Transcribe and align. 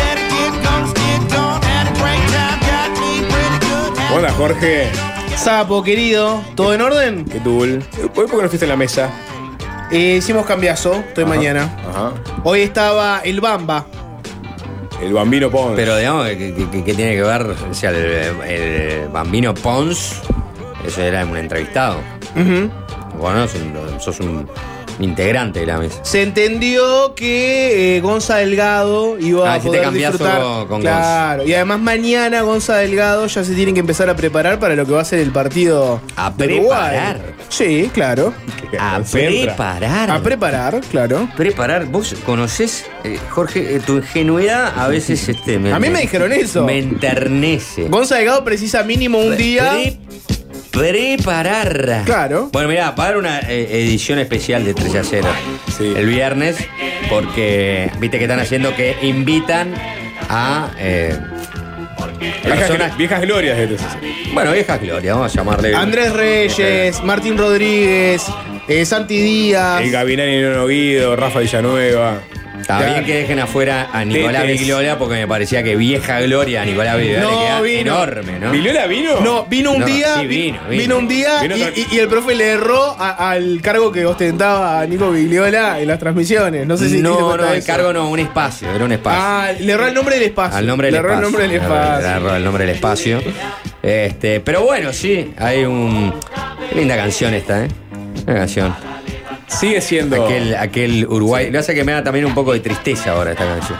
Had 0.00 1.78
a 1.78 1.94
great 2.00 2.24
time, 2.32 2.60
got 2.64 2.90
me 3.00 3.20
pretty 3.28 3.58
good. 3.60 3.92
Had 3.98 4.12
Hola, 4.12 4.32
Jorge. 4.32 4.90
Sapo, 5.36 5.82
querido, 5.82 6.42
¿todo 6.54 6.72
en 6.72 6.80
orden? 6.80 7.24
¿Qué 7.26 7.40
tul? 7.40 7.82
¿Por 8.14 8.30
qué 8.30 8.36
no 8.36 8.48
fuiste 8.48 8.64
en 8.64 8.70
la 8.70 8.76
mesa? 8.76 9.10
Eh, 9.94 10.16
hicimos 10.18 10.44
cambiazo, 10.44 10.94
estoy 10.96 11.24
mañana. 11.24 11.70
Ajá. 11.88 12.12
Hoy 12.42 12.62
estaba 12.62 13.20
el 13.24 13.40
Bamba. 13.40 13.86
El 15.00 15.12
bambino 15.12 15.50
Pons. 15.50 15.74
Pero 15.76 15.96
digamos, 15.96 16.26
¿qué, 16.28 16.54
qué- 16.84 16.94
tiene 16.94 17.14
que 17.14 17.22
ver? 17.22 17.42
O 17.70 17.74
sea, 17.74 17.90
el, 17.90 17.96
el 18.48 19.08
bambino 19.08 19.54
Pons, 19.54 20.20
eso 20.86 21.00
era 21.02 21.24
un 21.24 21.36
entrevistado. 21.36 21.98
Bueno, 23.18 23.46
sos 23.46 23.60
un, 23.60 24.00
sos 24.00 24.20
un 24.20 24.48
integrante 24.98 25.60
de 25.60 25.66
la 25.66 25.78
mesa. 25.78 25.98
Se 26.04 26.22
entendió 26.22 27.14
que 27.14 27.96
eh, 27.96 28.00
Gonza 28.00 28.36
Delgado 28.36 29.18
iba 29.18 29.48
Ah, 29.48 29.54
a 29.54 29.56
hiciste 29.58 29.68
poder 29.68 29.82
cambiazo 29.84 30.12
disfrutar. 30.18 30.40
con- 30.42 30.66
con 30.68 30.80
claro, 30.80 31.44
y 31.44 31.54
además 31.54 31.80
mañana 31.80 32.42
Gonza 32.42 32.76
Delgado 32.76 33.26
ya 33.26 33.44
se 33.44 33.54
tiene 33.54 33.74
que 33.74 33.80
empezar 33.80 34.08
a 34.08 34.16
preparar 34.16 34.58
para 34.58 34.74
lo 34.76 34.86
que 34.86 34.92
va 34.92 35.00
a 35.02 35.04
ser 35.04 35.18
el 35.20 35.30
partido 35.32 36.00
¿A 36.16 36.30
de 36.30 36.58
Uruguay. 36.58 36.96
Sí, 37.56 37.90
claro. 37.94 38.34
A 38.80 38.96
Concentra. 38.96 39.54
preparar. 39.54 40.10
A 40.10 40.20
preparar, 40.22 40.80
claro. 40.90 41.28
Preparar, 41.36 41.84
vos 41.86 42.14
conocés, 42.26 42.84
eh, 43.04 43.18
Jorge, 43.30 43.76
eh, 43.76 43.80
tu 43.80 43.98
ingenuidad 43.98 44.72
a 44.76 44.88
veces 44.88 45.28
este, 45.28 45.56
A 45.72 45.78
mí 45.78 45.88
me 45.88 46.00
dijeron 46.00 46.32
eso. 46.32 46.64
Me 46.64 46.78
enternece. 46.78 47.84
Gonza 47.88 48.16
Delgado 48.16 48.42
precisa 48.44 48.82
mínimo 48.82 49.18
un 49.20 49.36
día. 49.36 49.70
Pre- 49.70 49.98
preparar. 50.72 52.02
Claro. 52.04 52.48
Bueno, 52.52 52.68
mirá, 52.68 52.94
para 52.96 53.18
una 53.18 53.38
eh, 53.40 53.68
edición 53.84 54.18
especial 54.18 54.64
de 54.64 54.74
3 54.74 54.94
a 54.96 55.04
0 55.04 55.28
Sí. 55.78 55.92
el 55.96 56.06
viernes, 56.06 56.56
porque 57.08 57.90
viste 58.00 58.18
que 58.18 58.24
están 58.24 58.40
haciendo 58.40 58.74
que 58.74 58.96
invitan 59.02 59.72
a 60.28 60.70
eh, 60.78 61.16
Viejas, 62.96 63.20
glorias 63.22 63.56
de 63.58 63.66
TCC. 63.68 64.32
Bueno, 64.32 64.52
viejas 64.52 64.80
gloria, 64.80 65.14
vamos 65.14 65.32
a 65.32 65.38
llamarle. 65.38 65.74
Andrés 65.74 66.12
Reyes, 66.12 67.02
Martín 67.02 67.36
Rodríguez, 67.36 68.26
eh, 68.68 68.84
Santi 68.84 69.20
Díaz. 69.20 69.82
El 69.82 69.90
Gavinani 69.90 70.40
Nono 70.40 70.66
Guido, 70.66 71.16
Rafa 71.16 71.40
Villanueva. 71.40 72.20
Bien 72.68 73.04
que 73.04 73.14
dejen 73.16 73.38
afuera 73.40 73.88
a 73.92 74.04
Nicolás 74.04 74.42
Tetes. 74.42 74.58
Vigliola 74.60 74.98
porque 74.98 75.14
me 75.16 75.26
parecía 75.28 75.62
que 75.62 75.76
vieja 75.76 76.20
gloria 76.20 76.62
a 76.62 76.64
Nicolás 76.64 76.96
Vigliola 76.96 77.22
No, 77.22 77.30
le 77.30 77.36
queda 77.46 77.60
vino. 77.60 77.80
enorme, 77.80 78.38
¿no? 78.38 78.50
¿Viliola 78.50 78.86
vino? 78.86 79.20
No, 79.20 79.44
vino 79.46 79.72
un 79.72 79.80
No, 79.80 79.86
día. 79.86 80.14
sí, 80.20 80.26
vino, 80.26 80.58
vi- 80.68 80.78
vino. 80.78 80.98
un 80.98 81.08
día 81.08 81.40
Vino 81.42 81.56
y, 81.56 81.62
otra- 81.62 81.72
y- 81.78 81.86
y 81.94 81.98
el 81.98 82.08
profe 82.08 82.34
le 82.34 82.48
erró 82.50 82.96
a- 82.98 83.30
al 83.30 83.60
cargo 83.62 83.92
que 83.92 84.06
ostentaba 84.06 84.80
a 84.80 84.86
Nico 84.86 85.10
Vigliola 85.10 85.80
en 85.80 85.88
las 85.88 85.98
transmisiones. 85.98 86.66
No 86.66 86.76
sé 86.76 86.88
si 86.88 87.00
no, 87.00 87.36
no, 87.36 87.44
el 87.52 87.58
eso. 87.58 87.66
cargo 87.66 87.92
no, 87.92 88.08
un 88.08 88.18
espacio, 88.20 88.70
era 88.74 88.84
un 88.84 88.92
espacio. 88.92 89.20
Ah, 89.22 89.50
le 89.58 89.72
erró 89.72 89.86
el 89.86 89.94
nombre 89.94 90.14
del 90.16 90.24
espacio. 90.24 90.56
Al 90.58 90.66
nombre 90.66 90.86
del 90.88 90.92
le 90.94 90.98
erró 91.00 91.08
espacio. 91.10 91.18
el 91.26 91.32
nombre 91.32 91.42
del 91.42 91.50
Le 91.50 91.56
erró- 91.66 91.74
espacio. 91.74 92.08
le 92.08 92.16
erró 92.16 92.36
el 92.36 92.44
nombre 92.44 92.66
del 92.66 92.74
espacio. 92.74 93.22
Este, 93.82 94.40
pero 94.40 94.62
bueno, 94.62 94.92
sí, 94.92 95.32
hay 95.38 95.64
un. 95.64 96.14
Qué 96.70 96.78
linda 96.78 96.96
canción 96.96 97.34
esta, 97.34 97.64
¿eh? 97.64 97.68
Una 98.26 98.34
canción. 98.34 98.74
Sigue 99.58 99.80
siendo. 99.80 100.24
Aquel, 100.24 100.54
aquel 100.56 101.06
Uruguay. 101.06 101.50
Lo 101.50 101.58
hace 101.60 101.74
que 101.74 101.84
me 101.84 101.92
da 101.92 102.02
también 102.02 102.24
un 102.24 102.34
poco 102.34 102.52
de 102.52 102.60
tristeza 102.60 103.12
ahora 103.12 103.32
esta 103.32 103.44
canción. 103.46 103.78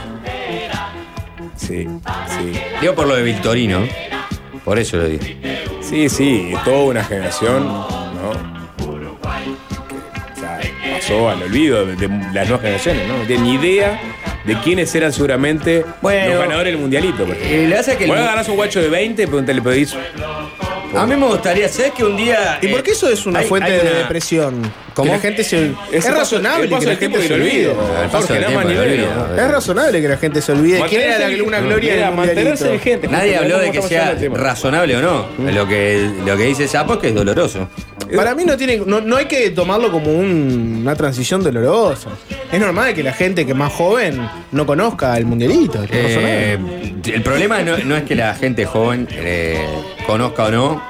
Sí, 1.57 1.87
sí. 2.29 2.61
Digo 2.81 2.95
por 2.95 3.07
lo 3.07 3.17
de 3.17 3.23
Victorino. 3.23 3.87
Por 4.65 4.79
eso 4.79 4.97
lo 4.97 5.05
digo. 5.09 5.25
Sí, 5.81 6.09
sí, 6.09 6.53
toda 6.65 6.85
una 6.85 7.05
generación, 7.05 7.65
¿no? 7.67 8.33
Que, 8.79 9.95
o 10.33 10.41
sea, 10.41 10.61
pasó 10.95 11.29
al 11.29 11.43
olvido 11.43 11.85
de, 11.87 11.97
de 11.97 12.09
las 12.09 12.49
nuevas 12.49 12.61
generaciones, 12.61 13.07
¿no? 13.09 13.19
No 13.19 13.25
tienen 13.25 13.45
ni 13.45 13.55
idea 13.55 14.01
de 14.45 14.59
quiénes 14.61 14.95
eran 14.95 15.13
seguramente 15.13 15.85
Bueno, 16.03 16.31
los 16.35 16.39
ganadores 16.41 16.73
del 16.73 16.81
mundialito. 16.81 17.27
Eh, 17.43 17.67
le 17.69 17.77
hace 17.79 17.97
que 17.97 18.05
el- 18.05 18.11
Vos 18.11 18.19
agarrás 18.19 18.49
un 18.49 18.57
guacho 18.57 18.81
de 18.81 18.89
20, 18.89 19.27
pero 19.27 19.45
te 19.45 19.55
le 19.55 19.63
pedís. 19.63 19.95
A 20.97 21.07
mí 21.07 21.17
me 21.17 21.27
gustaría, 21.27 21.69
¿sabes 21.69 21.93
que 21.93 22.05
un 22.05 22.17
día. 22.17 22.59
¿Y 22.63 22.69
por 22.69 22.83
qué 22.83 22.93
eso 22.93 23.09
es 23.09 23.27
una 23.27 23.41
hay- 23.41 23.47
fuente 23.49 23.71
hay 23.73 23.79
de 23.81 23.91
una- 23.91 23.99
depresión? 23.99 24.63
¿Cómo? 24.95 25.11
Que 25.11 25.17
la 25.17 25.21
gente 25.21 25.45
se. 25.45 25.67
Es, 25.67 25.73
Ese 25.93 26.09
paso- 26.09 26.19
razonable 26.21 26.69
que 26.69 26.87
la 26.87 26.97
gente 26.97 27.27
se 27.27 27.35
olvide. 27.35 27.73
Es 29.37 29.51
razonable 29.51 30.01
que 30.01 30.09
la 30.09 30.17
gente 30.17 30.41
se 30.41 30.53
olvide. 30.53 30.81
¿Quién 30.89 31.01
era 31.03 31.29
la- 31.29 31.43
una 31.45 31.61
gloria 31.61 31.95
Era 31.95 32.07
del 32.07 32.15
mantenerse 32.17 32.65
mundialito? 32.65 32.85
vigente. 32.85 33.09
Nadie 33.09 33.37
habló 33.37 33.59
de 33.59 33.67
¿cómo 33.69 33.83
que 33.83 33.89
sea 33.89 34.17
razonable 34.33 34.97
o 34.97 35.03
no. 35.03 35.27
Lo 35.53 35.67
que, 35.69 36.11
lo 36.25 36.37
que 36.37 36.45
dice 36.45 36.69
Sapo 36.69 36.95
es 36.95 36.99
que 37.01 37.09
es 37.09 37.15
doloroso. 37.15 37.69
Para 38.15 38.35
mí 38.35 38.45
no 38.45 38.57
tiene, 38.57 38.83
no, 38.87 39.01
no 39.01 39.17
hay 39.17 39.25
que 39.27 39.51
tomarlo 39.51 39.91
como 39.91 40.13
un- 40.13 40.79
una 40.83 40.95
transición 40.95 41.43
dolorosa. 41.43 42.11
Es 42.53 42.61
normal 42.61 42.95
que 42.95 43.03
la 43.03 43.13
gente 43.13 43.45
que 43.45 43.53
es 43.53 43.57
más 43.59 43.73
joven 43.73 44.21
no 44.53 44.65
conozca 44.67 45.17
el 45.17 45.27
mundialito. 45.27 45.83
es 45.83 45.91
Eh, 45.93 46.59
el 47.07 47.23
problema 47.23 47.61
no, 47.63 47.79
no 47.79 47.97
es 47.97 48.05
que 48.05 48.15
la 48.15 48.35
gente 48.35 48.65
joven 48.65 49.09
eh, 49.11 49.67
conozca 50.07 50.45
o 50.45 50.51
no. 50.51 50.83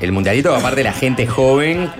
El 0.00 0.12
mundialito, 0.12 0.54
aparte 0.54 0.84
la 0.84 0.92
gente 0.92 1.26
joven, 1.26 1.90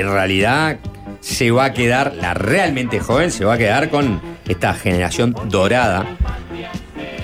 en 0.00 0.10
realidad 0.12 0.78
se 1.20 1.50
va 1.50 1.66
a 1.66 1.72
quedar, 1.72 2.14
la 2.20 2.34
realmente 2.34 3.00
joven 3.00 3.30
se 3.30 3.44
va 3.44 3.54
a 3.54 3.58
quedar 3.58 3.90
con 3.90 4.20
esta 4.46 4.74
generación 4.74 5.34
dorada. 5.46 6.06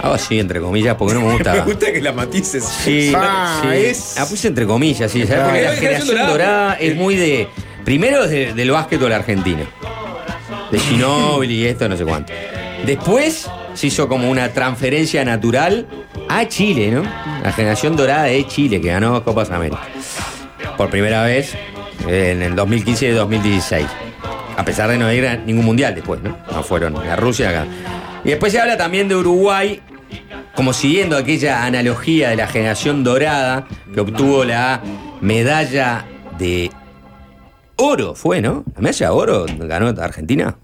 Hago 0.03 0.15
así, 0.15 0.39
entre 0.39 0.61
comillas, 0.61 0.97
porque 0.97 1.15
no 1.15 1.21
me 1.21 1.27
Me 1.29 1.33
gusta. 1.35 1.65
gusta 1.65 1.93
que 1.93 2.01
la 2.03 2.13
matices. 2.13 2.65
Sí, 2.65 3.13
Ah, 3.17 3.61
sí. 3.63 3.69
es- 3.87 4.15
La 4.19 4.27
puse 4.27 4.49
entre 4.49 4.67
comillas, 4.67 5.11
sí. 5.11 5.27
¿sabes? 5.27 5.41
Ah. 5.43 5.45
Porque 5.47 5.63
la 5.63 5.73
generación 5.73 6.09
dorada. 6.09 6.31
dorada 6.31 6.75
es 6.75 6.95
muy 6.97 7.17
de. 7.17 7.49
Primero 7.85 8.25
es 8.25 8.31
de- 8.31 8.53
del 8.55 8.71
básquetbol 8.71 9.13
argentino. 9.13 9.65
De 10.71 10.79
Ginóbili 10.79 11.55
y 11.63 11.67
esto, 11.67 11.89
no 11.89 11.97
sé 11.97 12.05
cuánto. 12.05 12.33
Después 12.85 13.49
se 13.75 13.87
hizo 13.87 14.09
como 14.09 14.31
una 14.31 14.49
transferencia 14.51 15.25
natural 15.25 15.87
a 16.29 16.47
Chile, 16.49 16.91
¿no? 16.91 17.03
La 17.43 17.53
generación 17.53 17.97
dorada 17.97 18.25
de 18.25 18.47
Chile, 18.47 18.81
que 18.81 18.89
ganó 18.89 19.23
Copas 19.25 19.51
América. 19.51 19.81
Por 20.77 20.91
primera 20.91 21.23
vez 21.23 21.55
en 22.07 22.43
el 22.43 22.55
2015 22.55 23.07
y 23.09 23.11
2016. 23.11 23.87
A 24.57 24.65
pesar 24.65 24.89
de 24.91 24.99
no 24.99 25.13
ir 25.13 25.27
a 25.27 25.37
ningún 25.37 25.65
mundial 25.65 25.95
después, 25.95 26.23
¿no? 26.23 26.37
No 26.51 26.63
fueron 26.63 26.97
a 26.97 27.17
Rusia 27.17 27.51
acá. 27.51 27.67
Y 28.25 28.31
después 28.31 28.53
se 28.53 28.61
habla 28.61 28.77
también 28.77 29.09
de 29.09 29.17
Uruguay, 29.17 29.83
como 30.55 30.73
siguiendo 30.73 31.17
aquella 31.17 31.65
analogía 31.65 32.31
de 32.31 32.37
la 32.37 32.47
generación 32.47 33.03
dorada 33.05 33.67
que 33.93 34.01
obtuvo 34.01 34.45
la 34.45 34.81
medalla 35.21 36.05
de 36.39 36.71
oro, 37.77 38.15
fue, 38.15 38.41
¿no? 38.41 38.65
La 38.75 38.81
medalla 38.81 39.07
de 39.07 39.13
oro 39.13 39.47
ganó 39.59 39.89
Argentina. 40.01 40.57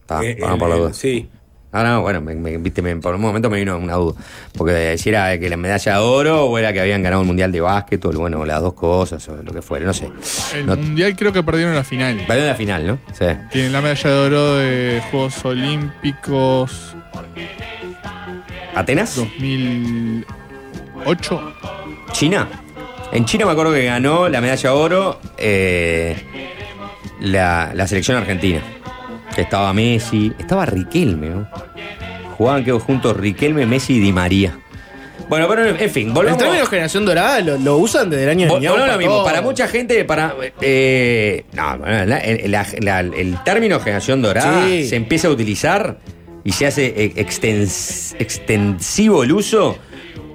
Está, 0.00 0.24
Eh, 0.24 0.38
vamos 0.40 0.58
por 0.58 0.68
la 0.68 0.76
duda. 0.76 0.92
Sí. 0.92 1.28
Ah, 1.72 1.84
no, 1.84 2.02
bueno, 2.02 2.20
me, 2.20 2.34
me- 2.34 2.58
viste, 2.58 2.82
me- 2.82 2.96
por 2.96 3.14
un 3.14 3.20
momento 3.20 3.48
me 3.48 3.56
vino 3.58 3.78
una 3.78 3.94
duda. 3.94 4.20
Porque 4.58 4.98
si 4.98 5.08
era 5.10 5.38
que 5.38 5.48
la 5.48 5.56
medalla 5.56 5.92
de 5.94 5.98
oro 6.00 6.46
o 6.46 6.58
era 6.58 6.72
que 6.72 6.80
habían 6.80 7.00
ganado 7.02 7.20
un 7.22 7.28
mundial 7.28 7.52
de 7.52 7.60
básquetbol, 7.60 8.16
bueno, 8.16 8.44
las 8.44 8.60
dos 8.60 8.74
cosas 8.74 9.26
o 9.28 9.36
lo 9.36 9.52
que 9.52 9.62
fuera, 9.62 9.86
no 9.86 9.92
sé. 9.94 10.10
El 10.54 10.66
No- 10.66 10.74
mundial 10.76 11.14
creo 11.16 11.32
que 11.32 11.42
perdieron 11.44 11.74
la 11.76 11.84
final. 11.84 12.16
Perdió 12.26 12.42
en 12.42 12.48
la 12.48 12.54
final, 12.56 12.84
¿no? 12.86 12.98
Sí. 13.12 13.24
Tienen 13.52 13.72
la 13.72 13.80
medalla 13.80 14.10
de 14.10 14.16
oro 14.26 14.56
de 14.56 15.00
Juegos 15.10 15.44
Olímpicos 15.44 16.96
¿Atenas? 18.74 19.14
2008. 19.16 21.52
China. 22.12 22.48
En 23.12 23.24
China 23.24 23.46
me 23.46 23.52
acuerdo 23.52 23.72
que 23.72 23.84
ganó 23.84 24.28
la 24.28 24.40
medalla 24.40 24.70
de 24.70 24.76
oro 24.76 25.20
eh, 25.38 26.16
la, 27.20 27.70
la 27.74 27.86
selección 27.88 28.16
argentina. 28.16 28.60
Estaba 29.36 29.72
Messi, 29.72 30.32
estaba 30.38 30.66
Riquelme, 30.66 31.30
¿no? 31.30 31.48
Jugaban 32.36 32.64
que 32.64 32.72
juntos 32.72 33.16
Riquelme, 33.16 33.66
Messi 33.66 33.94
y 33.94 34.00
Di 34.00 34.12
María. 34.12 34.58
Bueno, 35.28 35.46
pero 35.48 35.64
en 35.64 35.90
fin, 35.90 36.08
El 36.08 36.14
volvamos. 36.14 36.38
término 36.42 36.66
generación 36.66 37.04
dorada 37.04 37.40
lo, 37.40 37.56
lo 37.56 37.76
usan 37.76 38.10
desde 38.10 38.24
el 38.24 38.30
año 38.30 38.46
de 38.46 38.52
Vol- 38.52 38.60
Ñaupa, 38.60 38.80
volvemos 38.80 38.92
lo 38.94 38.98
mismo. 38.98 39.14
todo. 39.14 39.24
Para 39.24 39.42
mucha 39.42 39.68
gente, 39.68 40.04
para. 40.04 40.34
eh, 40.60 41.44
no, 41.52 41.76
la- 41.76 42.18
el, 42.18 42.50
la- 42.50 42.66
la- 42.80 43.00
el 43.00 43.36
término 43.44 43.78
generación 43.78 44.22
dorada 44.22 44.66
Sí. 44.66 44.88
se 44.88 44.96
empieza 44.96 45.28
a 45.28 45.30
utilizar 45.30 45.98
y 46.42 46.50
se 46.52 46.66
hace 46.66 46.86
eh, 46.96 47.12
extens- 47.16 48.16
extensivo 48.18 49.22
el 49.22 49.30
uso 49.32 49.78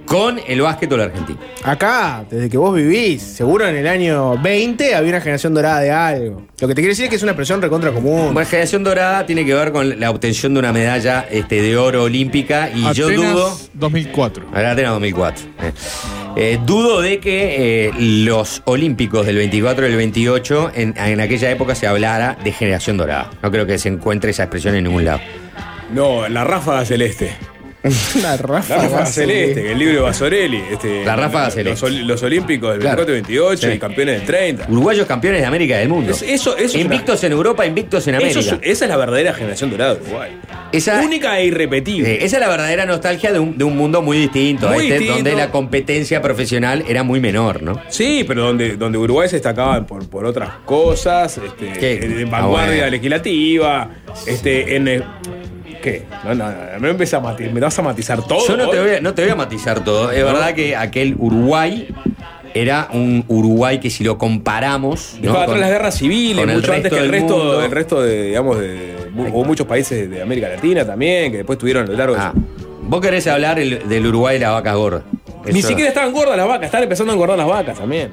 con 0.06 0.40
el 0.48 0.62
básquetbol 0.62 1.02
argentino. 1.02 1.40
Acá, 1.63 2.25
desde 2.30 2.50
que 2.50 2.57
vos 2.57 2.75
vivís, 2.75 3.22
seguro 3.22 3.68
en 3.68 3.75
el 3.75 3.88
año 3.88 4.38
20 4.42 4.96
había 4.96 5.10
una 5.10 5.22
generación 5.22 5.54
dorada 5.54 5.80
de 5.81 5.92
algo. 5.92 6.44
Lo 6.60 6.68
que 6.68 6.75
te 6.75 6.81
quiere 6.81 6.90
decir 6.90 7.06
es 7.06 7.10
que 7.10 7.16
es 7.16 7.24
una 7.24 7.31
expresión 7.31 7.62
recontra 7.62 7.92
común. 7.92 8.34
Bueno, 8.34 8.48
generación 8.50 8.84
dorada 8.84 9.25
tiene 9.25 9.46
que 9.46 9.54
ver 9.54 9.72
con 9.72 10.00
la 10.00 10.10
obtención 10.12 10.54
de 10.54 10.60
una 10.60 10.72
medalla 10.72 11.25
este, 11.30 11.62
de 11.62 11.75
oro 11.78 12.04
olímpica 12.04 12.69
y 12.74 12.94
yo 12.94 13.10
dudo. 13.10 13.57
2004. 13.74 14.46
Ahora 14.54 14.72
Atenas 14.72 14.92
2004. 14.92 15.46
eh. 15.63 15.72
Eh, 16.38 16.60
dudo 16.66 17.02
de 17.02 17.19
que 17.22 17.86
eh, 17.88 17.92
los 17.98 18.62
olímpicos 18.66 19.25
del 19.25 19.38
24 19.38 19.88
y 19.88 19.92
el 19.92 19.96
28 19.96 20.72
en, 20.75 20.94
en 20.98 21.22
aquella 21.22 21.50
época 21.50 21.75
se 21.75 21.88
hablara 21.88 22.38
de 22.44 22.52
generación 22.52 22.98
dorada. 22.98 23.30
No 23.42 23.50
creo 23.52 23.66
que 23.66 23.78
se 23.78 23.88
encuentre 23.88 24.31
esa 24.31 24.44
expresión 24.44 24.75
en 24.75 24.84
ningún 24.84 25.06
lado. 25.06 25.22
No, 25.94 26.28
la 26.28 26.44
ráfaga 26.44 26.84
celeste. 26.84 27.31
la 28.21 28.31
La 28.31 28.37
ráfaga 28.37 29.05
celeste, 29.05 29.61
que 29.63 29.71
el 29.71 29.79
libro 29.79 29.95
de 29.95 30.01
Basorelli. 30.01 30.61
Este, 30.71 31.05
La 31.05 31.15
ráfaga 31.15 31.45
los, 31.45 31.53
celeste. 31.53 31.89
Los, 31.89 32.01
los 32.07 32.23
olímpicos 32.23 32.71
del 32.71 32.79
Claro. 32.81 33.05
24 33.05 33.11
y 33.11 33.21
28 33.21 33.67
Sí. 33.69 33.73
y 33.75 33.79
campeones 33.79 34.17
del 34.17 34.25
30. 34.27 34.65
Uruguayos 34.69 35.05
campeones 35.07 35.41
de 35.41 35.47
América 35.47 35.77
del 35.77 35.89
mundo. 35.89 36.11
Es- 36.11 36.21
eso- 36.21 36.57
eso 36.57 36.65
es 36.65 36.75
invictos 36.75 37.23
en 37.23 37.31
Europa, 37.31 37.65
invictos 37.65 38.07
en 38.07 38.15
América. 38.15 38.39
es- 38.39 38.47
esa 38.61 38.85
es 38.85 38.89
la 38.89 38.97
verdadera 38.97 39.33
generación 39.33 39.69
dorada 39.69 39.95
de 39.95 40.01
Uruguay. 40.01 40.31
Esa- 40.71 41.01
Única 41.01 41.39
e 41.39 41.45
irrepetible. 41.45 42.13
Eh, 42.15 42.25
esa 42.25 42.37
es 42.37 42.41
la 42.41 42.49
verdadera 42.49 42.85
nostalgia 42.85 43.31
de 43.31 43.39
un, 43.39 43.57
de 43.57 43.63
un 43.63 43.77
mundo 43.77 44.01
muy 44.01 44.17
distinto, 44.17 44.67
Muy 44.69 44.79
este, 44.85 44.93
distinto. 44.99 45.13
donde 45.15 45.35
la 45.35 45.51
competencia 45.51 46.21
profesional 46.21 46.83
era 46.87 47.03
muy 47.03 47.19
menor, 47.19 47.61
¿no? 47.63 47.79
Sí, 47.89 48.23
pero 48.27 48.43
donde, 48.45 48.75
donde 48.75 48.97
Uruguay 48.97 49.29
se 49.29 49.35
destacaba 49.37 49.85
por, 49.85 50.09
por 50.09 50.25
otras 50.25 50.49
cosas, 50.65 51.37
este, 51.37 51.71
¿Qué? 51.79 51.93
en, 52.21 52.27
Ah, 52.27 52.31
vanguardia 52.31 52.75
bueno. 52.83 52.91
legislativa, 52.91 53.89
este, 54.27 54.75
en... 54.75 54.87
eh, 54.87 55.01
¿Qué? 55.85 56.03
No, 56.23 56.33
no, 56.33 56.49
no, 56.49 56.79
me, 56.79 56.89
empieza 56.89 57.17
a 57.17 57.21
mati- 57.21 57.51
me 57.51 57.59
vas 57.59 57.77
a 57.77 57.81
matizar 57.83 58.21
todo. 58.25 58.47
Yo 58.47 58.57
no 58.57 58.69
te, 58.69 58.79
hoy? 58.79 58.87
voy 58.87 58.95
a, 58.97 59.01
no 59.01 59.13
te 59.13 59.21
voy 59.21 59.31
a 59.31 59.35
matizar 59.35 59.83
todo. 59.83 60.11
Es 60.11 60.23
verdad 60.23 60.55
que 60.55 60.75
aquel 60.75 61.15
Uruguay 61.19 61.87
era 62.55 62.87
un 62.91 63.23
Uruguay 63.27 63.79
que 63.79 63.91
si 63.91 64.03
lo 64.03 64.17
comparamos. 64.17 65.17
¿no? 65.21 65.29
Atrás 65.31 65.45
con- 65.45 65.59
las 65.59 65.69
guerras 65.69 65.95
civiles, 65.97 66.47
mucho 66.47 66.73
antes 66.73 66.91
que 66.91 66.97
el 66.99 67.09
resto, 67.09 67.37
mundo. 67.37 67.63
el 67.63 67.69
resto 67.71 68.01
de, 68.01 68.23
digamos, 68.23 68.57
de, 68.59 68.95
hubo 69.15 69.45
muchos 69.45 69.67
países 69.67 70.09
de 70.09 70.21
América 70.23 70.49
Latina 70.49 70.83
también, 70.85 71.31
que 71.31 71.37
después 71.37 71.59
tuvieron 71.59 71.83
a 71.85 71.91
lo 71.91 71.95
largo 71.97 72.15
de 72.15 72.21
Ah, 72.21 72.33
su- 72.33 72.79
vos 72.89 72.99
querés 72.99 73.27
hablar 73.27 73.59
el- 73.59 73.87
del 73.87 74.07
Uruguay 74.07 74.37
y 74.37 74.39
la 74.39 74.49
vaca 74.51 74.73
gorda. 74.73 75.03
Ni 75.45 75.59
Eso- 75.59 75.67
siquiera 75.67 75.89
estaban 75.89 76.11
gordas 76.11 76.35
las 76.35 76.47
vacas, 76.47 76.65
estaban 76.65 76.83
empezando 76.83 77.11
a 77.11 77.13
engordar 77.13 77.37
las 77.37 77.47
vacas 77.47 77.77
también. 77.77 78.09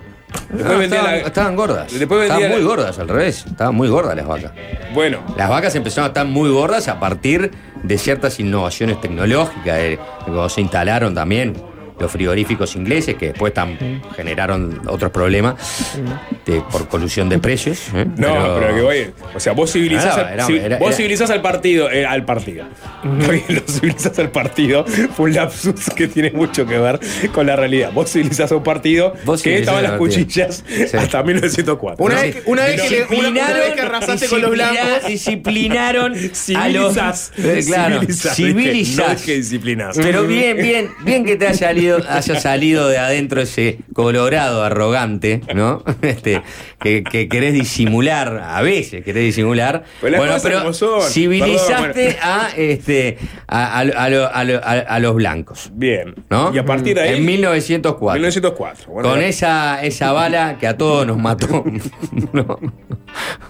Después 0.50 0.76
No, 0.76 0.82
estaban, 0.82 1.04
la- 1.12 1.16
estaban 1.18 1.56
gordas. 1.56 1.92
Estaban 1.92 2.42
la- 2.42 2.48
muy 2.48 2.62
gordas, 2.62 2.98
al 2.98 3.08
revés. 3.08 3.44
Estaban 3.46 3.74
muy 3.74 3.88
gordas 3.88 4.14
las 4.16 4.26
vacas. 4.26 4.52
Bueno, 4.94 5.18
Las 5.36 5.48
vacas 5.48 5.74
empezaron 5.74 6.04
a 6.04 6.08
estar 6.08 6.26
muy 6.26 6.50
gordas 6.50 6.88
a 6.88 7.00
partir 7.00 7.50
de 7.82 7.98
ciertas 7.98 8.38
innovaciones 8.38 9.00
tecnológicas, 9.00 9.78
cuando 10.24 10.48
se 10.48 10.60
instalaron 10.60 11.14
también 11.14 11.54
los 12.02 12.12
frigoríficos 12.12 12.76
ingleses, 12.76 13.14
que 13.16 13.28
después 13.28 13.54
tam- 13.54 13.78
generaron 14.14 14.82
otros 14.86 15.10
problemas 15.10 15.54
de- 16.44 16.60
por 16.70 16.88
colusión 16.88 17.28
de 17.28 17.38
precios. 17.38 17.78
¿eh? 17.94 18.04
no, 18.16 18.56
pero, 18.60 18.74
que 18.74 18.82
voy. 18.82 19.10
O 19.34 19.40
sea, 19.40 19.52
vos 19.52 19.72
civilizás, 19.72 20.16
al, 20.18 20.32
era- 20.34 20.46
vos 20.78 20.88
era- 20.90 20.96
civilizás 20.96 21.30
al 21.30 21.40
partido. 21.40 21.90
eh, 21.90 22.04
al 22.04 22.24
partido. 22.24 22.64
Lo 23.48 23.60
civilizás 23.66 24.18
al 24.18 24.30
partido. 24.30 24.84
Fue 25.16 25.26
un 25.30 25.34
lapsus 25.34 25.90
que 25.96 26.08
tiene 26.08 26.30
mucho 26.32 26.66
que 26.66 26.78
ver 26.78 27.00
con 27.32 27.46
la 27.46 27.56
realidad. 27.56 27.92
Vos 27.92 28.10
civilizás 28.12 28.52
a 28.52 28.56
un 28.56 28.62
partido 28.62 29.14
Vos 29.24 29.42
que 29.42 29.50
civilizás 29.50 29.74
estaban 29.76 29.82
las 29.90 29.98
cuchillas 29.98 30.64
Sí. 30.68 30.96
hasta 30.96 31.22
1904. 31.22 32.04
Una 32.04 32.14
¿no? 32.16 32.20
vez 32.20 32.34
que- 32.36 32.42
una 32.46 32.64
vez 32.64 32.82
que 32.82 32.90
le- 32.90 33.18
una- 33.18 33.28
una 33.30 33.52
vez 33.52 33.74
que 33.74 33.80
arrasaste 33.80 34.28
con 34.28 34.42
los 34.42 34.50
blancos. 34.50 35.06
Disciplinaron 35.06 36.12
a 36.14 36.18
los. 36.18 36.38
Civilizás. 36.38 37.32
Eh, 37.38 37.62
claro, 37.66 38.00
Civilizás, 38.00 38.36
civilizás. 38.36 39.06
No 39.06 39.12
es 39.14 39.22
que 39.22 39.34
disciplinás. 39.36 39.96
Pero 39.96 40.26
bien, 40.26 40.56
bien, 40.56 40.90
bien 41.04 41.24
que 41.24 41.36
te 41.36 41.46
haya 41.46 41.54
salido, 41.68 41.91
haya 42.08 42.40
salido 42.40 42.88
de 42.88 42.98
adentro 42.98 43.40
ese 43.42 43.78
colorado 43.92 44.62
arrogante, 44.62 45.42
¿no? 45.54 45.82
Este, 46.02 46.42
que, 46.82 47.02
que 47.04 47.28
querés 47.28 47.52
disimular, 47.54 48.42
a 48.44 48.60
veces 48.62 49.04
querés 49.04 49.24
disimular. 49.24 49.84
Pues 50.00 50.16
bueno, 50.16 50.34
pero 50.42 50.72
civilizaste 51.02 51.92
Perdón, 52.04 52.18
a 52.22 52.48
este 52.56 53.18
a, 53.46 53.78
a- 53.78 53.80
a 53.80 54.08
lo- 54.08 54.34
a 54.34 54.44
lo- 54.44 54.60
a- 54.64 54.70
a 54.80 54.98
los 54.98 55.14
blancos. 55.14 55.70
Bien. 55.74 56.14
¿No? 56.30 56.52
Y 56.54 56.58
a 56.58 56.64
partir 56.64 56.94
de 56.96 57.02
ahí. 57.02 57.16
En 57.18 57.24
1904. 57.24 58.14
1904. 58.14 58.92
Bueno, 58.92 59.08
Con 59.10 59.20
ya- 59.20 59.26
esa, 59.26 59.82
esa 59.84 60.12
bala 60.12 60.56
que 60.58 60.66
a 60.66 60.76
todos 60.76 61.06
nos 61.06 61.18
mató. 61.18 61.64
¿no? 62.32 62.58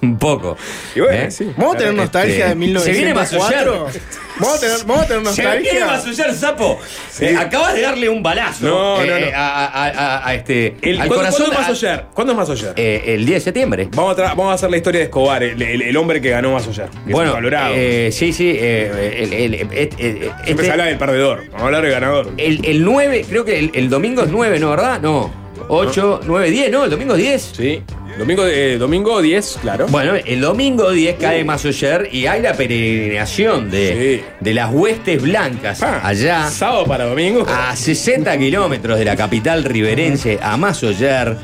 Un 0.01 0.19
poco. 0.19 0.57
Y 0.95 1.01
bueno, 1.01 1.17
¿Eh? 1.25 1.31
sí. 1.31 1.53
¿Vamos 1.57 1.77
a 1.77 1.79
tener 1.79 1.95
nostalgia 1.95 2.49
Este, 2.53 2.67
de 2.67 2.79
se 2.81 2.91
viene 2.93 3.07
1904? 3.15 3.85
Masullar. 3.85 4.03
¿Vamos 4.39 4.57
a 4.57 4.61
tener, 4.61 4.79
vamos 4.87 5.05
a 5.05 5.07
tener 5.07 5.27
Se 5.35 5.43
viene 5.43 5.81
nostalgia? 5.81 5.87
Masullar, 5.87 6.35
sapo. 6.35 6.79
Eh, 7.21 7.37
acabas 7.39 7.75
de 7.75 7.83
darle 7.83 8.09
un 8.09 8.23
balazo 8.23 8.67
No, 8.67 9.03
eh, 9.03 9.07
no, 9.07 9.13
no. 9.13 9.27
eh, 9.27 9.33
A, 9.35 9.67
a- 9.67 9.89
a- 9.89 10.29
a 10.29 10.35
este, 10.35 10.77
El- 10.83 11.01
al 11.01 11.07
¿cuándo, 11.07 11.17
corazón. 11.17 11.47
¿Cuándo 11.47 11.61
es 11.63 11.69
Masoyer? 11.69 12.05
¿Cuándo 12.13 12.33
es 12.33 12.39
eh, 12.77 13.15
el 13.23 13.27
10 13.27 13.37
de 13.37 13.41
septiembre. 13.45 13.89
Vamos, 13.95 14.19
a 14.19 14.23
vamos 14.35 14.51
a 14.51 14.55
hacer 14.55 14.71
la 14.71 14.77
historia 14.77 14.99
de 15.01 15.05
Escobar, 15.05 15.43
el, 15.43 15.61
el- 15.63 15.83
el 15.83 15.97
hombre 15.97 16.21
que 16.21 16.31
ganó. 16.31 16.57
Que 16.57 16.71
es 16.71 16.81
Bueno, 17.07 17.31
un 17.31 17.37
valorado. 17.37 17.73
eh, 17.77 18.11
sí, 18.13 18.33
sí. 18.33 18.53
eh, 18.55 19.27
el, 19.33 19.57
Siempre 19.57 20.31
este- 20.47 20.65
se 20.65 20.71
habla 20.73 20.85
del 20.87 20.99
perdedor. 20.99 21.45
Vamos 21.47 21.63
a 21.63 21.67
hablar 21.67 21.83
del 21.83 21.93
ganador. 21.93 22.31
el, 22.37 22.65
el 22.65 22.85
9, 22.85 23.25
creo 23.29 23.45
que 23.45 23.59
el, 23.59 23.71
el 23.75 23.89
domingo 23.89 24.23
es 24.23 24.29
9, 24.31 24.59
¿no, 24.59 24.71
verdad? 24.71 25.01
No. 25.01 25.31
8, 25.69 26.21
9, 26.27 26.51
10, 26.51 26.71
¿no? 26.73 26.85
El 26.85 26.91
domingo 26.91 27.15
es 27.15 27.21
10. 27.23 27.53
Sí. 27.57 27.83
Domingo, 28.19 28.47
eh, 28.47 28.77
domingo 28.77 29.23
10, 29.23 29.59
claro. 29.63 29.87
Bueno, 29.89 30.13
el 30.15 30.41
domingo 30.43 30.91
10 30.91 31.17
cae 31.19 31.45
Masoyer 31.45 32.11
y 32.13 32.27
hay 32.27 32.43
la 32.43 32.53
peregrinación 32.53 33.71
de, 33.71 34.21
Sí. 34.21 34.25
de 34.41 34.53
las 34.55 34.71
huestes 34.71 35.23
blancas 35.23 35.83
Ah, 35.83 36.01
allá 36.05 36.47
Sábado 36.51 36.85
para 36.85 37.05
domingo. 37.07 37.47
a 37.49 37.75
60 37.75 38.37
kilómetros 38.37 38.99
de 38.99 39.07
la 39.07 39.17
capital 39.17 39.65
riverense, 39.65 40.39
a 40.43 40.59
Masoyer. 40.59 41.37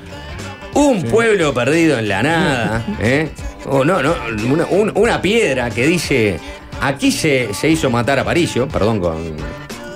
Un 0.79 1.03
pueblo 1.05 1.53
perdido 1.55 1.99
en 1.99 2.09
la 2.09 2.23
nada. 2.23 2.87
¿eh? 3.01 3.29
Oh, 3.67 3.85
no, 3.85 4.03
no, 4.03 4.15
una, 4.51 4.67
un- 4.67 4.93
una 4.95 5.21
piedra 5.21 5.71
que 5.71 5.87
dice. 5.87 6.39
Aquí 6.81 7.11
se, 7.11 7.53
se 7.55 7.69
hizo 7.69 7.91
matar 7.91 8.19
a 8.19 8.23
Aparicio, 8.23 8.69
perdón 8.69 9.01
con. 9.01 9.37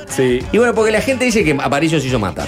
Sí. 0.08 0.40
Y 0.50 0.58
bueno, 0.58 0.74
porque 0.74 0.90
la 0.90 1.00
gente 1.00 1.24
dice 1.24 1.44
que 1.44 1.56
Aparicio 1.62 2.00
se 2.00 2.08
hizo 2.08 2.18
matar. 2.18 2.46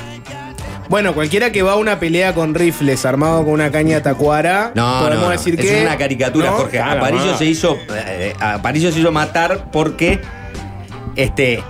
Bueno, 0.88 1.14
cualquiera 1.14 1.50
que 1.50 1.62
va 1.62 1.72
a 1.72 1.76
una 1.76 1.98
pelea 1.98 2.34
con 2.34 2.54
rifles 2.54 3.06
armado 3.06 3.42
con 3.44 3.52
una 3.54 3.70
caña 3.70 4.02
tacuara, 4.02 4.72
No, 4.74 4.98
podemos 5.00 5.16
no, 5.20 5.24
no. 5.26 5.30
decir 5.30 5.58
es 5.58 5.64
que. 5.70 5.82
una 5.82 5.96
caricatura, 5.96 6.50
¿no? 6.50 6.56
Jorge. 6.58 6.78
Aparicio 6.80 7.36
se 7.38 7.44
hizo. 7.46 7.78
eh, 7.94 8.34
Aparicio 8.40 8.90
se 8.92 8.98
hizo 9.00 9.12
matar 9.12 9.70
porque. 9.70 10.20
Este. 11.16 11.62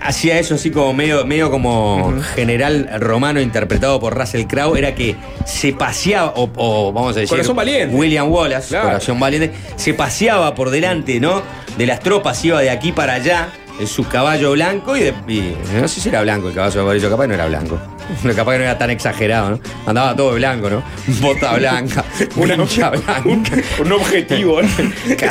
Hacía 0.00 0.38
eso 0.38 0.54
así 0.54 0.70
como 0.70 0.92
medio, 0.94 1.24
medio 1.26 1.50
como 1.50 2.14
general 2.34 2.88
romano 3.00 3.40
interpretado 3.40 3.98
por 4.00 4.16
Russell 4.16 4.46
Crowe, 4.46 4.76
era 4.78 4.94
que 4.94 5.16
se 5.44 5.72
paseaba, 5.72 6.32
o, 6.36 6.48
o 6.56 6.92
vamos 6.92 7.16
a 7.16 7.20
decir. 7.20 7.30
Corazón 7.36 7.56
valiente. 7.56 7.94
William 7.94 8.30
Wallace, 8.30 8.68
Claro. 8.68 8.86
Corazón 8.88 9.18
Valiente, 9.20 9.52
se 9.76 9.94
paseaba 9.94 10.54
por 10.54 10.70
delante, 10.70 11.18
¿no? 11.20 11.42
De 11.76 11.86
las 11.86 12.00
tropas, 12.00 12.44
iba 12.44 12.60
de 12.60 12.70
aquí 12.70 12.92
para 12.92 13.14
allá 13.14 13.48
en 13.80 13.86
su 13.86 14.06
caballo 14.08 14.52
blanco 14.52 14.96
y, 14.96 15.00
de- 15.00 15.14
y 15.28 15.56
no 15.80 15.86
sé 15.88 16.00
si 16.00 16.08
era 16.08 16.22
blanco 16.22 16.48
el 16.48 16.54
caballo 16.54 16.74
de 16.76 16.80
Aparicio, 16.82 17.10
capaz 17.10 17.26
no 17.26 17.34
era 17.34 17.46
blanco. 17.46 17.78
Capaz 18.36 18.52
que 18.52 18.58
no 18.58 18.64
era 18.64 18.78
tan 18.78 18.90
exagerado, 18.90 19.50
¿no? 19.50 19.60
Andaba 19.86 20.14
todo 20.16 20.34
blanco, 20.34 20.70
¿no? 20.70 20.82
Bota 21.20 21.54
blanca, 21.56 22.04
una 22.36 22.54
hincha 22.54 22.90
blanca. 22.90 23.22
Un, 23.24 23.44
un 23.84 23.92
objetivo. 23.92 24.62
¿no? 24.62 24.68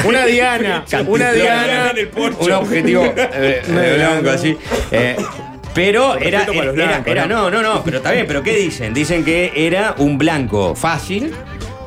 Una 0.05 0.25
diana, 0.25 0.83
una 1.07 1.31
diana. 1.31 1.91
en 1.91 1.97
el 1.97 2.07
porcho. 2.09 2.37
Un 2.45 2.51
objetivo 2.51 3.13
eh, 3.15 3.61
blanco 3.97 4.29
así. 4.29 4.57
Eh, 4.91 5.15
Pero 5.73 6.17
era, 6.17 6.43
era, 6.43 6.45
los 6.47 6.55
era- 6.55 6.71
blancos, 6.71 7.07
era- 7.07 7.25
¿no? 7.27 7.49
no, 7.51 7.61
no, 7.61 7.73
no, 7.75 7.83
pero 7.83 7.97
está 7.97 8.11
bien, 8.11 8.25
pero 8.27 8.41
¿qué 8.41 8.55
dicen? 8.55 8.93
Dicen 8.93 9.23
que 9.23 9.51
era 9.55 9.93
un 9.99 10.17
blanco 10.17 10.73
fácil 10.75 11.31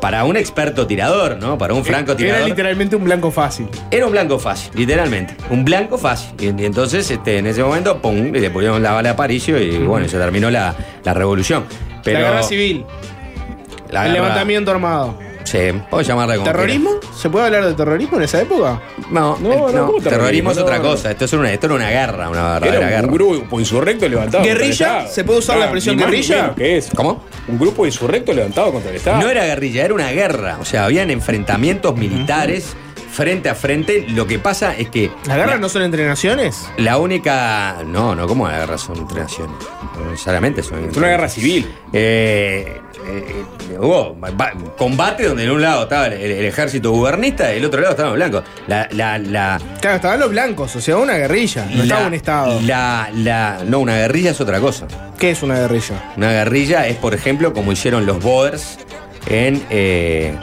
para 0.00 0.24
un 0.24 0.36
experto 0.36 0.86
tirador, 0.86 1.36
¿no? 1.38 1.58
Para 1.58 1.74
un 1.74 1.84
franco 1.84 2.12
Era 2.12 2.18
tirador. 2.18 2.48
literalmente 2.48 2.96
un 2.96 3.04
blanco 3.04 3.30
fácil. 3.30 3.68
Era 3.90 4.06
un 4.06 4.12
blanco 4.12 4.38
fácil, 4.38 4.70
literalmente. 4.74 5.36
Un 5.50 5.64
blanco 5.64 5.98
fácil. 5.98 6.30
Y, 6.40 6.46
y 6.62 6.64
entonces, 6.64 7.10
este, 7.10 7.38
en 7.38 7.46
ese 7.46 7.62
momento, 7.62 8.00
pum, 8.00 8.32
le 8.32 8.50
pusieron 8.50 8.82
la 8.82 8.92
bala 8.92 9.10
a 9.10 9.12
Aparicio 9.12 9.60
y 9.60 9.78
bueno, 9.78 10.08
se 10.08 10.18
terminó 10.18 10.50
la, 10.50 10.74
la 11.04 11.14
revolución. 11.14 11.64
Pero 12.02 12.20
la 12.20 12.28
guerra 12.30 12.42
civil. 12.42 12.84
la 13.90 14.06
el 14.06 14.12
guerra- 14.12 14.22
levantamiento 14.24 14.70
armado. 14.70 15.18
Sí, 15.50 15.58
puedo 15.90 16.02
llamarla 16.02 16.34
como 16.36 16.44
¿Terrorismo? 16.46 16.90
¿Se 17.16 17.28
puede 17.28 17.46
hablar 17.46 17.66
de 17.66 17.74
terrorismo 17.74 18.18
en 18.18 18.22
esa 18.22 18.40
época? 18.42 18.80
quiera. 18.96 19.10
No, 19.10 19.36
No, 19.40 19.52
el- 19.52 19.58
no, 19.58 19.80
no, 19.80 19.86
¿cómo 19.86 19.98
terrorismo, 20.00 20.10
terrorismo? 20.10 20.50
es 20.52 20.58
otra 20.58 20.76
No, 20.78 20.82
cosa. 20.84 21.10
Esto, 21.10 21.24
es 21.24 21.32
una, 21.32 21.52
esto 21.52 21.66
era 21.66 21.74
una 21.74 21.90
guerra, 21.90 22.28
una 22.28 22.42
verdadera 22.54 22.76
Era 22.78 22.88
guerra. 22.88 23.08
un 23.08 23.14
grupo 23.14 23.58
insurrecto 23.60 24.08
levantado. 24.08 24.44
contra 24.44 24.52
el 24.52 24.58
¿Guerrilla? 24.60 25.06
¿Se 25.08 25.24
puede 25.24 25.38
usar 25.40 25.56
la 25.58 25.64
expresión 25.64 25.96
más 25.96 26.04
ni 26.06 26.10
guerrilla? 26.12 26.54
que 26.54 26.76
eso. 26.76 26.90
¿Cómo? 26.94 27.24
Un 27.48 27.58
grupo 27.58 27.84
insurrecto 27.84 28.32
levantado 28.32 28.70
contra 28.72 28.90
el 28.90 28.96
Estado. 28.98 29.20
No 29.20 29.28
era 29.28 29.44
guerrilla, 29.44 29.84
era 29.84 29.94
una 29.94 30.10
guerra. 30.12 30.58
O 30.60 30.64
sea, 30.64 30.84
habían 30.84 31.10
enfrentamientos 31.10 31.96
militares 31.96 32.76
frente 33.10 33.48
a 33.48 33.54
frente. 33.54 34.06
Lo 34.08 34.26
que 34.26 34.38
pasa 34.38 34.74
es 34.76 34.88
que. 34.90 35.10
¿Las 35.26 35.36
guerras 35.36 35.56
la- 35.56 35.60
no 35.60 35.68
son 35.68 35.82
entre 35.82 36.06
naciones? 36.06 36.68
La 36.76 36.98
única. 36.98 37.78
No, 37.86 38.14
no, 38.14 38.26
¿cómo 38.26 38.46
las 38.48 38.58
guerras 38.60 38.80
son 38.80 38.96
entre 38.98 39.20
naciones? 39.20 39.56
No 39.98 40.10
necesariamente 40.10 40.62
son. 40.62 40.88
Es 40.88 40.96
una 40.96 41.08
guerra 41.08 41.28
civil. 41.28 41.70
Eh, 41.92 42.80
eh, 43.06 43.44
hubo 43.78 44.14
ba- 44.14 44.52
combate 44.76 45.24
donde 45.24 45.44
en 45.44 45.50
un 45.50 45.60
lado 45.62 45.82
estaba 45.84 46.06
el, 46.06 46.14
el 46.14 46.44
ejército 46.44 46.90
gubernista 46.92 47.50
y 47.50 47.56
del 47.56 47.64
otro 47.66 47.80
lado 47.80 47.92
estaban 47.92 48.10
los 48.12 48.16
blancos. 48.18 48.44
La, 48.66 48.88
la, 48.92 49.18
la, 49.18 49.60
Claro, 49.80 49.96
estaban 49.96 50.20
los 50.20 50.30
blancos, 50.30 50.74
o 50.76 50.80
sea, 50.80 50.96
una 50.96 51.14
guerrilla. 51.16 51.66
No 51.70 51.82
estaba 51.82 52.00
la- 52.02 52.06
un 52.06 52.14
Estado. 52.14 52.60
La, 52.62 53.10
la, 53.14 53.60
no, 53.66 53.80
una 53.80 53.96
guerrilla 53.96 54.30
es 54.30 54.40
otra 54.40 54.60
cosa. 54.60 54.86
¿Qué 55.18 55.30
es 55.30 55.42
una 55.42 55.54
guerrilla? 55.58 56.12
Una 56.16 56.30
guerrilla 56.32 56.86
es, 56.86 56.96
por 56.96 57.14
ejemplo, 57.14 57.52
como 57.52 57.72
hicieron 57.72 58.06
los 58.06 58.22
Boers 58.22 58.78
en, 59.26 59.62
eh, 59.70 60.34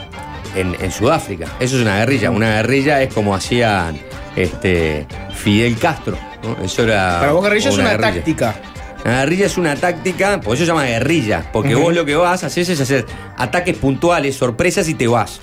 en, 0.54 0.76
en 0.80 0.90
Sudáfrica. 0.90 1.46
Eso 1.60 1.76
es 1.76 1.82
una 1.82 1.98
guerrilla. 1.98 2.30
Una 2.30 2.56
guerrilla 2.56 3.02
es 3.02 3.12
como 3.12 3.34
hacían 3.34 3.98
este, 4.36 5.06
Fidel 5.34 5.78
Castro. 5.78 6.16
¿no? 6.42 6.64
Eso 6.64 6.84
era. 6.84 7.18
Para 7.20 7.32
vos 7.32 7.42
guerrilla 7.42 7.68
es 7.68 7.74
una, 7.76 7.90
guerrilla. 7.90 8.14
táctica. 8.14 8.54
Una 9.04 9.20
guerrilla 9.20 9.46
es 9.46 9.58
una 9.58 9.76
táctica, 9.76 10.40
por 10.40 10.54
eso 10.54 10.64
se 10.64 10.68
llama 10.68 10.84
guerrilla. 10.84 11.50
Porque 11.52 11.74
vos 11.74 11.94
lo 11.94 12.04
que 12.04 12.16
vas, 12.16 12.44
haces 12.44 12.68
es 12.68 12.80
hacer 12.80 13.06
ataques 13.36 13.76
puntuales, 13.76 14.36
sorpresas 14.36 14.88
y 14.88 14.94
te 14.94 15.06
vas. 15.06 15.40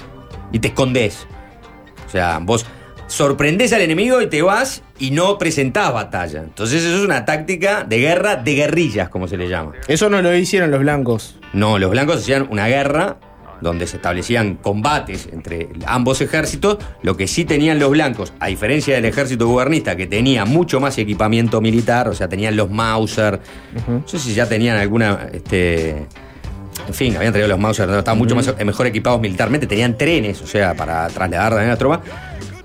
Y 0.51 0.59
te 0.59 0.69
escondés. 0.69 1.25
O 2.07 2.09
sea, 2.09 2.39
vos 2.41 2.65
sorprendés 3.07 3.73
al 3.73 3.81
enemigo 3.81 4.21
y 4.21 4.27
te 4.27 4.41
vas 4.41 4.83
y 4.99 5.11
no 5.11 5.37
presentás 5.37 5.93
batalla. 5.93 6.39
Entonces 6.39 6.83
eso 6.83 6.97
es 6.97 7.03
una 7.03 7.25
táctica 7.25 7.83
de 7.83 7.99
guerra 7.99 8.35
de 8.35 8.55
guerrillas, 8.55 9.09
como 9.09 9.27
se 9.27 9.37
le 9.37 9.47
llama. 9.47 9.73
Eso 9.87 10.09
no 10.09 10.21
lo 10.21 10.35
hicieron 10.35 10.71
los 10.71 10.79
blancos. 10.79 11.37
No, 11.53 11.79
los 11.79 11.91
blancos 11.91 12.17
hacían 12.17 12.47
una 12.49 12.67
guerra 12.67 13.17
donde 13.61 13.87
se 13.87 13.97
establecían 13.97 14.55
combates 14.55 15.27
entre 15.31 15.69
ambos 15.85 16.21
ejércitos. 16.21 16.77
Lo 17.01 17.15
que 17.17 17.27
sí 17.27 17.45
tenían 17.45 17.79
los 17.79 17.89
blancos, 17.91 18.33
a 18.39 18.47
diferencia 18.47 18.95
del 18.95 19.05
ejército 19.05 19.47
gubernista, 19.47 19.95
que 19.95 20.07
tenía 20.07 20.45
mucho 20.45 20.79
más 20.79 20.97
equipamiento 20.97 21.61
militar, 21.61 22.07
o 22.07 22.13
sea, 22.13 22.27
tenían 22.27 22.55
los 22.55 22.69
Mauser. 22.69 23.39
No 23.87 24.07
sé 24.07 24.19
si 24.19 24.33
ya 24.33 24.47
tenían 24.47 24.77
alguna. 24.77 25.27
Este, 25.33 26.05
en 26.87 26.93
fin, 26.93 27.15
habían 27.15 27.31
traído 27.31 27.47
los 27.47 27.59
Mauser, 27.59 27.87
no, 27.87 27.97
estaban 27.99 28.17
mucho 28.17 28.35
más, 28.35 28.53
mejor 28.65 28.87
equipados 28.87 29.19
militarmente, 29.21 29.65
tenían 29.65 29.97
trenes, 29.97 30.41
o 30.41 30.47
sea, 30.47 30.73
para 30.75 31.07
trasladar 31.07 31.51
también 31.51 31.69
la 31.69 31.77
tropa. 31.77 32.01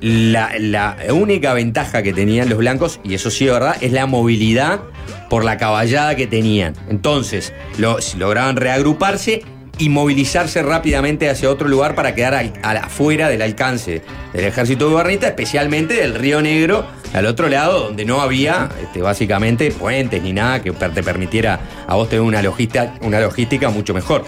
La, 0.01 0.53
la 0.59 0.97
única 1.13 1.53
ventaja 1.53 2.03
que 2.03 2.13
tenían 2.13 2.49
los 2.49 2.59
blancos, 2.59 3.01
y 3.05 3.15
eso 3.15 3.31
sí 3.31 3.47
es 3.47 3.53
verdad, 3.53 3.77
es 3.83 3.93
la 3.93 4.07
movilidad 4.07 4.81
por 5.29 5.45
la 5.45 5.59
caballada 5.59 6.17
que 6.17 6.27
tenían. 6.27 6.75
Entonces, 6.89 7.53
lo- 7.79 8.01
si 8.01 8.17
lograban 8.19 8.57
reagruparse 8.57 9.43
y 9.81 9.89
movilizarse 9.89 10.63
rápidamente 10.63 11.29
hacia 11.29 11.51
otro 11.51 11.67
lugar 11.67 11.95
para 11.95 12.15
quedar 12.15 12.35
al- 12.35 12.53
al- 12.63 12.77
afuera 12.77 13.29
del 13.29 13.43
alcance 13.43 14.03
del 14.33 14.45
ejército 14.45 14.89
gubernista, 14.91 15.27
especialmente 15.27 15.95
del 15.95 16.15
Río 16.15 16.41
Negro, 16.43 16.87
al 17.13 17.27
otro 17.27 17.49
lado, 17.49 17.81
donde 17.87 18.05
no 18.05 18.21
había 18.21 18.69
este, 18.81 19.03
básicamente 19.03 19.71
puentes 19.73 20.23
ni 20.23 20.33
nada 20.33 20.63
que 20.63 20.71
te 20.71 21.03
permitiera 21.03 21.59
a 21.89 21.97
vos 21.97 22.09
tener 22.09 22.23
una 22.23 22.41
logística, 22.43 22.95
una 23.01 23.19
logística 23.21 23.71
mucho 23.71 23.93
mejor. 23.95 24.25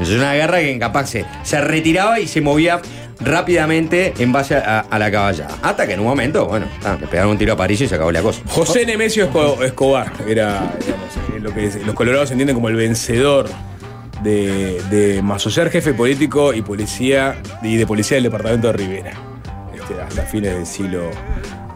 Es 0.00 0.08
una 0.10 0.34
guerra 0.34 0.58
que 0.60 0.78
capaz 0.78 1.06
se, 1.06 1.24
se 1.44 1.60
retiraba 1.60 2.18
y 2.20 2.26
se 2.26 2.40
movía 2.40 2.80
rápidamente 3.20 4.12
en 4.18 4.32
base 4.32 4.56
a, 4.56 4.86
la 4.98 5.10
caballada. 5.10 5.56
Hasta 5.62 5.86
que 5.86 5.94
en 5.94 6.00
un 6.00 6.06
momento, 6.06 6.46
bueno, 6.46 6.66
ah, 6.84 6.96
pegaron 7.10 7.32
un 7.32 7.38
tiro 7.38 7.52
a 7.54 7.56
París 7.56 7.80
y 7.80 7.88
se 7.88 7.94
acabó 7.94 8.12
la 8.12 8.22
cosa. 8.22 8.40
José 8.48 8.84
Nemesio 8.86 9.30
Esco- 9.30 9.62
Escobar 9.64 10.12
era 10.28 10.70
eh, 11.34 11.40
lo 11.40 11.52
que 11.54 11.70
los 11.84 11.94
colorados 11.94 12.30
entienden 12.30 12.54
como 12.54 12.68
el 12.68 12.76
vencedor 12.76 13.48
de, 14.22 14.80
de 14.90 15.22
Masocer, 15.22 15.70
jefe 15.70 15.92
político 15.94 16.52
y 16.54 16.62
policía 16.62 17.36
y 17.62 17.76
de 17.76 17.86
policía 17.86 18.16
del 18.16 18.24
departamento 18.24 18.68
de 18.68 18.72
Rivera, 18.72 19.12
este, 19.74 20.00
hasta 20.00 20.22
fines 20.22 20.54
del 20.54 20.66
siglo 20.66 21.10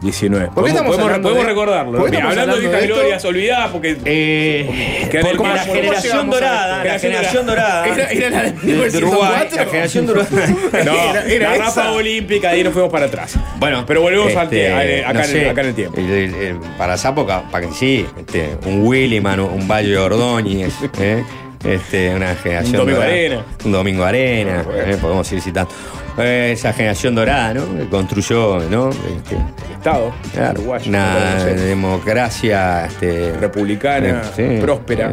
XIX. 0.03 0.31
¿Por 0.31 0.31
qué 0.31 0.49
Podemos, 0.55 0.71
estamos 0.71 0.73
podemos- 0.97 1.05
hablando 1.05 1.29
podemos 1.29 1.45
de- 1.45 1.51
recordarlo. 1.51 1.99
por 1.99 2.11
qué 2.11 2.17
¿no? 2.23 2.31
estamos 2.31 2.39
Hablando 2.39 2.61
de 2.63 2.67
hablando 2.75 2.95
glorias 2.97 3.25
olvidadas 3.27 3.71
porque 3.71 3.97
Eh, 4.07 5.09
Que 5.11 5.19
en 5.21 5.27
el- 5.27 5.37
porque 5.37 5.53
la 5.53 5.61
¿cómo- 5.61 5.75
generación 5.75 6.31
dorada, 6.31 6.85
la 6.85 6.99
generación 6.99 7.47
dorada. 7.47 7.87
Era- 7.87 8.11
era 8.11 8.31
la 8.31 8.43
de 8.45 8.51
de- 8.63 8.91
de 8.91 8.97
Uruguay, 8.99 9.47
1904. 9.51 9.57
la 9.59 9.65
generación 9.67 10.07
dorada. 10.07 10.29
no, 10.87 10.95
Era- 11.11 11.25
era 11.27 11.51
la 11.51 11.65
rafa 11.67 11.91
olímpica, 11.93 12.49
ahí 12.49 12.65
nos 12.65 12.73
fuimos 12.73 12.91
para 12.91 13.07
atrás. 13.07 13.37
Bueno, 13.59 13.85
pero 13.87 14.01
volvemos 14.01 14.35
al 14.35 14.45
este, 14.45 14.73
a- 14.73 14.87
eh, 14.87 15.05
acá, 15.05 15.25
en, 15.27 15.37
el- 15.37 15.49
acá 15.51 15.61
en 15.61 15.67
el 15.67 15.75
tiempo. 15.75 15.99
el- 16.01 16.11
el- 16.11 16.35
el- 16.35 16.59
para 16.79 16.95
esa 16.95 17.11
época, 17.11 17.43
para 17.51 17.67
que 17.69 17.75
sí, 17.75 18.07
este, 18.19 18.57
un 18.65 18.87
Williman, 18.87 19.39
un 19.41 19.69
Valle 19.69 19.91
de 19.91 19.99
Ordóñez, 19.99 20.73
¿eh? 20.99 21.23
Este, 21.65 22.15
una 22.15 22.35
generación 22.37 22.75
Un 22.75 22.79
Domingo 22.81 23.01
dorada. 23.01 23.15
Arena. 23.15 23.45
Un 23.65 23.73
Domingo 23.73 24.05
Arena, 24.05 24.63
Bueno. 24.63 24.93
¿eh? 24.93 24.97
podemos 25.01 25.33
ir 25.33 25.41
citando. 25.41 25.71
Eh, 26.19 26.51
esa 26.53 26.73
generación 26.73 27.15
dorada, 27.15 27.55
¿no? 27.55 27.79
Que 27.79 27.89
construyó, 27.89 28.59
¿no? 28.69 28.91
Este, 28.91 29.37
Estado 29.73 30.13
claro, 30.35 30.61
una 30.87 31.45
democracia 31.45 32.85
este, 32.87 33.33
Republicana, 33.39 34.23
eh, 34.37 34.57
sí, 34.57 34.61
próspera. 34.61 35.13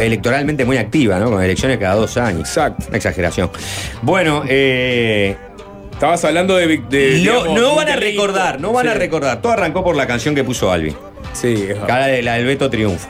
electoralmente 0.00 0.64
muy 0.64 0.76
activa, 0.78 1.18
¿no? 1.18 1.30
Con 1.30 1.42
elecciones 1.42 1.78
cada 1.78 1.96
dos 1.96 2.16
años. 2.16 2.48
Exacto. 2.48 2.86
Una 2.88 2.96
exageración. 2.96 3.50
Bueno, 4.02 4.42
eh, 4.48 5.36
Estabas 5.92 6.24
hablando 6.24 6.56
de. 6.56 6.66
de 6.66 6.78
no, 6.78 6.84
digamos, 7.44 7.60
no 7.60 7.74
van 7.76 7.88
a 7.88 7.96
recordar, 7.96 8.60
no 8.60 8.72
van 8.72 8.88
a 8.88 8.94
recordar. 8.94 9.40
Todo 9.42 9.52
arrancó 9.52 9.84
por 9.84 9.94
la 9.96 10.06
canción 10.06 10.34
que 10.34 10.42
puso 10.42 10.70
Albi. 10.72 10.94
Sí. 11.32 11.68
Cada 11.86 12.08
la 12.22 12.34
del 12.34 12.46
Beto 12.46 12.68
Triunfo. 12.70 13.08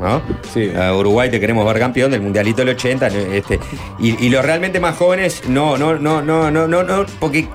¿No? 0.00 0.22
Sí. 0.52 0.70
A 0.74 0.94
Uruguay 0.94 1.30
te 1.30 1.40
queremos 1.40 1.66
ver 1.66 1.78
campeón 1.78 2.10
del 2.10 2.20
Mundialito 2.20 2.58
del 2.58 2.70
80. 2.70 3.06
Este, 3.06 3.58
y, 3.98 4.26
y 4.26 4.28
los 4.28 4.44
realmente 4.44 4.80
más 4.80 4.96
jóvenes, 4.96 5.42
no, 5.48 5.76
no, 5.76 5.94
no, 5.98 6.22
no, 6.22 6.50
no, 6.50 6.66
no, 6.66 6.82
no, 6.82 7.06
porque 7.18 7.48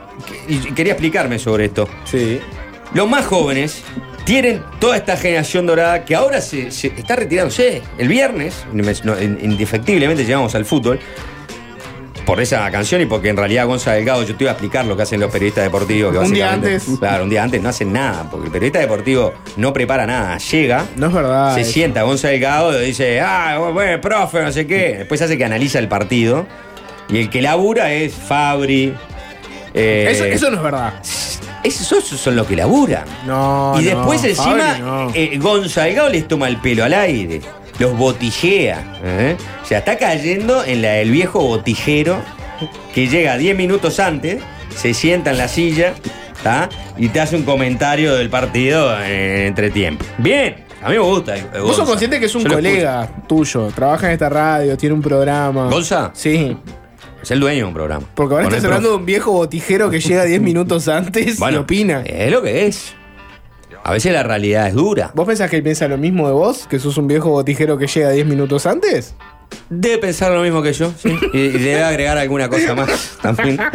quería 0.76 0.94
explicarme 0.94 1.40
sobre 1.40 1.66
esto. 1.66 1.88
Sí. 2.06 2.40
Los 2.94 3.10
más 3.10 3.26
jóvenes 3.26 3.84
tienen 4.26 4.62
toda 4.80 4.98
esta 4.98 5.18
generación 5.18 5.66
dorada 5.66 6.06
que 6.06 6.16
ahora 6.16 6.42
se, 6.42 6.72
se 6.72 6.88
está 6.88 7.16
retirándose. 7.16 7.82
El 7.98 8.08
viernes, 8.08 8.66
indefectiblemente 8.74 10.26
llegamos 10.26 10.56
al 10.56 10.66
fútbol. 10.66 11.00
Por 12.26 12.40
esa 12.40 12.70
canción 12.72 13.02
y 13.02 13.06
porque 13.08 13.30
en 13.30 13.36
realidad 13.38 13.66
Gonza 13.66 13.94
Delgado, 13.94 14.24
yo 14.24 14.36
te 14.36 14.44
iba 14.44 14.52
a 14.52 14.54
explicar 14.54 14.86
lo 14.86 14.96
que 14.96 15.04
hacen 15.04 15.20
los 15.20 15.32
periodistas 15.32 15.64
deportivos. 15.66 16.14
Que 16.14 16.20
Un 16.20 16.32
día 16.34 16.54
antes. 16.54 16.86
Claro, 17.00 17.24
un 17.24 17.30
día 17.30 17.44
antes 17.44 17.62
no 17.62 17.70
hacen 17.70 17.92
nada, 17.92 18.28
porque 18.30 18.46
el 18.46 18.52
periodista 18.52 18.80
deportivo 18.80 19.34
no 19.58 19.74
prepara 19.74 20.06
nada. 20.06 20.38
Llega, 20.38 20.86
No 20.96 21.08
es 21.08 21.14
verdad. 21.14 21.56
se 21.56 21.62
eso. 21.62 21.72
sienta 21.72 22.04
Gonza 22.04 22.28
Delgado 22.30 22.82
y 22.82 22.86
dice, 22.86 23.20
ah, 23.22 23.58
bueno, 23.74 24.00
profe, 24.00 24.44
no 24.44 24.52
sé 24.52 24.68
qué. 24.68 24.96
Después 25.00 25.22
hace 25.22 25.38
que 25.38 25.44
analiza 25.46 25.80
el 25.80 25.88
partido. 25.88 26.46
Y 27.10 27.18
el 27.20 27.30
que 27.30 27.42
labura 27.42 27.92
es 27.92 28.14
Fabri. 28.14 28.94
eh, 29.74 30.08
Eso, 30.12 30.24
eso 30.26 30.50
no 30.52 30.58
es 30.58 30.64
verdad. 30.64 30.94
esos, 31.64 32.04
son 32.06 32.36
los 32.36 32.48
que 32.48 32.56
laburan. 32.56 33.04
No. 33.26 33.74
y 33.78 33.84
no, 33.84 33.90
después 33.98 34.24
encima, 34.24 34.78
no. 34.78 35.12
eh, 35.14 35.38
Gonza 35.40 35.84
Delgado 35.86 36.08
les 36.10 36.28
toma 36.28 36.48
el 36.48 36.58
pelo 36.62 36.86
al 36.86 36.94
aire, 36.94 37.42
los 37.82 37.98
botillea. 37.98 39.00
¿eh? 39.04 39.36
O 39.62 39.66
sea, 39.66 39.80
está 39.80 39.98
cayendo 39.98 40.64
en 40.64 40.82
la 40.82 40.92
del 40.94 41.12
viejo 41.12 41.42
botijero 41.42 42.18
que 42.94 43.08
llega 43.08 43.38
10 43.38 43.58
minutos 43.58 44.00
antes, 44.00 44.42
se 44.76 44.94
sienta 44.94 45.32
en 45.32 45.38
la 45.40 45.48
silla 45.48 45.94
¿tá? 46.44 46.70
y 46.98 47.10
te 47.10 47.20
hace 47.20 47.36
un 47.36 47.44
comentario 47.44 48.14
del 48.16 48.30
partido 48.30 48.96
en 49.04 49.48
entretiempo. 49.48 50.06
Bien, 50.20 50.58
a 50.82 50.90
mí 50.90 50.94
me 50.96 51.00
gusta. 51.02 51.36
eh, 51.38 51.44
Vos 51.60 51.76
sos 51.76 51.88
consciente 51.90 52.20
que 52.20 52.28
es 52.28 52.36
un 52.36 52.44
Yo 52.44 52.54
colega 52.54 53.10
tuyo, 53.28 53.68
trabaja 53.74 54.08
en 54.08 54.14
esta 54.14 54.30
radio, 54.30 54.78
tiene 54.78 54.94
un 54.94 55.02
programa. 55.02 55.68
¿Gonza? 55.70 56.12
Sí. 56.14 56.56
Es 57.22 57.30
el 57.32 57.40
dueño 57.40 57.60
de 57.60 57.64
un 57.66 57.74
programa. 57.74 58.06
Porque 58.16 58.34
ahora 58.36 58.48
estás 58.48 58.64
hablando 58.66 58.90
de 58.90 58.96
un 58.96 59.06
viejo 59.06 59.32
botijero 59.32 59.90
que 59.90 60.00
llega 60.00 60.24
10 60.24 60.42
minutos 60.42 60.88
antes 60.88 61.40
y 61.40 61.56
opina. 61.56 62.02
Es 62.06 62.32
lo 62.32 62.42
que 62.42 62.66
es. 62.68 62.96
A 63.84 63.92
veces 63.94 64.14
la 64.14 64.24
realidad 64.24 64.68
es 64.68 64.74
dura. 64.76 65.12
¿Vos 65.16 65.26
pensás 65.28 65.50
que 65.50 65.58
él 65.58 65.64
piensa 65.64 65.88
lo 65.88 65.98
mismo 65.98 66.28
de 66.28 66.34
vos? 66.34 66.68
¿Que 66.70 66.80
sos 66.80 66.98
un 66.98 67.08
viejo 67.08 67.30
botijero 67.30 67.78
que 67.78 67.88
llega 67.88 68.12
10 68.12 68.26
minutos 68.28 68.66
antes? 68.66 69.16
Debe 69.70 69.98
pensar 69.98 70.32
lo 70.32 70.42
mismo 70.44 70.62
que 70.62 70.72
yo, 70.74 70.94
sí. 70.98 71.18
Y, 71.34 71.38
y 71.40 71.50
debe 71.58 71.84
agregar 71.84 72.18
alguna 72.18 72.48
cosa 72.48 72.76
más 72.76 73.18
también. 73.22 73.58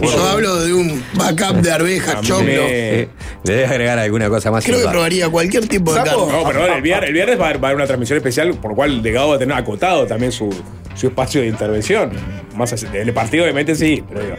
Yo 0.00 0.28
hablo 0.28 0.60
de 0.60 0.72
un 0.72 1.02
backup 1.14 1.56
de 1.60 1.72
arvejas, 1.72 2.20
choclo. 2.22 2.46
Le 2.46 3.08
debes 3.42 3.68
agregar 3.68 3.98
alguna 3.98 4.28
cosa 4.28 4.52
más. 4.52 4.64
Creo 4.64 4.80
que 4.80 4.88
probaría 4.88 5.28
cualquier 5.28 5.66
tipo 5.66 5.92
de 5.92 6.04
carne. 6.04 6.12
No, 6.30 6.44
perdón, 6.44 6.70
el 6.76 6.82
viernes, 6.82 7.08
el 7.08 7.14
viernes 7.14 7.40
va, 7.40 7.46
a 7.46 7.48
haber, 7.48 7.62
va 7.64 7.68
a 7.68 7.70
haber 7.70 7.76
una 7.76 7.86
transmisión 7.86 8.16
especial, 8.16 8.54
por 8.54 8.70
lo 8.70 8.76
cual 8.76 8.90
el 8.92 9.02
legado 9.02 9.30
va 9.30 9.34
a 9.34 9.38
tener 9.40 9.56
acotado 9.56 10.06
también 10.06 10.30
su, 10.30 10.54
su 10.94 11.08
espacio 11.08 11.40
de 11.40 11.48
intervención. 11.48 12.12
Más 12.54 12.72
allá- 12.72 12.90
del 12.90 13.12
partido, 13.12 13.42
obviamente, 13.42 13.74
sí, 13.74 14.04
pero 14.08 14.20
digo, 14.22 14.36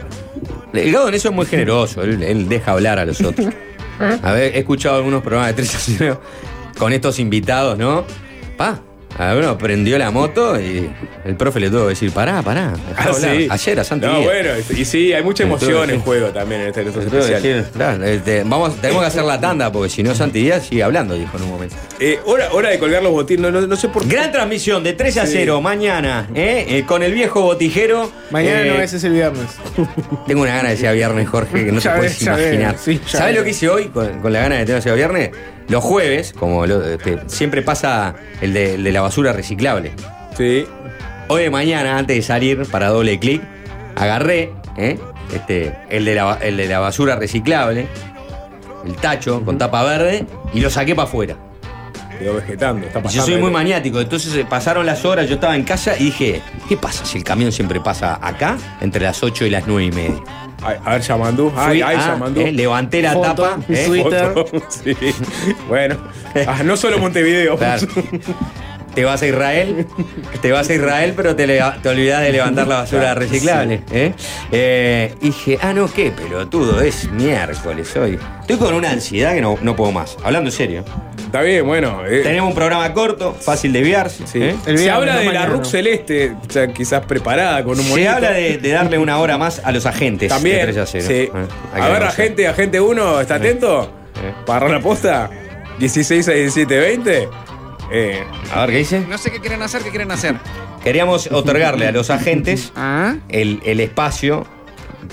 El 0.72 0.92
Gado 0.92 1.08
en 1.10 1.14
eso 1.14 1.28
es 1.28 1.34
muy 1.34 1.44
generoso, 1.44 2.02
él, 2.02 2.22
él 2.22 2.48
deja 2.48 2.72
hablar 2.72 2.98
a 2.98 3.04
los 3.04 3.20
otros. 3.20 3.48
A 4.00 4.32
ver, 4.32 4.54
he 4.54 4.60
escuchado 4.60 4.96
algunos 4.96 5.22
programas 5.22 5.48
de 5.48 5.62
3 5.62 5.74
a 5.74 5.78
0 5.78 6.20
con 6.78 6.92
estos 6.92 7.18
invitados, 7.18 7.76
¿no? 7.76 8.04
Pa, 8.56 8.80
a 9.16 9.34
uno 9.34 9.56
prendió 9.58 9.98
la 9.98 10.10
moto 10.10 10.60
y 10.60 10.88
el 11.24 11.36
profe 11.36 11.58
le 11.60 11.70
tuvo 11.70 11.84
que 11.84 11.88
decir, 11.90 12.12
pará, 12.12 12.42
pará. 12.42 12.74
Ah, 12.96 13.04
hablar". 13.04 13.36
sí. 13.36 13.48
Ayer 13.50 13.80
a 13.80 13.84
Santi 13.84 14.06
No, 14.06 14.20
bueno, 14.22 14.50
y 14.76 14.84
sí, 14.84 15.12
hay 15.12 15.22
mucha 15.22 15.42
emoción 15.44 15.88
que 15.88 15.94
en 15.94 16.00
juego 16.00 16.28
también 16.28 16.60
en 16.60 16.68
este- 16.68 16.82
en 16.82 16.92
que 16.92 17.64
claro, 17.72 18.04
este, 18.04 18.44
vamos, 18.44 18.76
tenemos 18.80 19.02
que 19.02 19.06
hacer 19.08 19.24
la 19.24 19.40
tanda 19.40 19.72
porque 19.72 19.88
si 19.90 20.02
no 20.02 20.14
Santi 20.14 20.40
Díaz 20.42 20.66
sigue 20.66 20.82
hablando, 20.82 21.14
dijo 21.14 21.36
en 21.36 21.42
un 21.44 21.48
momento. 21.50 21.74
Eh, 21.98 22.20
hora, 22.26 22.52
hora 22.52 22.68
de 22.70 22.78
colgar 22.78 23.02
los 23.02 23.12
botines, 23.12 23.40
no, 23.42 23.50
no, 23.60 23.66
no 23.66 23.76
sé 23.76 23.88
por 23.88 24.02
qué. 24.04 24.14
Gran 24.14 24.30
transmisión 24.30 24.84
de 24.84 24.92
3 24.92 25.16
a 25.18 25.26
Sí. 25.26 25.32
0 25.34 25.60
mañana, 25.60 26.28
¿eh? 26.34 26.66
Eh, 26.68 26.84
con 26.86 27.02
el 27.02 27.12
viejo 27.12 27.40
botijero. 27.42 28.10
Mañana 28.30 28.62
Eh, 28.62 28.70
no 28.76 28.80
es 28.82 28.92
ese 28.92 29.08
viernes. 29.08 29.46
Tengo 30.26 30.42
una 30.42 30.54
gana 30.56 30.68
de 30.70 30.76
sea 30.76 30.92
viernes, 30.92 31.28
Jorge, 31.28 31.64
que 31.64 31.72
no 31.72 31.80
Ya 31.80 31.92
te 31.94 31.98
puedes 31.98 32.22
imaginar. 32.22 32.76
sí, 32.78 33.00
¿Sabes 33.06 33.36
lo 33.36 33.42
que 33.42 33.50
hice 33.50 33.68
hoy 33.68 33.86
con, 33.86 34.20
con 34.20 34.32
la 34.32 34.40
gana 34.42 34.56
de 34.58 34.66
tener 34.66 34.82
sea 34.82 34.94
viernes? 34.94 35.30
Los 35.68 35.84
jueves, 35.84 36.32
como 36.38 36.66
lo- 36.66 36.84
este, 36.84 37.18
siempre 37.26 37.62
pasa 37.62 38.14
el 38.40 38.52
de, 38.54 38.74
el 38.74 38.84
de 38.84 38.92
la 38.92 39.02
basura 39.02 39.32
reciclable. 39.32 39.92
Sí. 40.36 40.66
Hoy 41.28 41.42
de 41.42 41.50
mañana, 41.50 41.98
antes 41.98 42.16
de 42.16 42.22
salir 42.22 42.66
para 42.70 42.88
doble 42.88 43.18
clic, 43.18 43.42
agarré 43.96 44.50
¿eh? 44.78 44.98
este, 45.34 45.74
el, 45.90 46.04
de 46.06 46.14
la, 46.14 46.38
el 46.40 46.56
de 46.56 46.66
la 46.68 46.78
basura 46.78 47.16
reciclable, 47.16 47.86
el 48.86 48.94
tacho 48.96 49.44
con 49.44 49.58
tapa 49.58 49.82
verde, 49.84 50.24
y 50.54 50.60
lo 50.60 50.70
saqué 50.70 50.94
para 50.94 51.06
afuera. 51.08 51.36
Quedó 52.18 52.34
vegetando, 52.36 52.86
está 52.86 53.02
pasando. 53.02 53.26
Yo 53.26 53.32
soy 53.32 53.40
muy 53.40 53.50
maniático, 53.50 54.00
entonces 54.00 54.34
eh, 54.34 54.46
pasaron 54.48 54.86
las 54.86 55.04
horas, 55.04 55.28
yo 55.28 55.34
estaba 55.34 55.54
en 55.54 55.64
casa 55.64 55.96
y 55.98 56.04
dije, 56.06 56.40
¿qué 56.68 56.76
pasa 56.76 57.04
si 57.04 57.18
el 57.18 57.24
camión 57.24 57.52
siempre 57.52 57.78
pasa 57.80 58.18
acá 58.22 58.56
entre 58.80 59.02
las 59.04 59.22
8 59.22 59.44
y 59.46 59.50
las 59.50 59.66
9 59.66 59.84
y 59.84 59.90
media? 59.92 60.16
Ay, 60.62 60.76
a 60.84 60.90
ver, 60.92 61.02
Yamandú. 61.02 61.52
Ay, 61.56 61.82
ay, 61.82 61.96
ah, 61.98 62.08
Yamandú. 62.14 62.40
eh, 62.40 62.52
levanté 62.52 63.00
la 63.02 63.12
Foto, 63.12 63.34
tapa. 63.42 63.58
eh, 63.68 63.84
Twitter. 63.86 64.32
Foto, 64.34 64.62
sí. 64.68 64.94
Bueno, 65.68 65.96
ah, 66.46 66.62
no 66.64 66.76
solo 66.76 66.98
Montevideo. 66.98 67.56
Claro. 67.56 67.86
Te 68.98 69.04
vas 69.04 69.22
a 69.22 69.28
Israel, 69.28 69.86
te 70.42 70.50
vas 70.50 70.68
a 70.68 70.74
Israel, 70.74 71.12
pero 71.14 71.36
te, 71.36 71.46
te 71.46 71.88
olvidas 71.88 72.20
de 72.20 72.32
levantar 72.32 72.66
la 72.66 72.78
basura 72.78 73.14
reciclable. 73.14 73.84
¿eh? 73.92 74.12
Eh, 74.50 75.14
y 75.20 75.26
dije, 75.26 75.56
ah, 75.62 75.72
no, 75.72 75.86
qué 75.86 76.10
pelotudo, 76.10 76.80
es 76.80 77.08
miércoles 77.12 77.94
hoy. 77.96 78.18
Estoy 78.40 78.56
con 78.56 78.74
una 78.74 78.90
ansiedad 78.90 79.34
que 79.34 79.40
no, 79.40 79.56
no 79.62 79.76
puedo 79.76 79.92
más. 79.92 80.16
Hablando 80.24 80.48
en 80.48 80.52
serio. 80.56 80.84
Está 81.16 81.42
bien, 81.42 81.64
bueno. 81.64 82.02
eh, 82.08 82.22
Tenemos 82.24 82.48
un 82.48 82.56
programa 82.56 82.92
corto, 82.92 83.34
fácil 83.34 83.72
de 83.72 83.78
enviarse. 83.78 84.26
sí. 84.26 84.42
¿eh? 84.42 84.56
Se 84.64 84.72
viernes, 84.72 84.88
habla 84.92 85.14
no 85.14 85.20
de 85.20 85.32
la. 85.32 85.46
RUC 85.46 85.64
celeste, 85.64 86.34
quizás 86.74 87.06
preparada 87.06 87.62
con 87.62 87.78
un 87.78 87.84
Se 87.84 87.90
monito. 87.90 88.10
habla 88.10 88.32
de, 88.32 88.58
de 88.58 88.68
darle 88.70 88.98
una 88.98 89.18
hora 89.20 89.38
más 89.38 89.60
a 89.64 89.70
los 89.70 89.86
agentes. 89.86 90.28
También. 90.28 90.56
de 90.56 90.72
3 90.72 90.76
a 90.78 90.86
0. 90.86 91.04
sí. 91.06 91.12
Eh, 91.14 91.30
hay 91.72 91.82
a 91.82 91.86
que 91.86 91.92
ver, 91.92 92.02
agente, 92.02 92.48
agente 92.48 92.80
1, 92.80 93.20
¿está 93.20 93.36
atento? 93.36 93.92
Eh. 94.24 94.32
Para 94.44 94.68
la 94.68 94.80
posta. 94.80 95.30
16 95.78 96.26
a 96.26 96.32
17, 96.32 96.76
20. 96.76 97.28
Eh, 97.90 98.24
A 98.54 98.60
ver, 98.62 98.70
¿qué 98.70 98.76
dice? 98.78 99.00
No 99.08 99.18
sé 99.18 99.30
qué 99.30 99.40
quieren 99.40 99.62
hacer, 99.62 99.82
qué 99.82 99.90
quieren 99.90 100.10
hacer. 100.10 100.36
Queríamos 100.84 101.28
otorgarle 101.32 101.86
a 101.88 101.92
los 101.92 102.10
agentes 102.10 102.72
Ah, 102.76 103.16
el, 103.28 103.60
el 103.64 103.80
espacio 103.80 104.46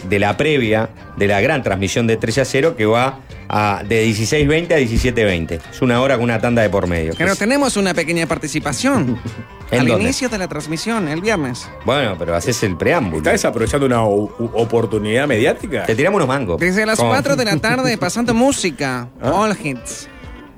de 0.09 0.19
la 0.19 0.35
previa 0.37 0.89
de 1.17 1.27
la 1.27 1.39
gran 1.41 1.63
transmisión 1.63 2.05
de 2.07 2.17
3 2.17 2.39
a 2.39 2.45
0 2.45 2.75
que 2.77 2.85
va 2.85 3.19
a, 3.47 3.81
de 3.87 4.05
16.20 4.07 4.71
a 4.73 4.79
17.20. 4.79 5.59
Es 5.71 5.81
una 5.81 6.01
hora 6.01 6.15
con 6.15 6.23
una 6.25 6.39
tanda 6.41 6.61
de 6.61 6.69
por 6.69 6.87
medio. 6.87 7.13
pero 7.17 7.35
tenemos 7.35 7.77
una 7.77 7.93
pequeña 7.93 8.25
participación. 8.25 9.19
¿En 9.71 9.79
Al 9.79 9.87
dónde? 9.87 10.03
inicio 10.03 10.29
de 10.29 10.37
la 10.37 10.47
transmisión, 10.47 11.07
el 11.07 11.21
viernes. 11.21 11.67
Bueno, 11.85 12.15
pero 12.19 12.35
haces 12.35 12.61
el 12.63 12.77
preámbulo. 12.77 13.17
¿Está 13.17 13.31
desaprovechando 13.31 13.87
una 13.87 14.03
oportunidad 14.03 15.27
mediática? 15.27 15.85
Te 15.85 15.95
tiramos 15.95 16.17
unos 16.17 16.27
mangos. 16.27 16.59
Desde 16.59 16.85
las 16.85 16.99
¿Cómo? 16.99 17.09
4 17.09 17.35
de 17.35 17.45
la 17.45 17.57
tarde 17.57 17.97
pasando 17.97 18.33
música. 18.35 19.07
Ah. 19.21 19.31
All 19.31 19.57
hits. 19.61 20.07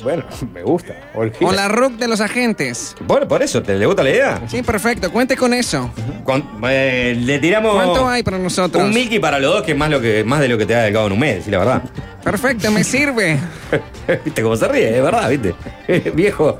Bueno, 0.03 0.23
me 0.53 0.61
gusta. 0.63 0.93
Con 1.13 1.27
hits. 1.27 1.53
la 1.55 1.67
rock 1.67 1.93
de 1.93 2.07
los 2.07 2.21
agentes. 2.21 2.95
Bueno, 3.01 3.27
por 3.27 3.41
eso, 3.41 3.61
¿te 3.63 3.75
le 3.75 3.85
gusta 3.85 4.03
la 4.03 4.09
idea? 4.09 4.41
Sí, 4.47 4.61
perfecto. 4.61 5.11
Cuente 5.11 5.35
con 5.35 5.53
eso. 5.53 5.89
Con- 6.23 6.43
eh, 6.69 7.15
le 7.19 7.39
tiramos 7.39 7.73
¿Cuánto 7.75 8.07
hay 8.07 8.23
para 8.23 8.37
nosotros? 8.37 8.83
un 8.83 8.91
Mickey 8.93 9.19
para 9.19 9.39
los 9.39 9.53
dos, 9.53 9.63
que 9.63 9.71
es 9.71 9.77
más, 9.77 9.89
lo 9.89 9.99
que, 10.01 10.23
más 10.23 10.39
de 10.39 10.47
lo 10.49 10.57
que 10.57 10.65
te 10.65 10.73
da 10.73 10.87
el 10.87 10.93
cabo 10.93 11.07
en 11.07 11.13
un 11.13 11.19
mes, 11.19 11.45
sí, 11.45 11.51
la 11.51 11.59
verdad. 11.59 11.83
Perfecto, 12.31 12.71
me 12.71 12.83
sirve. 12.83 13.39
¿Viste 14.25 14.41
cómo 14.41 14.57
se 14.57 14.67
ríe? 14.67 14.97
Es 14.97 15.01
verdad, 15.01 15.29
¿viste? 15.29 15.55
viejo, 16.13 16.57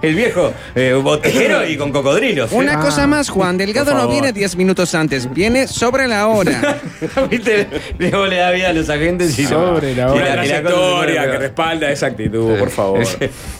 el 0.00 0.14
viejo 0.14 0.54
eh, 0.74 0.94
botejero 0.94 1.66
y 1.68 1.76
con 1.76 1.92
cocodrilos. 1.92 2.50
¿eh? 2.50 2.54
Una 2.56 2.80
cosa 2.80 3.06
más, 3.06 3.28
Juan. 3.28 3.58
Delgado 3.58 3.92
no 3.94 4.08
viene 4.08 4.32
10 4.32 4.56
minutos 4.56 4.94
antes. 4.94 5.30
Viene 5.32 5.68
sobre 5.68 6.08
la 6.08 6.28
hora. 6.28 6.78
¿Viste? 7.30 7.68
Luego 7.98 8.26
le 8.26 8.36
da 8.36 8.50
vida 8.52 8.70
a 8.70 8.72
los 8.72 8.88
agentes 8.88 9.38
y 9.38 9.44
Sobre 9.44 9.94
la 9.94 10.04
y 10.04 10.10
hora. 10.10 10.16
Y 10.16 10.18
la 10.18 10.24
pone 10.24 10.32
trayectoria 10.62 11.30
que 11.30 11.38
respalda 11.38 11.90
esa 11.90 12.06
actitud, 12.06 12.58
por 12.58 12.70
favor. 12.70 13.04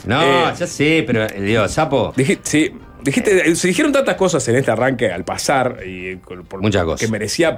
No, 0.06 0.22
Eh, 0.22 0.54
ya 0.58 0.66
sé, 0.66 1.04
pero 1.06 1.26
Dios, 1.28 1.70
sapo. 1.70 2.14
Dije- 2.16 2.38
sí, 2.42 2.72
dijiste, 3.04 3.54
se 3.56 3.68
dijeron 3.68 3.92
tantas 3.92 4.16
cosas 4.16 4.46
en 4.48 4.56
este 4.56 4.70
arranque 4.70 5.10
al 5.10 5.24
pasar 5.24 5.78
y 5.86 6.16
por- 6.16 6.60
Muchas 6.62 6.84
cosas. 6.84 7.00
que 7.00 7.10
merecía. 7.10 7.56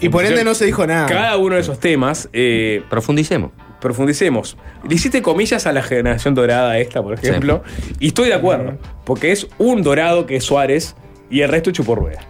Y, 0.00 0.06
y 0.06 0.08
por 0.08 0.24
ende 0.24 0.44
no 0.44 0.54
se 0.54 0.64
dijo 0.66 0.86
nada. 0.86 1.06
Cada 1.06 1.36
uno 1.36 1.54
de 1.56 1.60
esos 1.60 1.78
temas, 1.80 2.28
eh, 2.32 2.82
Profundicemos. 2.90 3.52
profundicemos. 3.80 4.56
Le 4.88 4.94
hiciste 4.94 5.22
comillas 5.22 5.66
a 5.66 5.72
la 5.72 5.82
generación 5.82 6.34
dorada 6.34 6.78
esta, 6.78 7.02
por 7.02 7.14
ejemplo, 7.14 7.62
y 8.00 8.08
estoy 8.08 8.28
de 8.28 8.34
acuerdo, 8.34 8.78
porque 9.04 9.30
es 9.32 9.46
un 9.58 9.82
dorado 9.82 10.26
que 10.26 10.36
es 10.36 10.44
Suárez 10.44 10.96
y 11.30 11.40
el 11.42 11.48
resto 11.48 11.70
chupó 11.70 11.94
rueda. 11.94 12.20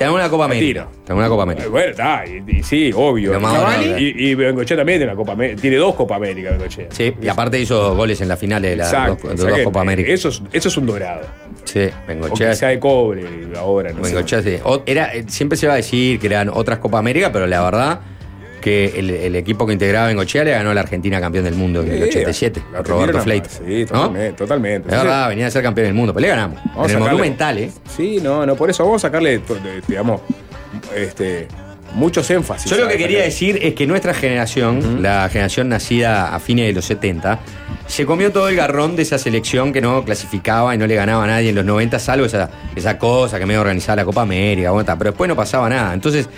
Tenemos 0.00 0.18
una 0.18 0.30
Copa 0.30 0.46
América. 0.46 0.88
Tenemos 1.04 1.20
una 1.20 1.28
Copa 1.28 1.42
Eh, 1.42 1.44
América. 1.44 1.68
Bueno, 1.68 1.90
está, 1.90 2.24
y, 2.26 2.42
y 2.58 2.62
sí, 2.62 2.90
obvio. 2.96 3.34
Lo 3.34 3.40
más 3.40 3.84
y, 3.98 4.30
y 4.30 4.34
Bengochea 4.34 4.78
también 4.78 4.98
tiene, 4.98 5.12
una 5.12 5.16
Copa 5.18 5.32
América, 5.32 5.60
tiene 5.60 5.76
dos 5.76 5.94
Copa 5.94 6.16
América, 6.16 6.52
Bengochea. 6.52 6.86
Sí, 6.88 7.12
y 7.20 7.28
aparte 7.28 7.60
hizo 7.60 7.94
goles 7.94 8.18
en 8.22 8.28
la 8.28 8.38
final 8.38 8.62
de 8.62 8.76
las 8.76 8.90
dos. 8.90 9.18
Copa 9.62 9.82
América. 9.82 10.10
Eso 10.10 10.30
es, 10.30 10.40
eso 10.52 10.68
es 10.68 10.76
un 10.78 10.86
dorado. 10.86 11.20
Sí, 11.64 11.80
O 11.80 12.06
Bengochea. 12.08 12.48
que 12.48 12.56
sea 12.56 12.68
de 12.70 12.80
cobre 12.80 13.24
ahora, 13.58 13.92
no 13.92 14.02
sé. 14.02 14.14
Bengochea, 14.14 14.42
sí. 14.42 14.56
O- 14.64 14.82
era, 14.86 15.14
eh, 15.14 15.24
siempre 15.28 15.58
se 15.58 15.66
va 15.66 15.74
a 15.74 15.76
decir 15.76 16.18
que 16.18 16.28
eran 16.28 16.48
otras 16.48 16.78
Copa 16.78 16.98
América, 16.98 17.30
pero 17.30 17.46
la 17.46 17.62
verdad 17.62 18.00
que 18.60 18.92
el, 18.98 19.10
el 19.10 19.36
equipo 19.36 19.66
que 19.66 19.72
integraba 19.72 20.06
Bengochea 20.08 20.44
le 20.44 20.50
ganó 20.52 20.70
a 20.70 20.74
la 20.74 20.82
Argentina 20.82 21.20
campeón 21.20 21.44
del 21.44 21.54
mundo 21.54 21.82
en 21.82 21.90
el 21.90 22.02
Sí, 22.04 22.08
87, 22.18 22.62
la 22.72 22.82
Roberto 22.82 23.18
Argentina 23.18 23.22
Fleit. 23.22 23.90
nomás, 23.90 24.12
Sí, 24.14 24.28
¿No? 24.30 24.34
totalmente. 24.36 24.88
Es 24.94 25.02
verdad, 25.02 25.28
venía 25.28 25.46
a 25.46 25.50
ser 25.50 25.62
campeón 25.62 25.86
del 25.86 25.94
mundo, 25.94 26.12
pero 26.14 26.22
le 26.22 26.28
ganamos. 26.28 26.60
Vamos 26.64 26.74
en 26.76 26.80
a 26.80 26.84
el 26.84 26.90
sacarle- 26.90 27.10
Monumental, 27.10 27.58
¿eh? 27.58 27.70
Sí, 27.96 28.18
no, 28.22 28.44
no, 28.46 28.54
por 28.56 28.70
eso 28.70 28.84
vamos 28.84 29.02
a 29.04 29.08
sacarle, 29.08 29.40
digamos, 29.88 30.20
este, 30.94 31.48
muchos 31.94 32.30
énfasis. 32.30 32.70
Yo 32.70 32.76
lo 32.78 32.88
que 32.88 32.96
quería 32.96 33.22
decir 33.22 33.58
es 33.62 33.74
que 33.74 33.86
nuestra 33.86 34.14
generación, 34.14 35.02
la 35.02 35.28
generación 35.28 35.68
nacida 35.68 36.34
a 36.34 36.38
fines 36.40 36.66
de 36.68 36.72
los 36.72 36.84
70, 36.84 37.40
se 37.86 38.06
comió 38.06 38.30
todo 38.30 38.48
el 38.48 38.54
garrón 38.54 38.94
de 38.94 39.02
esa 39.02 39.18
selección 39.18 39.72
que 39.72 39.80
no 39.80 40.04
clasificaba 40.04 40.72
y 40.74 40.78
no 40.78 40.86
le 40.86 40.94
ganaba 40.94 41.24
a 41.24 41.26
nadie 41.26 41.48
en 41.48 41.56
los 41.56 41.64
90, 41.64 41.98
salvo 41.98 42.24
esa, 42.26 42.48
esa 42.76 42.98
cosa 42.98 43.38
que 43.40 43.46
medio 43.46 43.60
organizaba 43.60 43.96
la 43.96 44.04
Copa 44.04 44.22
América, 44.22 44.70
pero 44.96 45.10
después 45.10 45.26
no 45.28 45.34
pasaba 45.34 45.68
nada. 45.68 45.92
Entonces, 45.92 46.28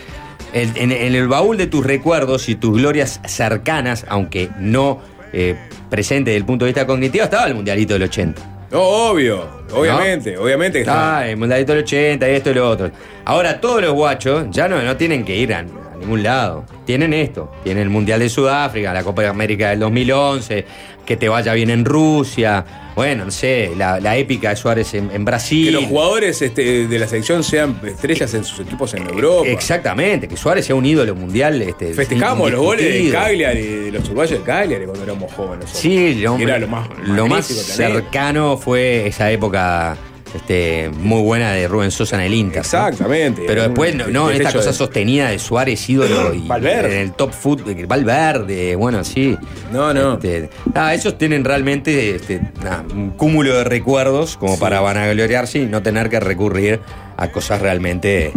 el- 0.53 0.77
en, 0.77 0.93
en 0.93 1.15
el 1.15 1.29
baúl 1.29 1.57
de 1.57 1.67
tus 1.67 1.85
recuerdos 1.85 2.49
y 2.49 2.55
tus 2.55 2.77
glorias 2.79 3.21
cercanas, 3.27 4.05
aunque 4.09 4.49
no 4.59 5.01
eh, 5.33 5.57
presente 5.91 6.31
desde 6.31 6.38
el 6.38 6.45
punto 6.45 6.65
de 6.65 6.71
vista 6.73 6.87
cognitivo, 6.87 7.25
estaba 7.25 7.47
el 7.47 7.55
Mundialito 7.55 7.95
del 7.95 8.03
80. 8.05 8.41
No, 8.71 8.81
obvio, 8.81 9.47
obviamente, 9.75 10.37
obviamente 10.38 10.79
que 10.79 10.83
está. 10.83 11.19
Ah, 11.19 11.29
el 11.29 11.37
Mundialito 11.37 11.73
del 11.75 11.83
80 11.85 12.31
y 12.31 12.35
esto 12.35 12.51
y 12.51 12.55
lo 12.55 12.69
otro. 12.71 12.91
Ahora 13.25 13.61
todos 13.61 13.83
los 13.83 13.93
guachos 13.93 14.47
ya 14.51 14.69
no, 14.69 14.81
no 14.83 14.97
tienen 14.97 15.25
que 15.25 15.37
ir 15.37 15.53
a, 15.55 15.59
a 15.59 15.62
ningún 15.99 16.23
lado. 16.23 16.65
Tienen 16.87 17.12
esto. 17.12 17.51
Tienen 17.65 17.83
el 17.85 17.91
Mundial 17.91 18.21
de 18.21 18.29
Sudáfrica, 18.31 18.93
la 18.95 19.03
Copa 19.05 19.23
de 19.23 19.29
América 19.29 19.69
del 19.71 19.81
2011, 19.81 20.65
que 21.05 21.17
te 21.19 21.29
vaya 21.29 21.53
bien 21.53 21.69
en 21.71 21.85
Rusia. 21.85 22.65
Bueno, 22.95 23.25
no 23.25 23.31
sé, 23.31 23.73
la, 23.77 24.01
la 24.01 24.17
épica 24.17 24.51
de 24.51 24.57
Suárez 24.57 24.93
en, 24.95 25.11
en 25.11 25.25
Brasil. 25.25 25.67
Que 25.67 25.73
los 25.73 25.85
jugadores 25.85 26.43
este, 26.43 26.87
de 26.87 26.99
la 26.99 27.09
selección 27.09 27.43
sean 27.43 27.81
estrellas 27.85 28.35
en 28.35 28.45
sus 28.45 28.61
equipos 28.61 28.93
en 28.95 29.07
Europa. 29.07 29.49
Exactamente, 29.49 30.29
que 30.29 30.37
Suárez 30.37 30.67
sea 30.67 30.75
un 30.75 30.85
ídolo 30.85 31.15
mundial. 31.15 31.61
Este, 31.63 31.95
Festejamos 31.95 32.51
los 32.51 32.61
goles 32.61 33.05
de. 33.05 33.11
Cagliari, 33.11 33.63
de 33.63 33.93
los 33.93 34.05
uruguayos 34.07 34.39
de 34.39 34.45
Cagliari 34.45 34.85
cuando 34.85 35.05
éramos 35.05 35.33
jóvenes. 35.33 35.71
Sí, 35.73 36.15
lo, 36.17 36.37
era 36.37 36.59
lo 36.59 36.69
más, 36.69 36.89
lo 37.07 37.43
cercano 37.43 38.57
fue 38.57 39.07
esa 39.07 39.31
época 39.31 39.97
este, 40.35 40.90
muy 40.95 41.21
buena 41.23 41.53
de 41.53 41.68
Rubén 41.68 41.90
Sosa 41.90 42.16
en 42.16 42.23
el 42.23 42.35
Inter. 42.35 42.57
¿no? 42.59 42.62
Exactamente. 42.62 43.42
Pero 43.47 43.62
después, 43.62 43.95
no, 43.95 44.07
no, 44.09 44.31
esta 44.31 44.53
cosa 44.53 44.71
de- 44.71 44.73
sostenida 44.73 45.29
de 45.31 45.38
Suárez, 45.38 45.88
ídolo, 45.90 46.33
y 46.35 46.40
Valverde. 46.47 46.95
en 46.97 47.01
el 47.03 47.12
top 47.12 47.33
foot, 47.33 47.62
Valverde, 47.87 48.75
bueno, 48.77 49.05
sí. 49.05 49.37
No, 49.73 49.92
no. 49.92 50.14
Este, 50.14 50.51
nada, 50.73 50.95
ellos 50.95 51.16
tienen 51.18 51.45
realmente 51.45 52.16
este, 52.16 52.40
nada, 52.62 52.85
un 52.92 53.11
cúmulo 53.11 53.55
de 53.57 53.64
recuerdos 53.64 54.37
como 54.37 54.59
para 54.59 54.81
vanagloriarse 54.81 55.59
y 55.61 55.66
no 55.66 55.83
tener 55.83 56.09
que 56.09 56.21
recurrir 56.21 56.81
a 57.16 57.29
cosas 57.31 57.61
realmente 57.61 58.33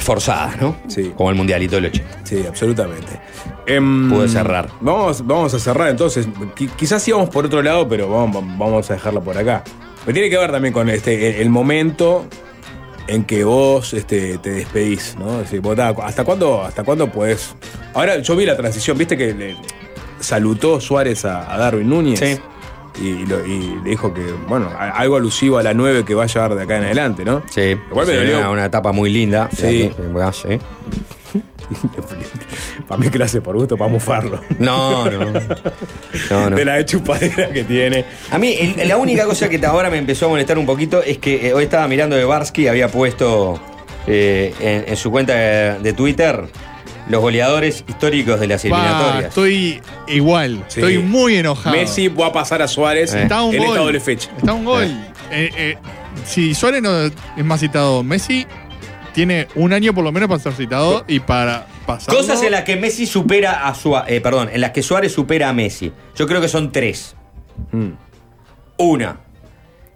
forzadas, 0.00 0.60
¿no? 0.60 0.76
Sí. 0.88 1.12
Como 1.16 1.30
el 1.30 1.36
Mundialito 1.36 1.76
del 1.76 1.86
80. 1.86 2.20
Sí, 2.24 2.44
absolutamente. 2.48 3.20
Em, 3.66 4.08
Pude 4.08 4.28
cerrar. 4.28 4.70
Vamos, 4.80 5.26
vamos 5.26 5.52
a 5.52 5.58
cerrar 5.58 5.88
entonces. 5.90 6.26
Qui- 6.56 6.70
quizás 6.76 7.06
íbamos 7.06 7.28
por 7.28 7.44
otro 7.44 7.60
lado, 7.62 7.86
pero 7.86 8.08
vamos, 8.08 8.42
vamos 8.58 8.90
a 8.90 8.94
dejarlo 8.94 9.22
por 9.22 9.36
acá. 9.36 9.62
Pero 10.08 10.14
tiene 10.14 10.30
que 10.30 10.38
ver 10.38 10.50
también 10.50 10.72
con 10.72 10.88
este, 10.88 11.28
el, 11.28 11.34
el 11.42 11.50
momento 11.50 12.24
en 13.08 13.24
que 13.24 13.44
vos 13.44 13.92
este, 13.92 14.38
te 14.38 14.50
despedís, 14.52 15.16
¿no? 15.18 15.32
Es 15.34 15.50
decir, 15.50 15.60
vos, 15.60 15.78
¿hasta 15.78 16.24
cuándo, 16.24 16.62
¿hasta 16.62 16.82
cuándo 16.82 17.12
podés? 17.12 17.54
Ahora, 17.92 18.16
yo 18.20 18.34
vi 18.34 18.46
la 18.46 18.56
transición, 18.56 18.96
viste 18.96 19.18
que 19.18 19.34
le 19.34 19.54
salutó 20.18 20.80
Suárez 20.80 21.26
a, 21.26 21.52
a 21.52 21.58
Darwin 21.58 21.90
Núñez. 21.90 22.18
Sí. 22.20 22.38
Y, 23.04 23.26
lo- 23.26 23.44
y 23.46 23.78
dijo 23.84 24.14
que, 24.14 24.22
bueno, 24.48 24.70
algo 24.78 25.16
alusivo 25.16 25.58
a 25.58 25.62
la 25.62 25.74
9 25.74 26.06
que 26.06 26.14
va 26.14 26.24
a 26.24 26.26
llevar 26.26 26.54
de 26.54 26.62
acá 26.62 26.78
en 26.78 26.84
adelante, 26.84 27.22
¿no? 27.26 27.42
Sí, 27.50 27.76
Igual 27.90 28.06
me 28.06 28.12
sí, 28.14 28.18
dolió. 28.18 28.38
una, 28.38 28.50
una 28.50 28.64
etapa 28.64 28.92
muy 28.92 29.10
linda. 29.10 29.50
Sí. 29.54 29.90
Sí. 30.32 30.58
Para 32.88 32.98
mí 33.00 33.10
que 33.10 33.18
lo 33.18 33.24
hace 33.24 33.40
por 33.40 33.56
gusto, 33.56 33.76
para 33.76 33.90
mufarlo. 33.90 34.40
No, 34.58 35.10
no. 35.10 35.18
No, 36.30 36.50
no. 36.50 36.56
De 36.56 36.64
la 36.64 36.84
chupadera 36.84 37.50
que 37.50 37.64
tiene. 37.64 38.04
A 38.30 38.38
mí, 38.38 38.54
el- 38.58 38.88
la 38.88 38.96
única 38.96 39.24
cosa 39.24 39.48
que 39.48 39.64
ahora 39.66 39.90
me 39.90 39.98
empezó 39.98 40.26
a 40.26 40.28
molestar 40.30 40.58
un 40.58 40.66
poquito 40.66 41.02
es 41.02 41.18
que 41.18 41.48
eh, 41.48 41.52
hoy 41.54 41.64
estaba 41.64 41.86
mirando 41.88 42.16
de 42.16 42.24
Barsky, 42.24 42.66
había 42.68 42.88
puesto 42.88 43.60
eh, 44.06 44.54
en, 44.60 44.84
en 44.88 44.96
su 44.96 45.10
cuenta 45.10 45.34
de, 45.34 45.78
de 45.80 45.92
Twitter 45.92 46.44
los 47.08 47.20
goleadores 47.22 47.84
históricos 47.88 48.38
de 48.40 48.46
las 48.48 48.62
Pa, 48.62 48.68
eliminatorias. 48.68 49.24
estoy 49.28 49.80
igual. 50.08 50.64
Sí. 50.68 50.80
Estoy 50.80 50.98
muy 50.98 51.36
enojado. 51.36 51.74
Messi 51.76 52.08
va 52.08 52.26
a 52.26 52.32
pasar 52.32 52.60
a 52.62 52.68
Suárez 52.68 53.14
Eh. 53.14 53.22
Está 53.22 53.42
un 53.42 53.54
en 53.54 53.60
gol. 53.60 53.68
esta 53.68 53.80
doble 53.80 54.00
fecha. 54.00 54.30
Está 54.36 54.52
un 54.52 54.64
gol. 54.64 54.84
Eh, 55.30 55.50
eh, 55.56 55.76
si 56.26 56.54
Suárez 56.54 56.82
no 56.82 57.04
es 57.04 57.12
más 57.44 57.60
citado, 57.60 58.02
Messi 58.02 58.46
tiene 59.18 59.48
un 59.56 59.72
año 59.72 59.92
por 59.92 60.04
lo 60.04 60.12
menos 60.12 60.28
para 60.28 60.40
ser 60.40 60.52
citado 60.52 61.04
y 61.08 61.18
para 61.18 61.66
pasar. 61.84 62.14
Cosas 62.14 62.40
en 62.44 62.52
las 62.52 62.62
que 62.62 62.76
Messi 62.76 63.04
supera 63.04 63.66
a 63.66 63.74
Suárez, 63.74 64.20
perdón, 64.20 64.48
en 64.52 64.60
las 64.60 64.70
que 64.70 64.80
Suárez 64.80 65.10
supera 65.10 65.48
a 65.48 65.52
Messi. 65.52 65.90
Yo 66.14 66.28
creo 66.28 66.40
que 66.40 66.46
son 66.46 66.70
tres. 66.70 67.16
Mm. 67.72 67.88
Una, 68.76 69.18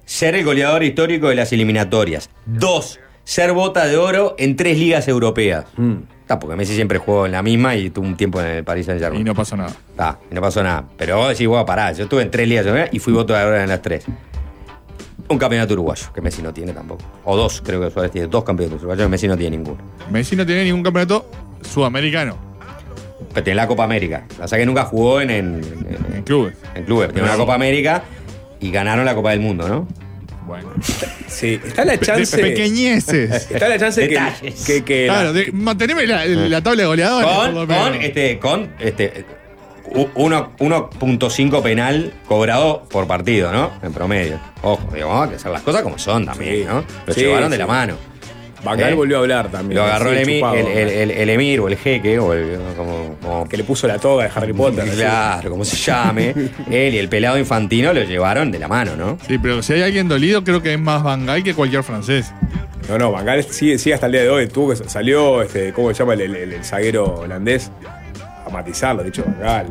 ser 0.05 0.35
el 0.35 0.45
goleador 0.45 0.83
histórico 0.83 1.29
de 1.29 1.37
las 1.37 1.53
eliminatorias. 1.53 2.31
Dos, 2.47 2.99
ser 3.23 3.53
bota 3.53 3.87
de 3.87 3.97
oro 3.97 4.35
en 4.41 4.57
tres 4.57 4.77
ligas 4.77 5.07
europeas. 5.07 5.67
Mm. 5.77 5.99
Está, 6.23 6.41
porque 6.41 6.57
Messi 6.57 6.75
siempre 6.75 6.99
jugó 6.99 7.25
en 7.25 7.31
la 7.31 7.45
misma 7.45 7.77
y 7.77 7.91
tuvo 7.91 8.07
un 8.07 8.17
tiempo 8.17 8.41
en 8.41 8.49
el 8.49 8.65
Paris 8.65 8.87
Saint 8.87 9.01
Germain. 9.01 9.21
Y 9.21 9.25
no 9.25 9.37
pasó 9.37 9.57
nada. 9.57 9.71
Está, 9.89 10.19
y 10.33 10.35
no 10.35 10.41
pasó 10.41 10.65
nada. 10.65 10.85
Pero 10.97 11.19
vos 11.19 11.29
decís, 11.29 11.47
bueno, 11.47 11.65
pará, 11.65 11.93
yo 11.93 12.03
estuve 12.03 12.23
en 12.23 12.31
tres 12.33 12.49
ligas 12.49 12.67
europeas 12.67 12.91
y 12.93 12.99
fui 12.99 13.13
voto 13.13 13.35
de 13.35 13.45
oro 13.45 13.57
en 13.57 13.69
las 13.69 13.83
tres. 13.83 14.05
Un 15.29 15.39
campeonato 15.39 15.73
uruguayo, 15.75 16.13
que 16.15 16.21
Messi 16.21 16.43
no 16.43 16.53
tiene 16.53 16.73
tampoco. 16.73 17.03
O 17.25 17.37
dos, 17.37 17.63
creo 17.65 17.81
que 17.81 17.91
Suárez 17.91 18.13
tiene 18.13 18.27
dos 18.29 18.45
campeonatos 18.45 18.81
uruguayos, 18.83 19.09
Messi 19.09 19.29
no 19.29 19.37
tiene 19.37 19.57
ninguno. 19.57 19.79
Messi 20.11 20.37
no 20.37 20.45
tiene 20.45 20.65
ningún 20.65 20.83
campeonato 20.83 21.31
sudamericano 21.63 22.37
Pero 23.33 23.45
tiene 23.45 23.55
la 23.57 23.67
Copa 23.69 23.85
América. 23.85 24.27
O 24.43 24.47
sea 24.49 24.59
que 24.59 24.67
nunca 24.67 24.85
jugó 24.85 25.21
en, 25.21 25.31
en, 25.31 25.47
en- 25.65 26.15
en 26.17 26.23
clubes. 26.23 26.55
en 26.75 26.85
clubes. 26.85 27.13
Tiene 27.13 27.29
una 27.29 27.37
Copa 27.39 27.55
América 27.55 28.03
y 28.61 28.71
ganaron 28.71 29.05
la 29.05 29.15
Copa 29.15 29.31
del 29.31 29.41
Mundo, 29.41 29.67
¿no? 29.69 29.89
Bueno. 30.47 30.71
Sí, 31.29 31.59
está 31.65 31.85
la 31.85 31.99
chance. 31.99 32.37
pequeñeces. 32.37 33.49
Está 33.51 33.69
la 33.69 33.79
chance 33.79 34.07
que, 34.09 34.19
que, 34.67 34.85
que 34.85 35.07
la- 35.07 35.13
Claro, 35.15 35.33
de- 35.33 35.51
manteneme 35.53 36.07
la, 36.07 36.27
la 36.27 36.61
tabla 36.61 36.83
de 36.83 36.87
goleadores. 36.89 37.31
por 37.31 37.45
Con, 37.47 37.55
lo 37.55 37.67
menos. 37.67 37.89
con, 37.91 37.95
este, 38.03 38.39
con 38.39 38.71
este, 38.81 39.25
1.5 39.85 41.63
penal 41.63 42.13
cobrado 42.27 42.85
por 42.91 43.07
partido, 43.07 43.53
¿no? 43.53 43.71
En 43.83 43.93
promedio. 43.93 44.39
Ojo, 44.63 44.89
digo, 44.95 45.23
hay 45.23 45.31
que 45.31 45.37
hacer 45.37 45.51
las 45.53 45.63
cosas 45.63 45.83
como 45.83 45.99
son 45.99 46.25
también. 46.27 46.67
¿no? 46.67 46.85
Lo 47.07 47.13
Sí, 47.15 47.21
llevaron 47.23 47.51
de 47.51 47.59
la 47.59 47.67
mano. 47.67 47.95
Bangal 48.65 48.93
¿Eh? 48.93 48.95
volvió 48.95 49.17
a 49.17 49.21
hablar 49.21 49.49
también. 49.51 49.77
Lo 49.81 49.85
agarró 49.85 50.13
el, 50.13 50.19
emir, 50.19 50.37
chupado, 50.37 50.55
el, 50.55 50.67
el- 50.69 50.89
el- 50.91 51.11
el 51.11 51.31
emir 51.31 51.59
o 51.59 51.67
el 51.67 51.77
jeque, 51.77 52.21
o 52.21 52.33
el, 52.33 52.59
como, 52.77 53.17
como- 53.21 53.49
que 53.49 53.57
le 53.57 53.65
puso 53.65 53.89
la 53.89 53.99
toga 53.99 54.23
de 54.25 54.31
Harry 54.33 54.53
Potter. 54.53 54.85
Claro, 54.89 55.51
como 55.51 55.65
se 55.65 55.77
llame. 55.77 56.33
él 56.71 56.95
y 56.95 56.99
el 56.99 57.09
pelado 57.09 57.37
infantino 57.39 57.93
lo 57.93 58.05
llevaron 58.05 58.53
de 58.53 58.61
la 58.61 58.69
mano, 58.69 58.95
¿no? 58.97 59.19
Sí, 59.27 59.39
pero 59.39 59.63
si 59.65 59.73
hay 59.73 59.83
alguien 59.83 60.07
dolido, 60.07 60.45
creo 60.45 60.63
que 60.63 60.75
es 60.75 60.79
más 60.81 61.03
Bangal 61.03 61.43
que 61.43 61.55
cualquier 61.55 61.83
francés. 61.83 62.33
No, 62.89 62.99
no, 62.99 63.11
Bangal 63.11 63.43
sigue, 63.43 63.79
sigue 63.79 63.95
hasta 63.95 64.07
el 64.07 64.13
día 64.13 64.23
de 64.23 64.29
hoy. 64.31 64.47
Tuvo 64.47 64.71
que 64.71 64.77
salió, 64.89 65.43
este, 65.43 65.73
¿cómo 65.73 65.89
se 65.93 65.95
llama 65.99 66.15
el, 66.15 66.21
el- 66.21 66.37
el- 66.37 66.53
el 66.53 66.65
zaguero 66.65 67.05
holandés? 67.21 67.69
Matizarlo, 68.53 69.03
dicho 69.03 69.25
Bangal. 69.27 69.67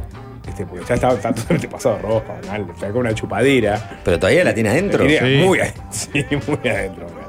Este, 0.47 0.65
porque 0.65 0.83
ya 0.87 0.95
estaba, 0.95 1.13
estaba 1.13 1.35
totalmente 1.35 1.67
pasado 1.67 1.95
de 1.97 2.01
rosca, 2.01 2.33
Bangal. 2.33 2.67
Le 2.73 2.79
sacó 2.79 2.99
una 2.99 3.13
chupadera. 3.13 4.01
Pero 4.03 4.19
todavía 4.19 4.43
la 4.43 4.53
tiene 4.53 4.69
adentro. 4.69 5.05
Sí. 5.07 5.17
Muy 5.45 5.59
adentro. 5.59 5.83
Sí, 5.91 6.09
muy 6.47 6.69
adentro. 6.69 7.05
Bangal. 7.05 7.21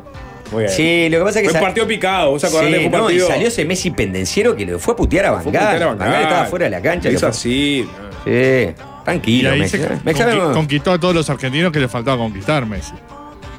Muy 0.50 0.64
adentro. 0.64 0.76
Sí, 0.76 1.08
lo 1.10 1.18
que 1.18 1.24
pasa 1.24 1.38
es 1.40 1.42
que. 1.44 1.50
Fue 1.50 1.60
un 1.60 1.64
partido 1.66 1.86
picado, 1.86 2.30
vos 2.30 2.44
acordás 2.44 2.66
Sí, 2.66 2.72
de 2.72 2.86
un 2.86 2.92
no, 2.92 3.10
y 3.10 3.20
salió 3.20 3.48
ese 3.48 3.64
Messi 3.64 3.90
pendenciero 3.90 4.56
que 4.56 4.66
le 4.66 4.78
fue 4.78 4.94
a 4.94 4.96
putear 4.96 5.26
a 5.26 5.30
Bangal. 5.32 5.96
Bangal 5.96 6.22
estaba 6.22 6.44
fuera 6.46 6.64
de 6.64 6.70
la 6.70 6.80
cancha. 6.82 7.10
Hizo 7.10 7.26
así. 7.28 7.88
Sí, 8.24 8.30
Y 8.30 8.74
tranquilo, 9.04 9.50
ahí 9.50 9.60
Messi. 9.60 9.78
se 9.78 9.88
Me 10.04 10.12
conqui- 10.12 10.16
sabemos- 10.18 10.54
conquistó 10.54 10.92
a 10.92 10.98
todos 11.00 11.14
los 11.14 11.28
argentinos 11.28 11.72
que 11.72 11.80
le 11.80 11.88
faltaba 11.88 12.18
conquistar 12.18 12.64
Messi. 12.66 12.92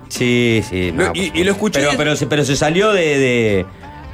Sí, 0.08 0.64
sí. 0.70 0.92
No, 0.94 1.08
no, 1.08 1.12
y- 1.16 1.44
lo 1.44 1.52
escuché- 1.52 1.80
Pero, 1.80 1.92
pero, 1.98 2.16
se- 2.16 2.28
pero 2.28 2.46
se 2.46 2.56
salió 2.56 2.92
de, 2.94 3.18
de, 3.18 3.66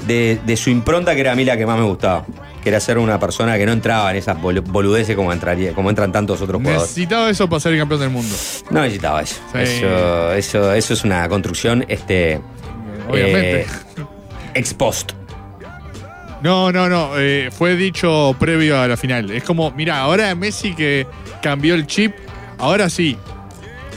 de- 0.08 0.40
de 0.46 0.58
su 0.58 0.70
impronta, 0.70 1.14
que 1.16 1.22
era 1.22 1.32
a 1.32 1.36
mí 1.36 1.44
la 1.46 1.58
que 1.58 1.66
más 1.66 1.78
me 1.78 1.86
gustaba. 1.86 2.26
Que 2.64 2.70
era 2.70 2.80
ser 2.82 2.98
una 2.98 3.20
persona 3.20 3.58
que 3.58 3.66
no 3.66 3.72
entraba 3.72 4.12
en 4.12 4.18
esas 4.18 4.38
bolu- 4.38 4.62
boludeces 4.64 5.16
como, 5.16 5.32
entraría, 5.32 5.74
como 5.74 5.90
entran 5.90 6.12
tantos 6.12 6.42
otros 6.42 6.58
jugadores. 6.62 6.90
Necesitaba 6.90 7.30
eso 7.30 7.48
para 7.48 7.60
ser 7.62 7.74
el 7.74 7.80
campeón 7.80 8.02
del 8.02 8.10
mundo. 8.10 8.36
No 8.70 8.82
necesitaba 8.82 9.22
eso. 9.22 9.36
Sí. 9.54 9.60
Eso, 9.60 10.34
eso. 10.34 10.74
eso 10.74 10.94
es 10.94 11.04
una 11.06 11.28
construcción 11.30 11.86
este, 11.88 12.42
Obviamente. 13.10 13.62
eh, 13.62 13.66
ex 14.56 14.74
post. 14.74 15.14
No, 16.42 16.72
no, 16.72 16.88
no. 16.88 17.12
eh, 17.18 17.50
fue 17.52 17.76
dicho 17.76 18.36
previo 18.40 18.80
a 18.80 18.88
la 18.88 18.96
final. 18.98 19.30
Es 19.32 19.44
como, 19.44 19.72
mira, 19.72 20.00
ahora 20.00 20.34
Messi 20.36 20.74
que 20.74 21.06
cambió 21.42 21.76
el 21.76 21.86
chip, 21.86 22.14
ahora 22.58 22.90
sí. 22.90 23.18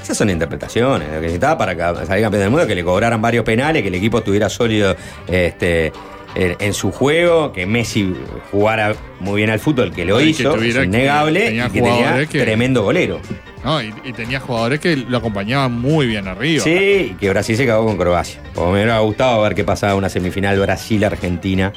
Esas 0.02 0.16
son 0.18 0.30
interpretaciones. 0.30 1.08
Lo 1.08 1.14
que 1.14 1.20
necesitaba 1.22 1.56
para 1.58 2.06
salir 2.06 2.24
campeón 2.24 2.42
del 2.42 2.50
mundo, 2.50 2.66
que 2.66 2.74
le 2.74 2.82
cobraran 2.84 3.22
varios 3.22 3.44
penales, 3.44 3.82
que 3.82 3.88
el 3.88 3.94
equipo 3.94 4.18
estuviera 4.18 4.48
sólido 4.48 4.96
este, 5.28 5.92
en, 6.34 6.56
en 6.58 6.74
su 6.74 6.90
juego, 6.90 7.52
que 7.52 7.66
Messi 7.66 8.12
jugara 8.50 8.94
muy 9.20 9.36
bien 9.36 9.50
al 9.50 9.60
fútbol, 9.60 9.92
que 9.92 10.04
lo 10.04 10.20
Y 10.20 10.30
hizo, 10.30 10.56
es 10.56 10.74
innegable, 10.84 11.40
que 11.40 11.46
tenía 11.46 11.66
y 11.66 11.70
que 11.70 11.80
tenía 11.80 11.94
jugadores 11.94 12.28
que- 12.28 12.40
tremendo 12.42 12.82
golero. 12.82 13.20
¿no? 13.64 13.80
Y, 13.80 13.94
y 14.02 14.12
tenía 14.12 14.40
jugadores 14.40 14.80
que 14.80 14.96
lo 14.96 15.18
acompañaban 15.18 15.72
muy 15.80 16.06
bien 16.08 16.26
arriba. 16.26 16.64
Sí, 16.64 17.10
y 17.12 17.14
que 17.14 17.30
Brasil 17.30 17.56
se 17.56 17.64
cagó 17.64 17.86
con 17.86 17.96
Croacia. 17.96 18.40
Como 18.56 18.68
me 18.72 18.78
hubiera 18.78 18.98
gustado 18.98 19.40
ver 19.42 19.54
qué 19.54 19.62
pasaba 19.62 19.92
en 19.92 19.98
una 19.98 20.08
semifinal 20.08 20.58
Brasil-Argentina 20.58 21.72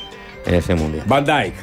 en 0.48 0.56
ese 0.56 0.74
mundial. 0.74 1.04
Van 1.08 1.24
Dijk, 1.26 1.54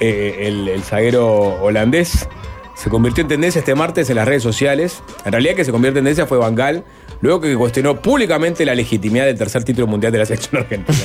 eh, 0.00 0.36
el, 0.48 0.68
el 0.68 0.82
zaguero 0.82 1.62
holandés, 1.62 2.26
se 2.74 2.90
convirtió 2.90 3.22
en 3.22 3.28
tendencia 3.28 3.58
este 3.58 3.74
martes 3.74 4.10
en 4.10 4.16
las 4.16 4.26
redes 4.26 4.42
sociales. 4.42 5.02
En 5.24 5.32
realidad 5.32 5.54
que 5.54 5.64
se 5.64 5.70
convirtió 5.70 5.98
en 5.98 6.04
tendencia 6.04 6.26
fue 6.26 6.38
Van 6.38 6.54
Gaal, 6.54 6.84
luego 7.20 7.40
que 7.40 7.54
cuestionó 7.54 8.00
públicamente 8.00 8.64
la 8.64 8.74
legitimidad 8.74 9.26
del 9.26 9.38
tercer 9.38 9.64
título 9.64 9.86
mundial 9.86 10.12
de 10.12 10.18
la 10.18 10.26
selección 10.26 10.62
argentina. 10.62 10.98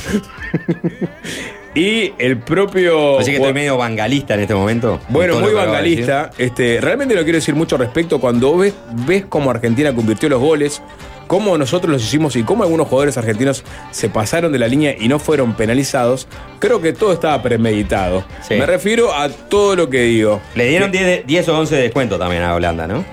y 1.74 2.12
el 2.18 2.38
propio... 2.38 3.18
Así 3.18 3.30
que 3.30 3.36
estoy 3.36 3.52
medio 3.52 3.76
bangalista 3.76 4.34
en 4.34 4.40
este 4.40 4.54
momento. 4.54 5.00
Bueno, 5.08 5.38
muy 5.40 5.52
vangalista. 5.52 6.30
Este, 6.38 6.80
realmente 6.80 7.14
no 7.14 7.22
quiero 7.22 7.36
decir 7.36 7.54
mucho 7.54 7.76
respecto. 7.76 8.20
Cuando 8.20 8.56
ves, 8.56 8.74
ves 9.06 9.24
cómo 9.28 9.50
Argentina 9.50 9.94
convirtió 9.94 10.28
los 10.28 10.40
goles, 10.40 10.82
cómo 11.28 11.56
nosotros 11.56 11.92
los 11.92 12.02
hicimos 12.02 12.34
y 12.34 12.42
cómo 12.42 12.64
algunos 12.64 12.88
jugadores 12.88 13.16
argentinos 13.16 13.62
se 13.92 14.08
pasaron 14.08 14.50
de 14.50 14.58
la 14.58 14.66
línea 14.66 14.96
y 14.98 15.06
no 15.06 15.20
fueron 15.20 15.54
penalizados, 15.54 16.26
creo 16.58 16.80
que 16.82 16.92
todo 16.92 17.12
estaba 17.12 17.40
premeditado. 17.40 18.24
Sí. 18.48 18.54
Me 18.54 18.66
refiero 18.66 19.14
a 19.14 19.28
todo 19.28 19.76
lo 19.76 19.88
que 19.88 20.02
digo. 20.02 20.40
Le 20.56 20.68
dieron 20.70 20.90
Que- 20.90 20.98
10, 20.98 21.06
de- 21.06 21.24
10 21.24 21.48
o 21.50 21.56
11 21.58 21.76
de 21.76 21.82
descuento 21.82 22.18
también 22.18 22.42
a 22.42 22.54
Holanda, 22.56 22.88
¿no? 22.88 23.04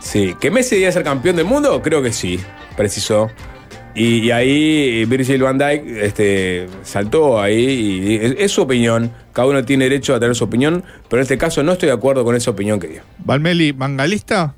Sí, 0.00 0.34
que 0.40 0.50
Messi 0.52 0.76
debía 0.76 0.92
ser 0.92 1.02
campeón 1.02 1.34
del 1.36 1.46
mundo, 1.46 1.80
creo 1.82 2.00
que 2.02 2.12
sí, 2.12 2.38
precisó. 2.76 3.30
Y, 3.94 4.20
y 4.20 4.30
ahí 4.30 5.04
Virgil 5.04 5.42
van 5.42 5.58
Dijk 5.58 5.82
este, 6.00 6.66
saltó 6.82 7.38
ahí 7.40 7.56
y 7.58 8.14
es, 8.16 8.34
es 8.38 8.50
su 8.52 8.62
opinión. 8.62 9.12
Cada 9.34 9.48
uno 9.48 9.64
tiene 9.64 9.84
derecho 9.84 10.14
a 10.14 10.20
tener 10.20 10.34
su 10.34 10.44
opinión, 10.44 10.82
pero 11.10 11.20
en 11.20 11.24
este 11.24 11.36
caso 11.36 11.62
no 11.62 11.72
estoy 11.72 11.88
de 11.88 11.94
acuerdo 11.94 12.24
con 12.24 12.34
esa 12.34 12.50
opinión 12.50 12.80
que 12.80 12.88
dio. 12.88 13.02
Valmeli, 13.18 13.72
¿mangalista? 13.74 14.54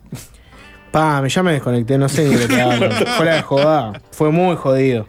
Pa, 0.94 1.26
ya 1.26 1.42
me 1.42 1.50
desconecté, 1.52 1.98
no 1.98 2.08
sé 2.08 2.24
ni 2.24 2.36
de 2.36 2.46
qué 2.46 2.60
hablo. 2.60 2.88
Fuera 3.16 3.34
de 3.34 3.42
joda. 3.42 4.00
Fue 4.12 4.30
muy 4.30 4.54
jodido. 4.54 5.04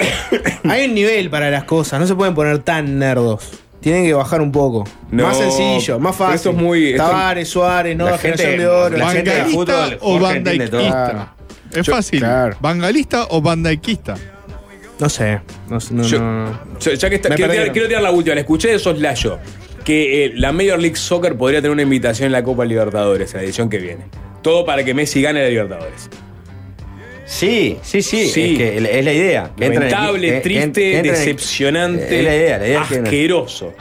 Hay 0.67 0.88
un 0.88 0.95
nivel 0.95 1.30
para 1.30 1.52
las 1.52 1.65
cosas, 1.65 2.00
no 2.00 2.08
se 2.08 2.15
pueden 2.15 2.34
poner 2.34 2.58
tan 2.60 2.98
nerdos. 2.98 3.52
Tienen 3.82 4.04
que 4.06 4.13
bajar 4.15 4.41
un 4.41 4.52
poco. 4.52 4.84
No, 5.12 5.28
más 5.28 5.38
sencillo, 5.38 6.00
más 6.00 6.15
fácil. 6.15 6.36
esto 6.38 6.50
es 6.50 6.56
muy- 6.56 6.95
Tavares, 6.98 7.48
Suárez, 7.50 7.95
no, 7.95 8.10
La 8.10 8.17
generación 8.17 8.50
gente- 8.50 8.63
de 8.63 8.67
oro. 8.67 8.98
la 8.98 9.10
gente 9.12 9.30
de 9.30 9.38
¿Bangalista 9.41 9.74
fútbol, 9.86 9.98
o 10.02 10.19
bandaiquista? 10.19 11.34
Es 11.71 11.86
fácil. 11.88 12.19
claro. 12.19 12.58
¿Bangalista 12.60 13.28
o 13.30 13.41
bandaiquista? 13.41 14.15
No 14.98 15.08
sé. 15.08 15.39
No, 15.69 15.80
sé, 15.80 15.93
no, 15.93 16.02
Yo- 16.02 16.19
no, 16.19 16.45
no. 16.50 16.60
Ya 16.80 17.10
que 17.10 17.15
está, 17.15 17.30
quiero, 17.30 17.36
tirar, 17.36 17.48
perdieron. 17.50 17.74
quiero 17.74 17.88
tirar 17.88 18.02
la 18.02 18.10
última. 18.12 18.34
La 18.34 18.41
escuché 18.41 18.69
de 18.69 18.80
Soslayo. 18.80 19.38
Que 19.84 20.26
eh, 20.26 20.32
la 20.34 20.52
Major 20.52 20.80
League 20.80 20.95
Soccer 20.95 21.38
podría 21.38 21.60
tener 21.60 21.71
una 21.74 21.84
invitación 21.84 22.26
en 22.26 22.32
la 22.32 22.43
Copa 22.43 22.65
Libertadores, 22.65 23.36
la 23.36 23.43
edición 23.43 23.69
que 23.69 23.78
viene. 23.78 24.06
Todo 24.45 24.63
para 24.63 24.84
que 24.86 24.93
Messi 24.93 25.23
gane 25.23 25.41
la 25.41 25.49
Libertadores. 25.49 26.08
Sí, 27.25 27.77
sí, 27.81 28.03
sí, 28.03 28.29
Sí. 28.29 28.51
Es, 28.51 28.58
que 28.60 28.99
es 28.99 29.03
la 29.05 29.12
idea. 29.12 29.51
que 29.58 29.65
entren 29.65 29.84
en- 29.86 29.89
Lamentable, 29.91 30.29
que- 30.29 30.39
triste, 30.41 30.71
que 30.81 30.97
entren 30.99 31.15
en- 31.15 31.19
decepcionante, 31.25 32.19
Es 32.19 32.23
la 32.23 32.36
idea, 32.36 32.58
la 32.60 32.67
idea 32.67 32.81
asqueroso. 32.84 33.73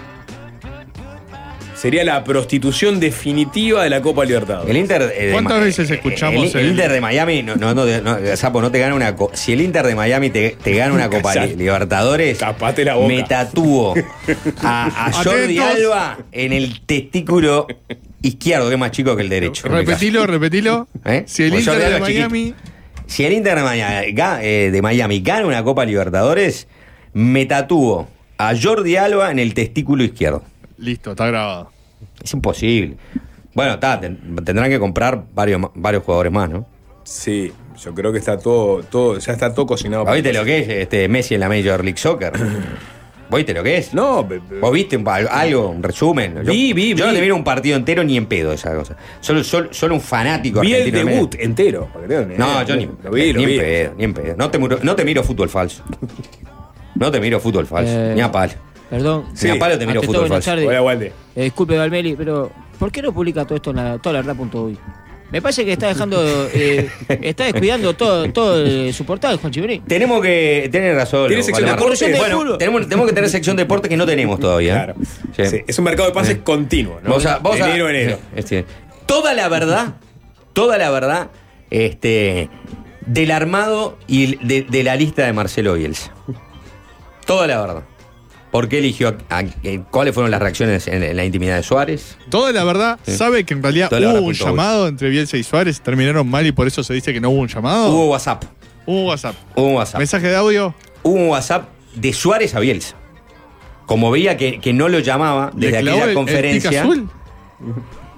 Sería 1.77 2.03
la 2.03 2.25
prostitución 2.25 2.99
definitiva 2.99 3.85
de 3.85 3.91
la 3.91 4.01
Copa 4.01 4.25
Libertadores. 4.25 4.71
El 4.71 4.79
Inter. 4.79 5.03
eh, 5.15 5.27
de 5.27 5.33
¿Cuántas 5.33 5.61
veces 5.61 5.91
eh, 5.91 5.95
escuchamos 5.97 6.55
El, 6.55 6.61
el 6.61 6.65
el- 6.65 6.71
Inter 6.73 6.93
de 6.93 7.01
Miami, 7.03 7.43
no, 7.43 7.57
no, 7.57 7.75
no, 7.75 7.85
no, 8.01 8.37
Sapo, 8.39 8.63
no 8.63 8.71
te 8.71 8.79
gana 8.79 8.95
una. 8.95 9.15
co- 9.15 9.31
Si 9.35 9.53
el 9.53 9.61
Inter 9.61 9.87
de 9.87 9.95
Miami 9.95 10.31
te, 10.31 10.57
te 10.65 10.75
gana 10.75 10.95
una 10.95 11.11
Copa. 11.11 11.35
Li- 11.45 11.57
Libertadores, 11.57 12.39
Tapate 12.39 12.87
la 12.87 12.95
boca. 12.95 13.09
me 13.09 13.23
tatúo 13.25 13.95
a, 14.63 15.09
a 15.09 15.13
Jordi 15.25 15.59
Atentos. 15.59 15.85
Alba 15.93 16.19
en 16.33 16.55
el 16.55 16.81
testículo 16.87 17.67
izquierdo, 18.27 18.69
que 18.69 18.75
es 18.75 18.81
más 18.81 18.91
chico 18.91 19.15
que 19.17 19.23
el 19.23 19.29
derecho. 19.29 19.69
Repetilo, 19.69 20.27
repetilo. 20.27 20.89
¿Eh? 21.05 21.25
Si 21.27 21.43
el 21.45 21.51
Pues 21.51 21.67
Inter 21.67 21.79
de 21.93 22.01
chiquito. 22.07 22.29
Miami. 22.31 22.55
Si 23.07 23.25
el 23.25 23.33
Inter 23.35 23.57
de 23.59 23.63
Miami, 23.63 24.07
ga- 24.15 24.39
de 24.41 24.83
Miami 24.83 25.21
gana 25.21 25.47
una 25.47 25.63
Copa 25.63 25.85
Libertadores, 25.85 26.67
me 27.13 27.45
tatúo 27.47 28.09
a 28.39 28.53
Jordi 28.61 28.97
Alba 28.97 29.31
en 29.31 29.39
el 29.39 29.55
testículo 29.55 30.03
izquierdo. 30.05 30.43
Listo, 30.79 31.11
está 31.13 31.27
grabado. 31.27 31.71
Es 32.23 32.33
imposible. 32.33 32.97
Bueno, 33.53 33.75
está, 33.75 34.01
ten- 34.01 34.37
tendrán 34.45 34.71
que 34.71 34.79
comprar 34.81 35.25
varios, 35.35 35.61
varios 35.75 36.03
jugadores 36.03 36.33
más, 36.33 36.51
¿no? 36.51 36.67
Sí, 37.05 37.53
yo 37.81 37.95
creo 37.95 38.11
que 38.13 38.19
está 38.19 38.39
todo, 38.39 38.83
todo, 38.83 39.19
ya 39.19 39.33
está 39.33 39.53
todo 39.55 39.67
cocinado. 39.67 40.05
¿Vos 40.07 40.15
viste 40.15 40.33
lo 40.33 40.45
que 40.45 40.61
es 40.61 40.69
este, 40.69 41.07
Messi 41.09 41.35
en 41.35 41.41
la 41.41 41.49
Major 41.49 41.85
League 41.85 41.99
Soccer? 41.99 42.33
¿Vos 43.35 43.39
viste 43.41 43.53
lo 43.53 43.65
que 43.65 43.79
es? 43.79 43.93
No, 43.93 44.23
¿Vos 44.61 44.73
viste 44.73 44.97
un- 44.97 45.09
algo, 45.09 45.69
un 45.71 45.83
resumen? 45.83 46.37
Yo, 46.45 46.53
Vi, 46.53 46.73
vi, 46.73 46.95
yo 46.95 47.05
no 47.05 47.11
vi. 47.11 47.17
le 47.17 47.21
miro 47.23 47.35
un 47.35 47.43
partido 47.43 47.77
entero 47.77 48.05
ni 48.05 48.17
en 48.17 48.27
pedo 48.27 48.53
esa 48.53 48.73
cosa. 48.77 48.97
Solo, 49.21 49.43
solo, 49.43 49.71
solo 49.73 49.97
un 49.97 50.01
fanático 50.01 50.61
vi 50.61 50.73
el 50.73 50.83
argentino. 50.87 51.11
debut 51.11 51.35
entero. 51.41 51.89
No, 52.39 52.63
yo 52.63 52.77
ni, 52.77 52.89
lo 53.03 53.11
vi, 53.11 53.33
lo 53.33 53.41
ni 53.41 53.47
vi. 53.47 53.55
en 53.55 53.59
pedo, 53.61 53.95
ni 53.99 54.05
en 54.05 54.15
pedo. 54.15 54.35
No 54.39 54.51
te, 54.53 54.59
miro, 54.61 54.79
no 54.85 54.95
te 54.95 55.05
miro 55.05 55.25
fútbol 55.25 55.49
falso. 55.49 55.83
No 56.95 57.11
te 57.11 57.19
miro 57.19 57.41
fútbol 57.41 57.67
falso. 57.67 57.93
Eh, 57.93 58.13
Ni 58.15 58.21
a 58.21 58.31
palo. 58.31 58.53
Perdón. 58.89 59.25
Sí. 59.35 59.49
Ni 59.49 59.57
a 59.57 59.59
palo 59.59 59.77
te 59.77 59.85
miro 59.85 59.99
Ante 59.99 60.07
fútbol 60.07 60.29
buenas 60.29 60.45
falso. 60.45 60.65
tardes. 60.65 60.81
Hola. 60.81 61.05
Eh, 61.35 61.43
disculpe, 61.43 61.77
Valmeli, 61.77 62.15
pero 62.15 62.53
¿por 62.79 62.93
qué 62.93 63.03
no 63.03 63.13
publica 63.13 63.45
todo 63.45 63.57
esto 63.57 63.71
en 63.71 63.77
la, 63.77 63.99
toda 63.99 64.13
la 64.13 64.23
verdad.uy? 64.23 64.79
Me 65.35 65.43
parece 65.43 65.65
que 65.65 65.73
está 65.73 65.89
dejando, 65.89 66.49
eh, 66.55 66.89
está 67.23 67.43
descuidando 67.43 67.95
todo, 67.95 68.31
todo 68.33 68.65
eh, 68.65 68.93
su 68.93 69.05
portal, 69.05 69.37
Juan 69.39 69.53
Chiverí. 69.53 69.81
Tenemos 69.81 70.23
que 70.23 70.69
tener 70.71 70.95
razón. 70.95 71.27
¿Tiene 71.27 71.43
sección 71.43 71.67
de 71.67 71.73
deportes? 71.73 72.17
Bueno, 72.19 72.57
tenemos, 72.57 72.83
tenemos 72.89 73.07
que 73.09 73.13
tener 73.15 73.29
sección 73.29 73.57
de 73.57 73.65
deportes 73.65 73.89
que 73.89 73.97
no 73.97 74.07
tenemos 74.07 74.39
todavía. 74.39 74.75
Claro. 74.75 74.95
Sí. 75.37 75.47
Sí, 75.47 75.57
Es 75.67 75.77
un 75.81 75.87
mercado 75.87 76.09
de 76.09 76.15
pases 76.15 76.39
continuo, 76.45 77.01
¿no? 77.03 77.11
Vos 77.11 77.27
a- 77.27 77.39
vos 77.39 77.61
a- 77.61 77.69
enero, 77.69 77.91
enero. 77.91 78.19
Este, 78.37 78.65
toda 79.07 79.35
la 79.35 79.49
verdad, 79.49 79.95
toda 80.53 80.79
la 80.79 80.89
verdad, 80.91 81.31
este, 81.71 82.49
del 83.05 83.33
armado 83.33 83.99
y 84.07 84.37
de, 84.47 84.63
de 84.63 84.83
la 84.85 84.95
lista 84.95 85.27
de 85.27 85.33
Marcelo 85.33 85.75
Bielsa. 85.75 86.13
Toda 87.27 87.49
la 87.49 87.61
verdad. 87.61 87.83
¿Por 88.55 88.69
qué 88.69 88.79
eligió 88.79 89.09
a- 89.31 89.39
a- 89.39 89.45
eh, 89.65 89.81
cuáles 89.91 90.15
fueron 90.15 90.31
las 90.31 90.39
reacciones 90.41 90.87
en, 90.87 91.03
en 91.03 91.17
la 91.17 91.25
intimidad 91.25 91.57
de 91.57 91.65
Suárez? 91.65 92.17
Toda 92.31 92.53
la 92.53 92.63
verdad, 92.63 93.01
Sí. 93.05 93.17
¿sabe 93.17 93.43
que 93.43 93.53
en 93.53 93.61
realidad 93.65 93.89
Toda 93.89 94.13
hubo 94.15 94.29
un 94.29 94.33
llamado 94.33 94.87
entre 94.87 95.09
Bielsa 95.09 95.37
y 95.37 95.43
Suárez? 95.43 95.81
Terminaron 95.81 96.29
mal 96.29 96.47
y 96.47 96.53
por 96.53 96.69
eso 96.69 96.85
se 96.85 96.95
dice 96.95 97.13
que 97.13 97.21
no 97.21 97.31
hubo 97.31 97.41
un 97.41 97.49
llamado. 97.49 97.91
Hubo 97.91 98.11
WhatsApp. 98.11 98.45
Hubo 98.87 99.07
WhatsApp. 99.07 99.35
Hubo 99.57 99.67
un 99.67 99.75
WhatsApp. 99.75 99.99
Mensaje 99.99 100.29
de 100.29 100.37
audio. 100.37 100.73
Hubo 101.03 101.15
un 101.17 101.29
WhatsApp 101.31 101.69
de 101.97 102.13
Suárez 102.13 102.55
a 102.55 102.61
Bielsa. 102.61 102.95
Como 103.87 104.13
veía 104.13 104.37
que, 104.37 104.61
que 104.61 104.73
no 104.73 104.89
lo 104.89 105.01
llamaba 105.01 105.51
¿Le 105.57 105.67
desde 105.73 105.79
aquella 105.79 106.05
el- 106.05 106.09
el 106.11 106.15
conferencia. 106.15 106.81
azul? 106.83 107.11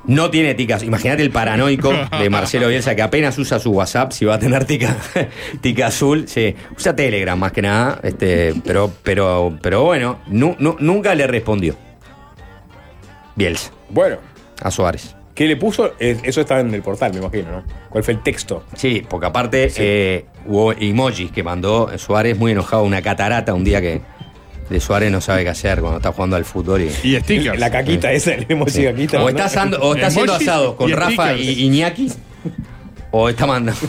No 0.07 0.31
tiene 0.31 0.55
ticas. 0.55 0.83
Imagínate 0.83 1.23
el 1.23 1.31
paranoico 1.31 1.93
de 2.21 2.31
Marcelo 2.31 2.69
Bielsa 2.69 2.95
que 2.95 3.03
apenas 3.03 3.37
usa 3.39 3.59
su 3.59 3.73
WhatsApp, 3.73 4.13
si 4.13 4.25
va 4.25 4.35
a 4.35 4.39
tener 4.39 4.65
tica, 4.65 4.97
tica 5.61 5.89
azul. 5.89 6.29
Sí, 6.29 6.55
usa 6.77 6.95
Telegram 6.95 7.39
más 7.39 7.53
que 7.53 7.63
nada. 7.63 7.99
Este, 8.03 8.55
pero, 8.65 8.93
pero, 9.03 9.59
pero 9.61 9.83
bueno, 9.85 10.21
nu- 10.29 10.55
nu- 10.59 10.77
nunca 10.79 11.15
le 11.15 11.27
respondió. 11.27 11.75
Bielsa, 13.35 13.71
Bueno, 13.91 14.17
a 14.63 14.71
Suárez. 14.71 15.15
¿qué 15.35 15.47
le 15.47 15.57
puso? 15.57 15.93
Eso 15.99 16.41
está 16.41 16.61
en 16.61 16.73
el 16.73 16.81
portal, 16.83 17.13
me 17.13 17.19
imagino, 17.19 17.51
¿no? 17.53 17.65
¿Cuál 17.91 18.03
fue 18.03 18.15
el 18.15 18.23
texto? 18.23 18.65
Sí, 18.75 19.03
porque 19.07 19.27
aparte 19.27 19.71
eh, 19.77 20.25
hubo 20.47 20.73
emojis 20.73 21.31
que 21.31 21.43
mandó 21.43 21.91
Suárez 21.99 22.39
muy 22.39 22.53
enojado, 22.53 22.85
una 22.85 23.03
catarata 23.03 23.53
un 23.53 23.63
día 23.65 23.83
que 23.83 24.01
de 24.71 24.81
Suárez 24.81 25.11
no 25.13 25.21
sabe 25.21 25.45
qué 25.45 25.51
hacer 25.51 25.81
cuando 25.81 25.99
está 25.99 26.13
jugando 26.13 26.37
al 26.37 26.45
fútbol 26.45 26.83
y. 26.83 26.87
Y 27.09 27.21
stickers. 27.21 27.59
La 27.59 27.71
caquita 27.71 28.11
esa, 28.13 28.35
el 28.35 28.47
emoji 28.49 28.71
Sí. 28.73 28.85
caquita. 28.85 29.19
O 29.19 29.23
¿no? 29.23 29.29
está, 29.29 29.45
asando- 29.47 29.79
o 29.81 29.95
está 29.95 30.09
haciendo 30.09 30.35
asado 30.35 30.77
con 30.77 30.89
y 30.91 30.93
Rafa 30.93 31.29
stickers. 31.35 31.41
y 31.41 31.65
Iñaki. 31.67 32.13
O 33.13 33.29
está 33.31 33.47
mandando. 33.47 33.81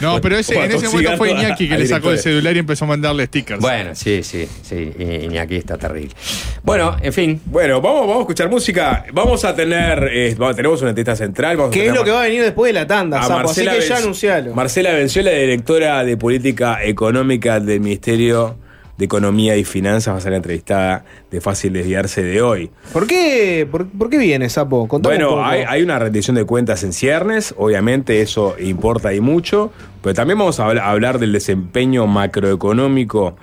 No, 0.00 0.20
pero 0.20 0.36
ese, 0.36 0.54
en 0.62 0.70
ese 0.70 0.86
momento 0.88 1.16
fue 1.16 1.32
Iñaki 1.32 1.66
que 1.68 1.78
le 1.78 1.86
sacó 1.86 2.10
el 2.12 2.18
celular 2.18 2.54
y 2.54 2.58
empezó 2.60 2.84
a 2.84 2.88
mandarle 2.88 3.26
stickers. 3.26 3.58
Bueno, 3.60 3.94
sí, 3.94 4.22
sí, 4.22 4.46
sí. 4.62 4.92
Iñaki 5.24 5.56
está 5.56 5.76
terrible. 5.78 6.14
Bueno, 6.62 6.94
en 7.02 7.12
fin. 7.12 7.40
Bueno, 7.46 7.80
vamos, 7.80 8.00
vamos 8.02 8.16
a 8.18 8.20
escuchar 8.20 8.48
música. 8.50 9.06
Vamos 9.12 9.44
a 9.44 9.56
tener. 9.56 10.08
eh, 10.12 10.34
vamos- 10.38 10.54
tenemos 10.54 10.80
una 10.82 10.90
entrevista 10.90 11.16
central. 11.16 11.56
Vamos 11.56 11.70
a 11.70 11.74
¿Qué 11.74 11.86
es 11.88 11.94
lo 11.94 12.04
que 12.04 12.10
va 12.10 12.20
a 12.20 12.24
venir 12.24 12.42
después 12.42 12.68
de 12.68 12.74
la 12.78 12.86
tanda, 12.86 13.20
a 13.20 13.26
Sapo? 13.26 13.50
Así 13.50 13.66
que 13.66 13.80
ya 13.80 13.96
anuncialo. 13.96 14.54
Marcela 14.54 14.92
venció 14.92 15.22
la 15.22 15.30
directora 15.32 16.04
de 16.04 16.16
política 16.16 16.84
económica 16.84 17.58
del 17.58 17.80
Ministerio 17.80 18.56
de 18.96 19.04
Economía 19.04 19.56
y 19.56 19.64
Finanzas. 19.64 20.14
Va 20.14 20.18
a 20.18 20.20
ser 20.20 20.30
la 20.32 20.36
entrevistada 20.36 21.04
de 21.30 21.40
Fácil 21.40 21.72
Desviarse 21.72 22.22
de 22.22 22.40
hoy. 22.42 22.70
¿Por 22.92 23.06
qué, 23.06 23.66
por, 23.70 23.86
por 23.88 24.08
qué 24.10 24.18
viene, 24.18 24.48
Sapo? 24.48 24.86
Contame 24.86 25.16
Bueno, 25.16 25.44
hay, 25.44 25.62
hay 25.66 25.82
una 25.82 25.98
rendición 25.98 26.36
de 26.36 26.44
cuentas 26.44 26.84
en 26.84 26.92
ciernes, 26.92 27.54
obviamente 27.58 28.20
eso 28.20 28.54
importa 28.60 29.12
y 29.12 29.20
mucho, 29.20 29.72
pero 30.02 30.14
también 30.14 30.38
vamos 30.38 30.60
a 30.60 30.66
habl- 30.68 30.80
a 30.80 30.90
hablar 30.90 31.18
del 31.18 31.32
desempeño 31.32 32.06
macroeconómico 32.06 33.36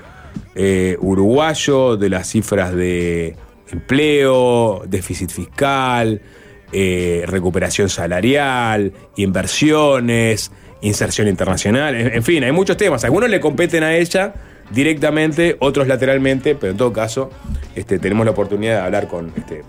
eh, 0.55 0.95
uruguayo, 1.01 1.97
de 1.97 2.09
las 2.09 2.29
cifras 2.29 2.73
de 2.73 3.35
empleo, 3.71 4.83
déficit 4.87 5.29
fiscal, 5.29 6.21
eh, 6.73 7.23
recuperación 7.27 7.89
salarial, 7.89 8.93
inversiones, 9.17 10.51
inserción 10.81 11.27
internacional, 11.27 11.95
en, 11.95 12.15
en 12.15 12.23
fin, 12.23 12.43
hay 12.43 12.51
muchos 12.51 12.77
temas. 12.77 13.03
Algunos 13.03 13.29
le 13.29 13.39
competen 13.39 13.83
a 13.83 13.95
ella 13.95 14.33
directamente, 14.73 15.57
otros 15.59 15.87
lateralmente, 15.87 16.55
pero 16.55 16.71
en 16.71 16.77
todo 16.77 16.93
caso 16.93 17.29
este, 17.75 17.99
tenemos 17.99 18.25
la 18.25 18.31
oportunidad 18.31 18.75
de 18.75 18.81
hablar 18.81 19.07
con 19.07 19.31
este, 19.35 19.63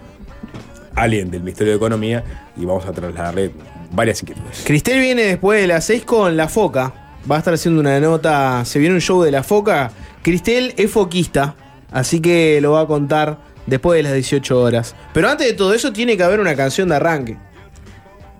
alguien 0.94 1.30
del 1.30 1.40
Ministerio 1.40 1.72
de 1.72 1.76
Economía 1.76 2.24
y 2.56 2.64
vamos 2.64 2.86
a 2.86 2.92
trasladarle 2.92 3.52
varias 3.92 4.22
inquietudes. 4.22 4.62
Cristel 4.64 5.00
viene 5.00 5.22
después 5.22 5.60
de 5.60 5.66
las 5.66 5.84
6 5.84 6.04
con 6.04 6.36
La 6.36 6.48
Foca. 6.48 6.92
Va 7.30 7.36
a 7.36 7.38
estar 7.38 7.54
haciendo 7.54 7.80
una 7.80 8.00
nota. 8.00 8.64
Se 8.64 8.78
viene 8.78 8.94
un 8.94 9.00
show 9.00 9.22
de 9.22 9.30
La 9.30 9.42
Foca. 9.42 9.90
Cristel 10.22 10.74
es 10.76 10.90
foquista, 10.90 11.54
así 11.90 12.20
que 12.20 12.60
lo 12.60 12.72
va 12.72 12.82
a 12.82 12.86
contar 12.86 13.38
después 13.66 13.96
de 13.96 14.02
las 14.02 14.14
18 14.14 14.60
horas. 14.60 14.94
Pero 15.12 15.28
antes 15.28 15.46
de 15.46 15.52
todo 15.54 15.74
eso, 15.74 15.92
tiene 15.92 16.16
que 16.16 16.22
haber 16.22 16.40
una 16.40 16.54
canción 16.56 16.88
de 16.88 16.96
arranque. 16.96 17.36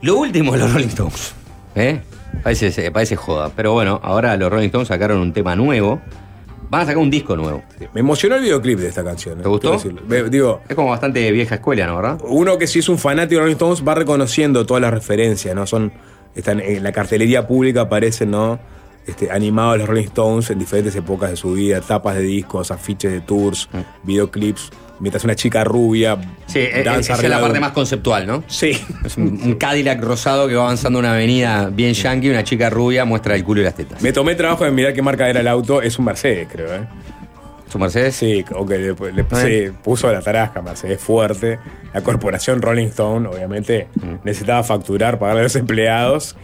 Lo 0.01 0.17
último 0.17 0.53
de 0.53 0.59
los 0.59 0.73
Rolling 0.73 0.89
Stones. 0.89 1.35
¿Eh? 1.75 2.01
Parece, 2.43 2.91
parece 2.91 3.17
joda. 3.17 3.51
Pero 3.55 3.73
bueno, 3.73 4.01
ahora 4.03 4.37
los 4.37 4.51
Rolling 4.51 4.67
Stones 4.67 4.89
sacaron 4.89 5.19
un 5.19 5.33
tema 5.33 5.55
nuevo. 5.55 6.01
Van 6.73 6.81
a 6.81 6.85
sacar 6.87 7.03
un 7.03 7.11
disco 7.11 7.37
nuevo. 7.37 7.63
Me 7.93 8.01
emocionó 8.01 8.37
el 8.37 8.41
videoclip 8.41 8.79
de 8.79 8.89
esta 8.89 9.05
canción. 9.05 9.39
¿eh? 9.39 9.43
¿Te 9.43 9.49
gustó? 9.51 9.77
Digo, 10.31 10.63
Es 10.67 10.75
como 10.75 10.89
bastante 10.89 11.31
vieja 11.31 11.57
escuela, 11.57 11.87
¿no? 11.87 11.97
¿Verdad? 11.97 12.19
uno 12.25 12.57
que 12.57 12.67
si 12.67 12.79
es 12.79 12.89
un 12.89 12.97
fanático 12.97 13.35
de 13.35 13.41
Rolling 13.41 13.57
Stones 13.57 13.87
va 13.87 13.95
reconociendo 13.95 14.65
todas 14.65 14.81
las 14.81 14.91
referencias, 14.91 15.55
¿no? 15.55 15.67
Son, 15.67 15.93
están 16.35 16.61
en 16.61 16.83
la 16.83 16.91
cartelería 16.91 17.47
pública 17.47 17.83
aparecen, 17.83 18.31
¿no? 18.31 18.59
Este, 19.07 19.31
animados 19.31 19.81
los 19.81 19.87
Rolling 19.87 20.05
Stones 20.05 20.49
en 20.49 20.61
diferentes 20.61 20.97
épocas 20.97 21.29
de 21.29 21.37
su 21.37 21.53
vida, 21.53 21.83
tapas 21.83 22.17
de 22.17 22.23
discos, 22.23 22.71
afiches 22.71 23.13
de 23.13 23.21
tours, 23.21 23.69
videoclips, 24.05 24.71
mientras 25.03 25.25
una 25.25 25.35
chica 25.35 25.65
rubia 25.65 26.17
Sí, 26.47 26.61
e- 26.61 26.81
e- 26.81 26.83
danza 26.85 27.13
esa 27.15 27.23
es 27.25 27.29
la 27.29 27.41
parte 27.41 27.61
más 27.61 27.73
conceptual, 27.73 28.27
¿no? 28.27 28.43
Sí. 28.47 28.81
Es 29.05 29.17
un, 29.19 29.39
un 29.45 29.55
Cadillac 29.57 30.01
rosado 30.03 30.49
que 30.49 30.55
va 30.55 30.63
avanzando 30.63 30.99
una 30.99 31.13
avenida 31.13 31.69
bien 31.71 31.93
yankee, 31.93 32.31
una 32.31 32.45
chica 32.45 32.71
rubia 32.71 33.05
muestra 33.05 33.35
el 33.35 33.45
culo 33.45 33.61
y 33.61 33.65
las 33.65 33.75
tetas. 33.75 34.01
Me 34.01 34.13
tomé 34.13 34.31
el 34.33 34.39
trabajo 34.39 34.65
de 34.65 34.71
mirar 34.71 34.95
qué 34.95 35.03
marca 35.03 35.29
era 35.29 35.41
el 35.41 35.49
auto, 35.49 35.83
es 35.83 35.99
un 35.99 36.07
Mercedes, 36.07 36.49
creo, 36.51 36.73
¿eh? 36.75 36.87
¿Su 37.71 37.79
Mercedes? 37.79 38.15
Sí, 38.17 38.45
le, 38.69 39.13
le- 39.13 39.25
sí, 39.69 39.73
puso 39.83 40.13
la 40.13 40.21
tarasca, 40.21 40.61
Mercedes 40.61 41.01
fuerte. 41.01 41.59
La 41.95 42.03
corporación 42.03 42.61
Rolling 42.61 42.89
Stone, 42.89 43.27
obviamente, 43.29 43.89
necesitaba 44.25 44.63
facturar, 44.63 45.19
pagarle 45.19 45.41
a 45.41 45.45
los 45.45 45.57
empleados. 45.57 46.37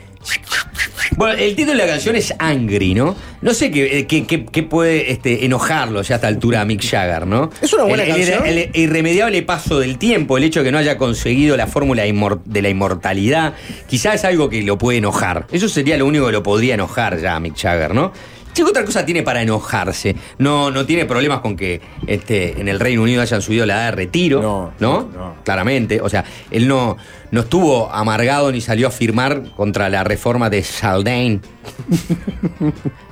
Bueno, 1.16 1.34
el 1.38 1.56
título 1.56 1.78
de 1.78 1.86
la 1.86 1.92
canción 1.92 2.14
es 2.16 2.32
Angry, 2.38 2.94
¿no? 2.94 3.16
No 3.40 3.54
sé 3.54 3.70
qué, 3.70 3.98
eh, 4.00 4.06
qué- 4.06 4.24
qué- 4.26 4.44
qué 4.44 4.62
puede 4.62 5.10
este, 5.10 5.44
enojarlo 5.44 6.02
ya 6.02 6.14
a 6.14 6.16
esta 6.16 6.28
altura 6.28 6.60
a 6.60 6.64
Mick 6.64 6.82
Jagger, 6.84 7.26
¿no? 7.26 7.50
Es 7.60 7.72
una 7.72 7.84
buena 7.84 8.04
el, 8.04 8.10
el- 8.10 8.16
canción. 8.16 8.46
El, 8.46 8.70
irremediable 8.74 9.42
paso 9.42 9.80
del 9.80 9.98
tiempo, 9.98 10.38
el 10.38 10.44
hecho 10.44 10.60
de 10.60 10.66
que 10.66 10.72
no 10.72 10.78
haya 10.78 10.96
conseguido 10.98 11.56
la 11.56 11.66
fórmula 11.66 12.02
de 12.44 12.62
la 12.62 12.68
inmortalidad, 12.68 13.54
quizás 13.88 14.16
es 14.16 14.24
algo 14.24 14.48
que 14.48 14.62
lo 14.62 14.78
puede 14.78 14.98
enojar. 14.98 15.46
Eso 15.50 15.68
sería 15.68 15.96
lo 15.96 16.06
único 16.06 16.26
que 16.26 16.32
lo 16.32 16.42
podría 16.42 16.74
enojar 16.74 17.20
ya 17.20 17.34
a 17.36 17.40
Mick 17.40 17.56
Jagger, 17.56 17.94
¿no? 17.94 18.12
Chico, 18.58 18.70
otra 18.70 18.84
cosa 18.84 19.06
tiene 19.06 19.22
para 19.22 19.40
enojarse. 19.40 20.16
No, 20.38 20.72
no 20.72 20.84
tiene 20.84 21.04
problemas 21.04 21.38
con 21.42 21.54
que 21.54 21.80
este, 22.08 22.60
en 22.60 22.66
el 22.66 22.80
Reino 22.80 23.04
Unido 23.04 23.22
hayan 23.22 23.40
subido 23.40 23.64
la 23.66 23.74
edad 23.74 23.84
de 23.84 23.90
retiro. 23.92 24.42
No, 24.42 24.72
¿No? 24.80 25.08
no. 25.14 25.36
Claramente. 25.44 26.00
O 26.00 26.08
sea, 26.08 26.24
él 26.50 26.66
no, 26.66 26.96
no 27.30 27.42
estuvo 27.42 27.88
amargado 27.88 28.50
ni 28.50 28.60
salió 28.60 28.88
a 28.88 28.90
firmar 28.90 29.44
contra 29.54 29.88
la 29.88 30.02
reforma 30.02 30.50
de 30.50 30.64
Saldain. 30.64 31.40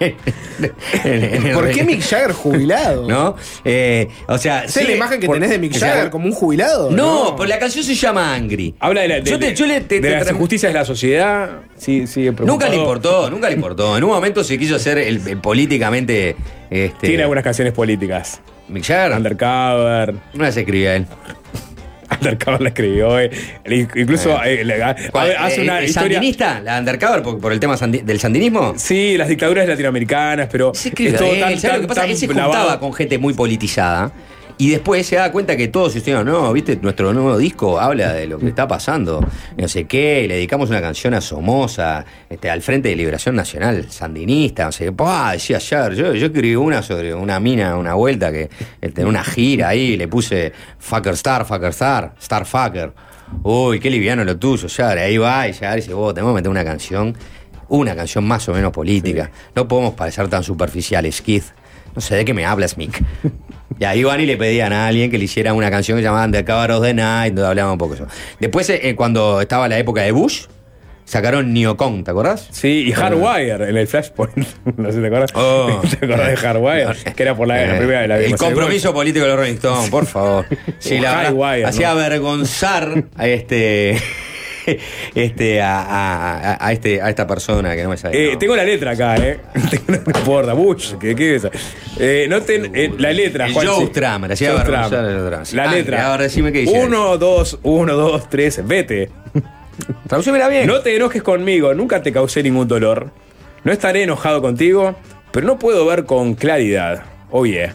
¿Por 1.54 1.70
qué 1.70 1.84
Mick 1.84 2.00
Jagger 2.02 2.32
jubilado? 2.32 3.06
¿No? 3.06 3.36
Eh, 3.64 4.08
o 4.26 4.38
sea. 4.38 4.64
¿Esa 4.64 4.80
es 4.80 4.86
sí, 4.86 4.90
la 4.92 4.96
imagen 4.96 5.20
que 5.20 5.26
por- 5.26 5.36
tenés 5.36 5.50
de 5.50 5.58
Mick 5.58 5.74
o 5.74 5.78
sea, 5.78 5.88
Jagger 5.90 6.10
como 6.10 6.26
un 6.26 6.32
jubilado? 6.32 6.90
No, 6.90 7.34
pues 7.36 7.48
la 7.48 7.58
canción 7.58 7.84
se 7.84 7.94
llama 7.94 8.34
Angry. 8.34 8.74
Habla 8.80 9.02
de, 9.02 9.08
la, 9.08 9.14
de, 9.20 9.30
Yo 9.30 9.38
te- 9.38 9.54
yo 9.54 9.66
le- 9.66 9.80
te- 9.82 10.00
de 10.00 10.08
te 10.10 10.16
las 10.16 10.30
injusticias 10.30 10.72
de 10.72 10.78
la 10.78 10.84
sociedad. 10.84 11.50
Sí, 11.76 12.00
preocupado. 12.14 12.46
Nunca 12.46 12.68
le 12.68 12.76
importó, 12.76 13.30
nunca 13.30 13.48
le 13.48 13.54
importó. 13.54 13.96
En 13.96 14.04
un 14.04 14.10
momento 14.10 14.42
se 14.44 14.58
quiso 14.58 14.76
hacer 14.76 14.98
el, 14.98 15.26
el 15.26 15.38
políticamente. 15.38 16.36
Este, 16.70 17.06
Tiene 17.08 17.22
algunas 17.22 17.44
canciones 17.44 17.72
políticas. 17.72 18.40
Mick 18.68 18.84
Jagger. 18.84 19.16
Undercover. 19.16 20.14
No 20.34 20.42
las 20.44 20.56
escribía 20.56 20.96
él. 20.96 21.06
Undercover 22.20 22.60
la 22.60 22.68
escribió. 22.68 23.18
eh. 23.18 23.30
Incluso 23.96 24.42
eh, 24.44 24.64
le- 24.64 25.10
¿Cuál? 25.10 25.34
hace 25.38 25.60
Eh, 25.60 25.64
una 25.64 25.80
eh, 25.80 25.84
historia. 25.86 26.14
¿Sandinista? 26.18 26.60
¿La 26.60 26.78
Undercover 26.78 27.22
por, 27.22 27.40
por 27.40 27.52
el 27.52 27.60
tema 27.60 27.76
sandi- 27.76 28.02
del 28.02 28.18
sandinismo? 28.20 28.74
Sí, 28.76 29.16
las 29.16 29.28
dictaduras 29.28 29.66
latinoamericanas, 29.68 30.48
pero 30.50 30.72
escribe 30.72 31.10
es 31.10 31.16
todo 31.16 31.30
tan, 31.30 31.38
¿sabes 31.58 31.62
lo 31.64 31.70
tan, 31.70 31.80
que 31.82 31.86
pasa? 31.88 32.00
tan 32.02 32.10
Él 32.10 32.16
se 32.16 32.26
lavado. 32.28 32.52
juntaba 32.52 32.80
con 32.80 32.92
gente 32.92 33.18
muy 33.18 33.34
politizada 33.34 34.12
y 34.60 34.68
después 34.68 35.06
se 35.06 35.16
da 35.16 35.32
cuenta 35.32 35.56
que 35.56 35.68
todos 35.68 35.96
estuvieron, 35.96 36.26
no, 36.26 36.52
viste, 36.52 36.78
nuestro 36.82 37.14
nuevo 37.14 37.38
disco 37.38 37.80
habla 37.80 38.12
de 38.12 38.26
lo 38.26 38.38
que 38.38 38.48
está 38.48 38.68
pasando, 38.68 39.26
no 39.56 39.68
sé 39.68 39.86
qué, 39.86 40.26
le 40.28 40.34
dedicamos 40.34 40.68
una 40.68 40.82
canción 40.82 41.14
a 41.14 41.22
Somoza, 41.22 42.04
este, 42.28 42.50
al 42.50 42.60
Frente 42.60 42.90
de 42.90 42.96
Liberación 42.96 43.34
Nacional, 43.34 43.90
sandinista, 43.90 44.66
no 44.66 44.72
sé 44.72 44.84
qué, 44.84 44.92
¡pah! 44.92 45.32
decía 45.32 45.56
ayer, 45.56 45.94
yo, 45.94 46.12
yo 46.12 46.26
escribí 46.26 46.56
una 46.56 46.82
sobre 46.82 47.14
una 47.14 47.40
mina, 47.40 47.74
una 47.78 47.94
vuelta, 47.94 48.30
que 48.30 48.50
este, 48.82 49.02
una 49.02 49.24
gira 49.24 49.68
ahí, 49.68 49.96
le 49.96 50.08
puse 50.08 50.52
Fucker 50.78 51.14
Star, 51.14 51.46
Fucker 51.46 51.70
Star, 51.70 52.14
Star 52.20 52.44
Fucker. 52.44 52.92
Uy, 53.42 53.80
qué 53.80 53.88
liviano 53.88 54.24
lo 54.24 54.36
tuyo, 54.36 54.68
ya, 54.68 54.90
ahí 54.90 55.16
va, 55.16 55.48
y 55.48 55.52
ya 55.52 55.74
dice, 55.74 55.94
vos, 55.94 56.12
tenemos 56.12 56.32
que 56.32 56.34
meter 56.34 56.50
una 56.50 56.64
canción 56.64 57.16
una 57.70 57.96
canción 57.96 58.26
más 58.26 58.46
o 58.48 58.52
menos 58.52 58.72
política. 58.72 59.30
No 59.54 59.68
podemos 59.68 59.94
parecer 59.94 60.28
tan 60.28 60.42
superficiales, 60.42 61.22
Keith. 61.22 61.44
No 61.94 62.00
sé 62.00 62.16
de 62.16 62.24
qué 62.24 62.34
me 62.34 62.44
hablas, 62.44 62.76
Mick. 62.76 63.00
Y 63.78 63.84
ahí 63.84 64.02
van 64.04 64.20
y 64.20 64.26
le 64.26 64.36
pedían 64.36 64.72
a 64.72 64.86
alguien 64.88 65.10
que 65.10 65.18
le 65.18 65.24
hiciera 65.24 65.54
una 65.54 65.70
canción 65.70 65.96
que 65.98 66.02
llamaban 66.02 66.32
The 66.32 66.44
Cover 66.44 66.72
of 66.72 66.82
the 66.84 66.92
Night, 66.94 67.34
donde 67.34 67.48
hablaban 67.48 67.72
un 67.72 67.78
poco 67.78 67.94
eso. 67.94 68.06
Después, 68.38 68.68
eh, 68.70 68.94
cuando 68.96 69.40
estaba 69.40 69.68
la 69.68 69.78
época 69.78 70.02
de 70.02 70.12
Bush, 70.12 70.42
sacaron 71.04 71.52
Neocon, 71.52 72.04
¿te 72.04 72.10
acordás? 72.10 72.48
Sí, 72.50 72.84
y 72.88 72.92
Hardwire 72.92 73.68
en 73.68 73.76
el 73.76 73.86
Flashpoint. 73.86 74.36
no 74.76 74.88
sé 74.88 74.94
si 74.96 75.00
te 75.00 75.06
acuerdas. 75.06 75.30
Oh. 75.34 75.80
¿Te 75.98 76.04
acordás 76.04 76.28
de 76.28 76.36
Hardwire? 76.36 76.94
Que 77.16 77.22
era 77.22 77.34
por 77.36 77.48
la, 77.48 77.56
la 77.56 77.74
Eh, 77.74 77.78
primera 77.78 78.00
de 78.02 78.08
la 78.08 78.18
El 78.18 78.30
la 78.32 78.36
compromiso 78.36 78.92
político 78.92 79.24
de 79.24 79.30
los 79.30 79.38
Rolling 79.38 79.54
Stones, 79.54 79.90
por 79.90 80.06
favor. 80.06 80.46
Sí, 80.78 80.98
la 80.98 81.30
Highwire, 81.30 81.64
hacía 81.66 81.88
¿no? 81.94 82.00
avergonzar 82.00 83.04
a 83.16 83.26
este. 83.28 83.98
Este, 85.14 85.60
a, 85.60 86.56
a- 86.60 86.72
este, 86.72 87.00
a 87.02 87.08
esta 87.10 87.26
persona 87.26 87.74
que 87.74 87.82
no 87.82 87.90
me 87.90 87.96
sabe. 87.96 88.32
Eh. 88.32 88.36
Tengo 88.36 88.54
la 88.56 88.64
letra 88.64 88.92
acá, 88.92 89.16
¿eh? 89.16 89.40
Tengo- 89.70 90.00
no 90.12 90.18
importa, 90.18 90.52
Bush, 90.52 90.94
¿qué, 91.00 91.14
qué 91.14 91.36
es 91.36 91.44
eso? 91.44 91.50
Eh, 91.98 92.26
noten 92.28 92.70
eh, 92.74 92.92
la 92.98 93.12
letra, 93.12 93.50
Juanchi. 93.50 93.72
Joe. 93.72 93.90
La 95.52 95.64
Ah, 95.64 95.74
letra. 95.74 96.06
ahora 96.10 96.22
decime 96.24 96.52
qué 96.52 96.60
dice. 96.60 96.78
Uno, 96.80 97.18
dos, 97.18 97.58
uno, 97.62 97.94
dos, 97.94 98.28
tres, 98.30 98.60
vete. 98.66 99.10
Traducímela 100.08 100.48
bien. 100.48 100.66
No 100.66 100.80
te 100.80 100.94
enojes 100.94 101.22
conmigo, 101.22 101.72
nunca 101.74 102.02
te 102.02 102.12
causé 102.12 102.42
ningún 102.42 102.68
dolor. 102.68 103.10
No 103.64 103.72
estaré 103.72 104.02
enojado 104.02 104.40
contigo, 104.42 104.94
pero 105.32 105.46
no 105.46 105.58
puedo 105.58 105.84
ver 105.86 106.04
con 106.04 106.34
claridad. 106.34 107.02
Oye, 107.30 107.72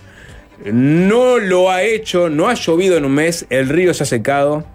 no 0.66 1.38
lo 1.38 1.70
ha 1.72 1.84
hecho, 1.84 2.30
no 2.30 2.48
ha 2.48 2.54
llovido 2.54 2.98
en 2.98 3.06
un 3.06 3.14
mes, 3.14 3.46
el 3.50 3.70
río 3.70 3.94
se 3.94 4.04
ha 4.04 4.06
secado. 4.06 4.66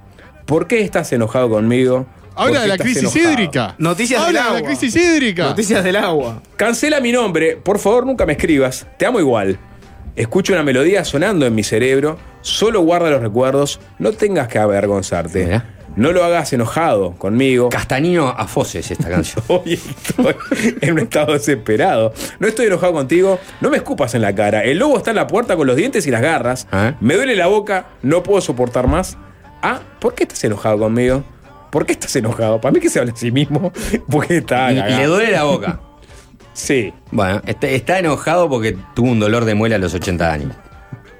¿Por 0.51 0.67
qué 0.67 0.81
estás 0.81 1.13
enojado 1.13 1.49
conmigo? 1.49 2.07
¿Por 2.35 2.49
Habla 2.49 2.63
de 2.63 2.67
la 2.67 2.77
crisis 2.77 3.03
enojado? 3.05 3.33
hídrica. 3.35 3.75
Noticias 3.79 4.21
del 4.21 4.27
Habla 4.37 4.41
de 4.41 4.47
agua. 4.49 4.61
la 4.61 4.67
crisis 4.67 4.97
hídrica. 4.97 5.45
Noticias 5.45 5.85
del 5.85 5.95
agua. 5.95 6.43
Cancela 6.57 7.01
mi 7.01 7.13
nombre, 7.13 7.55
por 7.57 7.79
favor 7.79 8.05
nunca 8.05 8.27
me 8.27 8.33
escribas, 8.33 8.85
te 8.99 9.07
amo 9.07 9.21
igual. 9.21 9.61
Escucho 10.17 10.53
una 10.53 10.65
melodía 10.65 11.05
sonando 11.05 11.47
en 11.47 11.55
mi 11.55 11.63
cerebro, 11.63 12.19
solo 12.41 12.81
guarda 12.81 13.11
los 13.11 13.23
recuerdos, 13.23 13.79
no 14.01 14.11
tengas 14.11 14.49
que 14.49 14.59
avergonzarte. 14.59 15.63
No 15.95 16.11
lo 16.11 16.25
hagas 16.25 16.53
enojado 16.53 17.13
conmigo. 17.13 17.69
Castañino 17.69 18.27
a 18.29 18.49
Foses 18.49 18.91
esta 18.91 19.09
canción. 19.09 19.45
Hoy 19.49 19.75
estoy 19.75 20.35
en 20.81 20.95
un 20.95 20.99
estado 20.99 21.33
desesperado. 21.35 22.13
No 22.41 22.49
estoy 22.49 22.67
enojado 22.67 22.93
contigo, 22.93 23.39
no 23.61 23.71
me 23.71 23.77
escupas 23.77 24.17
en 24.17 24.23
la 24.23 24.35
cara. 24.35 24.65
El 24.65 24.79
lobo 24.79 24.99
está 24.99 25.11
en 25.11 25.17
la 25.17 25.29
puerta 25.29 25.55
con 25.55 25.69
los 25.69 25.77
dientes 25.77 26.09
y 26.09 26.11
las 26.11 26.23
garras. 26.23 26.67
¿Eh? 26.73 26.95
Me 27.01 27.15
duele 27.15 27.37
la 27.37 27.47
boca, 27.47 27.91
no 28.03 28.25
puedo 28.25 28.41
soportar 28.41 28.89
más. 28.89 29.17
Ah, 29.63 29.81
¿por 30.01 30.15
qué 30.15 30.25
estás 30.25 30.43
enojado 30.45 30.79
conmigo? 30.79 31.25
¿Por 31.71 31.87
qué 31.87 31.93
estás 31.93 32.15
enojado? 32.17 32.61
Para 32.61 32.73
mí 32.73 32.81
que 32.81 32.89
se 32.91 32.99
habla 32.99 33.13
a 33.13 33.17
sí 33.17 33.31
mismo. 33.31 33.73
Porque 34.11 34.39
está 34.39 34.73
Y- 34.73 34.77
cagado. 34.77 34.99
Le 34.99 35.07
duele 35.07 35.33
la 35.33 35.45
boca. 35.45 35.81
Sí. 36.53 36.93
Bueno, 37.11 37.41
está, 37.47 37.69
está 37.69 37.99
enojado 37.99 38.49
porque 38.51 38.77
tuvo 38.95 39.11
un 39.11 39.21
dolor 39.21 39.45
de 39.45 39.55
muela 39.55 39.77
a 39.77 39.79
los 39.79 39.95
80 39.95 40.33
años. 40.33 40.53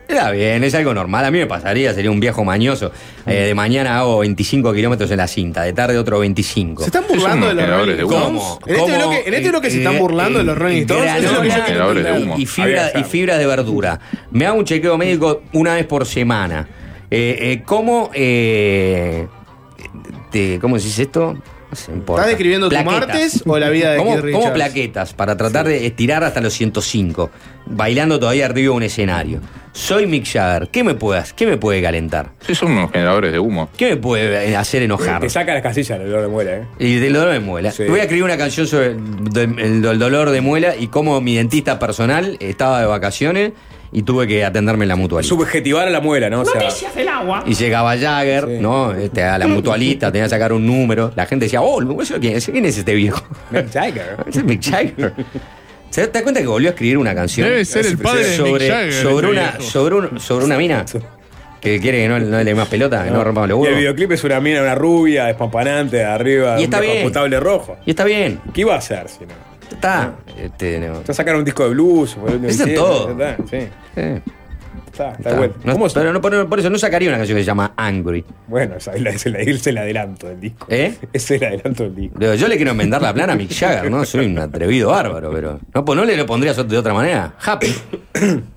Está 0.09 0.33
bien, 0.33 0.65
es 0.65 0.75
algo 0.75 0.93
normal. 0.93 1.25
A 1.25 1.31
mí 1.31 1.39
me 1.39 1.47
pasaría, 1.47 1.95
sería 1.95 2.11
un 2.11 2.19
viejo 2.19 2.45
mañoso. 2.45 2.91
Eh, 3.27 3.45
de 3.47 3.55
mañana 3.55 4.01
hago 4.01 4.19
25 4.19 4.73
kilómetros 4.75 5.09
en 5.13 5.19
la 5.19 5.29
cinta, 5.29 5.63
de 5.63 5.73
tarde 5.73 5.97
otro 5.99 6.19
25. 6.19 6.83
Se 6.83 6.89
están 6.89 7.05
burlando 7.09 7.47
de 7.47 7.55
los 7.55 7.71
Rolling 7.71 7.97
de 7.97 8.03
Stones. 8.03 8.29
humo. 8.29 8.59
¿Cómo? 8.61 8.67
En 8.67 8.75
este, 8.75 8.81
¿Cómo? 8.83 8.97
bloque, 8.99 9.23
en 9.29 9.35
este 9.35 9.49
bloque 9.51 9.71
se 9.71 9.79
están 9.79 9.95
Eh, 9.95 9.99
burlando 10.01 10.39
de 10.41 10.45
los 10.45 10.59
Rolling 10.59 10.81
Stones. 10.83 12.23
humo. 12.25 12.35
y, 12.39 12.47
fibra, 12.47 12.91
y 12.99 13.05
fibras 13.05 13.39
de 13.39 13.47
verdura. 13.47 14.01
Me 14.33 14.47
hago 14.47 14.59
un 14.59 14.65
chequeo 14.65 14.99
médico 14.99 15.43
una 15.53 15.75
vez 15.75 15.87
por 15.87 16.05
semana. 16.05 16.69
Eh, 17.11 17.39
eh, 17.53 17.63
¿Cómo 17.65 18.11
eh, 18.15 19.27
te- 20.31 20.59
¿Cómo 20.61 20.77
decís 20.77 20.99
esto? 20.99 21.35
No. 21.35 21.41
¿Estás 21.73 22.27
describiendo 22.27 22.67
tu 22.69 22.71
Plaquetas. 22.71 23.01
martes 23.09 23.43
o 23.47 23.57
la 23.57 23.69
vida 23.71 23.93
de 23.93 23.99
¿Cómo, 23.99 24.21
Keith 24.21 24.33
cómo 24.35 24.53
plaquetas? 24.53 25.15
Para 25.15 25.37
tratar 25.37 25.69
de 25.69 25.87
estirar 25.87 26.25
hasta 26.25 26.41
los 26.41 26.53
105. 26.53 27.31
Bailando 27.67 28.19
todavía 28.19 28.47
arriba 28.47 28.73
de 28.73 28.77
un 28.77 28.83
escenario. 28.83 29.39
Soy 29.73 30.09
Mick 30.09 30.27
Jagger. 30.27 30.69
¿Qué 30.73 30.83
me, 30.83 30.95
puedas, 30.95 31.33
¿Qué 31.33 31.47
me 31.47 31.59
puede 31.59 31.81
calentar? 31.81 32.33
Sí, 32.45 32.57
son 32.57 32.73
unos 32.73 32.91
generadores 32.91 33.31
de 33.31 33.39
humo. 33.39 33.69
¿Qué 33.77 33.91
me 33.91 33.97
puede 33.99 34.57
hacer 34.57 34.83
enojar? 34.83 35.21
Te 35.21 35.31
saca 35.31 35.55
las 35.55 35.63
casillas 35.63 36.01
el 36.01 36.07
dolor 36.07 36.23
de 36.23 36.29
muela, 36.29 36.57
¿eh? 36.57 36.65
Y 36.81 36.97
del 36.97 37.13
dolor 37.13 37.33
de 37.35 37.39
muela. 37.39 37.71
Sí. 37.71 37.85
Voy 37.85 38.01
a 38.01 38.03
escribir 38.03 38.25
una 38.25 38.37
canción 38.37 38.67
sobre 38.67 38.87
el, 38.87 38.99
el- 39.61 39.85
el 39.85 39.99
dolor 40.01 40.31
de 40.31 40.41
muela 40.41 40.75
y 40.75 40.89
cómo 40.89 41.21
mi 41.21 41.37
dentista 41.37 41.79
personal 41.79 42.37
estaba 42.41 42.81
de 42.81 42.87
vacaciones 42.87 43.53
y 43.93 44.03
tuve 44.03 44.27
que 44.27 44.45
atenderme 44.45 44.85
en 44.85 44.89
la 44.91 44.97
mutualista. 44.97 45.35
Subjetivar 45.35 45.87
a 45.89 45.91
la 45.91 46.01
muela, 46.01 46.31
¿no? 46.31 46.43
O 46.43 46.45
sea, 46.45 46.63
Y 47.47 47.55
llegaba 47.55 47.97
Jagger, 47.99 48.45
Sí. 48.47 48.59
¿no? 48.61 48.93
Este, 48.95 49.23
a 49.25 49.37
la 49.39 49.47
mutualista, 49.49 50.13
tenía 50.13 50.25
que 50.27 50.31
sacar 50.31 50.53
un 50.53 50.65
número. 50.67 51.13
La 51.17 51.27
gente 51.27 51.47
decía, 51.47 51.61
oh, 51.63 51.81
¿quién 52.21 52.37
es, 52.37 52.47
quién 52.47 52.65
es 52.65 52.79
este 52.79 52.95
viejo? 52.95 53.23
Mick 53.51 53.71
Jagger. 53.73 54.17
Es 54.29 54.45
Mick 54.45 54.63
Jagger. 54.63 55.13
¿Se 55.91 56.07
da 56.07 56.23
cuenta 56.23 56.41
que 56.41 56.47
volvió 56.47 56.69
a 56.69 56.73
escribir 56.73 56.99
una 56.99 57.15
canción? 57.15 57.49
Debe 57.49 57.65
ser 57.65 57.85
el 57.87 57.99
padre 57.99 58.23
de 58.25 58.29
Mick 58.39 58.47
sobre, 58.47 58.69
Jagger. 58.69 58.93
sobre, 58.93 59.27
una, 59.29 59.61
sobre, 59.61 59.95
un- 59.97 60.21
sobre 60.21 60.45
una 60.45 60.57
mina 60.57 60.85
que 61.61 61.79
quiere 61.81 61.99
que 62.03 62.09
no, 62.09 62.19
no 62.21 62.39
le 62.39 62.45
dé 62.45 62.55
más 62.55 62.69
pelota, 62.69 63.05
que 63.05 63.11
no, 63.11 63.23
rompamos 63.25 63.49
los 63.51 63.59
Y 63.59 63.61
el 63.61 63.65
huevos. 63.67 63.79
videoclip 63.81 64.13
es 64.13 64.25
una 64.25 64.41
mina, 64.41 64.63
una 64.63 64.75
rubia, 64.77 65.25
despampanante, 65.27 65.97
de 65.99 66.05
arriba, 66.05 66.59
Y 66.61 66.65
está 66.65 66.79
un 66.79 67.29
bien. 67.29 67.41
rojo. 67.43 67.77
Y 67.85 67.91
está 67.91 68.05
bien, 68.05 68.41
¿Qué 68.55 68.61
iba 68.63 68.75
a 68.75 68.79
hacer 68.79 69.09
si 69.09 69.27
no? 69.27 69.50
Está. 69.81 70.13
Este, 70.41 70.79
no. 70.81 71.03
Ya 71.05 71.15
sacaron 71.15 71.41
un 71.41 71.45
disco 71.45 71.65
de 71.65 71.71
blues. 71.71 72.17
Eso 72.47 72.65
es 72.65 72.75
todo. 72.75 73.11
está, 73.11 73.37
Sí, 73.51 73.57
está, 74.93 75.13
está 75.13 75.35
bueno. 75.37 75.55
No- 75.65 75.73
¿Cómo 75.73 75.87
pero 75.93 76.13
no, 76.13 76.21
por, 76.21 76.49
por 76.49 76.59
eso 76.61 76.69
no 76.71 76.79
sacaría 76.79 77.09
una 77.09 77.19
canción 77.19 77.37
que 77.37 77.43
se 77.43 77.47
llama 77.47 77.73
Angry. 77.77 78.25
Bueno, 78.47 78.77
esa 78.77 78.93
es 78.95 79.27
el, 79.27 79.37
es 79.37 79.67
el 79.67 79.79
adelanto 79.79 80.29
del 80.29 80.41
disco. 80.41 80.67
¿Eh? 80.71 80.95
Es 81.13 81.31
el 81.31 81.43
adelanto 81.45 81.85
del 81.85 81.95
disco. 81.95 82.19
Digo, 82.19 82.35
Yo 82.35 82.49
le 82.49 82.57
quiero 82.57 82.73
enmendar 82.73 83.01
la 83.03 83.13
plana 83.15 83.33
a 83.33 83.37
Mick 83.37 83.53
Jagger, 83.53 83.91
¿no? 83.91 84.05
Soy 84.05 84.27
un 84.27 84.39
atrevido 84.39 84.91
bárbaro, 84.91 85.31
pero. 85.33 85.61
No, 85.75 85.85
pues 85.85 85.97
no 85.97 86.05
le 86.05 86.17
lo 86.17 86.27
pondrías 86.27 86.57
de 86.69 86.79
otra 86.79 86.93
manera. 86.95 87.35
Happy. 87.45 87.75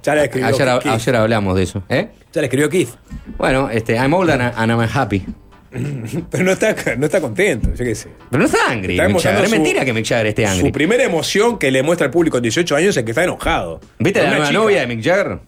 Ya 0.03 0.15
la 0.15 0.25
escribió 0.25 0.47
Ayer, 0.49 0.69
ayer 0.89 1.15
hablamos 1.15 1.55
de 1.55 1.63
eso. 1.63 1.83
¿Eh? 1.89 2.09
Ya 2.33 2.41
la 2.41 2.47
escribió 2.47 2.69
Keith. 2.69 2.89
Bueno, 3.37 3.69
este, 3.69 3.95
I'm 3.95 4.13
old 4.13 4.29
and, 4.31 4.41
and 4.41 4.71
I'm 4.71 4.81
happy. 4.93 5.25
Pero 6.29 6.43
no 6.43 6.51
está, 6.51 6.75
no 6.97 7.05
está 7.05 7.19
contento, 7.21 7.69
yo 7.75 7.83
qué 7.85 7.95
sé. 7.95 8.09
Pero 8.29 8.39
no 8.41 8.45
está 8.45 8.57
angry, 8.69 8.93
Está 8.99 9.07
Mick. 9.09 9.25
Es 9.25 9.51
mentira 9.51 9.83
que 9.85 9.93
Mick 9.93 10.05
Jagger 10.07 10.27
esté 10.27 10.45
angry. 10.45 10.67
Su 10.67 10.71
primera 10.71 11.03
emoción 11.03 11.57
que 11.57 11.71
le 11.71 11.81
muestra 11.83 12.05
al 12.05 12.11
público 12.11 12.37
en 12.37 12.43
18 12.43 12.75
años 12.75 12.95
es 12.97 13.03
que 13.03 13.11
está 13.11 13.23
enojado. 13.23 13.79
¿Viste 13.99 14.19
Con 14.19 14.29
la 14.29 14.37
una 14.37 14.37
nueva 14.37 14.47
chica. 14.49 14.59
novia 14.59 14.79
de 14.81 14.87
Mick 14.87 15.03
Jagger? 15.03 15.39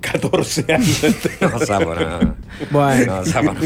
14 0.00 0.64
años. 0.72 1.00
No, 1.40 1.58
sapo, 1.60 1.94
no. 1.94 2.36
Bueno. 2.70 3.16
No, 3.18 3.24
sapo, 3.24 3.52
no. 3.52 3.60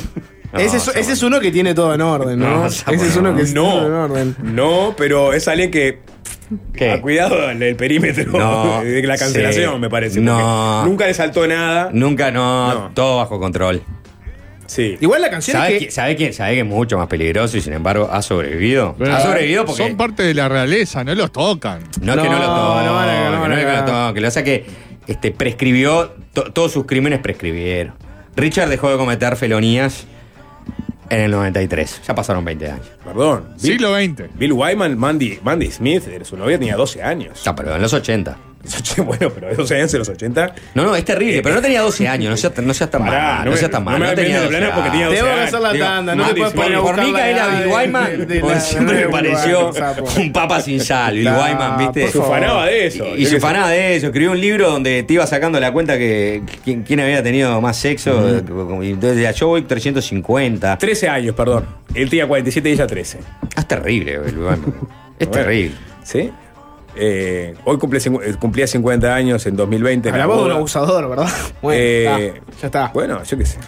No, 0.52 0.58
ese, 0.60 0.76
es, 0.76 0.82
sapo, 0.82 0.98
ese 0.98 1.12
es 1.12 1.22
uno 1.22 1.40
que 1.40 1.50
tiene 1.50 1.72
todo 1.74 1.94
en 1.94 2.02
orden, 2.02 2.38
¿no? 2.38 2.60
No, 2.62 2.66
ese 2.66 2.84
es 2.94 3.14
no. 3.16 3.20
uno 3.20 3.36
que 3.36 3.42
está 3.42 3.54
todo 3.60 3.86
en 3.86 3.90
No, 3.92 4.02
orden. 4.04 4.36
no, 4.42 4.94
pero 4.96 5.32
es 5.32 5.48
alguien 5.48 5.70
que. 5.70 6.00
¿Qué? 6.74 6.90
A 6.90 7.00
cuidado 7.00 7.48
el, 7.48 7.62
el 7.62 7.76
perímetro 7.76 8.30
No, 8.38 8.82
de 8.84 9.02
la 9.04 9.16
cancelación, 9.16 9.74
sí. 9.76 9.80
me 9.80 9.88
parece. 9.88 10.20
No. 10.20 10.84
Nunca 10.84 11.06
le 11.06 11.14
saltó 11.14 11.46
nada. 11.46 11.88
Nunca, 11.94 12.30
no, 12.30 12.74
No. 12.74 12.90
todo 12.92 13.16
bajo 13.18 13.40
control. 13.40 13.82
Sí. 14.72 14.96
Igual 15.00 15.20
la 15.20 15.28
canción 15.30 15.56
¿Sabe, 15.58 15.76
es 15.76 15.84
que. 15.84 15.90
sabe 15.90 16.16
quién, 16.16 16.32
sabe 16.32 16.54
que 16.54 16.60
es 16.60 16.66
mucho 16.66 16.96
más 16.96 17.06
peligroso 17.06 17.56
y 17.56 17.60
sin 17.60 17.74
embargo 17.74 18.08
ha 18.10 18.22
sobrevivido? 18.22 18.94
Pero 18.98 19.14
ha 19.14 19.20
sobrevivido 19.20 19.66
porque. 19.66 19.82
Son 19.82 19.96
parte 19.96 20.22
de 20.22 20.32
la 20.32 20.48
realeza, 20.48 21.04
no 21.04 21.14
los 21.14 21.30
tocan. 21.30 21.82
No, 22.00 22.12
que 22.20 22.28
no 22.28 22.38
lo 22.38 22.46
No, 22.46 22.46
toque, 22.46 22.86
no 22.86 22.92
no 23.30 23.48
no 23.48 23.54
a 23.54 23.58
es 23.58 23.60
que 23.60 23.64
lo 23.64 23.78
cagar. 23.78 23.84
toque. 23.86 24.20
Lo 24.20 24.24
que 24.24 24.28
pasa 24.28 24.40
es 24.40 24.44
que 24.44 24.66
este, 25.08 25.30
prescribió, 25.32 26.14
to- 26.32 26.52
todos 26.52 26.72
sus 26.72 26.86
crímenes 26.86 27.18
prescribieron. 27.20 27.94
Richard 28.34 28.70
dejó 28.70 28.90
de 28.90 28.96
cometer 28.96 29.36
felonías 29.36 30.06
en 31.10 31.20
el 31.20 31.30
93. 31.32 32.00
Ya 32.08 32.14
pasaron 32.14 32.42
20 32.44 32.70
años. 32.70 32.86
Perdón. 33.04 33.48
Bill, 33.60 33.72
Siglo 33.72 33.94
XX. 33.94 34.22
Bill 34.38 34.52
Wyman, 34.54 34.96
Mandy, 34.98 35.38
Mandy 35.42 35.70
Smith, 35.70 36.04
su 36.22 36.36
novia 36.38 36.58
tenía 36.58 36.76
12 36.76 37.02
años. 37.02 37.42
Ya, 37.44 37.54
pero 37.54 37.76
en 37.76 37.82
los 37.82 37.92
80. 37.92 38.38
Bueno, 39.04 39.30
pero 39.34 39.48
de 39.48 39.54
12 39.56 39.74
años 39.76 39.92
en 39.94 39.98
los 39.98 40.08
80. 40.08 40.54
No, 40.74 40.84
no, 40.84 40.94
es 40.94 41.04
terrible, 41.04 41.42
pero 41.42 41.54
no 41.56 41.62
tenía 41.62 41.80
12 41.80 42.06
años, 42.06 42.30
no 42.30 42.36
seas, 42.36 42.52
no 42.62 42.72
seas 42.74 42.90
tan 42.90 43.04
Pará, 43.04 43.22
mal, 43.22 43.38
no 43.38 43.44
no 43.46 43.50
me- 43.52 43.56
seas 43.56 43.70
tan 43.70 43.84
no 43.84 43.90
mal. 43.90 44.00
me 44.00 44.06
No, 44.06 44.14
tenía 44.14 44.40
metas 44.40 44.42
de 44.42 44.46
12 44.46 44.58
plana 44.58 44.74
porque 44.74 44.90
tenía 44.90 45.06
años. 45.06 45.20
12 45.20 45.22
Tengo 45.24 45.36
que 45.36 45.42
hacer 45.48 45.60
la 45.60 45.72
Digo, 45.72 45.84
tanda, 45.86 46.14
no 46.14 46.26
te 46.26 46.34
puedes 46.34 46.52
poner 46.52 46.74
a 46.74 46.82
Micaela 47.04 47.30
edad 47.30 47.58
Bill 47.64 47.72
Wyman, 47.72 48.18
de- 48.18 48.26
de 48.26 48.40
porque 48.40 48.60
siempre 48.60 49.04
me 49.06 49.08
pareció 49.12 49.70
un 50.18 50.32
papa 50.32 50.60
sin 50.60 50.80
sal. 50.80 51.14
Bill 51.16 51.28
Wyman, 51.28 51.78
¿viste? 51.78 52.08
Se 52.08 52.18
ufanaba 52.18 52.66
de 52.66 52.86
eso. 52.86 53.16
Y, 53.16 53.26
se 53.26 53.36
ufanaba 53.36 53.68
de 53.70 53.96
eso. 53.96 54.06
Escribió 54.06 54.30
un 54.30 54.40
libro 54.40 54.70
donde 54.70 55.02
te 55.02 55.14
iba 55.14 55.26
sacando 55.26 55.58
la 55.58 55.72
cuenta 55.72 55.98
que 55.98 56.42
quién, 56.64 56.82
quién 56.82 57.00
había 57.00 57.22
tenido 57.22 57.60
más 57.60 57.76
sexo. 57.76 58.28
Y 58.82 58.90
Entonces 58.90 59.16
decía, 59.16 59.32
yo 59.32 59.48
voy 59.48 59.62
350. 59.62 60.78
13 60.78 61.08
años, 61.08 61.34
perdón. 61.34 61.66
Él 61.94 62.08
tenía 62.10 62.26
47 62.26 62.68
y 62.68 62.72
ella 62.72 62.86
13. 62.86 63.18
Ah, 63.56 63.60
Es 63.60 63.66
terrible, 63.68 64.18
Bill 64.18 64.38
Wyman. 64.38 64.74
Es 65.18 65.30
terrible. 65.30 65.74
¿Sí? 66.04 66.30
Eh, 66.96 67.54
hoy 67.64 67.78
cumple 67.78 67.98
eh, 67.98 68.34
cumplía 68.38 68.66
50 68.66 69.14
años 69.14 69.46
en 69.46 69.56
2020. 69.56 70.08
en 70.08 70.16
la 70.16 70.24
Hablamos 70.24 70.44
de 70.44 70.50
un 70.50 70.56
abusador, 70.56 71.08
¿verdad? 71.08 71.28
Bueno, 71.62 71.80
Eh, 71.80 72.26
está, 72.26 72.60
ya 72.60 72.66
está. 72.66 72.90
Bueno, 72.92 73.22
yo 73.22 73.38
qué 73.38 73.46
sé. 73.46 73.58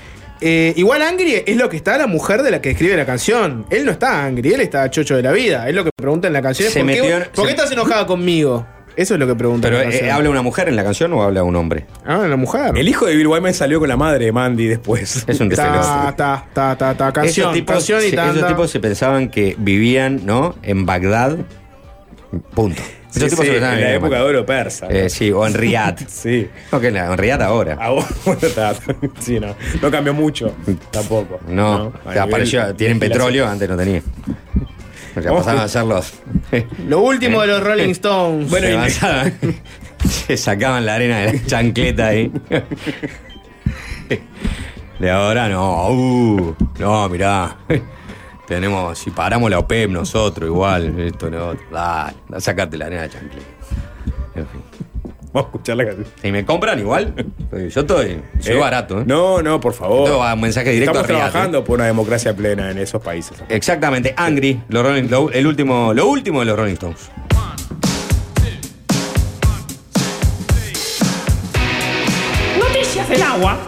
Eh, 0.40 0.74
igual 0.76 1.00
Angry 1.00 1.42
es 1.46 1.56
lo 1.56 1.68
que 1.70 1.76
está 1.76 1.96
la 1.96 2.06
mujer 2.06 2.42
de 2.42 2.50
la 2.50 2.60
que 2.60 2.70
escribe 2.70 2.96
la 2.96 3.06
canción. 3.06 3.64
Él 3.70 3.84
no 3.86 3.92
está 3.92 4.24
Angry, 4.24 4.52
él 4.52 4.60
está 4.60 4.90
chocho 4.90 5.16
de 5.16 5.22
la 5.22 5.32
vida. 5.32 5.68
Es 5.68 5.74
lo 5.74 5.84
que 5.84 5.90
pregunta 5.96 6.26
en 6.26 6.34
la 6.34 6.42
canción. 6.42 6.70
Se 6.70 6.80
¿Por, 6.80 6.92
qué, 6.92 7.00
metió 7.00 7.32
por 7.32 7.44
qué 7.46 7.50
estás 7.52 7.70
enojada 7.72 8.06
conmigo? 8.06 8.66
Eso 8.96 9.14
es 9.14 9.20
lo 9.20 9.26
que 9.26 9.34
pregunta 9.34 9.68
Pero 9.68 9.90
eh. 9.90 10.10
¿habla 10.10 10.30
una 10.30 10.42
mujer 10.42 10.68
en 10.68 10.76
la 10.76 10.84
canción 10.84 11.12
o 11.14 11.22
habla 11.22 11.42
un 11.42 11.56
hombre? 11.56 11.86
Ah, 12.04 12.26
la 12.28 12.36
mujer. 12.36 12.76
El 12.76 12.88
hijo 12.88 13.06
de 13.06 13.16
Bill 13.16 13.26
Wyman 13.26 13.54
salió 13.54 13.80
con 13.80 13.88
la 13.88 13.96
madre 13.96 14.26
de 14.26 14.32
Mandy 14.32 14.66
después. 14.66 15.24
Es 15.26 15.40
un 15.40 15.48
desastre. 15.48 16.10
está, 16.10 16.44
está, 16.48 16.72
está, 16.72 16.90
está. 16.92 17.12
Canción, 17.12 17.46
esos 17.46 17.54
tipos, 17.54 17.74
canción 17.74 18.00
y 18.00 18.10
se, 18.10 18.16
esos 18.16 18.46
tipos 18.46 18.70
se 18.70 18.80
pensaban 18.80 19.30
que 19.30 19.56
vivían, 19.58 20.24
¿no? 20.24 20.54
En 20.62 20.86
Bagdad. 20.86 21.38
Punto. 22.54 22.82
Sí, 23.14 23.46
en 23.52 23.60
la 23.60 23.94
época 23.94 24.16
de 24.16 24.22
oro 24.22 24.44
persa. 24.46 24.86
Eh, 24.90 25.08
sí, 25.08 25.30
o 25.30 25.46
en 25.46 25.54
Riyadh. 25.54 26.00
Sí. 26.08 26.48
No, 26.72 26.80
que 26.80 26.88
en, 26.88 26.94
la- 26.94 27.06
en 27.12 27.18
Riyadh 27.18 27.42
ahora. 27.42 27.76
Ah, 27.80 27.90
bueno, 28.24 28.40
está. 28.42 28.74
Sí, 29.20 29.38
no. 29.38 29.54
No 29.80 29.90
cambió 29.90 30.12
mucho. 30.14 30.54
Tampoco. 30.90 31.38
No, 31.46 31.72
A 31.74 31.76
o 31.76 31.92
sea, 31.92 32.00
nivel 32.12 32.18
apareció, 32.22 32.74
tienen 32.74 32.98
petróleo, 32.98 33.46
antes 33.46 33.68
no 33.68 33.76
tenía. 33.76 34.02
O 35.16 35.22
sea, 35.22 35.32
pasaron 35.32 35.60
a- 35.60 35.68
ser 35.68 35.84
los. 35.84 36.12
Lo 36.88 37.00
último 37.02 37.40
de 37.42 37.46
los 37.46 37.62
Rolling 37.62 37.90
Stones. 37.90 38.50
Bueno, 38.50 38.66
se, 38.66 38.72
y- 38.72 38.76
avanzaban, 38.76 39.38
se 40.08 40.36
sacaban 40.36 40.84
la 40.84 40.96
arena 40.96 41.18
de 41.20 41.32
la 41.34 41.46
chancleta 41.46 42.08
ahí. 42.08 42.32
De 44.98 45.10
ahora 45.10 45.48
no, 45.48 45.88
uh, 45.90 46.54
no, 46.78 47.08
mirá. 47.08 47.56
Tenemos, 48.46 48.98
si 48.98 49.10
paramos 49.10 49.50
la 49.50 49.58
OPEP 49.58 49.90
nosotros 49.90 50.48
igual, 50.48 50.98
esto 51.00 51.30
no, 51.30 51.48
otro, 51.48 51.64
dale, 51.70 52.14
sacate 52.38 52.76
la 52.76 52.86
arena 52.86 53.02
de. 53.02 53.10
En 54.34 54.46
fin. 54.46 54.62
Vamos 55.32 55.46
a 55.46 55.50
escuchar 55.50 55.76
la 55.76 55.84
canción. 55.86 56.06
Si 56.22 56.30
me 56.30 56.44
compran 56.44 56.78
igual, 56.78 57.12
yo 57.50 57.80
estoy, 57.80 58.20
soy 58.38 58.54
¿Eh? 58.54 58.58
barato, 58.58 59.00
¿eh? 59.00 59.04
No, 59.06 59.42
no, 59.42 59.58
por 59.60 59.72
favor. 59.72 60.04
Esto 60.04 60.18
va 60.18 60.34
un 60.34 60.40
mensaje 60.42 60.70
directo 60.70 60.92
Estamos 61.00 61.10
a 61.10 61.12
Riyadh, 61.12 61.30
trabajando 61.30 61.64
por 61.64 61.78
una 61.78 61.86
democracia 61.86 62.36
plena 62.36 62.70
en 62.70 62.78
esos 62.78 63.02
países. 63.02 63.42
Exactamente, 63.48 64.14
Angry, 64.16 64.62
los 64.68 64.84
Rolling, 64.84 65.08
lo, 65.08 65.30
el 65.30 65.46
último, 65.46 65.92
lo 65.94 66.06
último 66.06 66.40
de 66.40 66.46
los 66.46 66.56
Rolling 66.56 66.74
Stones. 66.74 67.10
Noticias 72.60 73.08
del 73.08 73.22
agua. 73.22 73.58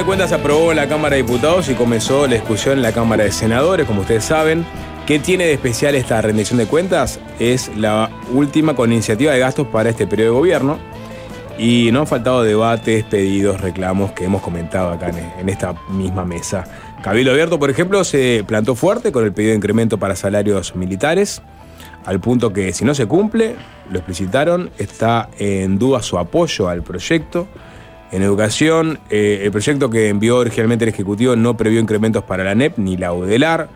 De 0.00 0.06
cuentas 0.06 0.32
aprobó 0.32 0.70
en 0.70 0.78
la 0.78 0.88
Cámara 0.88 1.16
de 1.16 1.22
Diputados 1.22 1.68
y 1.68 1.74
comenzó 1.74 2.26
la 2.26 2.32
discusión 2.36 2.78
en 2.78 2.82
la 2.82 2.92
Cámara 2.92 3.24
de 3.24 3.32
Senadores, 3.32 3.86
como 3.86 4.00
ustedes 4.00 4.24
saben. 4.24 4.64
¿Qué 5.06 5.18
tiene 5.18 5.44
de 5.44 5.52
especial 5.52 5.94
esta 5.94 6.22
rendición 6.22 6.58
de 6.58 6.64
cuentas? 6.64 7.20
Es 7.38 7.70
la 7.76 8.08
última 8.32 8.74
con 8.74 8.90
iniciativa 8.90 9.32
de 9.32 9.38
gastos 9.38 9.66
para 9.66 9.90
este 9.90 10.06
periodo 10.06 10.32
de 10.32 10.38
gobierno. 10.38 10.78
Y 11.58 11.90
no 11.92 12.00
han 12.00 12.06
faltado 12.06 12.42
debates, 12.42 13.04
pedidos, 13.04 13.60
reclamos 13.60 14.12
que 14.12 14.24
hemos 14.24 14.40
comentado 14.40 14.90
acá 14.90 15.10
en 15.38 15.48
esta 15.50 15.74
misma 15.90 16.24
mesa. 16.24 16.64
Cabildo 17.02 17.32
Abierto, 17.32 17.58
por 17.58 17.68
ejemplo, 17.68 18.02
se 18.02 18.42
plantó 18.46 18.74
fuerte 18.74 19.12
con 19.12 19.24
el 19.24 19.34
pedido 19.34 19.50
de 19.50 19.56
incremento 19.56 19.98
para 19.98 20.16
salarios 20.16 20.74
militares, 20.76 21.42
al 22.06 22.20
punto 22.20 22.54
que 22.54 22.72
si 22.72 22.86
no 22.86 22.94
se 22.94 23.04
cumple, 23.04 23.54
lo 23.90 23.98
explicitaron, 23.98 24.70
está 24.78 25.28
en 25.38 25.78
duda 25.78 26.00
su 26.00 26.18
apoyo 26.18 26.70
al 26.70 26.82
proyecto. 26.82 27.48
En 28.12 28.22
educación, 28.22 28.98
eh, 29.08 29.42
el 29.44 29.52
proyecto 29.52 29.88
que 29.88 30.08
envió 30.08 30.38
originalmente 30.38 30.84
el 30.84 30.88
Ejecutivo 30.88 31.36
no 31.36 31.56
previó 31.56 31.78
incrementos 31.78 32.24
para 32.24 32.42
la 32.42 32.54
NEP 32.54 32.76
ni 32.78 32.96
la 32.96 33.12
UDELAR. 33.12 33.68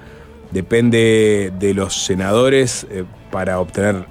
Depende 0.51 1.53
de 1.59 1.75
los 1.75 2.05
senadores 2.05 2.87
eh, 2.91 3.05
para 3.31 3.61
obtener 3.61 4.07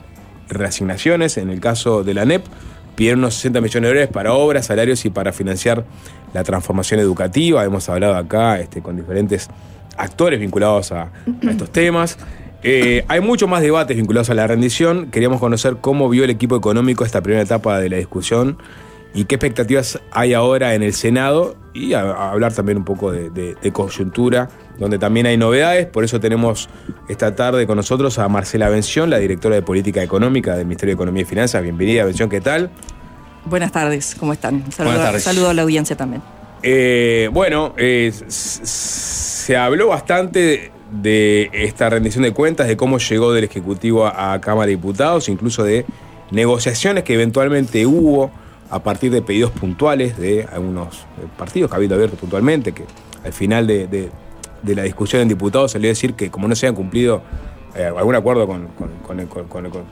reasignaciones. 0.47 1.38
En 1.38 1.49
el 1.49 1.59
caso 1.59 2.03
de 2.05 2.13
la 2.13 2.24
NEP, 2.24 2.45
pidieron 2.95 3.19
unos 3.19 3.36
60 3.36 3.59
millones 3.59 3.82
de 3.82 3.88
dólares 3.89 4.09
para 4.13 4.34
obras, 4.34 4.67
salarios 4.67 5.03
y 5.03 5.09
para 5.09 5.34
financiar 5.34 5.84
la 6.34 6.43
transformación 6.43 7.01
educativa. 7.01 7.63
Hemos 7.65 7.89
hablado 7.89 8.15
acá 8.15 8.59
este, 8.59 8.82
con 8.82 8.95
diferentes 8.95 9.49
actores 9.97 10.39
vinculados 10.39 10.93
a, 10.93 11.11
estos 11.41 11.69
temas. 11.69 12.17
Eh, 12.63 13.03
hay 13.09 13.19
mucho 13.19 13.47
más 13.47 13.61
debates 13.61 13.97
vinculados 13.97 14.30
a 14.30 14.34
la 14.34 14.47
rendición. 14.47 15.11
Queríamos 15.11 15.41
conocer 15.41 15.78
cómo 15.82 16.07
vio 16.07 16.24
el 16.24 16.30
equipo 16.30 16.55
económico 16.55 17.03
esta 17.03 17.21
primera 17.21 17.43
etapa 17.43 17.78
de 17.80 17.89
la 17.89 17.97
discusión 17.97 18.57
y 19.14 19.26
qué 19.26 19.36
expectativas 19.36 19.99
hay 20.11 20.34
ahora 20.34 20.74
en 20.74 20.82
el 20.84 20.93
Senado 20.93 21.55
y 21.74 21.93
a, 21.93 22.01
a 22.01 22.32
hablar 22.32 22.53
también 22.53 22.78
un 22.80 22.84
poco 22.86 23.11
de, 23.11 23.30
de- 23.30 23.55
de 23.61 23.72
coyuntura, 23.72 24.49
donde 24.80 24.97
también 24.97 25.26
hay 25.28 25.38
novedades. 25.38 25.86
Por 25.86 26.03
eso 26.03 26.20
tenemos 26.20 26.68
esta 27.09 27.36
tarde 27.36 27.68
con 27.68 27.78
nosotros 27.78 28.18
a 28.20 28.28
Marcela 28.28 28.70
Bención, 28.70 29.09
la 29.09 29.18
directora 29.20 29.55
de 29.55 29.61
Política 29.61 30.01
Económica 30.03 30.55
del 30.55 30.66
Ministerio 30.66 30.93
de 30.93 30.95
Economía 30.95 31.22
y 31.24 31.26
Finanzas. 31.26 31.61
Bienvenida, 31.61 32.05
Bención, 32.05 32.30
¿qué 32.30 32.41
tal? 32.41 32.70
Buenas 33.45 33.72
tardes, 33.72 34.16
¿cómo 34.20 34.34
están? 34.34 34.72
Saludo, 34.72 34.93
Buenas 34.93 35.07
tardes. 35.09 35.24
saludo 35.24 35.49
a 35.49 35.53
la 35.53 35.61
audiencia 35.64 35.95
también. 35.95 36.22
Eh, 36.64 37.30
bueno, 37.34 37.74
eh, 37.78 38.11
se 38.30 39.57
habló 39.57 39.89
bastante 39.89 40.72
de 40.91 41.49
esta 41.53 41.89
rendición 41.89 42.24
de 42.24 42.32
cuentas, 42.32 42.68
de 42.68 42.78
cómo 42.78 42.99
llegó 42.99 43.34
del 43.34 43.43
Ejecutivo 43.43 44.05
a, 44.05 44.34
a 44.34 44.39
Cámara 44.41 44.68
de 44.68 44.72
Diputados, 44.76 45.28
incluso 45.28 45.64
de 45.64 45.86
negociaciones 46.32 47.03
que 47.03 47.16
eventualmente 47.16 47.86
hubo 47.86 48.32
a 48.74 48.80
partir 48.82 49.11
de 49.11 49.21
pedidos 49.21 49.51
puntuales 49.51 50.17
de 50.17 50.47
algunos 50.51 51.01
eh, 51.21 51.28
partidos, 51.38 51.69
Cabildo 51.69 51.93
Abierto 51.95 52.15
puntualmente, 52.17 52.71
que 52.71 52.86
al 53.24 53.32
final 53.32 53.67
de, 53.67 54.09
la 54.65 54.82
discusión 54.84 55.21
en 55.21 55.28
diputados 55.28 55.74
salió 55.74 55.89
a 55.89 55.91
decir 55.91 56.15
que 56.15 56.32
como 56.32 56.47
no 56.47 56.55
se 56.55 56.65
habían 56.65 56.76
cumplido 56.76 57.21
eh, 57.76 57.84
algún 57.86 58.15
acuerdo 58.15 58.47
con, 58.47 58.67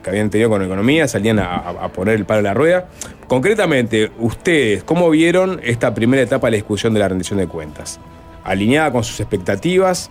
que 0.02 0.10
habían 0.10 0.30
tenido 0.30 0.50
con 0.50 0.62
economía, 0.62 1.06
salían 1.06 1.38
a, 1.38 1.44
a- 1.56 1.84
a 1.84 1.88
poner 1.92 2.16
el 2.16 2.24
palo 2.24 2.38
en 2.40 2.44
la 2.44 2.54
rueda. 2.54 2.88
Concretamente, 3.28 4.10
ustedes, 4.18 4.82
¿cómo 4.82 5.08
vieron 5.10 5.60
esta 5.62 5.94
primera 5.94 6.22
etapa 6.22 6.48
de 6.48 6.52
la 6.52 6.56
discusión 6.56 6.92
de 6.92 7.00
la 7.00 7.08
rendición 7.08 7.38
de 7.38 7.46
cuentas? 7.46 8.00
¿Alineada 8.44 8.90
con 8.90 9.04
sus 9.04 9.20
expectativas? 9.20 10.10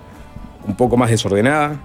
¿Un 0.65 0.76
poco 0.78 0.95
más 0.95 1.09
desordenada? 1.09 1.78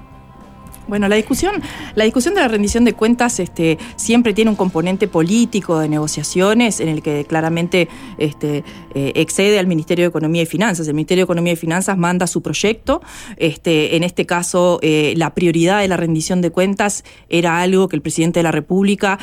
Bueno, 0.89 1.09
la 1.09 1.16
discusión, 1.16 1.61
la 1.97 2.05
discusión 2.05 2.34
de 2.34 2.41
la 2.43 2.49
rendición 2.49 2.84
de 2.84 2.93
cuentas 2.93 3.41
este, 3.41 3.76
siempre 3.97 4.34
tiene 4.34 4.53
un 4.53 4.57
componente 4.57 5.09
político 5.09 5.80
de 5.80 5.89
negociaciones 5.89 6.78
en 6.78 6.89
el 6.89 7.03
que 7.03 7.24
claramente 7.24 7.89
este, 8.18 8.62
eh, 8.95 9.12
excede 9.16 9.59
al 9.59 9.66
Ministerio 9.66 10.05
de 10.05 10.11
Economía 10.11 10.43
y 10.43 10.47
Finanzas. 10.47 10.87
El 10.87 10.95
Ministerio 10.95 11.22
de 11.22 11.24
Economía 11.24 11.55
y 11.55 11.57
Finanzas 11.57 11.99
manda 11.99 12.28
su 12.28 12.41
proyecto. 12.41 13.03
Este, 13.37 13.97
en 13.97 14.05
este 14.05 14.26
caso, 14.26 14.78
eh, 14.80 15.14
la 15.16 15.34
prioridad 15.34 15.80
de 15.80 15.89
la 15.89 15.97
rendición 15.97 16.41
de 16.41 16.51
cuentas 16.51 17.03
era 17.28 17.61
algo 17.61 17.89
que 17.89 17.97
el 17.97 18.03
presidente 18.03 18.39
de 18.39 18.45
la 18.45 18.53
República 18.53 19.18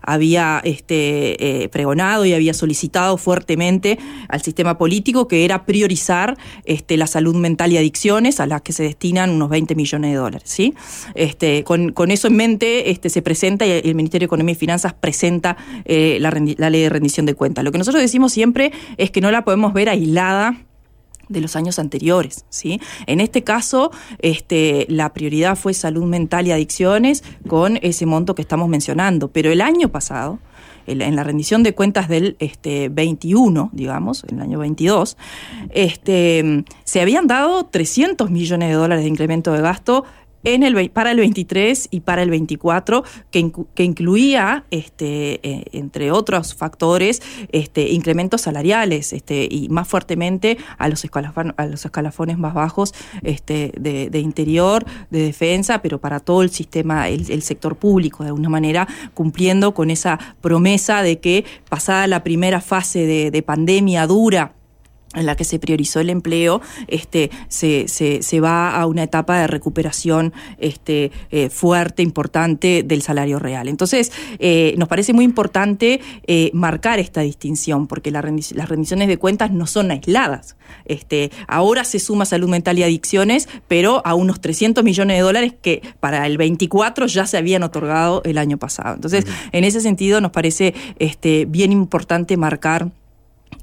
había 0.00 0.62
eh, 0.64 1.68
pregonado 1.70 2.24
y 2.24 2.32
había 2.32 2.54
solicitado 2.54 3.18
fuertemente 3.18 3.98
al 4.28 4.40
sistema 4.40 4.78
político, 4.78 5.28
que 5.28 5.44
era 5.44 5.66
priorizar 5.66 6.38
la 6.88 7.06
salud 7.06 7.34
mental 7.34 7.72
y 7.72 7.76
adicciones, 7.78 8.40
a 8.40 8.46
las 8.46 8.62
que 8.62 8.72
se 8.72 8.82
destinan 8.82 9.30
unos 9.30 9.48
20 9.50 9.74
millones 9.74 10.12
de 10.12 10.16
dólares. 10.16 10.42
¿sí? 10.44 10.61
Este, 11.14 11.64
con, 11.64 12.10
eso 12.10 12.28
en 12.28 12.36
mente 12.36 12.90
este, 12.90 13.08
se 13.10 13.22
presenta 13.22 13.66
y 13.66 13.70
el 13.70 13.94
Ministerio 13.94 14.26
de 14.26 14.26
Economía 14.26 14.52
y 14.52 14.56
Finanzas 14.56 14.92
presenta 14.92 15.56
eh, 15.84 16.18
la, 16.20 16.30
ley 16.30 16.82
de 16.82 16.88
rendición 16.88 17.26
de 17.26 17.34
cuentas. 17.34 17.64
Lo 17.64 17.72
que 17.72 17.78
nosotros 17.78 18.02
decimos 18.02 18.32
siempre 18.32 18.72
es 18.96 19.10
que 19.10 19.20
no 19.20 19.30
la 19.30 19.44
podemos 19.44 19.72
ver 19.72 19.88
aislada 19.88 20.56
de 21.28 21.40
los 21.40 21.56
años 21.56 21.78
anteriores. 21.78 22.44
En 23.06 23.20
este 23.20 23.42
caso, 23.42 23.90
este, 24.18 24.86
la 24.88 25.12
prioridad 25.12 25.56
fue 25.56 25.74
salud 25.74 26.04
mental 26.04 26.46
y 26.46 26.52
adicciones 26.52 27.24
con 27.48 27.78
ese 27.82 28.06
monto 28.06 28.34
que 28.34 28.42
estamos 28.42 28.68
mencionando, 28.68 29.28
pero 29.28 29.50
el 29.50 29.60
año 29.60 29.88
pasado, 29.88 30.38
en 30.86 31.16
la 31.16 31.22
rendición 31.24 31.62
de 31.62 31.74
cuentas 31.74 32.08
del 32.08 32.36
este, 32.40 32.88
21, 32.88 33.70
digamos, 33.72 34.24
el 34.28 34.40
año 34.40 34.58
22, 34.58 35.16
este, 35.70 36.64
se 36.84 37.00
habían 37.00 37.26
dado 37.26 37.64
300 37.66 38.30
millones 38.30 38.68
de 38.68 38.74
dólares 38.74 39.04
de 39.04 39.08
incremento 39.08 39.52
de 39.52 39.60
gasto 39.60 40.04
en 40.44 40.62
el, 40.62 40.90
para 40.90 41.10
el 41.12 41.18
23 41.18 41.88
y 41.90 42.00
para 42.00 42.22
el 42.22 42.30
24, 42.30 43.04
que, 43.30 43.52
que 43.74 43.84
incluía, 43.84 44.64
este, 44.70 45.40
eh, 45.48 45.64
entre 45.72 46.10
otros 46.10 46.54
factores, 46.54 47.22
este, 47.50 47.90
incrementos 47.90 48.42
salariales 48.42 49.12
este, 49.12 49.48
y 49.50 49.68
más 49.68 49.88
fuertemente 49.88 50.58
a 50.78 50.88
los, 50.88 51.04
escalafon- 51.04 51.54
a 51.56 51.66
los 51.66 51.84
escalafones 51.84 52.38
más 52.38 52.54
bajos 52.54 52.94
este, 53.22 53.72
de, 53.78 54.10
de 54.10 54.18
interior, 54.20 54.84
de 55.10 55.22
defensa, 55.22 55.82
pero 55.82 56.00
para 56.00 56.20
todo 56.20 56.42
el 56.42 56.50
sistema, 56.50 57.08
el, 57.08 57.30
el 57.30 57.42
sector 57.42 57.76
público, 57.76 58.22
de 58.22 58.28
alguna 58.30 58.48
manera, 58.48 58.88
cumpliendo 59.14 59.74
con 59.74 59.90
esa 59.90 60.18
promesa 60.40 61.02
de 61.02 61.20
que 61.20 61.44
pasada 61.68 62.06
la 62.06 62.24
primera 62.24 62.60
fase 62.60 63.06
de, 63.06 63.30
de 63.30 63.42
pandemia 63.42 64.06
dura, 64.06 64.54
en 65.14 65.26
la 65.26 65.36
que 65.36 65.44
se 65.44 65.58
priorizó 65.58 66.00
el 66.00 66.10
empleo, 66.10 66.60
este, 66.88 67.30
se, 67.48 67.86
se, 67.88 68.22
se 68.22 68.40
va 68.40 68.74
a 68.74 68.86
una 68.86 69.02
etapa 69.02 69.38
de 69.40 69.46
recuperación 69.46 70.32
este, 70.58 71.12
eh, 71.30 71.50
fuerte, 71.50 72.02
importante 72.02 72.82
del 72.82 73.02
salario 73.02 73.38
real. 73.38 73.68
Entonces, 73.68 74.12
eh, 74.38 74.74
nos 74.78 74.88
parece 74.88 75.12
muy 75.12 75.24
importante 75.24 76.00
eh, 76.26 76.50
marcar 76.54 76.98
esta 76.98 77.20
distinción, 77.20 77.86
porque 77.86 78.10
la 78.10 78.22
las 78.22 78.68
rendiciones 78.68 79.08
de 79.08 79.16
cuentas 79.18 79.50
no 79.50 79.66
son 79.66 79.90
aisladas. 79.90 80.56
Este, 80.84 81.30
ahora 81.48 81.84
se 81.84 81.98
suma 81.98 82.24
salud 82.24 82.48
mental 82.48 82.78
y 82.78 82.82
adicciones, 82.82 83.48
pero 83.68 84.00
a 84.06 84.14
unos 84.14 84.40
300 84.40 84.84
millones 84.84 85.16
de 85.16 85.22
dólares 85.22 85.54
que 85.60 85.82
para 86.00 86.26
el 86.26 86.38
24 86.38 87.06
ya 87.06 87.26
se 87.26 87.36
habían 87.36 87.62
otorgado 87.62 88.22
el 88.24 88.38
año 88.38 88.58
pasado. 88.58 88.94
Entonces, 88.94 89.26
en 89.50 89.64
ese 89.64 89.80
sentido, 89.80 90.20
nos 90.20 90.30
parece 90.30 90.74
este, 90.98 91.46
bien 91.46 91.72
importante 91.72 92.36
marcar 92.36 92.90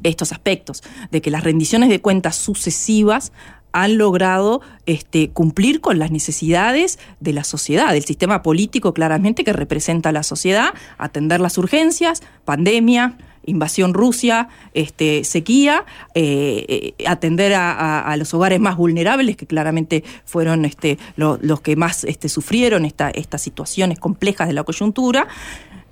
estos 0.03 0.31
aspectos, 0.31 0.83
de 1.11 1.21
que 1.21 1.31
las 1.31 1.43
rendiciones 1.43 1.89
de 1.89 2.01
cuentas 2.01 2.35
sucesivas 2.35 3.31
han 3.71 3.97
logrado 3.99 4.61
este, 4.87 5.29
cumplir 5.29 5.79
con 5.79 5.99
las 5.99 6.09
necesidades 6.09 6.97
de 7.19 7.33
la 7.33 7.43
sociedad, 7.43 7.93
del 7.93 8.03
sistema 8.03 8.41
político 8.41 8.93
claramente 8.95 9.43
que 9.43 9.53
representa 9.53 10.09
a 10.09 10.11
la 10.11 10.23
sociedad, 10.23 10.73
atender 10.97 11.39
las 11.39 11.57
urgencias, 11.59 12.23
pandemia, 12.45 13.15
invasión 13.45 13.93
Rusia, 13.93 14.47
este, 14.73 15.23
sequía, 15.23 15.85
eh, 16.13 16.93
eh, 16.97 17.05
atender 17.07 17.53
a, 17.55 18.15
los 18.17 18.33
hogares 18.33 18.59
más 18.59 18.75
vulnerables, 18.75 19.37
que 19.37 19.45
claramente 19.47 20.03
fueron 20.25 20.65
este, 20.65 20.97
lo- 21.15 21.37
los 21.41 21.61
que 21.61 21.75
más 21.75 22.03
este, 22.03 22.27
sufrieron 22.27 22.85
esta- 22.85 23.09
estas 23.11 23.41
situaciones 23.41 23.97
complejas 23.99 24.47
de 24.47 24.53
la 24.53 24.63
coyuntura. 24.63 25.27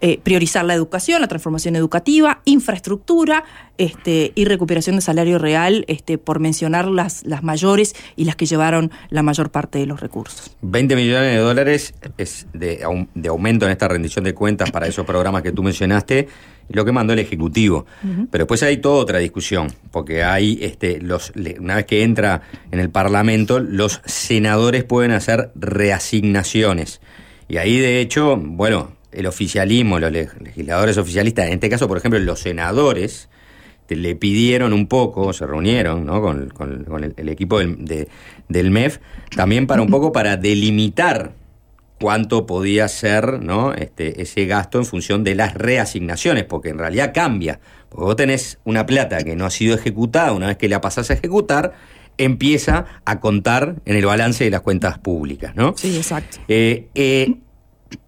Eh, 0.01 0.19
priorizar 0.23 0.63
la 0.65 0.73
educación, 0.73 1.21
la 1.21 1.27
transformación 1.27 1.75
educativa, 1.75 2.41
infraestructura 2.45 3.43
este, 3.77 4.31
y 4.35 4.45
recuperación 4.45 4.95
de 4.95 5.01
salario 5.01 5.39
real, 5.39 5.85
este, 5.87 6.17
por 6.17 6.39
mencionar 6.39 6.87
las, 6.87 7.25
las 7.25 7.43
mayores 7.43 7.95
y 8.15 8.25
las 8.25 8.35
que 8.35 8.45
llevaron 8.45 8.91
la 9.09 9.23
mayor 9.23 9.49
parte 9.51 9.79
de 9.79 9.85
los 9.85 9.99
recursos. 9.99 10.55
20 10.61 10.95
millones 10.95 11.31
de 11.33 11.37
dólares 11.37 11.93
es 12.17 12.47
de, 12.53 12.81
aum- 12.83 13.07
de 13.15 13.29
aumento 13.29 13.65
en 13.65 13.71
esta 13.71 13.87
rendición 13.87 14.23
de 14.25 14.33
cuentas 14.33 14.71
para 14.71 14.87
esos 14.87 15.05
programas 15.05 15.41
que 15.41 15.51
tú 15.51 15.63
mencionaste, 15.63 16.27
lo 16.69 16.83
que 16.83 16.91
mandó 16.91 17.13
el 17.13 17.19
Ejecutivo. 17.19 17.85
Pero 18.29 18.43
después 18.43 18.61
hay 18.63 18.77
toda 18.77 18.95
otra 19.01 19.19
discusión, 19.19 19.67
porque 19.91 20.23
hay, 20.23 20.59
este, 20.61 20.99
los, 20.99 21.31
una 21.59 21.75
vez 21.77 21.85
que 21.85 22.03
entra 22.03 22.41
en 22.71 22.79
el 22.79 22.89
Parlamento, 22.89 23.59
los 23.59 24.01
senadores 24.05 24.83
pueden 24.83 25.11
hacer 25.11 25.51
reasignaciones. 25.55 26.99
Y 27.47 27.57
ahí, 27.57 27.79
de 27.79 28.01
hecho, 28.01 28.35
bueno, 28.37 28.91
el 29.17 29.25
oficialismo, 29.25 29.99
los 29.99 30.11
leg- 30.11 30.37
legisladores 30.41 30.97
oficialistas, 30.97 31.47
en 31.47 31.53
este 31.53 31.69
caso, 31.69 31.87
por 31.87 31.97
ejemplo, 31.97 32.19
los 32.19 32.39
senadores, 32.39 33.29
le 33.89 34.15
pidieron 34.15 34.73
un 34.73 34.87
poco, 34.87 35.31
se 35.31 35.45
reunieron 35.47 36.05
¿no? 36.05 36.21
con, 36.21 36.49
con- 36.49 36.83
con 36.83 37.03
el, 37.05 37.13
el 37.17 37.29
equipo 37.29 37.59
del, 37.59 37.85
de- 37.85 38.07
del 38.49 38.69
MEF, 38.71 38.99
también 39.35 39.65
para 39.67 39.81
un 39.81 39.89
poco 39.89 40.11
para 40.11 40.35
delimitar 40.37 41.31
cuánto 41.99 42.45
podía 42.45 42.87
ser 42.89 43.41
¿no? 43.41 43.73
este, 43.73 44.21
ese 44.21 44.45
gasto 44.45 44.77
en 44.77 44.85
función 44.85 45.23
de 45.23 45.35
las 45.35 45.53
reasignaciones, 45.53 46.43
porque 46.43 46.69
en 46.69 46.77
realidad 46.77 47.11
cambia. 47.13 47.59
Vos 47.89 48.15
tenés 48.17 48.59
una 48.65 48.85
plata 48.85 49.23
que 49.23 49.35
no 49.35 49.45
ha 49.45 49.49
sido 49.49 49.73
ejecutada, 49.75 50.33
una 50.33 50.47
vez 50.47 50.57
que 50.57 50.67
la 50.69 50.81
pasás 50.81 51.09
a 51.09 51.13
ejecutar, 51.13 51.73
empieza 52.17 52.85
a 53.05 53.19
contar 53.19 53.75
en 53.85 53.95
el 53.95 54.05
balance 54.05 54.43
de 54.43 54.49
las 54.49 54.61
cuentas 54.61 54.99
públicas, 54.99 55.55
¿no? 55.55 55.73
Sí, 55.77 55.95
exacto. 55.95 56.39
Eh, 56.47 56.87
eh, 56.95 57.35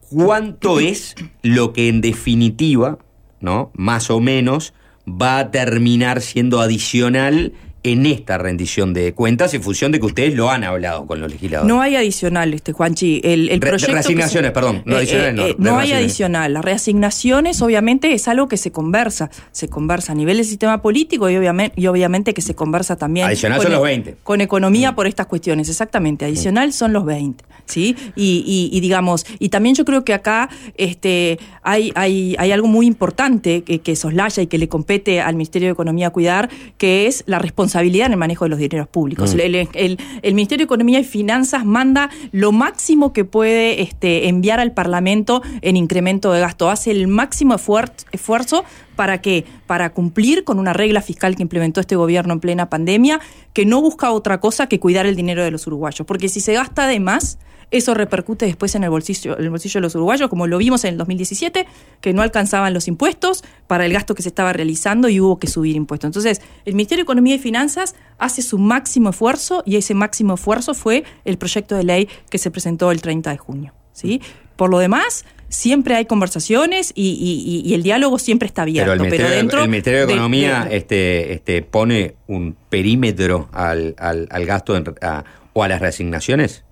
¿Cuánto 0.09 0.79
es 0.79 1.15
lo 1.43 1.73
que 1.73 1.87
en 1.87 2.01
definitiva, 2.01 2.97
¿no? 3.41 3.71
Más 3.75 4.09
o 4.09 4.19
menos, 4.19 4.73
va 5.07 5.39
a 5.39 5.51
terminar 5.51 6.21
siendo 6.21 6.59
adicional 6.61 7.53
en 7.81 8.05
esta 8.05 8.37
rendición 8.37 8.93
de 8.93 9.13
cuentas 9.13 9.53
en 9.53 9.63
función 9.63 9.93
de 9.93 10.01
que 10.01 10.05
ustedes 10.05 10.35
lo 10.35 10.51
han 10.51 10.65
hablado 10.65 11.07
con 11.07 11.21
los 11.21 11.31
legisladores? 11.31 11.73
No 11.73 11.81
hay 11.81 11.95
adicional, 11.95 12.53
este 12.53 12.73
Juanchi. 12.73 13.21
El, 13.23 13.47
el 13.49 13.61
Re- 13.61 13.69
proyecto 13.69 13.93
reasignaciones, 13.93 14.49
se- 14.49 14.53
perdón, 14.53 14.81
no 14.85 14.95
Eh, 14.95 14.97
adicionales, 14.99 15.31
eh, 15.31 15.37
no, 15.37 15.47
eh, 15.47 15.55
no 15.57 15.77
hay 15.79 15.93
adicional. 15.93 16.53
Las 16.53 16.65
reasignaciones, 16.65 17.61
obviamente, 17.61 18.11
es 18.13 18.27
algo 18.27 18.49
que 18.49 18.57
se 18.57 18.71
conversa. 18.73 19.29
Se 19.53 19.69
conversa 19.69 20.11
a 20.11 20.15
nivel 20.15 20.35
del 20.37 20.45
sistema 20.45 20.81
político 20.81 21.29
y 21.29 21.37
obviamente, 21.37 21.79
y 21.79 21.87
obviamente 21.87 22.33
que 22.33 22.41
se 22.41 22.53
conversa 22.53 22.97
también. 22.97 23.27
Adicional 23.27 23.59
con 23.59 23.63
son 23.63 23.71
e- 23.71 23.75
los 23.75 23.83
20. 23.83 24.17
Con 24.23 24.41
economía 24.41 24.93
por 24.93 25.07
estas 25.07 25.27
cuestiones, 25.27 25.69
exactamente. 25.69 26.25
Adicional 26.25 26.73
son 26.73 26.91
los 26.91 27.05
20. 27.05 27.45
¿Sí? 27.65 27.95
Y, 28.15 28.43
y- 28.45 28.75
y 28.75 28.79
digamos, 28.81 29.25
y 29.39 29.49
también 29.49 29.75
yo 29.75 29.85
creo 29.85 30.03
que 30.03 30.13
acá 30.13 30.49
este, 30.75 31.39
hay, 31.61 31.91
hay, 31.95 32.35
hay 32.39 32.51
algo 32.51 32.67
muy 32.67 32.85
importante 32.87 33.61
que, 33.63 33.79
que 33.79 33.95
soslaya 33.95 34.41
y 34.43 34.47
que 34.47 34.57
le 34.57 34.67
compete 34.67 35.21
al 35.21 35.35
Ministerio 35.35 35.67
de 35.67 35.73
Economía 35.73 36.09
cuidar, 36.09 36.49
que 36.77 37.07
es 37.07 37.23
la 37.27 37.39
responsabilidad 37.39 38.07
en 38.07 38.13
el 38.13 38.17
manejo 38.19 38.45
de 38.45 38.49
los 38.49 38.59
dineros 38.59 38.87
públicos. 38.87 39.35
Mm. 39.35 39.39
El, 39.39 39.55
el- 39.73 39.97
el 40.21 40.33
Ministerio 40.33 40.63
de 40.63 40.65
Economía 40.65 40.99
y 40.99 41.03
Finanzas 41.03 41.65
manda 41.65 42.09
lo 42.31 42.51
máximo 42.51 43.13
que 43.13 43.25
puede 43.25 43.81
este, 43.81 44.27
enviar 44.27 44.59
al 44.59 44.71
Parlamento 44.73 45.41
en 45.61 45.77
incremento 45.77 46.31
de 46.31 46.39
gasto. 46.39 46.69
Hace 46.69 46.91
el 46.91 47.07
máximo 47.07 47.53
esfuer- 47.55 47.91
esfuerzo 48.11 48.63
para 48.95 49.21
que 49.21 49.45
para 49.65 49.91
cumplir 49.93 50.43
con 50.43 50.59
una 50.59 50.73
regla 50.73 51.01
fiscal 51.01 51.35
que 51.35 51.41
implementó 51.43 51.79
este 51.79 51.95
gobierno 51.95 52.33
en 52.33 52.39
plena 52.39 52.69
pandemia, 52.69 53.19
que 53.53 53.65
no 53.65 53.81
busca 53.81 54.11
otra 54.11 54.39
cosa 54.39 54.67
que 54.67 54.79
cuidar 54.79 55.05
el 55.05 55.15
dinero 55.15 55.43
de 55.43 55.51
los 55.51 55.65
uruguayos. 55.67 56.05
Porque 56.05 56.27
si 56.27 56.41
se 56.41 56.53
gasta 56.53 56.87
de 56.87 56.99
más, 56.99 57.37
eso 57.71 57.93
repercute 57.93 58.45
después 58.45 58.73
en 58.75 58.83
el 58.83 58.89
bolsillo, 58.89 59.37
en 59.37 59.43
el 59.43 59.49
bolsillo 59.51 59.79
de 59.79 59.81
los 59.83 59.95
uruguayos, 59.95 60.29
como 60.29 60.47
lo 60.47 60.57
vimos 60.57 60.83
en 60.85 60.93
el 60.93 60.97
2017, 60.97 61.67
que 62.01 62.13
no 62.13 62.21
alcanzaban 62.21 62.73
los 62.73 62.87
impuestos 62.87 63.43
para 63.67 63.85
el 63.85 63.93
gasto 63.93 64.15
que 64.15 64.23
se 64.23 64.29
estaba 64.29 64.53
realizando 64.53 65.07
y 65.09 65.19
hubo 65.19 65.37
que 65.39 65.47
subir 65.47 65.75
impuestos. 65.75 66.07
Entonces, 66.07 66.41
el 66.65 66.73
Ministerio 66.73 67.03
de 67.03 67.03
Economía 67.03 67.35
y 67.35 67.39
Finanzas 67.39 67.95
hace 68.17 68.41
su 68.41 68.57
máximo 68.57 69.11
esfuerzo 69.11 69.61
y 69.65 69.75
ese 69.75 69.93
máximo 69.93 70.33
esfuerzo 70.33 70.73
fue 70.73 71.03
el 71.25 71.37
proyecto 71.37 71.75
de 71.75 71.83
ley 71.83 72.09
que 72.29 72.37
se 72.39 72.49
presentó 72.51 72.91
el 72.91 73.01
30 73.01 73.29
de 73.31 73.37
junio. 73.37 73.73
¿sí? 73.93 74.21
Por 74.55 74.69
lo 74.69 74.79
demás, 74.79 75.25
siempre 75.49 75.95
hay 75.95 76.05
conversaciones 76.05 76.91
y, 76.95 77.09
y- 77.11 77.69
y- 77.69 77.73
el 77.73 77.83
diálogo 77.83 78.17
siempre 78.19 78.45
está 78.47 78.61
abierto. 78.63 78.91
Pero 78.91 78.93
el 78.93 78.99
Ministerio, 79.11 79.35
dentro 79.35 79.63
el 79.63 79.69
Ministerio 79.69 79.99
de 80.01 80.05
de- 80.07 80.13
Economía 80.13 80.65
de- 80.69 80.77
este, 80.77 81.33
este, 81.33 81.61
pone 81.63 82.15
un 82.27 82.55
perímetro 82.69 83.49
al, 83.51 83.95
al- 83.97 84.27
al 84.31 84.45
gasto 84.45 84.75
en- 84.77 84.95
a- 85.01 85.23
o 85.53 85.63
a 85.63 85.67
las 85.67 85.81
reasignaciones. 85.81 86.63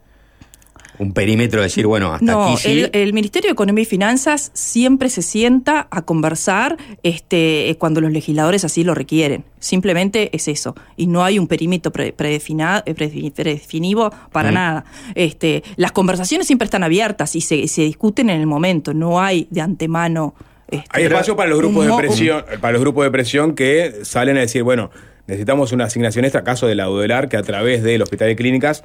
Un 0.99 1.13
perímetro 1.13 1.59
de 1.59 1.65
decir, 1.67 1.85
bueno, 1.85 2.11
hasta 2.13 2.25
No, 2.25 2.47
aquí 2.53 2.57
sí. 2.57 2.69
el, 2.71 2.89
el 2.93 3.13
Ministerio 3.13 3.49
de 3.49 3.53
Economía 3.53 3.83
y 3.83 3.85
Finanzas 3.85 4.49
siempre 4.53 5.09
se 5.09 5.21
sienta 5.21 5.87
a 5.91 6.01
conversar 6.01 6.75
este, 7.03 7.69
eh, 7.69 7.75
cuando 7.77 8.01
los 8.01 8.11
legisladores 8.11 8.65
así 8.65 8.83
lo 8.83 8.95
requieren. 8.95 9.43
Simplemente 9.59 10.35
es 10.35 10.47
eso. 10.47 10.75
Y 10.95 11.05
no 11.07 11.23
hay 11.23 11.37
un 11.37 11.47
perímetro 11.47 11.91
pre- 11.91 12.07
eh, 12.07 12.15
predefi- 12.17 13.31
predefinido 13.31 14.11
para 14.31 14.51
Mm. 14.51 14.53
nada. 14.55 14.85
Este, 15.15 15.63
las 15.75 15.91
conversaciones 15.91 16.47
siempre 16.47 16.65
están 16.65 16.83
abiertas 16.83 17.35
y 17.35 17.41
se, 17.41 17.67
se 17.67 17.83
discuten 17.83 18.29
en 18.29 18.39
el 18.41 18.47
momento. 18.47 18.93
No 18.93 19.19
hay 19.21 19.47
de 19.51 19.61
antemano. 19.61 20.33
este, 20.67 20.85
Hay 20.91 21.03
espacio 21.05 21.35
para 21.35 21.49
los 21.49 21.59
grupos 21.59 21.85
de 21.87 21.93
presión, 21.95 22.43
para 22.59 22.73
los 22.73 22.81
grupos 22.81 23.03
de 23.05 23.11
presión 23.11 23.53
que 23.55 23.99
salen 24.03 24.37
a 24.37 24.41
decir, 24.41 24.63
bueno, 24.63 24.89
necesitamos 25.27 25.71
una 25.73 25.85
asignación 25.85 26.25
extra, 26.25 26.43
caso 26.43 26.67
de 26.67 26.75
la 26.75 26.89
UDELAR, 26.89 27.29
que 27.29 27.37
a 27.37 27.43
través 27.43 27.83
del 27.83 28.01
Hospital 28.01 28.29
de 28.29 28.35
Clínicas 28.35 28.83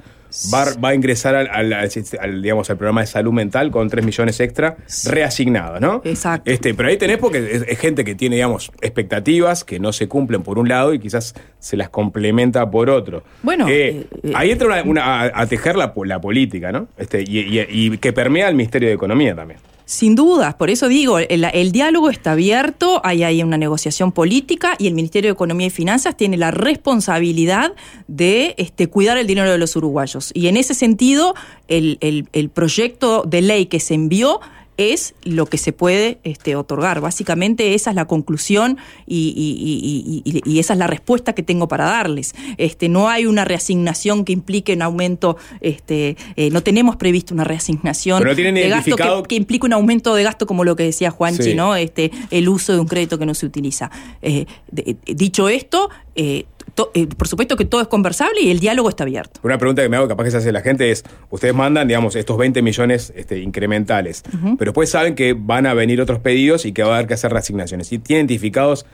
va, 0.53 0.65
va 0.83 0.89
a 0.89 0.95
ingresar 0.95 1.35
al, 1.35 1.47
al- 1.49 1.73
al- 1.73 2.41
digamos, 2.41 2.69
al 2.69 2.77
programa 2.77 3.01
de 3.01 3.07
salud 3.07 3.31
mental 3.31 3.71
con 3.71 3.89
3 3.89 4.03
millones 4.05 4.39
extra 4.39 4.75
reasignados, 5.05 5.79
¿no? 5.79 6.01
Exacto. 6.03 6.51
Este, 6.51 6.73
pero 6.73 6.89
ahí 6.89 6.97
tenés 6.97 7.17
porque 7.17 7.37
es, 7.37 7.63
es 7.67 7.79
gente 7.79 8.03
que 8.03 8.15
tiene, 8.15 8.35
digamos, 8.35 8.71
expectativas 8.81 9.63
que 9.63 9.79
no 9.79 9.93
se 9.93 10.07
cumplen 10.07 10.43
por 10.43 10.59
un 10.59 10.67
lado 10.67 10.93
y 10.93 10.99
quizás 10.99 11.33
se 11.59 11.77
las 11.77 11.89
complementa 11.89 12.69
por 12.69 12.89
otro. 12.89 13.23
Bueno, 13.41 13.67
Eh, 13.69 14.05
eh, 14.23 14.31
ahí 14.35 14.51
entra 14.51 14.67
una- 14.67 14.83
una- 14.83 15.21
a, 15.21 15.41
a 15.41 15.45
tejer 15.47 15.75
la, 15.75 15.93
la 16.05 16.19
política, 16.21 16.71
¿no? 16.71 16.87
Este, 16.97 17.21
y, 17.21 17.39
y- 17.39 17.65
y 17.69 17.97
que 17.97 18.11
permea 18.13 18.49
el 18.49 18.55
Ministerio 18.55 18.89
de 18.89 18.95
Economía 18.95 19.35
también. 19.35 19.59
Sin 19.85 20.15
dudas, 20.15 20.55
por 20.55 20.69
eso 20.69 20.87
digo, 20.87 21.19
el, 21.19 21.43
el 21.43 21.71
diálogo 21.73 22.09
está 22.09 22.31
abierto, 22.31 23.01
hay 23.03 23.23
ahí 23.23 23.43
una 23.43 23.57
negociación 23.57 24.11
política 24.13 24.75
y 24.79 24.87
el 24.87 24.93
Ministerio 24.93 25.29
de 25.29 25.33
Economía 25.33 25.67
y 25.67 25.71
Finanzas 25.71 26.15
tiene 26.15 26.37
la 26.37 26.51
responsabilidad 26.51 27.73
de 28.07 28.55
este, 28.57 28.87
cuidar 28.87 29.17
el 29.17 29.27
dinero 29.27 29.51
de 29.51 29.57
los 29.57 29.75
uruguayos. 29.75 30.31
Y 30.33 30.47
en 30.47 30.57
ese 30.57 30.73
sentido, 30.73 31.35
el- 31.67 31.97
el 32.31 32.49
proyecto 32.49 33.23
de 33.27 33.41
ley 33.41 33.65
que 33.65 33.79
se 33.79 33.93
envió 33.93 34.39
es 34.77 35.13
lo 35.23 35.45
que 35.45 35.57
se 35.57 35.73
puede 35.73 36.17
este, 36.23 36.55
otorgar. 36.55 37.01
Básicamente 37.01 37.73
esa 37.75 37.91
es 37.91 37.95
la 37.95 38.05
conclusión 38.05 38.77
y, 39.05 39.33
y- 39.35 40.21
y- 40.25 40.39
y- 40.39 40.51
y 40.51 40.59
esa 40.59 40.73
es 40.73 40.79
la 40.79 40.87
respuesta 40.87 41.33
que 41.33 41.43
tengo 41.43 41.67
para 41.67 41.85
darles. 41.85 42.33
Este, 42.57 42.89
no 42.89 43.09
hay 43.09 43.25
una 43.25 43.45
reasignación 43.45 44.25
que 44.25 44.33
implique 44.33 44.73
un 44.73 44.81
aumento, 44.81 45.37
este, 45.61 46.17
eh, 46.35 46.49
no 46.49 46.61
tenemos 46.61 46.95
previsto 46.95 47.33
una 47.33 47.43
reasignación 47.43 48.23
no 48.23 48.33
de 48.35 48.69
gasto 48.69 49.23
que, 49.23 49.35
implique 49.35 49.65
un 49.65 49.73
aumento 49.73 50.15
de 50.15 50.23
gasto 50.23 50.45
como 50.47 50.63
lo 50.63 50.75
que 50.75 50.83
decía 50.83 51.11
Juanchi, 51.11 51.43
Sí. 51.43 51.55
¿no? 51.55 51.75
Este, 51.75 52.11
el 52.31 52.49
uso 52.49 52.73
de 52.73 52.79
un 52.79 52.87
crédito 52.87 53.17
que 53.19 53.25
no 53.25 53.33
se 53.33 53.45
utiliza. 53.45 53.91
Eh, 54.21 54.45
de- 54.71 54.95
dicho 55.05 55.49
esto, 55.49 55.89
eh, 56.15 56.45
to- 56.75 56.91
eh, 56.93 57.07
por 57.07 57.27
supuesto 57.27 57.55
que 57.55 57.65
todo 57.65 57.81
es 57.81 57.87
conversable 57.87 58.41
y 58.41 58.51
el 58.51 58.59
diálogo 58.59 58.89
está 58.89 59.03
abierto. 59.03 59.39
Una 59.43 59.57
pregunta 59.57 59.81
que 59.81 59.89
me 59.89 59.97
hago, 59.97 60.07
capaz 60.07 60.23
que 60.25 60.31
se 60.31 60.37
hace 60.37 60.51
la 60.51 60.61
gente, 60.61 60.91
es, 60.91 61.03
ustedes 61.29 61.53
mandan, 61.55 61.87
digamos, 61.87 62.15
estos 62.15 62.37
20 62.37 62.61
millones 62.61 63.13
este, 63.15 63.39
incrementales, 63.39 64.23
pero 64.57 64.71
después 64.71 64.89
saben 64.89 65.15
que 65.15 65.33
van 65.33 65.65
a 65.67 65.73
venir 65.73 66.01
otros 66.01 66.19
pedidos 66.19 66.65
y 66.65 66.71
que 66.73 66.83
va 66.83 66.93
a 66.93 66.95
haber 66.95 67.07
que 67.07 67.13
hacer 67.15 67.31
reasignaciones. 67.31 67.91
¿Y 67.91 67.99
tienen 67.99 68.25
identificados 68.25 68.85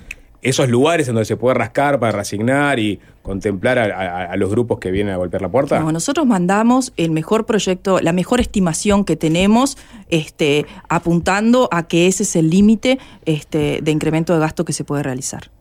esos 0.42 0.70
lugares 0.70 1.06
en 1.10 1.16
donde 1.16 1.26
se 1.26 1.36
puede 1.36 1.56
rascar 1.56 2.00
para 2.00 2.14
reasignar 2.14 2.80
y 2.80 3.00
contemplar 3.24 3.78
a, 3.78 3.84
a- 3.84 4.24
a 4.32 4.38
los 4.38 4.50
grupos 4.50 4.80
que 4.80 4.90
vienen 4.90 5.14
a 5.14 5.18
golpear 5.18 5.42
la 5.42 5.50
puerta? 5.50 5.80
No, 5.82 5.92
nosotros 5.92 6.26
mandamos 6.26 6.94
el 6.96 7.12
mejor 7.12 7.46
proyecto, 7.46 8.00
la 8.00 8.14
mejor 8.14 8.40
estimación 8.40 9.04
que 9.04 9.18
tenemos, 9.18 9.78
este, 10.10 10.66
apuntando 10.88 11.68
a 11.72 11.88
que 11.88 12.08
ese 12.08 12.24
es 12.24 12.36
el 12.38 12.50
límite 12.50 13.00
este, 13.26 13.80
de 13.82 13.92
incremento 13.92 14.34
de 14.34 14.40
gasto 14.40 14.64
que 14.66 14.72
se 14.74 14.84
puede 14.86 15.04
realizar. 15.04 15.52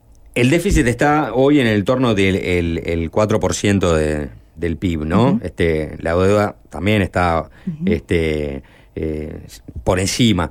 El 0.41 0.51
déficit 0.51 0.87
está 0.87 1.33
hoy 1.35 1.61
en 1.61 1.67
el 1.67 1.85
torno 1.85 2.15
del 2.15 2.37
el, 2.37 2.79
el 2.85 3.11
4% 3.11 3.93
de- 3.95 4.29
del 4.57 4.77
PIB, 4.77 5.05
¿no? 5.05 5.41
Este, 5.43 5.97
la 6.01 6.15
deuda 6.17 6.57
también 6.71 7.01
está 7.03 7.49
este, 7.87 8.63
eh, 8.97 9.39
por 9.85 10.01
encima. 10.01 10.51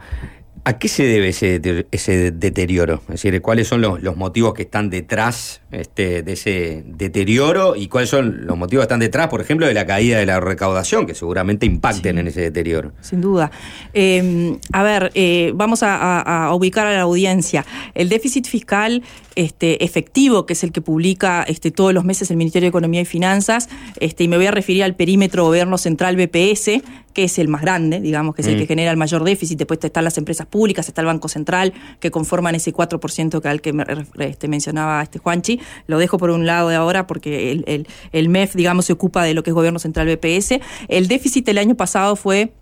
¿A 0.63 0.77
qué 0.79 0.87
se 0.89 1.03
debe 1.03 1.29
ese, 1.29 1.61
ese 1.91 2.31
deterioro? 2.31 3.01
Es 3.09 3.21
decir, 3.21 3.41
¿cuáles 3.41 3.67
son 3.67 3.81
los, 3.81 4.01
los 4.03 4.17
motivos 4.17 4.53
que 4.53 4.63
están 4.63 4.89
detrás 4.89 5.61
este, 5.71 6.23
de 6.23 6.33
ese 6.33 6.83
deterioro 6.85 7.75
y 7.75 7.87
cuáles 7.87 8.09
son 8.09 8.45
los 8.47 8.57
motivos 8.57 8.83
que 8.83 8.85
están 8.85 8.99
detrás, 8.99 9.27
por 9.27 9.41
ejemplo, 9.41 9.67
de 9.67 9.73
la 9.73 9.85
caída 9.85 10.17
de 10.19 10.25
la 10.25 10.39
recaudación, 10.39 11.05
que 11.05 11.13
seguramente 11.15 11.65
impacten 11.65 12.17
en 12.17 12.27
ese 12.27 12.41
deterioro? 12.41 12.93
Sin 13.01 13.21
duda. 13.21 13.51
Eh, 13.93 14.57
a 14.71 14.83
ver, 14.83 15.11
eh, 15.15 15.51
vamos 15.55 15.83
a, 15.83 15.95
a- 15.95 16.45
a 16.47 16.53
ubicar 16.53 16.87
a 16.87 16.93
la 16.93 17.01
audiencia. 17.01 17.65
El 17.95 18.09
déficit 18.09 18.47
fiscal 18.47 19.03
este, 19.35 19.83
efectivo, 19.83 20.45
que 20.45 20.53
es 20.53 20.63
el 20.63 20.71
que 20.71 20.81
publica 20.81 21.43
este, 21.47 21.69
todos 21.71 21.93
los 21.93 22.03
meses 22.03 22.31
el 22.31 22.37
Ministerio 22.37 22.65
de 22.65 22.69
Economía 22.69 23.01
y 23.01 23.05
Finanzas, 23.05 23.69
este, 23.99 24.23
y 24.23 24.27
me 24.27 24.37
voy 24.37 24.47
a 24.47 24.51
referir 24.51 24.83
al 24.83 24.95
perímetro 24.95 25.43
Gobierno 25.45 25.77
Central 25.77 26.15
BPS, 26.15 26.81
que 27.13 27.23
es 27.25 27.37
el 27.39 27.47
más 27.47 27.61
grande, 27.61 27.99
digamos, 27.99 28.35
que 28.35 28.41
es 28.41 28.47
el 28.47 28.55
Mm. 28.55 28.59
que 28.59 28.67
genera 28.67 28.91
el 28.91 28.97
mayor 28.97 29.23
déficit. 29.23 29.57
Después 29.57 29.79
están 29.83 30.03
las 30.03 30.17
empresas 30.17 30.45
públicas, 30.47 30.87
está 30.87 31.01
el 31.01 31.07
Banco 31.07 31.27
Central, 31.29 31.73
que 31.99 32.09
conforman 32.11 32.55
ese 32.55 32.71
4% 32.73 33.41
que 33.41 33.47
al 33.47 33.61
que 33.61 33.73
me, 33.73 33.85
este, 34.19 34.47
mencionaba 34.47 35.01
este 35.03 35.19
Juanchi. 35.19 35.56
Lo 35.87 35.97
dejo 35.97 36.17
por 36.17 36.29
un 36.29 36.45
lado 36.45 36.69
de 36.69 36.75
ahora 36.75 37.07
porque 37.07 37.51
el, 37.51 37.63
el- 37.67 37.87
el 38.11 38.29
MEF, 38.29 38.55
digamos, 38.55 38.85
se 38.85 38.93
ocupa 38.93 39.23
de 39.23 39.33
lo 39.33 39.43
que 39.43 39.49
es 39.51 39.53
Gobierno 39.53 39.79
Central 39.79 40.07
BPS. 40.07 40.59
El 40.87 41.07
déficit 41.07 41.47
el 41.49 41.57
año 41.57 41.75
pasado 41.75 42.15
fue 42.15 42.53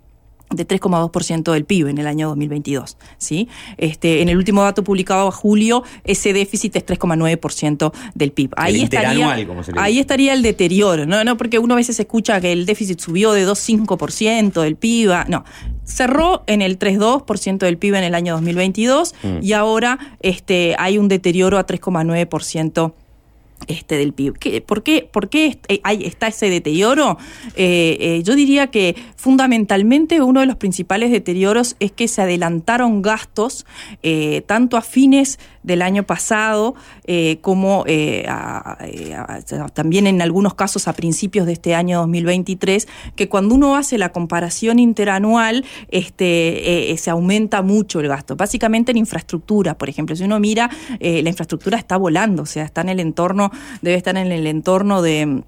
de 0.50 0.66
3,2% 0.66 1.52
del 1.52 1.64
PIB 1.64 1.88
en 1.88 1.98
el 1.98 2.06
año 2.06 2.28
2022. 2.28 2.96
¿sí? 3.18 3.48
Este, 3.78 4.22
en 4.22 4.28
el 4.28 4.36
último 4.36 4.62
dato 4.62 4.84
publicado 4.84 5.28
a 5.28 5.32
julio, 5.32 5.82
ese 6.04 6.32
déficit 6.32 6.76
es 6.76 6.86
3,9% 6.86 7.92
del 8.14 8.30
PIB. 8.32 8.50
Ahí 8.56 8.82
estaría, 8.82 9.46
como 9.46 9.62
se 9.64 9.72
le 9.72 9.80
ahí 9.80 9.98
estaría 9.98 10.32
el 10.32 10.42
deterioro, 10.42 11.04
¿no? 11.06 11.24
no 11.24 11.36
porque 11.36 11.58
uno 11.58 11.74
a 11.74 11.76
veces 11.78 11.98
escucha 11.98 12.40
que 12.40 12.52
el 12.52 12.64
déficit 12.64 13.00
subió 13.00 13.32
de 13.32 13.44
2,5% 13.46 14.62
del 14.62 14.76
PIB. 14.76 15.10
a- 15.12 15.24
No, 15.28 15.44
cerró 15.84 16.44
en 16.46 16.62
el 16.62 16.78
3,2% 16.78 17.66
del 17.66 17.76
PIB 17.78 17.94
en 17.96 18.04
el 18.04 18.14
año 18.14 18.34
2022 18.34 19.14
Mm. 19.22 19.38
y 19.42 19.52
ahora 19.52 19.98
este, 20.20 20.76
hay 20.78 20.98
un 20.98 21.08
deterioro 21.08 21.58
a 21.58 21.66
3,9% 21.66 22.92
este, 23.68 23.96
del 23.96 24.12
PIB. 24.12 24.34
¿Qué- 24.38 24.60
¿Por 24.60 24.82
qué, 24.82 25.08
por 25.10 25.28
qué 25.30 25.58
eh, 25.68 25.80
está 26.02 26.26
ese 26.28 26.50
deterioro? 26.50 27.16
Eh, 27.56 27.96
eh, 28.00 28.22
yo 28.22 28.34
diría 28.36 28.66
que 28.68 28.94
fundamentalmente 29.26 30.22
uno 30.22 30.38
de 30.38 30.46
los 30.46 30.54
principales 30.54 31.10
deterioros 31.10 31.74
es 31.80 31.90
que 31.90 32.06
se 32.06 32.22
adelantaron 32.22 33.02
gastos 33.02 33.66
eh, 34.04 34.42
tanto 34.46 34.76
a 34.76 34.82
fines 34.82 35.40
del 35.64 35.82
año 35.82 36.04
pasado 36.04 36.76
eh, 37.08 37.38
como 37.40 37.82
eh, 37.88 38.24
también 39.74 40.06
en 40.06 40.22
algunos 40.22 40.54
casos 40.54 40.86
a 40.86 40.92
principios 40.92 41.44
de 41.44 41.54
este 41.54 41.74
año 41.74 41.98
2023, 41.98 42.86
que 43.16 43.28
cuando 43.28 43.56
uno 43.56 43.74
hace 43.74 43.98
la 43.98 44.12
comparación 44.12 44.78
interanual 44.78 45.64
este, 45.88 46.94
se 46.96 47.10
aumenta 47.10 47.62
mucho 47.62 47.98
el 47.98 48.06
gasto. 48.06 48.36
Básicamente 48.36 48.92
en 48.92 48.98
infraestructura, 48.98 49.76
por 49.76 49.88
ejemplo, 49.88 50.14
si 50.14 50.22
uno 50.22 50.38
mira, 50.38 50.70
la 51.00 51.28
infraestructura 51.28 51.78
está 51.78 51.96
volando, 51.96 52.44
o 52.44 52.46
sea, 52.46 52.62
está 52.62 52.82
en 52.82 52.90
el 52.90 53.00
entorno, 53.00 53.50
debe 53.82 53.96
estar 53.96 54.16
en 54.16 54.30
el 54.30 54.46
entorno 54.46 55.02
de 55.02 55.42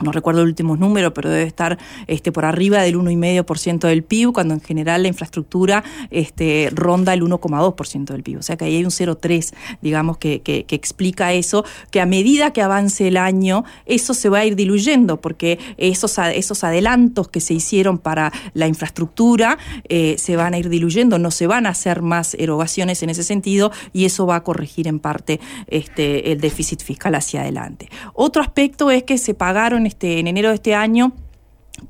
no 0.00 0.12
recuerdo 0.12 0.42
el 0.42 0.48
último 0.48 0.76
número, 0.76 1.12
pero 1.14 1.30
debe 1.30 1.44
estar 1.44 1.78
este, 2.06 2.32
por 2.32 2.44
arriba 2.44 2.82
del 2.82 2.96
1,5% 2.96 3.80
del 3.88 4.02
PIB, 4.02 4.32
cuando 4.32 4.54
en 4.54 4.60
general 4.60 5.02
la 5.02 5.08
infraestructura 5.08 5.84
este, 6.10 6.70
ronda 6.72 7.14
el 7.14 7.22
1,2% 7.22 8.04
del 8.06 8.22
PIB. 8.22 8.38
O 8.38 8.42
sea 8.42 8.56
que 8.56 8.64
ahí 8.64 8.76
hay 8.76 8.84
un 8.84 8.90
0,3, 8.90 9.52
digamos, 9.82 10.18
que, 10.18 10.40
que- 10.42 10.64
explica 10.80 11.32
eso, 11.34 11.64
que 11.90 12.00
a 12.00 12.06
medida 12.06 12.52
que 12.52 12.62
avance 12.62 13.06
el 13.08 13.16
año, 13.18 13.64
eso 13.84 14.14
se 14.14 14.28
va 14.30 14.38
a 14.38 14.44
ir 14.46 14.56
diluyendo, 14.56 15.20
porque 15.20 15.58
esos, 15.76 16.16
esos 16.18 16.64
adelantos 16.64 17.28
que 17.28 17.40
se 17.40 17.52
hicieron 17.54 17.98
para 17.98 18.32
la 18.54 18.66
infraestructura 18.66 19.58
eh, 19.88 20.14
se 20.18 20.36
van 20.36 20.54
a 20.54 20.58
ir 20.58 20.70
diluyendo, 20.70 21.18
no 21.18 21.30
se 21.30 21.46
van 21.46 21.66
a 21.66 21.70
hacer 21.70 22.00
más 22.00 22.34
erogaciones 22.34 23.02
en 23.02 23.10
ese 23.10 23.24
sentido, 23.24 23.72
y 23.92 24.06
eso 24.06 24.26
va 24.26 24.36
a 24.36 24.44
corregir 24.44 24.88
en 24.88 25.00
parte 25.00 25.40
este, 25.66 26.32
el 26.32 26.40
déficit 26.40 26.82
fiscal 26.82 27.14
hacia 27.14 27.42
adelante. 27.42 27.90
Otro 28.14 28.42
aspecto 28.42 28.90
es 28.90 29.02
que 29.02 29.18
se 29.18 29.34
pagaron 29.34 29.86
este, 29.90 30.20
en 30.20 30.28
enero 30.28 30.50
de 30.50 30.54
este 30.54 30.74
año 30.74 31.12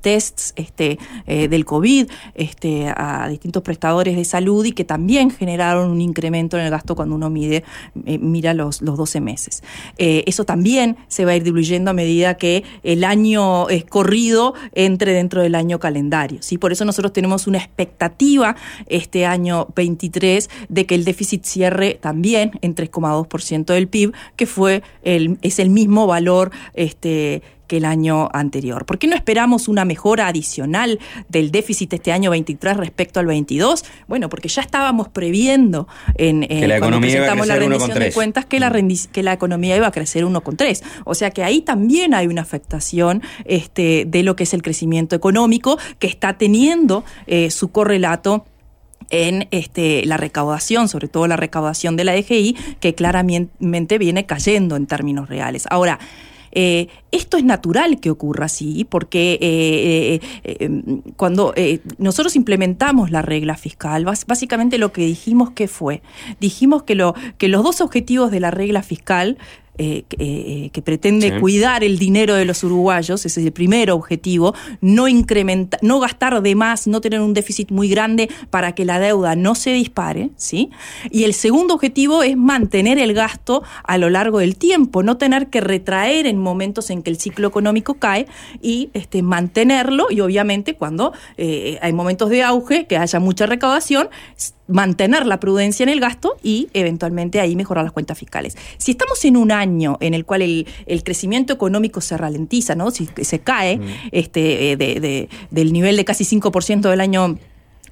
tests 0.00 0.52
este, 0.56 0.98
eh, 1.26 1.48
del 1.48 1.64
COVID 1.64 2.08
este, 2.34 2.92
a 2.94 3.28
distintos 3.28 3.62
prestadores 3.62 4.16
de 4.16 4.24
salud 4.24 4.64
y 4.64 4.72
que 4.72 4.84
también 4.84 5.30
generaron 5.30 5.90
un 5.90 6.00
incremento 6.00 6.58
en 6.58 6.64
el 6.64 6.70
gasto 6.70 6.94
cuando 6.94 7.14
uno 7.14 7.30
mide, 7.30 7.64
eh, 8.06 8.18
mira 8.18 8.54
los, 8.54 8.82
los 8.82 8.96
12 8.96 9.20
meses. 9.20 9.62
Eh, 9.98 10.24
eso 10.26 10.44
también 10.44 10.96
se 11.08 11.24
va 11.24 11.32
a 11.32 11.36
ir 11.36 11.42
diluyendo 11.42 11.90
a 11.90 11.94
medida 11.94 12.34
que 12.34 12.64
el 12.82 13.04
año 13.04 13.66
corrido 13.88 14.54
entre 14.74 15.12
dentro 15.12 15.42
del 15.42 15.54
año 15.54 15.78
calendario. 15.78 16.42
¿sí? 16.42 16.58
Por 16.58 16.72
eso 16.72 16.84
nosotros 16.84 17.12
tenemos 17.12 17.46
una 17.46 17.58
expectativa 17.58 18.56
este 18.86 19.26
año 19.26 19.68
23 19.74 20.48
de 20.68 20.86
que 20.86 20.94
el 20.94 21.04
déficit 21.04 21.44
cierre 21.44 21.98
también 22.00 22.52
en 22.62 22.74
3,2% 22.74 23.64
del 23.66 23.88
PIB, 23.88 24.12
que 24.36 24.46
fue 24.46 24.82
el, 25.02 25.38
es 25.42 25.58
el 25.58 25.70
mismo 25.70 26.06
valor 26.06 26.50
este, 26.74 27.42
que 27.70 27.76
el 27.76 27.84
año 27.84 28.28
anterior. 28.32 28.84
¿Por 28.84 28.98
qué 28.98 29.06
no 29.06 29.14
esperamos 29.14 29.68
una 29.68 29.84
mejora 29.84 30.26
adicional 30.26 30.98
del 31.28 31.52
déficit 31.52 31.92
este 31.92 32.10
año 32.10 32.32
23 32.32 32.76
respecto 32.76 33.20
al 33.20 33.26
22? 33.26 33.84
Bueno, 34.08 34.28
porque 34.28 34.48
ya 34.48 34.60
estábamos 34.60 35.08
previendo 35.08 35.86
en, 36.16 36.40
Que 36.40 36.66
la 36.66 36.80
cuando 36.80 36.98
presentamos 37.00 37.46
la 37.46 37.54
rendición 37.54 37.90
de 37.96 38.10
1,3. 38.10 38.12
cuentas 38.14 38.44
que 38.46 38.58
la, 38.58 38.70
rendi- 38.72 39.06
que 39.10 39.22
la 39.22 39.32
economía 39.34 39.76
iba 39.76 39.86
a 39.86 39.92
crecer 39.92 40.24
1,3. 40.24 40.82
O 41.04 41.14
sea 41.14 41.30
que 41.30 41.44
ahí 41.44 41.60
también 41.60 42.12
hay 42.12 42.26
una 42.26 42.42
afectación 42.42 43.22
este, 43.44 44.04
de 44.04 44.24
lo 44.24 44.34
que 44.34 44.42
es 44.42 44.52
el 44.52 44.62
crecimiento 44.62 45.14
económico 45.14 45.78
que 46.00 46.08
está 46.08 46.36
teniendo 46.38 47.04
eh, 47.28 47.50
su 47.52 47.70
correlato 47.70 48.46
en 49.10 49.46
este, 49.52 50.04
la 50.06 50.16
recaudación, 50.16 50.88
sobre 50.88 51.06
todo 51.06 51.28
la 51.28 51.36
recaudación 51.36 51.96
de 51.96 52.02
la 52.04 52.14
DGI, 52.14 52.56
que 52.80 52.94
claramente 52.96 53.98
viene 53.98 54.26
cayendo 54.26 54.74
en 54.74 54.86
términos 54.86 55.28
reales. 55.28 55.66
Ahora, 55.70 55.98
eh, 56.52 56.88
esto 57.12 57.36
es 57.36 57.44
natural 57.44 58.00
que 58.00 58.10
ocurra 58.10 58.46
así, 58.46 58.84
porque 58.88 59.38
eh, 59.40 60.20
eh, 60.20 60.20
eh, 60.44 61.00
cuando 61.16 61.54
nosotros 61.98 62.36
implementamos 62.36 63.10
la 63.10 63.22
regla 63.22 63.56
fiscal, 63.56 64.04
básicamente 64.04 64.78
lo 64.78 64.92
que 64.92 65.02
dijimos 65.02 65.50
que 65.50 65.68
fue, 65.68 66.02
dijimos 66.38 66.84
que, 66.84 66.94
lo, 66.94 67.14
que 67.38 67.48
los 67.48 67.64
dos 67.64 67.80
objetivos 67.80 68.30
de 68.30 68.40
la 68.40 68.50
regla 68.50 68.82
fiscal 68.82 69.38
eh, 69.82 70.04
que, 70.08 70.16
eh, 70.20 70.70
que 70.74 70.82
pretende 70.82 71.30
Sí. 71.30 71.40
cuidar 71.40 71.82
el 71.82 71.98
dinero 71.98 72.34
de 72.34 72.44
los 72.44 72.62
uruguayos, 72.62 73.24
ese 73.24 73.40
es 73.40 73.46
el 73.46 73.52
primer 73.52 73.90
objetivo, 73.90 74.54
no 74.82 75.08
incrementar, 75.08 75.80
no 75.82 76.00
gastar 76.00 76.42
de 76.42 76.54
más, 76.54 76.86
no 76.86 77.00
tener 77.00 77.20
un 77.20 77.32
déficit 77.32 77.70
muy 77.70 77.88
grande 77.88 78.28
para 78.50 78.72
que 78.74 78.84
la 78.84 78.98
deuda 78.98 79.36
no 79.36 79.54
se 79.54 79.72
dispare, 79.72 80.28
¿sí? 80.36 80.68
Y 81.10 81.24
el 81.24 81.32
segundo 81.32 81.72
objetivo 81.72 82.22
es 82.22 82.36
mantener 82.36 82.98
el 82.98 83.14
gasto 83.14 83.62
a 83.82 83.96
lo 83.96 84.10
largo 84.10 84.40
del 84.40 84.56
tiempo, 84.56 85.02
no 85.02 85.16
tener 85.16 85.46
que 85.48 85.62
retraer 85.62 86.26
en 86.26 86.36
momentos 86.36 86.90
en 86.90 87.02
que 87.02 87.08
el 87.08 87.16
ciclo 87.16 87.48
económico 87.48 87.94
cae 87.94 88.26
y 88.60 88.90
este, 88.92 89.22
mantenerlo 89.22 90.08
y 90.10 90.20
obviamente 90.20 90.74
cuando 90.74 91.14
eh, 91.38 91.78
hay 91.80 91.94
momentos 91.94 92.28
de 92.28 92.42
auge, 92.42 92.86
que 92.86 92.98
haya 92.98 93.18
mucha 93.18 93.46
recaudación, 93.46 94.10
mantener 94.70 95.26
la 95.26 95.40
prudencia 95.40 95.82
en 95.82 95.88
el 95.90 96.00
gasto 96.00 96.36
y 96.42 96.68
eventualmente 96.74 97.40
ahí 97.40 97.56
mejorar 97.56 97.84
las 97.84 97.92
cuentas 97.92 98.18
fiscales. 98.18 98.56
Si 98.78 98.92
estamos 98.92 99.24
en 99.24 99.36
un 99.36 99.52
año 99.52 99.96
en 100.00 100.14
el 100.14 100.24
cual 100.24 100.42
el, 100.42 100.66
el 100.86 101.02
crecimiento 101.04 101.52
económico 101.52 102.00
se 102.00 102.16
ralentiza, 102.16 102.74
¿no? 102.74 102.90
Si 102.90 103.08
se 103.22 103.38
cae 103.40 103.80
este, 104.12 104.72
eh, 104.72 104.76
de- 104.76 105.00
de- 105.00 105.28
del 105.50 105.72
nivel 105.72 105.96
de 105.96 106.04
casi 106.04 106.24
5% 106.24 106.88
del 106.88 107.00
año 107.00 107.38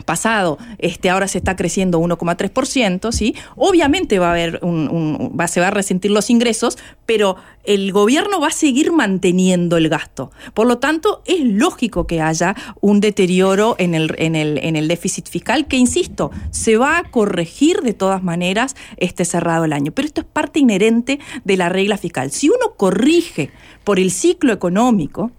pasado, 0.05 0.59
este, 0.79 1.11
ahora 1.11 1.29
se 1.29 1.39
está 1.39 1.57
creciendo 1.57 2.01
1,3%, 2.01 3.13
¿sí? 3.13 3.35
Obviamente 3.57 4.19
va 4.19 4.29
a 4.29 4.33
haber 4.33 4.61
un, 4.63 4.89
un- 4.89 5.33
va, 5.39 5.49
se 5.49 5.61
va 5.61 5.69
a 5.69 5.71
resentir 5.71 6.11
los 6.11 6.31
ingresos, 6.31 6.79
pero 7.07 7.37
el 7.65 7.93
gobierno 7.93 8.41
va 8.41 8.49
a 8.49 8.53
seguir 8.53 8.93
manteniendo 8.93 9.77
el 9.77 9.89
gasto. 9.89 10.31
Por 10.55 10.67
lo 10.67 10.79
tanto, 10.79 11.23
es 11.27 11.41
lógico 11.45 12.07
que 12.07 12.21
haya 12.23 12.55
un 12.81 13.01
deterioro 13.01 13.77
en 13.79 13.95
el, 13.95 14.15
en 14.19 14.35
el, 14.37 14.59
en 14.63 14.77
el 14.77 14.89
déficit 14.89 15.29
fiscal, 15.29 15.67
que 15.67 15.77
insisto, 15.77 16.31
se 16.51 16.77
va 16.77 16.99
a 16.99 17.05
corregir 17.05 17.83
de 17.83 17.93
todas 17.93 18.23
maneras 18.23 18.77
este 18.97 19.25
cerrado 19.25 19.65
el 19.65 19.73
año. 19.73 19.93
Pero 19.93 20.07
esto 20.07 20.23
es 20.23 20.27
parte 20.27 20.61
inherente 20.61 21.19
de 21.45 21.57
la 21.57 21.69
regla 21.69 21.99
fiscal. 21.99 22.31
Si 22.31 22.49
uno 22.49 22.75
corrige 22.77 23.51
por 23.85 23.99
el 23.99 24.11
ciclo 24.11 24.53
económico, 24.53 25.31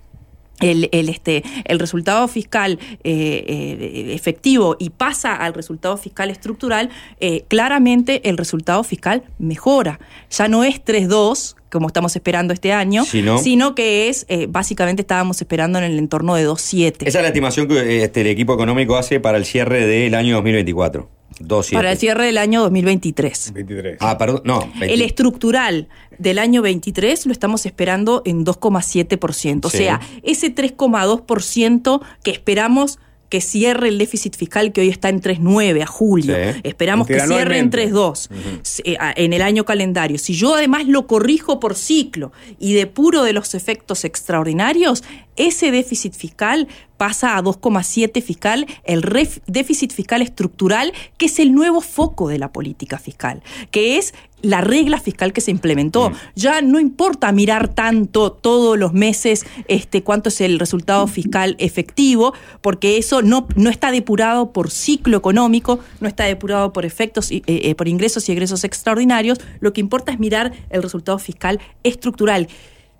el, 0.62 0.89
el, 0.91 1.10
este, 1.10 1.43
el 1.66 1.80
resultado 1.80 2.28
fiscal 2.28 2.80
eh, 3.03 3.43
eh, 3.47 4.14
efectivo 4.14 4.76
y 4.80 4.89
pasa 4.89 5.36
al 5.36 5.53
resultado 5.53 5.97
fiscal 5.97 6.30
estructural, 6.30 6.89
eh, 7.20 7.43
claramente 7.47 8.28
el 8.30 8.38
resultado 8.38 8.84
fiscal 8.84 9.24
mejora. 9.38 9.99
Ya 10.32 10.47
no 10.47 10.64
es 10.64 10.84
3-2, 10.84 11.55
como 11.72 11.88
estamos 11.88 12.16
esperando 12.16 12.53
este 12.53 12.74
año, 12.74 13.05
Sino- 13.05 13.38
sino 13.38 13.76
que 13.76 14.10
es, 14.10 14.26
eh, 14.30 14.47
básicamente 14.49 15.01
estábamos 15.03 15.39
esperando 15.41 15.78
en 15.80 15.86
el 15.86 15.97
entorno 15.99 16.36
de 16.36 16.47
2-7. 16.47 17.07
Esa 17.07 17.20
es 17.20 17.22
la 17.24 17.28
estimación 17.28 17.68
que 17.68 18.03
este, 18.03 18.22
el 18.22 18.28
equipo 18.28 18.53
económico 18.53 18.97
hace 18.97 19.20
para 19.20 19.38
el 19.38 19.45
cierre 19.45 19.86
del 19.86 20.16
año 20.16 20.36
2024. 20.36 21.10
2,7. 21.39 21.73
Para 21.73 21.91
el 21.91 21.97
cierre 21.97 22.25
del 22.25 22.38
año 22.38 22.61
2023. 22.61 23.53
23. 23.53 23.97
Ah, 24.01 24.17
perdón, 24.17 24.41
no. 24.45 24.59
20. 24.80 24.93
El 24.93 25.01
estructural 25.01 25.88
del 26.17 26.39
año 26.39 26.61
23 26.61 27.25
lo 27.27 27.32
estamos 27.32 27.65
esperando 27.65 28.21
en 28.25 28.43
2,7%. 28.45 29.65
O 29.67 29.69
Sí. 29.69 29.77
sea, 29.77 30.01
ese 30.23 30.49
3,2% 30.49 32.01
que 32.23 32.32
esperamos 32.32 32.99
que 33.30 33.41
cierre 33.41 33.89
el 33.89 33.97
déficit 33.97 34.36
fiscal 34.36 34.73
que 34.73 34.82
hoy 34.82 34.89
está 34.89 35.09
en 35.09 35.21
3,9 35.21 35.82
a 35.82 35.86
julio. 35.86 36.36
Sí. 36.36 36.59
Esperamos 36.63 37.07
que 37.07 37.19
cierre 37.19 37.59
en 37.59 37.65
Interanualmente. 37.65 38.30
3,2 38.30 38.82
eh, 38.84 38.97
en 39.15 39.34
el 39.34 39.41
año 39.41 39.65
calendario. 39.65 40.17
Si 40.17 40.34
yo 40.34 40.55
además 40.55 40.88
lo 40.88 41.07
corrijo 41.07 41.59
por 41.59 41.75
ciclo 41.75 42.32
y 42.59 42.73
depuro 42.73 43.23
de 43.23 43.34
los 43.34 43.53
efectos 43.53 44.03
extraordinarios, 44.03 45.03
ese 45.36 45.71
déficit 45.71 46.13
fiscal 46.13 46.67
pasa 46.97 47.38
a 47.38 47.41
2,7 47.41 48.21
fiscal, 48.21 48.67
el 48.84 49.01
déficit 49.47 49.93
fiscal 49.93 50.21
estructural, 50.21 50.91
que 51.17 51.27
es 51.27 51.39
el 51.39 51.53
nuevo 51.53 51.80
foco 51.80 52.27
de 52.27 52.39
la 52.39 52.51
política 52.51 52.97
fiscal, 52.97 53.41
que 53.71 53.97
es 53.97 54.13
la 54.41 54.61
regla 54.61 54.99
fiscal 54.99 55.33
que 55.33 55.41
se 55.41 55.51
implementó. 55.51 56.11
Ya 56.35 56.61
no 56.61 56.79
importa 56.79 57.31
mirar 57.31 57.67
tanto 57.67 58.31
todos 58.31 58.77
los 58.77 58.93
meses 58.93 59.45
este, 59.67 60.03
cuánto 60.03 60.29
es 60.29 60.41
el 60.41 60.59
resultado 60.59 61.07
fiscal 61.07 61.55
efectivo, 61.59 62.33
porque 62.61 62.97
eso 62.97 63.21
no, 63.21 63.47
no 63.55 63.69
está 63.69 63.91
depurado 63.91 64.51
por 64.51 64.71
ciclo 64.71 65.17
económico, 65.17 65.79
no 65.99 66.07
está 66.07 66.25
depurado 66.25 66.73
por 66.73 66.85
efectos, 66.85 67.31
eh, 67.31 67.41
eh, 67.47 67.75
por 67.75 67.87
ingresos 67.87 68.27
y 68.29 68.31
egresos 68.31 68.63
extraordinarios. 68.63 69.39
Lo 69.59 69.73
que 69.73 69.81
importa 69.81 70.11
es 70.11 70.19
mirar 70.19 70.53
el 70.69 70.83
resultado 70.83 71.19
fiscal 71.19 71.59
estructural, 71.83 72.47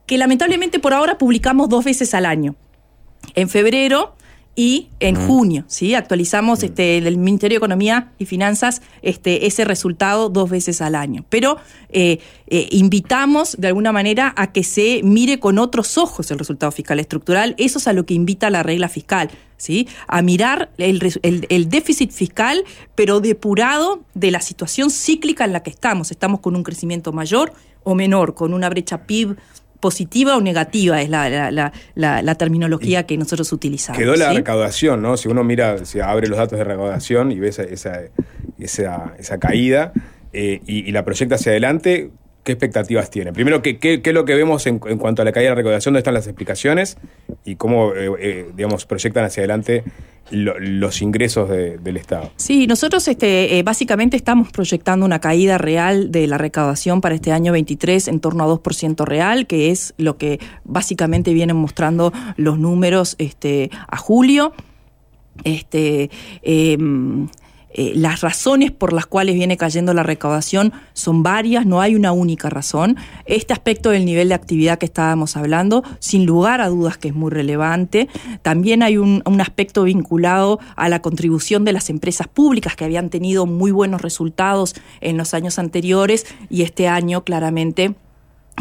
que 0.05 0.17
lamentablemente 0.17 0.79
por 0.79 0.93
ahora 0.93 1.17
publicamos 1.17 1.69
dos 1.69 1.85
veces 1.85 2.13
al 2.13 2.25
año 2.25 2.55
en 3.35 3.49
febrero 3.49 4.15
y 4.62 4.89
en 4.99 5.16
junio, 5.16 5.64
¿sí? 5.68 5.95
Actualizamos 5.95 6.64
este, 6.64 6.99
del 6.99 7.18
Ministerio 7.18 7.55
de 7.55 7.60
Economía 7.60 8.12
y 8.20 8.26
Finanzas 8.26 8.82
este, 9.01 9.45
ese 9.47 9.64
resultado 9.64 10.28
dos 10.28 10.49
veces 10.49 10.82
al 10.82 10.95
año. 10.95 11.24
Pero 11.30 11.55
eh, 11.91 12.20
eh, 12.47 12.68
invitamos 12.72 13.55
de 13.57 13.68
alguna 13.68 13.93
manera 13.93 14.34
a 14.36 14.51
que 14.51 14.66
se 14.66 14.99
mire 15.01 15.39
con 15.39 15.60
otros 15.60 15.97
ojos 15.97 16.30
el 16.32 16.39
resultado 16.39 16.74
fiscal 16.74 16.99
estructural. 16.99 17.55
Eso 17.57 17.78
es 17.80 17.88
a 17.88 17.93
lo 17.93 18.05
que 18.05 18.14
invita 18.16 18.49
la 18.49 18.62
regla 18.62 18.89
fiscal. 18.89 19.30
¿sí? 19.55 19.88
A 20.10 20.22
mirar 20.22 20.72
el, 20.78 21.01
el- 21.22 21.45
el 21.49 21.70
déficit 21.70 22.12
fiscal, 22.12 22.66
pero 22.95 23.22
depurado 23.22 24.03
de 24.14 24.30
la 24.32 24.41
situación 24.41 24.89
cíclica 24.91 25.45
en 25.45 25.53
la 25.53 25.64
que 25.64 25.70
estamos. 25.70 26.12
Estamos 26.12 26.41
con 26.41 26.57
un 26.57 26.64
crecimiento 26.64 27.14
mayor 27.14 27.53
o 27.84 27.95
menor, 27.95 28.34
con 28.36 28.53
una 28.53 28.68
brecha 28.70 29.03
PIB 29.07 29.38
positiva 29.80 30.36
o 30.38 30.41
negativa, 30.41 31.01
es 31.01 31.09
la, 31.09 31.30
la- 31.30 31.51
la- 31.51 31.71
la- 31.95 32.21
la 32.21 32.36
terminología 32.36 33.05
que 33.05 33.17
nosotros 33.17 33.51
utilizamos. 33.53 33.97
Quedó 33.99 34.15
la 34.15 34.30
¿sí? 34.32 34.36
recaudación, 34.38 35.01
¿no? 35.01 35.15
Si 35.17 35.27
uno 35.30 35.43
mira, 35.43 35.86
si 35.86 35.99
abre 35.99 36.27
los 36.27 36.38
datos 36.38 36.57
de 36.57 36.63
recaudación 36.65 37.32
y 37.32 37.39
ve 37.39 37.49
esa, 37.49 37.63
esa, 37.63 38.01
esa- 38.59 39.13
esa 39.17 39.38
caída 39.39 39.93
eh, 40.34 40.61
y, 40.67 40.88
y 40.88 40.91
la 40.91 41.03
proyecta 41.05 41.36
hacia 41.36 41.51
adelante, 41.51 42.11
¿qué 42.49 42.53
expectativas 42.53 43.11
tiene? 43.11 43.31
Primero, 43.31 43.61
¿qué, 43.61 43.77
qué- 43.77 44.01
es 44.03 44.13
lo 44.13 44.25
que 44.25 44.33
vemos 44.33 44.65
en, 44.65 44.79
cuanto 44.79 45.21
a 45.21 45.25
la 45.25 45.31
caída 45.31 45.49
de 45.49 45.51
la 45.51 45.55
recaudación? 45.57 45.93
¿Dónde 45.93 45.99
están 45.99 46.15
las 46.15 46.25
explicaciones? 46.25 46.97
Y 47.45 47.55
cómo, 47.57 47.93
eh, 47.93 48.09
eh, 48.19 48.49
digamos, 48.55 48.85
proyectan 48.87 49.23
hacia 49.25 49.41
adelante 49.41 49.83
lo- 50.31 50.59
los 50.59 51.01
ingresos 51.03 51.47
de- 51.49 51.77
del 51.77 51.97
Estado. 51.97 52.31
Sí, 52.37 52.65
nosotros 52.65 53.07
este, 53.07 53.57
eh, 53.59 53.63
básicamente 53.63 54.17
estamos 54.17 54.51
proyectando 54.51 55.05
una 55.05 55.19
caída 55.19 55.59
real 55.59 56.11
de 56.11 56.25
la 56.25 56.39
recaudación 56.39 57.01
para 57.01 57.13
este 57.15 57.31
año 57.31 57.51
23 57.51 58.07
en 58.07 58.19
torno 58.19 58.43
a 58.43 58.47
2% 58.47 59.05
real, 59.05 59.45
que 59.45 59.69
es 59.69 59.93
lo 59.97 60.17
que 60.17 60.39
básicamente 60.63 61.33
vienen 61.33 61.55
mostrando 61.57 62.11
los 62.35 62.57
números 62.57 63.15
este, 63.19 63.69
a 63.87 63.97
julio. 63.97 64.53
Este, 65.43 66.09
em, 66.41 67.27
eh, 67.72 67.93
las 67.95 68.22
razones 68.22 68.72
por 68.72 68.93
las 68.93 69.05
cuales 69.05 69.36
viene 69.36 69.57
cayendo 69.57 69.93
la 69.93 70.03
recaudación 70.03 70.74
son 70.93 71.24
varias, 71.24 71.65
no 71.65 71.82
hay 71.82 71.95
una 71.95 72.11
única 72.11 72.49
razón. 72.49 72.97
Este 73.26 73.53
aspecto 73.53 73.91
del 73.91 74.05
nivel 74.05 74.30
de 74.30 74.36
actividad 74.36 74.80
que 74.80 74.86
estábamos 74.86 75.38
hablando, 75.38 75.84
sin 75.99 76.26
lugar 76.26 76.61
a 76.61 76.70
dudas 76.70 76.97
que 76.97 77.09
es 77.09 77.15
muy 77.15 77.32
relevante. 77.32 78.07
También 78.41 78.82
hay 78.82 78.97
un, 78.97 79.22
un 79.26 79.41
aspecto 79.41 79.84
vinculado 79.84 80.59
a 80.76 80.89
la 80.89 81.01
contribución 81.01 81.65
de 81.65 81.74
las 81.74 81.89
empresas 81.89 82.28
públicas 82.28 82.76
que 82.76 82.86
habían 82.86 83.09
tenido 83.09 83.45
muy 83.45 83.72
buenos 83.72 84.01
resultados 84.01 84.76
en 85.01 85.17
los 85.17 85.34
años 85.34 85.59
anteriores 85.59 86.26
y 86.49 86.63
este 86.63 86.88
año 86.88 87.24
claramente 87.24 87.95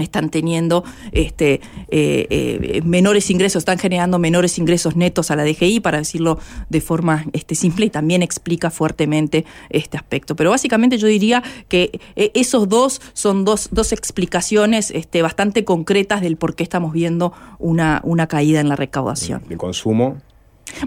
están 0.04 0.30
teniendo 0.30 0.84
este, 1.12 1.60
eh, 1.88 2.26
eh, 2.30 2.82
menores 2.84 3.30
ingresos, 3.30 3.60
están 3.60 3.78
generando 3.78 4.18
menores 4.18 4.58
ingresos 4.58 4.96
netos 4.96 5.30
a 5.30 5.36
la 5.36 5.44
DGI, 5.44 5.80
para 5.80 5.98
decirlo 5.98 6.38
de 6.68 6.80
forma 6.80 7.24
este, 7.32 7.54
simple, 7.54 7.86
y 7.86 7.90
también 7.90 8.22
explica 8.22 8.70
fuertemente 8.70 9.44
este 9.70 9.96
aspecto. 9.96 10.36
Pero 10.36 10.50
básicamente 10.50 10.98
yo 10.98 11.06
diría 11.06 11.42
que 11.68 12.00
eh, 12.16 12.30
esos 12.34 12.68
dos 12.68 13.00
son 13.12 13.44
dos, 13.44 13.68
dos 13.72 13.92
explicaciones 13.92 14.90
este, 14.90 15.22
bastante 15.22 15.64
concretas 15.64 16.20
del 16.20 16.36
por 16.36 16.54
qué 16.54 16.62
estamos 16.62 16.92
viendo 16.92 17.32
una, 17.58 18.00
una 18.04 18.26
caída 18.26 18.60
en 18.60 18.68
la 18.68 18.76
recaudación. 18.76 19.42
De 19.48 19.56
consumo. 19.56 20.18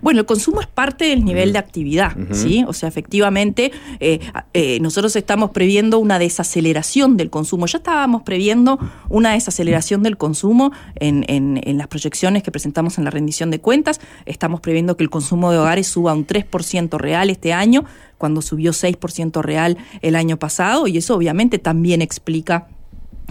Bueno, 0.01 0.19
el 0.21 0.25
consumo 0.25 0.61
es 0.61 0.67
parte 0.67 1.05
del 1.05 1.23
nivel 1.25 1.53
de 1.53 1.59
actividad. 1.59 2.15
¿sí? 2.31 2.63
O 2.67 2.73
sea, 2.73 2.89
efectivamente, 2.89 3.71
eh, 3.99 4.19
eh, 4.53 4.79
nosotros 4.81 5.15
estamos 5.15 5.51
previendo 5.51 5.99
una 5.99 6.19
desaceleración 6.19 7.17
del 7.17 7.29
consumo. 7.29 7.65
Ya 7.67 7.77
estábamos 7.79 8.23
previendo 8.23 8.79
una 9.09 9.31
desaceleración 9.33 10.03
del 10.03 10.17
consumo 10.17 10.71
en, 10.95 11.25
en- 11.27 11.59
en 11.63 11.77
las 11.77 11.87
proyecciones 11.87 12.43
que 12.43 12.51
presentamos 12.51 12.97
en 12.97 13.03
la 13.05 13.11
rendición 13.11 13.51
de 13.51 13.59
cuentas. 13.59 13.99
Estamos 14.25 14.61
previendo 14.61 14.97
que 14.97 15.03
el 15.03 15.09
consumo 15.09 15.51
de 15.51 15.57
hogares 15.57 15.87
suba 15.87 16.13
un 16.13 16.25
3% 16.27 16.97
real 16.97 17.29
este 17.29 17.53
año, 17.53 17.85
cuando 18.17 18.41
subió 18.41 18.71
6% 18.73 19.41
real 19.41 19.77
el 20.01 20.15
año 20.15 20.37
pasado, 20.37 20.87
y 20.87 20.97
eso 20.97 21.15
obviamente 21.15 21.57
también 21.59 22.01
explica 22.01 22.67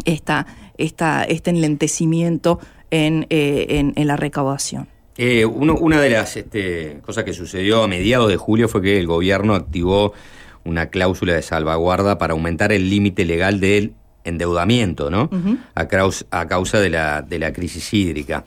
esta, 0.04 0.46
esta, 0.78 1.24
este 1.24 1.50
enlentecimiento 1.50 2.58
en, 2.90 3.26
eh, 3.30 3.92
en 3.94 4.06
la 4.06 4.16
recaudación. 4.16 4.88
Eh, 5.22 5.44
uno- 5.44 5.74
una 5.74 6.00
de 6.00 6.08
las 6.08 6.34
este, 6.38 6.98
cosas 7.04 7.24
que 7.24 7.34
sucedió 7.34 7.82
a 7.82 7.88
mediados 7.88 8.28
de 8.30 8.38
julio 8.38 8.68
fue 8.68 8.80
que 8.80 8.98
el 8.98 9.06
gobierno 9.06 9.54
activó 9.54 10.14
una 10.64 10.86
cláusula 10.86 11.34
de 11.34 11.42
salvaguarda 11.42 12.16
para 12.16 12.32
aumentar 12.32 12.72
el 12.72 12.88
límite 12.88 13.26
legal 13.26 13.60
del 13.60 13.92
endeudamiento, 14.24 15.10
¿no? 15.10 15.28
A 16.30 16.46
causa 16.46 16.80
de 16.80 16.88
la, 16.90 17.20
de 17.22 17.38
la 17.38 17.52
crisis 17.52 17.92
hídrica. 17.92 18.44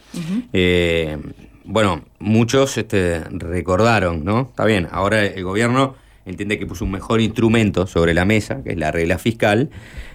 Eh, 0.51 1.17
bueno, 1.65 2.03
muchos 2.19 2.77
este, 2.77 3.19
recordaron, 3.29 4.25
¿no? 4.25 4.41
Está 4.49 4.65
bien, 4.65 4.87
ahora 4.91 5.25
el 5.25 5.43
gobierno 5.43 5.95
entiende 6.25 6.57
que 6.57 6.65
puso 6.65 6.85
un 6.85 6.91
mejor 6.91 7.21
instrumento 7.21 7.87
sobre 7.87 8.13
la 8.13 8.25
mesa, 8.25 8.63
que 8.63 8.71
es 8.71 8.77
la 8.77 8.91
regla 8.91 9.17
fiscal, 9.17 9.69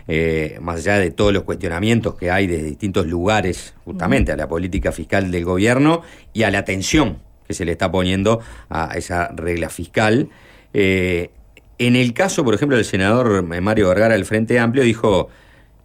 eh, 0.06 0.58
más 0.60 0.80
allá 0.80 0.98
de 0.98 1.10
todos 1.10 1.32
los 1.32 1.42
cuestionamientos 1.42 2.14
que 2.14 2.30
hay 2.30 2.46
desde 2.46 2.64
distintos 2.64 3.06
lugares, 3.06 3.74
justamente 3.84 4.32
a 4.32 4.36
la 4.36 4.48
política 4.48 4.92
fiscal 4.92 5.30
del 5.30 5.44
gobierno 5.44 6.02
y 6.32 6.44
a 6.44 6.50
la 6.50 6.58
atención 6.58 7.18
que 7.46 7.54
se 7.54 7.64
le 7.64 7.72
está 7.72 7.90
poniendo 7.90 8.40
a 8.68 8.92
esa 8.94 9.28
regla 9.28 9.70
fiscal. 9.70 10.28
Eh, 10.74 11.30
en 11.78 11.96
el 11.96 12.12
caso, 12.12 12.44
por 12.44 12.54
ejemplo, 12.54 12.76
del 12.76 12.84
senador 12.84 13.42
Mario 13.42 13.88
Vergara 13.88 14.14
del 14.14 14.24
Frente 14.24 14.58
Amplio 14.58 14.82
dijo 14.82 15.28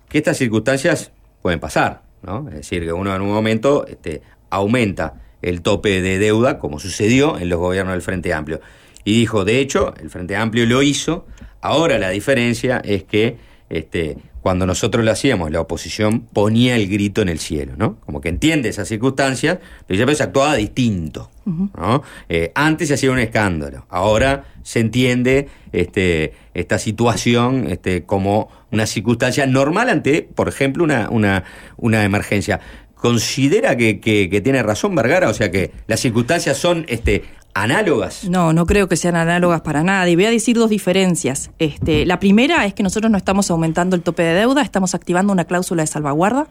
que 0.10 0.18
estas 0.18 0.38
circunstancias 0.38 1.12
pueden 1.42 1.60
pasar, 1.60 2.02
¿no? 2.22 2.48
Es 2.50 2.56
decir, 2.56 2.84
que 2.84 2.94
uno 2.94 3.16
en 3.16 3.22
un 3.22 3.30
momento 3.30 3.86
este, 3.88 4.22
aumenta 4.50 5.22
el 5.42 5.62
tope 5.62 6.02
de 6.02 6.20
deuda, 6.20 6.58
como 6.58 6.80
sucedió 6.80 7.38
en 7.38 7.50
los 7.50 7.60
gobiernos 7.60 7.94
del 7.94 8.02
Frente 8.02 8.34
Amplio. 8.34 8.62
Y 9.06 9.20
dijo, 9.20 9.46
de 9.46 9.60
hecho, 9.60 9.94
el 10.02 10.10
Frente 10.10 10.36
Amplio 10.36 10.66
lo 10.66 10.82
hizo, 10.82 11.26
ahora 11.62 11.98
la 12.00 12.10
diferencia 12.10 12.82
es 12.84 13.04
que 13.04 13.38
este, 13.70 14.18
cuando 14.42 14.66
nosotros 14.66 15.04
lo 15.06 15.12
hacíamos, 15.12 15.52
la 15.52 15.62
oposición 15.62 16.22
ponía 16.22 16.76
el 16.76 16.88
grito 16.90 17.22
en 17.22 17.30
el 17.30 17.40
cielo, 17.40 17.74
¿no? 17.78 17.96
Como 18.02 18.22
que 18.22 18.30
entiende 18.30 18.70
esas 18.70 18.88
circunstancias, 18.88 19.60
pero 19.88 20.06
ya 20.06 20.16
se 20.16 20.24
actuaba 20.24 20.56
distinto. 20.56 21.30
¿no? 21.46 22.04
Eh, 22.30 22.52
antes 22.56 22.88
se 22.88 22.94
hacía 22.94 23.12
un 23.12 23.20
escándalo, 23.20 23.86
ahora 23.90 24.46
se 24.64 24.80
entiende 24.80 25.50
este, 25.74 26.32
esta 26.54 26.78
situación 26.78 27.68
este, 27.70 28.04
como 28.04 28.48
una 28.72 28.86
circunstancia 28.86 29.46
normal 29.46 29.90
ante, 29.90 30.22
por 30.22 30.48
ejemplo, 30.48 30.86
una, 30.86 31.10
una, 31.10 31.44
una 31.76 32.06
emergencia. 32.06 32.62
¿Considera 32.96 33.76
que, 33.76 34.00
que- 34.00 34.30
que 34.30 34.40
tiene 34.40 34.64
razón 34.64 34.96
Vergara? 34.96 35.28
O 35.30 35.34
sea 35.34 35.52
que 35.52 35.72
las 35.88 36.00
circunstancias 36.00 36.58
son 36.58 36.86
este, 36.88 37.24
análogas. 37.54 38.28
No, 38.30 38.54
no 38.54 38.66
creo 38.66 38.88
que 38.88 38.96
sean 38.96 39.16
análogas 39.16 39.62
para 39.62 39.84
nada. 39.84 40.10
Y 40.10 40.16
voy 40.16 40.26
a 40.26 40.32
decir 40.32 40.56
dos 40.56 40.70
diferencias. 40.70 41.52
Este, 41.60 42.06
la 42.06 42.20
primera 42.20 42.66
es 42.66 42.74
que 42.74 42.84
nosotros 42.84 43.12
no 43.12 43.18
estamos 43.18 43.50
aumentando 43.52 43.96
el 43.96 44.02
tope 44.02 44.24
de 44.24 44.34
deuda, 44.34 44.62
estamos 44.62 44.96
activando 44.96 45.34
una 45.34 45.46
cláusula 45.46 45.84
de 45.84 45.88
salvaguarda. 45.88 46.48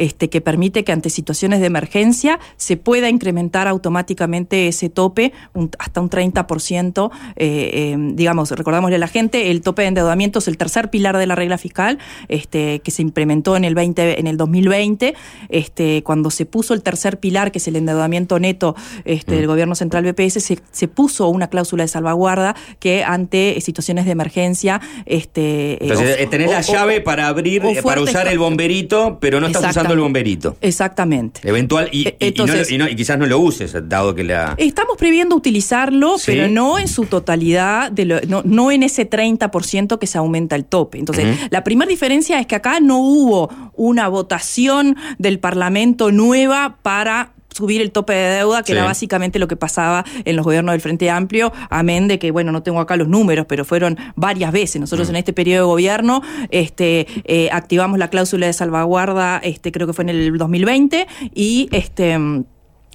Este, 0.00 0.30
que 0.30 0.40
permite 0.40 0.82
que 0.82 0.92
ante 0.92 1.10
situaciones 1.10 1.60
de 1.60 1.66
emergencia 1.66 2.38
se 2.56 2.76
pueda 2.78 3.08
incrementar 3.10 3.68
automáticamente 3.68 4.66
ese 4.66 4.88
tope 4.88 5.32
un- 5.52 5.70
hasta 5.78 6.00
un 6.00 6.08
30%. 6.08 7.10
eh, 7.36 7.70
eh, 7.72 7.96
digamos, 8.14 8.50
recordamosle 8.50 8.96
a 8.96 8.98
la 8.98 9.08
gente, 9.08 9.50
el 9.50 9.60
tope 9.60 9.82
de 9.82 9.88
endeudamiento 9.88 10.38
es 10.38 10.48
el 10.48 10.56
tercer 10.56 10.88
pilar 10.90 11.16
de 11.18 11.26
la 11.26 11.34
regla 11.34 11.58
fiscal 11.58 11.98
este, 12.28 12.80
que 12.80 12.90
se 12.90 13.02
implementó 13.02 13.56
en 13.56 13.64
el, 13.64 13.74
20, 13.74 14.18
en 14.20 14.26
el 14.26 14.36
2020. 14.38 15.14
Este, 15.50 16.02
cuando 16.02 16.30
se 16.30 16.46
puso 16.46 16.72
el 16.74 16.82
tercer 16.82 17.18
pilar, 17.20 17.52
que 17.52 17.58
es 17.58 17.68
el 17.68 17.76
endeudamiento 17.76 18.38
neto 18.38 18.74
este, 19.04 19.34
del 19.36 19.46
gobierno 19.46 19.74
central 19.74 20.04
BPS, 20.04 20.40
se, 20.40 20.58
se 20.72 20.88
puso 20.88 21.28
una 21.28 21.48
cláusula 21.48 21.84
de 21.84 21.88
salvaguarda 21.88 22.56
que 22.78 23.04
ante 23.04 23.58
eh, 23.58 23.60
situaciones 23.60 24.04
de 24.06 24.12
emergencia... 24.12 24.80
Este, 25.06 25.74
eh, 25.74 25.78
Entonces, 25.82 26.16
eh, 26.20 26.26
tenés 26.30 26.50
la 26.50 26.58
o- 26.60 26.62
llave 26.62 27.00
para 27.00 27.28
abrir, 27.28 27.62
para 27.82 28.00
usar 28.00 28.28
el 28.28 28.38
bomberito, 28.38 29.18
pero 29.20 29.40
no 29.40 29.46
estás 29.46 29.62
usando 29.70 29.89
el 29.92 30.00
bomberito. 30.00 30.56
Exactamente. 30.60 31.40
Eventual, 31.48 31.88
y, 31.92 32.00
y- 32.00 32.08
y 32.08 32.12
no 32.20 32.26
entonces- 32.28 32.70
y 32.70 32.78
no- 32.78 32.86
quizás 32.88 33.18
no 33.18 33.26
lo 33.26 33.38
uses, 33.38 33.74
dado 33.88 34.14
que 34.14 34.24
la... 34.24 34.54
Estamos 34.58 34.96
previendo 34.96 35.36
utilizarlo, 35.36 36.18
Sí. 36.18 36.24
pero 36.32 36.48
no 36.48 36.78
en 36.78 36.88
su 36.88 37.06
totalidad, 37.06 37.90
de 37.92 38.04
lo- 38.04 38.20
no, 38.22 38.42
no 38.44 38.70
en 38.70 38.82
ese 38.82 39.04
30% 39.08 39.98
que 39.98 40.06
se 40.06 40.18
aumenta 40.18 40.56
el 40.56 40.64
tope. 40.64 40.98
Entonces, 40.98 41.36
la 41.50 41.64
primera 41.64 41.88
diferencia 41.88 42.38
es 42.40 42.46
que 42.46 42.54
acá 42.56 42.80
no 42.80 42.98
hubo 42.98 43.50
una 43.74 44.08
votación 44.08 44.96
del 45.18 45.38
Parlamento 45.38 46.10
nueva 46.12 46.78
para 46.82 47.32
subir 47.54 47.80
el 47.80 47.90
tope 47.92 48.12
de 48.12 48.36
deuda, 48.36 48.62
que 48.62 48.72
Sí. 48.72 48.72
era 48.72 48.84
básicamente 48.84 49.38
lo 49.38 49.48
que 49.48 49.56
pasaba 49.56 50.04
en 50.24 50.36
los 50.36 50.44
gobiernos 50.44 50.72
del 50.72 50.80
Frente 50.80 51.10
Amplio, 51.10 51.52
amén 51.68 52.08
de 52.08 52.18
que, 52.18 52.30
bueno, 52.30 52.52
no 52.52 52.62
tengo 52.62 52.80
acá 52.80 52.96
los 52.96 53.08
números, 53.08 53.46
pero 53.48 53.64
fueron 53.64 53.98
varias 54.16 54.52
veces. 54.52 54.80
Nosotros 54.80 55.08
Mm. 55.08 55.10
en 55.10 55.16
este 55.16 55.32
periodo 55.32 55.64
de 55.66 55.66
gobierno 55.66 56.22
este, 56.50 57.06
eh, 57.24 57.48
activamos 57.52 57.98
la 57.98 58.08
cláusula 58.08 58.46
de 58.46 58.52
salvaguarda, 58.52 59.38
este, 59.38 59.72
creo 59.72 59.86
que 59.86 59.92
fue 59.92 60.02
en 60.04 60.10
el 60.10 60.38
2020, 60.38 61.06
y 61.34 61.68
este 61.72 62.18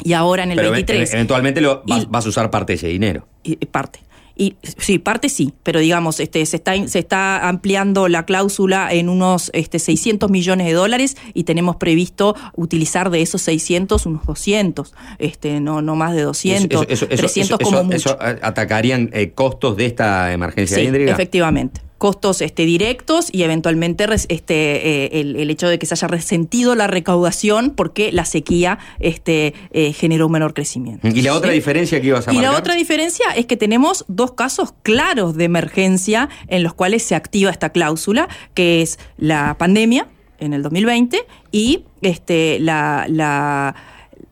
y 0.04 0.12
ahora 0.12 0.44
en 0.44 0.52
el 0.52 0.58
pero 0.58 0.72
23. 0.72 1.10
e- 1.10 1.16
eventualmente 1.16 1.62
lo, 1.62 1.82
vas, 1.88 2.10
vas 2.10 2.26
a 2.26 2.30
usar 2.30 2.50
parte 2.50 2.74
de 2.74 2.78
ese 2.78 2.88
dinero. 2.88 3.28
Y 3.44 3.56
parte. 3.66 4.00
Y 4.38 4.56
sí, 4.64 5.00
parte 5.00 5.30
sí, 5.30 5.54
pero 5.64 5.80
digamos, 5.80 6.20
este, 6.20 6.46
se 6.46 6.58
está 6.58 6.74
se 6.88 7.00
está 7.00 7.48
ampliando 7.48 8.10
la 8.10 8.26
cláusula 8.26 8.92
en 8.92 9.08
unos 9.08 9.50
este, 9.54 9.80
600 9.80 10.30
millones 10.30 10.68
de 10.68 10.74
dólares 10.74 11.16
y 11.34 11.46
tenemos 11.46 11.78
previsto 11.78 12.36
utilizar 12.56 13.10
de 13.12 13.22
esos 13.22 13.42
600 13.44 14.06
unos 14.06 14.26
200, 14.26 14.94
este, 15.20 15.62
no 15.62 15.82
no 15.82 15.96
más 15.96 16.14
de 16.16 16.24
200, 16.24 16.82
Eso- 16.84 16.90
eso- 16.90 17.06
eso- 17.10 17.16
300 17.22 17.60
eso- 17.62 17.70
como 17.70 17.84
mucho. 17.86 17.96
eso, 17.96 18.18
atacarían 18.20 19.10
eh, 19.14 19.32
costos 19.32 19.78
de 19.78 19.86
esta 19.86 20.34
emergencia 20.34 20.78
Sí, 20.78 20.84
hídrica. 20.84 21.12
efectivamente. 21.14 21.82
Costos 21.98 22.42
este, 22.42 22.66
directos 22.66 23.30
y 23.32 23.44
eventualmente 23.44 24.06
este, 24.30 25.06
eh, 25.06 25.10
el, 25.22 25.36
el 25.38 25.50
hecho 25.50 25.68
de 25.68 25.80
que 25.80 25.86
se 25.86 25.94
haya 25.94 26.08
resentido 26.08 26.76
la 26.76 26.88
recaudación 26.88 27.72
porque 27.72 28.12
la 28.12 28.26
sequía 28.26 28.80
este, 29.00 29.54
eh, 29.72 29.94
generó 29.94 30.26
un 30.28 30.34
menor 30.34 30.54
crecimiento. 30.54 31.08
Y 31.08 31.22
la 31.22 31.34
otra 31.34 31.52
diferencia 31.52 32.02
que 32.02 32.08
ibas 32.08 32.28
a 32.28 32.32
Y 32.32 32.36
marcar. 32.36 32.54
la 32.54 32.60
otra 32.60 32.76
diferencia 32.76 33.26
es 33.36 33.46
que 33.46 33.58
tenemos 33.58 34.06
dos 34.08 34.34
casos 34.34 34.74
claros 34.84 35.36
de 35.36 35.46
emergencia 35.46 36.30
en 36.48 36.64
los 36.64 36.74
cuales 36.74 37.04
se 37.04 37.16
activa 37.16 37.52
esta 37.52 37.70
cláusula, 37.70 38.28
que 38.54 38.82
es 38.82 39.00
la 39.18 39.56
pandemia 39.58 40.08
en 40.40 40.54
el 40.54 40.64
2020 40.64 41.26
y 41.52 41.86
este, 42.02 42.60
la, 42.60 43.06
la, 43.08 43.76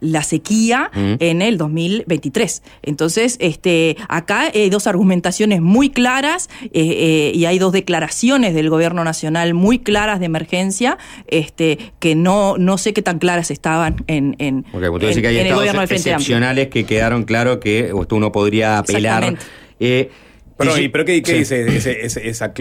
la 0.04 0.22
sequía 0.22 0.92
Mm. 0.94 1.14
en 1.20 1.42
el 1.42 1.58
2023. 1.58 2.62
Entonces, 2.84 3.38
este, 3.40 3.98
acá 4.10 4.52
hay 4.54 4.70
dos 4.70 4.86
argumentaciones 4.88 5.62
muy 5.62 5.90
claras 5.90 6.50
eh, 6.66 6.70
eh, 6.74 7.32
y 7.34 7.46
hay 7.46 7.58
dos 7.58 7.72
declaraciones 7.72 8.54
del 8.54 8.70
gobierno 8.70 9.04
nacional 9.04 9.54
muy 9.54 9.80
claras 9.80 10.20
de 10.20 10.26
emergencia, 10.28 10.98
este, 11.28 11.78
que 12.00 12.16
no, 12.16 12.58
no 12.58 12.78
sé 12.78 12.94
qué 12.94 13.02
tan 13.02 13.18
claras 13.20 13.50
estaban 13.50 14.04
en, 14.08 14.36
en, 14.40 14.64
tú 14.64 14.80
decís 14.80 15.16
en- 15.18 15.22
que 15.22 15.28
hay 15.30 15.36
en 15.36 15.42
el 15.42 15.46
estados 15.48 15.60
gobierno 15.62 15.80
del 15.82 15.88
Frente 15.88 16.10
Amplio. 16.12 16.16
excepcionales 16.16 16.68
que 16.68 16.84
quedaron 16.86 17.24
claro 17.24 17.60
que 17.60 17.92
uno 17.94 18.32
podría 18.32 18.78
apelar. 18.78 19.36
Eh, 19.80 20.10
Pero, 20.58 20.78
¿y 20.78 20.88
pero 20.90 21.04
qué, 21.06 21.22
qué 21.24 21.32
Sí. 21.32 21.38
dice 21.40 21.66
ese- 21.78 22.06
ese- 22.06 22.28
esa 22.30 22.54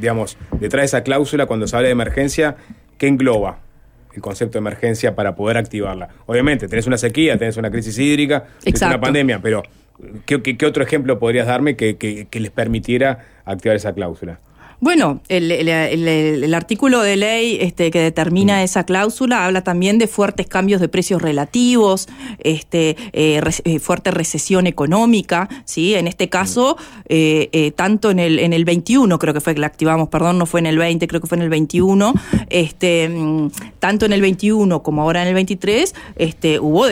digamos, 0.00 0.36
detrás 0.60 0.82
de 0.82 0.86
esa 0.86 1.02
cláusula 1.02 1.46
cuando 1.46 1.66
se 1.68 1.76
habla 1.76 1.86
de 1.86 1.92
emergencia, 1.92 2.56
qué 2.98 3.06
engloba 3.06 3.60
el 4.16 4.22
concepto 4.22 4.54
de 4.54 4.58
emergencia 4.60 5.14
para 5.14 5.36
poder 5.36 5.56
activarla? 5.58 6.08
Obviamente, 6.26 6.66
tenés 6.68 6.86
una 6.86 6.98
sequía, 6.98 7.38
tenés 7.38 7.56
una 7.56 7.70
crisis 7.70 7.98
hídrica, 7.98 8.44
tenés 8.64 8.80
una 8.82 9.00
pandemia, 9.00 9.40
pero 9.40 9.62
¿qué, 10.24 10.42
qué- 10.42 10.56
qué 10.56 10.66
otro 10.66 10.82
ejemplo 10.82 11.18
podrías 11.18 11.46
darme 11.46 11.76
que, 11.76 11.96
que- 11.96 12.26
que 12.28 12.40
les 12.40 12.50
permitiera 12.50 13.18
activar 13.44 13.76
esa 13.76 13.92
cláusula? 13.94 14.40
Bueno, 14.80 15.20
el, 15.28 15.50
el- 15.50 15.68
el- 15.68 16.06
el- 16.08 16.44
el 16.44 16.54
artículo 16.54 17.00
de 17.00 17.16
ley 17.16 17.58
este, 17.60 17.90
que 17.90 18.00
Mm. 18.00 18.02
determina 18.02 18.62
esa 18.62 18.84
cláusula 18.84 19.46
habla 19.46 19.62
también 19.62 19.98
de 19.98 20.06
fuertes 20.06 20.46
cambios 20.46 20.80
de 20.80 20.88
precios 20.88 21.22
relativos, 21.22 22.08
este, 22.40 22.96
eh, 23.12 23.40
re- 23.40 23.52
eh, 23.64 23.78
fuerte 23.78 24.10
recesión 24.10 24.66
económica, 24.66 25.48
¿sí? 25.64 25.94
En 25.94 26.06
este 26.06 26.28
caso, 26.28 26.76
eh, 27.08 27.48
eh, 27.52 27.70
tanto 27.70 28.10
en 28.10 28.18
el, 28.18 28.38
en 28.38 28.52
el 28.52 28.64
21, 28.66 29.18
creo 29.18 29.32
que 29.32 29.40
fue 29.40 29.54
que 29.54 29.60
la 29.60 29.66
activamos, 29.66 30.08
perdón, 30.08 30.36
no 30.38 30.44
fue 30.46 30.60
en 30.60 30.66
el 30.66 30.76
20, 30.78 31.08
creo 31.08 31.20
que 31.20 31.26
fue 31.26 31.38
en 31.38 31.42
el 31.42 31.48
21, 31.50 32.12
este, 32.50 33.08
mm, 33.08 33.50
tanto 33.78 34.04
en 34.06 34.12
el 34.12 34.20
21 34.20 34.82
como 34.82 35.02
ahora 35.02 35.22
en 35.22 35.28
el 35.28 35.34
23, 35.34 35.94
este, 36.16 36.60
hubo 36.60 36.84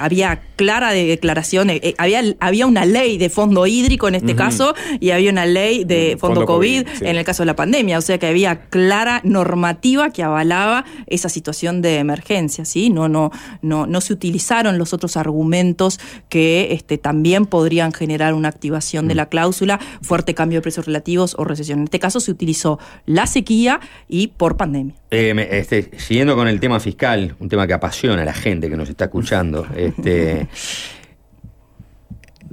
había 0.00 0.40
clara 0.56 0.92
de 0.92 1.06
declaración, 1.06 1.70
eh, 1.70 1.94
había, 1.98 2.22
había 2.38 2.66
una 2.66 2.84
ley 2.84 3.18
de 3.18 3.30
fondo 3.30 3.66
hídrico 3.66 4.06
en 4.06 4.14
este 4.14 4.36
caso 4.36 4.74
y 5.00 5.10
había 5.10 5.30
una 5.30 5.44
ley 5.46 5.84
de 5.84 6.12
Mm, 6.14 6.18
fondo, 6.18 6.40
fondo 6.40 6.46
COVID, 6.46 6.82
COVID, 6.84 6.98
sí. 6.98 7.04
en 7.04 7.16
el 7.16 7.24
caso 7.24 7.31
de 7.38 7.46
la 7.46 7.56
pandemia, 7.56 7.98
o 7.98 8.02
sea 8.02 8.18
que 8.18 8.26
había 8.26 8.60
clara 8.66 9.20
normativa 9.24 10.10
que 10.10 10.22
avalaba 10.22 10.84
esa 11.06 11.28
situación 11.28 11.82
de 11.82 11.98
emergencia, 11.98 12.64
¿sí? 12.64 12.90
No, 12.90 13.08
no, 13.08 13.30
no, 13.62 13.86
no 13.86 14.00
se 14.00 14.12
utilizaron 14.12 14.78
los 14.78 14.92
otros 14.92 15.16
argumentos 15.16 15.98
que 16.28 16.72
este, 16.72 16.98
también 16.98 17.46
podrían 17.46 17.92
generar 17.92 18.34
una 18.34 18.48
activación 18.48 18.92
Mm. 19.00 19.08
de 19.08 19.14
la 19.14 19.26
cláusula, 19.26 19.80
fuerte 20.02 20.34
cambio 20.34 20.58
de 20.58 20.62
precios 20.62 20.86
relativos 20.86 21.34
o 21.38 21.44
recesión. 21.44 21.80
En 21.80 21.84
este 21.84 21.98
caso 21.98 22.20
se 22.20 22.30
utilizó 22.30 22.78
la 23.06 23.26
sequía 23.26 23.80
y 24.08 24.28
por 24.28 24.56
pandemia. 24.56 24.94
Eh, 25.10 25.48
este, 25.50 25.90
siguiendo 25.98 26.34
con 26.36 26.48
el 26.48 26.60
tema 26.60 26.80
fiscal, 26.80 27.34
un 27.38 27.48
tema 27.48 27.66
que 27.66 27.74
apasiona 27.74 28.22
a 28.22 28.24
la 28.24 28.32
gente 28.32 28.68
que 28.68 28.76
nos 28.76 28.88
está 28.88 29.04
escuchando. 29.04 29.66
Este, 29.76 30.48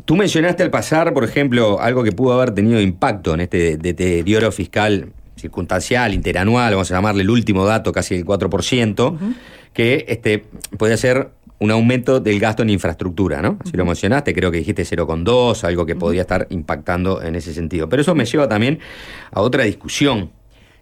tú 0.09 0.15
mencionaste 0.15 0.63
al 0.63 0.71
pasar, 0.71 1.13
por 1.13 1.23
ejemplo, 1.23 1.79
algo 1.79 2.03
que 2.03 2.11
pudo 2.11 2.33
haber 2.33 2.49
tenido 2.49 2.81
impacto 2.81 3.35
en 3.35 3.41
este 3.41 3.77
deterioro 3.77 4.51
fiscal 4.51 5.11
circunstancial, 5.35 6.15
interanual, 6.15 6.73
vamos 6.73 6.89
a 6.89 6.95
llamarle 6.95 7.21
el 7.21 7.29
último 7.29 7.63
dato, 7.63 7.91
casi 7.91 8.15
el 8.15 8.25
4%, 8.25 9.17
que 9.71 10.05
este, 10.07 10.45
puede 10.79 10.97
ser 10.97 11.29
un 11.59 11.69
aumento 11.69 12.19
del 12.19 12.39
gasto 12.39 12.63
en 12.63 12.71
infraestructura, 12.71 13.43
¿no? 13.43 13.59
Si 13.69 13.77
lo 13.77 13.85
mencionaste, 13.85 14.33
creo 14.33 14.49
que 14.49 14.57
dijiste 14.57 14.81
0,2, 14.81 15.63
algo 15.63 15.85
que 15.85 15.95
podía 15.95 16.21
estar 16.21 16.47
impactando 16.49 17.21
en 17.21 17.35
ese 17.35 17.53
sentido. 17.53 17.87
Pero 17.87 18.01
eso 18.01 18.15
me 18.15 18.25
lleva 18.25 18.49
también 18.49 18.79
a 19.29 19.41
otra 19.41 19.63
discusión, 19.63 20.31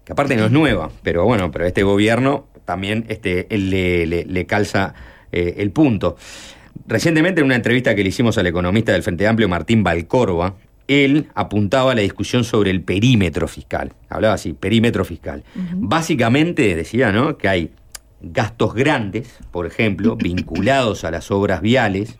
que 0.05 0.13
aparte 0.13 0.37
no 0.37 0.45
es 0.45 0.51
nueva, 0.51 0.89
pero 1.03 1.25
bueno, 1.25 1.51
pero 1.51 1.65
este 1.65 1.83
gobierno 1.83 2.45
también 2.63 3.03
este, 3.09 3.45
le, 3.49 4.05
le- 4.07 4.23
le 4.23 4.45
calza 4.45 4.93
eh, 5.33 5.55
el 5.57 5.71
punto. 5.71 6.15
Recientemente 6.87 7.41
en 7.41 7.45
una 7.45 7.55
entrevista 7.55 7.93
que 7.95 8.03
le 8.03 8.09
hicimos 8.09 8.37
al 8.37 8.47
economista 8.47 8.93
del 8.93 9.03
Frente 9.03 9.27
Amplio, 9.27 9.49
Martín 9.49 9.83
Valcorba, 9.83 10.55
él 10.87 11.27
apuntaba 11.35 11.91
a 11.91 11.95
la 11.95 12.01
discusión 12.01 12.45
sobre 12.45 12.71
el 12.71 12.81
perímetro 12.81 13.49
fiscal. 13.49 13.91
Hablaba 14.09 14.35
así, 14.35 14.53
perímetro 14.53 15.03
fiscal. 15.03 15.43
Básicamente 15.75 16.75
decía, 16.75 17.11
¿no? 17.11 17.37
Que 17.37 17.49
hay 17.49 17.71
gastos 18.21 18.73
grandes, 18.73 19.37
por 19.51 19.65
ejemplo, 19.65 20.15
vinculados 20.17 21.03
a 21.03 21.11
las 21.11 21.29
obras 21.29 21.61
viales 21.61 22.17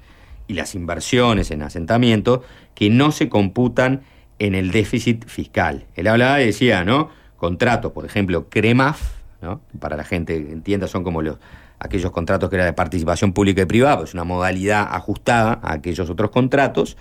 y 0.47 0.53
las 0.53 0.75
inversiones 0.75 1.49
en 1.51 1.61
asentamiento, 1.61 2.43
que 2.75 2.89
no 2.89 3.13
se 3.13 3.29
computan 3.29 4.01
en 4.37 4.53
el 4.53 4.71
déficit 4.71 5.25
fiscal. 5.27 5.85
Él 5.95 6.07
hablaba 6.07 6.41
y 6.41 6.47
decía, 6.47 6.83
¿no? 6.83 7.09
Contratos, 7.37 7.93
por 7.93 8.05
ejemplo, 8.05 8.49
CREMAF, 8.49 9.01
¿no? 9.41 9.61
Para 9.79 9.95
la 9.95 10.03
gente 10.03 10.45
que 10.45 10.51
entienda, 10.51 10.87
son 10.87 11.05
como 11.05 11.21
los 11.21 11.37
aquellos 11.79 12.11
contratos 12.11 12.49
que 12.49 12.55
era 12.55 12.65
de 12.65 12.73
participación 12.73 13.33
pública 13.33 13.61
y 13.61 13.65
privada, 13.65 13.99
pues 13.99 14.13
una 14.13 14.23
modalidad 14.23 14.87
ajustada 14.91 15.59
a 15.61 15.73
aquellos 15.73 16.09
otros 16.09 16.31
contratos. 16.31 16.97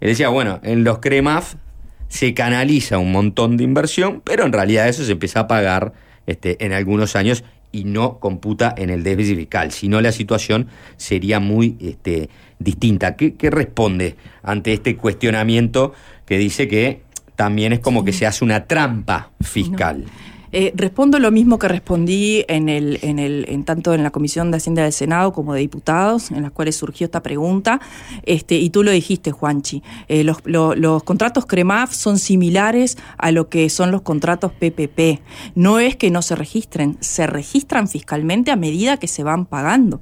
Él 0.00 0.08
decía, 0.08 0.28
bueno, 0.28 0.60
en 0.62 0.84
los 0.84 0.98
CREMAF 0.98 1.54
se 2.08 2.34
canaliza 2.34 2.98
un 2.98 3.12
montón 3.12 3.56
de 3.56 3.64
inversión, 3.64 4.20
pero 4.24 4.44
en 4.44 4.52
realidad 4.52 4.88
eso 4.88 5.04
se 5.04 5.12
empieza 5.12 5.40
a 5.40 5.46
pagar 5.48 5.92
este, 6.26 6.64
en 6.64 6.72
algunos 6.72 7.16
años 7.16 7.44
y 7.72 7.84
no 7.84 8.18
computa 8.18 8.74
en 8.76 8.90
el 8.90 9.02
déficit 9.02 9.38
fiscal. 9.38 9.72
Si 9.72 9.88
no, 9.88 10.00
la 10.00 10.12
situación 10.12 10.68
sería 10.98 11.40
muy 11.40 11.76
este, 11.80 12.28
distinta. 12.58 13.16
¿Qué, 13.16 13.34
qué 13.34 13.50
responde 13.50 14.16
ante 14.42 14.74
este 14.74 14.96
cuestionamiento 14.96 15.94
que 16.26 16.36
dice 16.36 16.68
que 16.68 17.02
también 17.34 17.72
es 17.72 17.80
como 17.80 18.04
que 18.04 18.12
se 18.12 18.26
hace 18.26 18.44
una 18.44 18.66
trampa 18.66 19.30
fiscal? 19.40 20.04
Eh, 20.52 20.72
respondo 20.76 21.18
lo 21.18 21.30
mismo 21.30 21.58
que 21.58 21.66
respondí 21.66 22.44
en 22.48 22.68
el, 22.68 22.98
en 23.02 23.18
el, 23.18 23.46
en 23.48 23.64
tanto 23.64 23.94
en 23.94 24.02
la 24.02 24.10
Comisión 24.10 24.50
de 24.50 24.58
Hacienda 24.58 24.82
del 24.82 24.92
Senado 24.92 25.32
como 25.32 25.54
de 25.54 25.60
diputados, 25.60 26.30
en 26.30 26.42
las 26.42 26.52
cuales 26.52 26.76
surgió 26.76 27.06
esta 27.06 27.22
pregunta. 27.22 27.80
Este, 28.24 28.56
y 28.56 28.70
tú 28.70 28.82
lo 28.82 28.90
dijiste, 28.90 29.32
Juanchi. 29.32 29.82
Eh, 30.08 30.24
los, 30.24 30.38
lo- 30.44 30.74
los 30.74 31.02
contratos 31.04 31.46
CREMAF 31.46 31.92
son 31.94 32.18
similares 32.18 32.98
a 33.18 33.32
lo 33.32 33.48
que 33.48 33.70
son 33.70 33.90
los 33.90 34.02
contratos 34.02 34.52
PPP. 34.52 35.20
No 35.54 35.78
es 35.78 35.96
que 35.96 36.10
no 36.10 36.22
se 36.22 36.34
registren, 36.36 36.98
se 37.00 37.26
registran 37.26 37.88
fiscalmente 37.88 38.50
a 38.50 38.56
medida 38.56 38.98
que 38.98 39.08
se 39.08 39.22
van 39.24 39.46
pagando. 39.46 40.00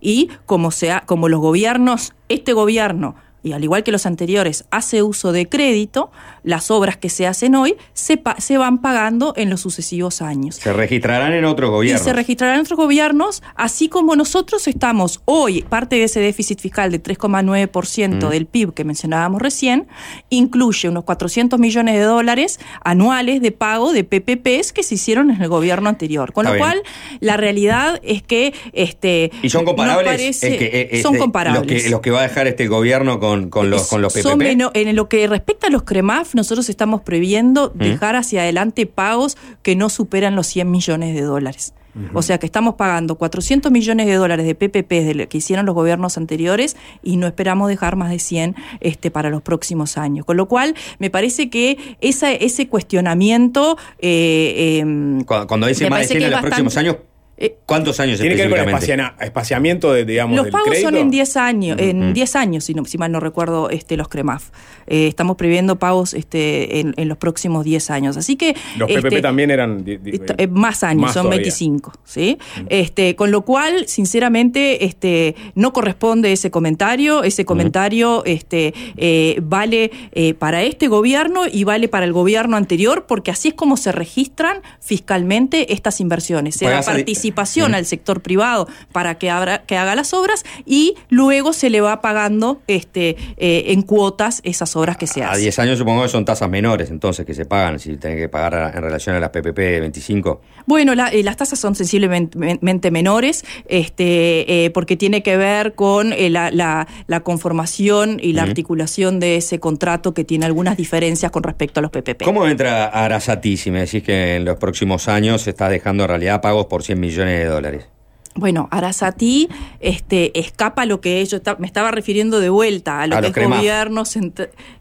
Y 0.00 0.28
como 0.46 0.70
sea, 0.70 1.04
como 1.06 1.28
los 1.28 1.40
gobiernos, 1.40 2.12
este 2.28 2.52
gobierno 2.52 3.14
y 3.44 3.52
al 3.52 3.64
igual 3.64 3.82
que 3.82 3.90
los 3.90 4.06
anteriores, 4.06 4.66
hace 4.70 5.02
uso 5.02 5.32
de 5.32 5.48
crédito, 5.48 6.12
las 6.44 6.70
obras 6.70 6.96
que 6.96 7.08
se 7.08 7.26
hacen 7.26 7.54
hoy 7.54 7.76
se, 7.92 8.16
pa- 8.16 8.36
se 8.40 8.58
van 8.58 8.80
pagando 8.80 9.32
en 9.36 9.50
los 9.50 9.60
sucesivos 9.60 10.22
años. 10.22 10.56
Se 10.56 10.72
registrarán 10.72 11.32
en 11.32 11.44
otros 11.44 11.70
gobiernos. 11.70 12.00
Y 12.02 12.04
se 12.04 12.12
registrarán 12.12 12.56
en 12.56 12.60
otros 12.62 12.76
gobiernos, 12.78 13.42
así 13.54 13.88
como 13.88 14.16
nosotros 14.16 14.66
estamos 14.68 15.20
hoy, 15.24 15.62
parte 15.62 15.96
de 15.96 16.04
ese 16.04 16.20
déficit 16.20 16.60
fiscal 16.60 16.90
de 16.90 16.98
3,9% 17.02 18.26
Mm. 18.26 18.30
del 18.30 18.46
PIB 18.46 18.74
que 18.74 18.84
mencionábamos 18.84 19.40
recién, 19.42 19.86
incluye 20.30 20.88
unos 20.88 21.04
400 21.04 21.58
millones 21.58 21.94
de 21.94 22.02
dólares 22.02 22.58
anuales 22.84 23.40
de 23.42 23.52
pago 23.52 23.92
de 23.92 24.04
PPPs 24.04 24.72
que 24.72 24.82
se 24.82 24.94
hicieron 24.96 25.30
en 25.30 25.40
el 25.42 25.48
gobierno 25.48 25.88
anterior. 25.88 26.32
Con 26.32 26.46
Está 26.46 26.58
lo 26.58 26.64
bien. 26.64 26.80
cual, 26.82 26.82
la 27.20 27.36
realidad 27.36 28.00
es 28.02 28.22
que... 28.22 28.54
Este, 28.72 29.30
¿Y 29.42 29.50
son 29.50 29.64
comparables? 29.64 30.04
parece- 30.06 30.52
Es 30.52 30.58
que, 30.58 30.64
eh, 30.66 30.88
eh, 30.92 31.02
son 31.02 31.16
comparables. 31.16 31.70
Los 31.72 31.82
que, 31.82 31.90
los 31.90 32.00
que 32.00 32.10
va 32.10 32.20
a 32.20 32.22
dejar 32.22 32.46
este 32.46 32.66
gobierno 32.68 33.20
con, 33.20 33.50
con 33.50 33.70
los, 33.70 33.88
con 33.88 34.02
los 34.02 34.12
PPP. 34.12 34.22
Son 34.22 34.42
en 34.42 34.96
lo 34.96 35.08
que 35.08 35.26
respecta 35.26 35.66
a 35.68 35.70
los 35.70 35.82
CREMAF, 35.84 36.31
nosotros 36.34 36.68
estamos 36.68 37.02
previendo 37.02 37.72
¿Mm? 37.74 37.78
dejar 37.78 38.16
hacia 38.16 38.42
adelante 38.42 38.86
pagos 38.86 39.36
que 39.62 39.76
no 39.76 39.88
superan 39.88 40.36
los 40.36 40.46
100 40.48 40.70
millones 40.70 41.14
de 41.14 41.22
dólares. 41.22 41.74
O 42.14 42.22
sea 42.22 42.38
que 42.38 42.46
estamos 42.46 42.76
pagando 42.76 43.16
400 43.16 43.70
millones 43.70 44.06
de 44.06 44.14
dólares 44.14 44.46
de 44.46 44.54
PPP 44.54 44.90
de 45.04 45.14
lo 45.14 45.28
que 45.28 45.36
hicieron 45.36 45.66
los 45.66 45.74
gobiernos 45.74 46.16
anteriores 46.16 46.74
y 47.02 47.18
no 47.18 47.26
esperamos 47.26 47.68
dejar 47.68 47.96
más 47.96 48.08
de 48.08 48.18
100 48.18 48.56
este, 48.80 49.10
para 49.10 49.28
los 49.28 49.42
próximos 49.42 49.98
años. 49.98 50.24
Con 50.24 50.38
lo 50.38 50.48
cual, 50.48 50.74
me 50.98 51.10
parece 51.10 51.50
que 51.50 51.96
esa, 52.00 52.32
ese 52.32 52.66
cuestionamiento... 52.66 53.76
eh, 53.98 54.78
em, 54.80 55.22
Cuando, 55.24 55.46
cuando 55.46 55.66
dice 55.66 55.84
más 55.90 55.98
de 56.00 56.06
parece 56.06 56.12
100 56.14 56.18
que 56.20 56.24
en 56.24 56.30
los 56.30 56.40
próximos 56.40 56.74
bastante- 56.74 57.11
años, 57.42 57.56
¿Cuántos 57.66 58.00
años 58.00 58.20
Tiene 58.20 58.36
que 58.36 58.42
ver 58.48 58.60
con 58.60 58.68
espaciana- 58.68 59.14
espaciamiento 59.20 59.92
de, 59.92 60.04
digamos, 60.04 60.36
Los 60.36 60.44
del 60.44 60.52
pagos 60.52 60.78
son 60.80 60.96
en 60.96 61.10
10 61.10 61.36
años, 61.36 61.78
en 61.80 62.12
10 62.12 62.36
años, 62.36 62.64
si, 62.64 62.74
no- 62.74 62.84
si 62.84 62.98
mal 62.98 63.10
no 63.12 63.20
recuerdo, 63.20 63.70
este, 63.70 63.96
los 63.96 64.08
CREMAF. 64.08 64.50
Eh, 64.86 65.06
estamos 65.06 65.36
previendo 65.36 65.78
pagos 65.78 66.12
este, 66.14 66.80
en, 66.80 66.94
en 66.96 67.08
los 67.08 67.16
próximos 67.18 67.64
10 67.64 67.90
años. 67.90 68.16
Así 68.16 68.36
que. 68.36 68.54
Los 68.76 68.90
este, 68.90 69.02
PPP 69.02 69.22
también 69.22 69.50
eran. 69.50 69.84
eh, 69.86 70.46
más 70.48 70.82
años, 70.84 71.02
Más 71.02 71.14
son 71.14 71.24
todavía. 71.24 71.42
25, 71.42 71.92
¿sí? 72.04 72.38
Este, 72.68 73.16
con 73.16 73.30
lo 73.30 73.42
cual, 73.42 73.86
sinceramente, 73.88 74.84
este, 74.84 75.34
no 75.54 75.72
corresponde 75.72 76.32
ese 76.32 76.50
comentario. 76.50 77.22
Ese 77.22 77.44
comentario 77.44 78.24
este, 78.24 78.74
eh, 78.96 79.40
vale 79.42 79.90
eh, 80.12 80.34
para 80.34 80.62
este 80.62 80.88
gobierno 80.88 81.42
y 81.50 81.64
vale 81.64 81.88
para 81.88 82.04
el 82.04 82.12
gobierno 82.12 82.56
anterior, 82.56 83.06
porque 83.06 83.30
así 83.30 83.48
es 83.48 83.54
como 83.54 83.76
se 83.76 83.92
registran 83.92 84.58
fiscalmente 84.80 85.72
estas 85.72 86.00
inversiones. 86.00 86.56
Se 86.56 86.66
da 86.66 86.78
hacer- 86.80 87.04
participación 87.34 87.74
al 87.74 87.86
sector 87.86 88.20
privado 88.22 88.68
para 88.92 89.16
que, 89.16 89.30
abra- 89.30 89.62
que 89.66 89.76
haga 89.76 89.94
las 89.94 90.12
obras 90.14 90.44
y 90.64 90.94
luego 91.08 91.52
se 91.52 91.70
le 91.70 91.80
va 91.80 92.00
pagando 92.00 92.60
este, 92.66 93.16
eh, 93.36 93.64
en 93.68 93.82
cuotas 93.82 94.40
esas 94.44 94.76
obras 94.76 94.96
que 94.96 95.06
se 95.06 95.22
A 95.22 95.30
hacen. 95.30 95.42
10 95.42 95.58
años 95.58 95.78
supongo 95.78 96.02
que 96.02 96.08
son 96.08 96.24
tasas 96.24 96.48
menores, 96.48 96.90
entonces, 96.90 97.24
que 97.26 97.34
se 97.34 97.44
pagan, 97.46 97.78
si 97.78 97.96
tienen 97.96 98.18
que 98.18 98.28
pagar 98.28 98.54
a- 98.54 98.68
en 98.70 98.82
relación 98.82 99.16
a 99.16 99.20
las 99.20 99.30
PPP 99.30 99.80
25. 99.80 100.40
Bueno, 100.66 100.94
la- 100.94 101.08
eh, 101.08 101.22
las 101.22 101.36
tasas 101.36 101.58
son 101.58 101.74
sensiblemente 101.74 102.90
menores, 102.90 103.44
este, 103.68 104.64
eh, 104.66 104.70
porque 104.70 104.96
tiene 104.96 105.22
que 105.22 105.36
ver 105.36 105.74
con 105.74 106.10
la, 106.10 106.50
la- 106.50 106.86
la 107.06 107.20
conformación 107.20 108.18
y 108.22 108.32
la 108.32 108.42
articulación 108.42 109.18
de 109.20 109.36
ese 109.36 109.58
contrato 109.58 110.14
que 110.14 110.24
tiene 110.24 110.46
algunas 110.46 110.76
diferencias 110.76 111.30
con 111.32 111.42
respecto 111.42 111.80
a 111.80 111.82
los 111.82 111.90
PPP. 111.90 112.24
¿Cómo 112.24 112.46
entra 112.46 112.86
Arasati 112.86 113.56
si 113.56 113.70
me 113.70 113.80
decís 113.80 114.02
que 114.02 114.36
en 114.36 114.44
los 114.44 114.56
próximos 114.58 115.08
años 115.08 115.42
se 115.42 115.50
está 115.50 115.68
dejando 115.68 116.04
en 116.04 116.08
realidad 116.10 116.40
pagos 116.40 116.66
por 116.66 116.82
100 116.82 117.00
millones 117.00 117.11
de 117.40 117.44
dólares? 117.46 117.88
Bueno, 118.34 118.66
Arasati 118.70 119.48
este, 119.80 120.38
escapa 120.38 120.86
lo 120.86 121.00
que 121.02 121.24
yo 121.26 121.36
esta- 121.36 121.56
me 121.56 121.66
estaba 121.66 121.90
refiriendo 121.90 122.40
de 122.40 122.48
vuelta, 122.48 123.02
a 123.02 123.06
lo 123.06 123.16
A 123.16 123.20
que 123.20 123.28
los 123.28 123.36
es 123.36 123.48
gobierno, 123.48 124.02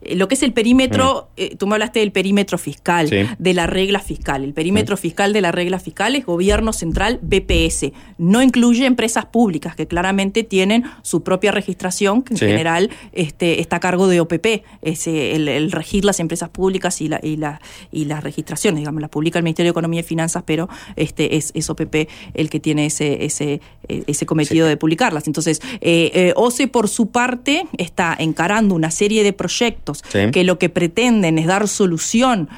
eh, 0.01 0.15
lo 0.15 0.27
que 0.29 0.35
es 0.35 0.43
el 0.43 0.53
perímetro, 0.53 1.27
eh, 1.35 1.55
tú 1.57 1.67
me 1.67 1.75
hablaste 1.75 1.99
del 1.99 2.11
perímetro 2.13 2.57
fiscal, 2.57 3.09
Sí. 3.09 3.17
de 3.37 3.53
la 3.53 3.67
regla 3.67 3.99
fiscal. 3.99 4.43
El 4.45 4.53
perímetro 4.53 4.95
fiscal 4.95 5.33
de 5.33 5.41
la 5.41 5.51
regla 5.51 5.79
fiscal 5.79 6.15
es 6.15 6.25
gobierno 6.25 6.71
central 6.71 7.19
BPS. 7.21 7.91
No 8.17 8.41
incluye 8.41 8.85
empresas 8.85 9.25
públicas 9.25 9.75
que 9.75 9.85
claramente 9.85 10.43
tienen 10.43 10.85
su 11.01 11.21
propia 11.23 11.51
registración, 11.51 12.21
que 12.21 12.35
en 12.35 12.37
Sí. 12.37 12.45
general 12.45 12.89
este, 13.11 13.59
está 13.59 13.75
a 13.77 13.79
cargo 13.81 14.07
de 14.07 14.21
OPP, 14.21 14.63
es 14.81 15.07
el, 15.07 15.47
el 15.49 15.71
regir 15.71 16.05
las 16.05 16.19
empresas 16.21 16.49
públicas 16.49 17.01
y, 17.01 17.09
la, 17.09 17.19
y, 17.21 17.35
la, 17.35 17.59
y 17.91 18.05
las 18.05 18.23
registraciones, 18.23 18.79
digamos, 18.79 19.01
las 19.01 19.09
publica 19.09 19.37
el 19.39 19.43
Ministerio 19.43 19.69
de 19.69 19.71
Economía 19.71 19.99
y 19.99 20.03
Finanzas, 20.03 20.43
pero 20.45 20.69
este 20.95 21.35
es, 21.35 21.51
es 21.53 21.69
OPP 21.69 22.07
el 22.33 22.49
que 22.49 22.59
tiene 22.61 22.85
ese, 22.85 23.25
ese, 23.25 23.40
eh, 23.41 23.59
ese 24.07 24.25
cometido 24.25 24.67
de 24.67 24.77
publicarlas. 24.77 25.27
Entonces, 25.27 25.61
eh, 25.81 26.11
eh, 26.13 26.33
OCE 26.35 26.67
por 26.67 26.87
su 26.87 27.07
parte 27.07 27.65
está 27.77 28.15
encarando 28.17 28.75
una 28.75 28.91
serie 28.91 29.23
de 29.23 29.33
proyectos 29.33 30.03
Sí. 30.09 30.31
que 30.31 30.43
lo 30.43 30.57
que 30.59 30.69
pretenden 30.69 31.37
es 31.37 31.47
dar 31.47 31.67
solución 31.67 32.49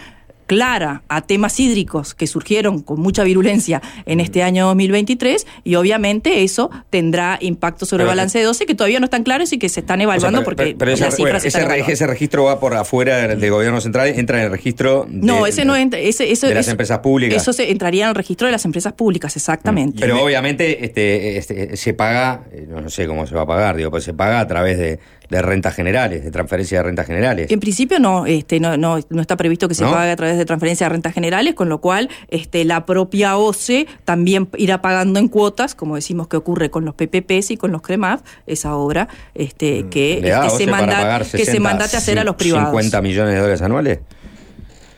clara 0.46 1.04
a 1.08 1.22
temas 1.22 1.60
hídricos 1.60 2.14
que 2.14 2.28
surgieron 2.28 2.82
con 2.82 3.00
mucha 3.00 3.24
virulencia 3.24 3.82
en 4.06 4.20
este 4.20 4.44
año 4.44 4.66
2023 4.68 5.48
y 5.64 5.76
obviamente 5.76 6.44
eso 6.44 6.70
tendrá 6.90 7.38
impacto 7.42 7.86
sobre 7.86 8.04
el 8.04 8.10
balance 8.10 8.38
de 8.38 8.44
12 8.46 8.66
que 8.66 8.76
todavía 8.76 9.00
no 9.00 9.06
están 9.06 9.24
claros 9.24 9.52
y 9.54 9.58
que 9.58 9.70
se 9.70 9.80
están 9.82 10.00
O 10.00 10.04
sea, 10.04 10.04
evaluando 10.04 10.40
pero- 10.40 10.46
porque 10.46 10.64
pero, 10.64 10.78
pero 10.78 10.92
ese, 10.94 11.04
las 11.06 11.16
cifras 11.16 11.42
se 11.42 11.48
ese 11.50 11.58
están 11.92 12.08
registro 12.08 12.44
va 12.46 12.60
por 12.60 12.74
afuera 12.76 13.28
del, 13.28 13.50
gobierno 13.50 13.82
central, 13.82 14.08
entra 14.10 14.40
en 14.40 14.46
el 14.46 14.52
registro 14.52 15.06
de, 15.10 15.26
No, 15.26 15.46
ese 15.46 15.66
no 15.66 15.76
entra. 15.76 16.00
Ese, 16.00 16.32
eso, 16.32 16.48
de 16.48 16.54
las 16.56 16.66
eso- 16.66 16.72
empresas 16.72 17.00
públicas. 17.00 17.42
Eso 17.42 17.54
se 17.54 17.72
entraría 17.72 18.04
en 18.04 18.10
el 18.10 18.16
registro 18.16 18.48
de 18.48 18.52
las 18.52 18.66
empresas 18.66 18.94
públicas, 18.94 19.36
exactamente. 19.36 20.00
Pero 20.00 20.24
obviamente 20.24 20.84
este, 20.86 21.38
este, 21.38 21.78
se 21.78 21.94
paga, 21.94 22.44
eh, 22.52 22.66
no, 22.70 22.82
no 22.82 22.90
sé 22.90 23.08
cómo 23.08 23.26
se 23.28 23.36
va 23.36 23.42
a 23.42 23.46
pagar, 23.48 23.76
digo, 23.76 23.92
pues 23.92 24.04
se 24.04 24.14
paga 24.14 24.40
a 24.40 24.48
través 24.48 24.78
de, 24.78 25.00
de 25.30 25.42
rentas 25.42 25.76
generales, 25.76 26.24
de 26.24 26.32
transferencia 26.32 26.80
de 26.80 26.84
rentas 26.84 27.06
generales. 27.06 27.52
En 27.52 27.60
principio 27.60 28.00
no, 28.00 28.26
este, 28.26 28.60
no, 28.60 28.78
no, 28.78 29.00
no 29.10 29.22
está 29.22 29.38
previsto 29.38 29.68
que 29.68 29.76
se 29.76 29.84
¿No? 29.84 29.92
pague 29.92 30.12
a 30.12 30.16
través 30.16 30.38
de 30.38 30.46
transferencia 30.46 30.86
de 30.86 30.90
rentas 30.90 31.14
generales, 31.14 31.54
con 31.54 31.70
lo 31.70 31.80
cual 31.80 32.10
este, 32.30 32.66
la 32.66 32.86
propia 32.86 33.38
OCE 33.38 33.88
también 34.06 34.50
irá 34.58 34.82
pagando 34.82 35.20
en 35.20 35.28
cuotas, 35.28 35.76
como 35.76 35.96
decimos 35.96 36.28
que 36.28 36.38
ocurre 36.38 36.70
con 36.70 36.86
los 36.86 36.96
PPPs 36.96 37.52
y 37.52 37.58
con 37.58 37.72
los 37.72 37.82
CREMAF, 37.82 38.22
esa 38.48 38.76
obra 38.76 39.08
este, 39.34 39.88
que, 39.90 40.20
¿Le 40.22 40.30
da 40.30 40.48
este, 40.48 40.66
se 40.66 40.72
para 40.72 40.86
manda, 40.86 41.20
que 41.20 41.26
se 41.26 41.38
60, 41.46 41.62
mandate 41.62 41.96
a 41.96 42.00
hacer 42.00 42.20
a 42.20 42.24
los 42.24 42.36
privados. 42.36 42.70
50 42.70 43.02
millones 43.02 43.34
de 43.34 43.40
dólares 43.40 43.62
anuales? 43.62 44.00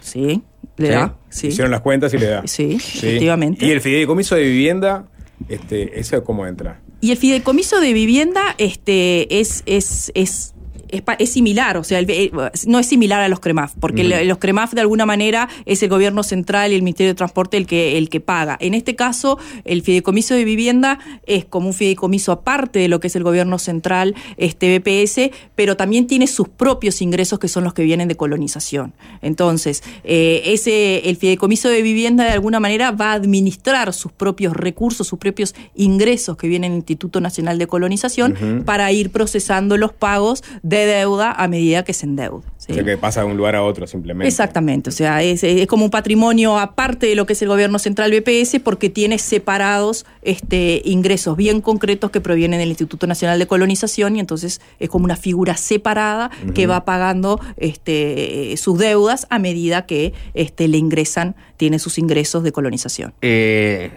Sí, 0.02 0.44
le 0.78 0.88
¿Sí? 0.88 0.94
da. 0.94 1.16
Sí. 1.30 1.48
Hicieron 1.48 1.72
las 1.72 1.82
cuentas 1.82 2.14
y 2.14 2.18
le 2.18 2.28
da. 2.28 2.44
Sí, 2.46 2.76
efectivamente. 2.76 3.66
Y 3.66 3.72
el 3.72 3.82
fideicomiso 3.82 4.36
de 4.36 4.44
vivienda, 4.44 5.06
este, 5.50 6.00
¿eso 6.00 6.24
cómo 6.24 6.48
entra? 6.48 6.80
Y 7.06 7.12
el 7.12 7.18
fideicomiso 7.18 7.80
de 7.82 7.94
vivienda 7.94 8.56
este, 8.58 9.40
es, 9.40 9.62
es, 9.68 10.12
es, 10.16 10.55
es, 10.90 11.04
es 11.20 11.32
similar, 11.32 11.78
o 11.78 11.84
sea, 11.84 12.00
el- 12.00 12.32
no 12.68 12.80
es 12.80 12.86
similar 12.88 13.22
a 13.22 13.30
los 13.30 13.40
CREMAF, 13.40 13.74
porque 13.80 14.04
los 14.26 14.38
CREMAF 14.38 14.74
de 14.74 14.82
alguna 14.82 15.06
manera 15.06 15.50
es 15.66 15.82
el 15.84 15.90
gobierno 15.90 16.24
central 16.24 16.72
y 16.72 16.76
el 16.76 16.82
Ministerio 16.82 17.12
de 17.12 17.16
Transporte 17.16 17.58
el 17.58 17.68
que, 17.68 17.98
el 17.98 18.10
que 18.10 18.20
paga. 18.20 18.58
En 18.60 18.74
este 18.74 18.96
caso, 18.96 19.38
el 19.66 19.82
fideicomiso 19.82 20.34
de 20.36 20.44
vivienda 20.46 21.00
es 21.26 21.46
como 21.46 21.68
un 21.68 21.74
fideicomiso 21.74 22.32
aparte 22.32 22.80
de 22.80 22.88
lo 22.88 23.00
que 23.00 23.08
es 23.08 23.16
el 23.16 23.24
gobierno 23.24 23.60
central, 23.60 24.16
este 24.38 24.80
BPS, 24.80 25.32
pero 25.56 25.78
también 25.78 26.08
tiene 26.08 26.28
sus 26.28 26.48
propios 26.50 27.02
ingresos 27.02 27.40
que 27.40 27.48
son 27.48 27.64
los 27.64 27.74
que 27.74 27.84
vienen 27.84 28.08
de 28.08 28.16
colonización. 28.16 28.94
Entonces, 29.22 29.84
eh, 30.04 30.42
ese, 30.46 31.10
el 31.10 31.18
fideicomiso 31.18 31.70
de 31.70 31.82
vivienda 31.82 32.24
de 32.24 32.32
alguna 32.32 32.60
manera 32.60 32.92
va 32.92 33.12
a 33.12 33.14
administrar 33.14 33.94
sus 33.94 34.12
propios 34.12 34.54
recursos, 34.56 35.08
sus 35.08 35.20
propios 35.20 35.56
ingresos 35.76 36.38
que 36.38 36.48
vienen 36.48 36.72
del 36.72 36.78
Instituto 36.80 37.22
Nacional 37.22 37.58
de 37.58 37.68
Colonización 37.68 38.64
para 38.66 38.92
ir 38.92 39.10
procesando 39.12 39.78
los 39.78 39.94
pagos 39.94 40.44
de 40.64 40.75
deuda 40.80 41.32
a 41.32 41.48
medida 41.48 41.84
que 41.84 41.94
se 41.94 42.06
endeuda. 42.06 42.44
¿sí? 42.58 42.72
O 42.72 42.76
sea, 42.76 42.84
que 42.84 42.98
pasa 42.98 43.22
de 43.22 43.28
un 43.28 43.38
lugar 43.38 43.56
a 43.56 43.64
otro 43.64 43.88
simplemente. 43.88 44.28
Exactamente, 44.28 44.90
o 44.90 44.94
sea, 44.94 45.22
es, 45.24 45.44
es 45.44 45.68
como 45.68 45.86
un 45.86 45.92
patrimonio 45.92 46.58
aparte 46.58 47.08
de 47.08 47.16
lo 47.16 47.26
que 47.26 47.34
es 47.34 47.42
el 47.42 47.48
gobierno 47.48 47.80
central 47.80 48.12
BPS 48.12 48.60
porque 48.64 48.90
tiene 48.90 49.18
separados 49.20 50.06
este, 50.22 50.82
ingresos 50.86 51.38
bien 51.38 51.62
concretos 51.62 52.12
que 52.12 52.22
provienen 52.22 52.60
del 52.60 52.70
Instituto 52.70 53.08
Nacional 53.08 53.40
de 53.40 53.48
Colonización 53.48 54.16
y 54.16 54.20
entonces 54.20 54.62
es 54.80 54.90
como 54.90 55.06
una 55.06 55.16
figura 55.16 55.56
separada 55.58 56.32
que 56.54 56.68
va 56.68 56.86
pagando 56.86 57.40
este, 57.58 58.56
sus 58.58 58.78
deudas 58.78 59.28
a 59.30 59.40
medida 59.40 59.86
que 59.86 60.14
este, 60.34 60.68
le 60.68 60.78
ingresan, 60.78 61.36
tiene 61.58 61.80
sus 61.80 61.98
ingresos 61.98 62.44
de 62.44 62.52
colonización. 62.52 63.14
Eh, 63.22 63.92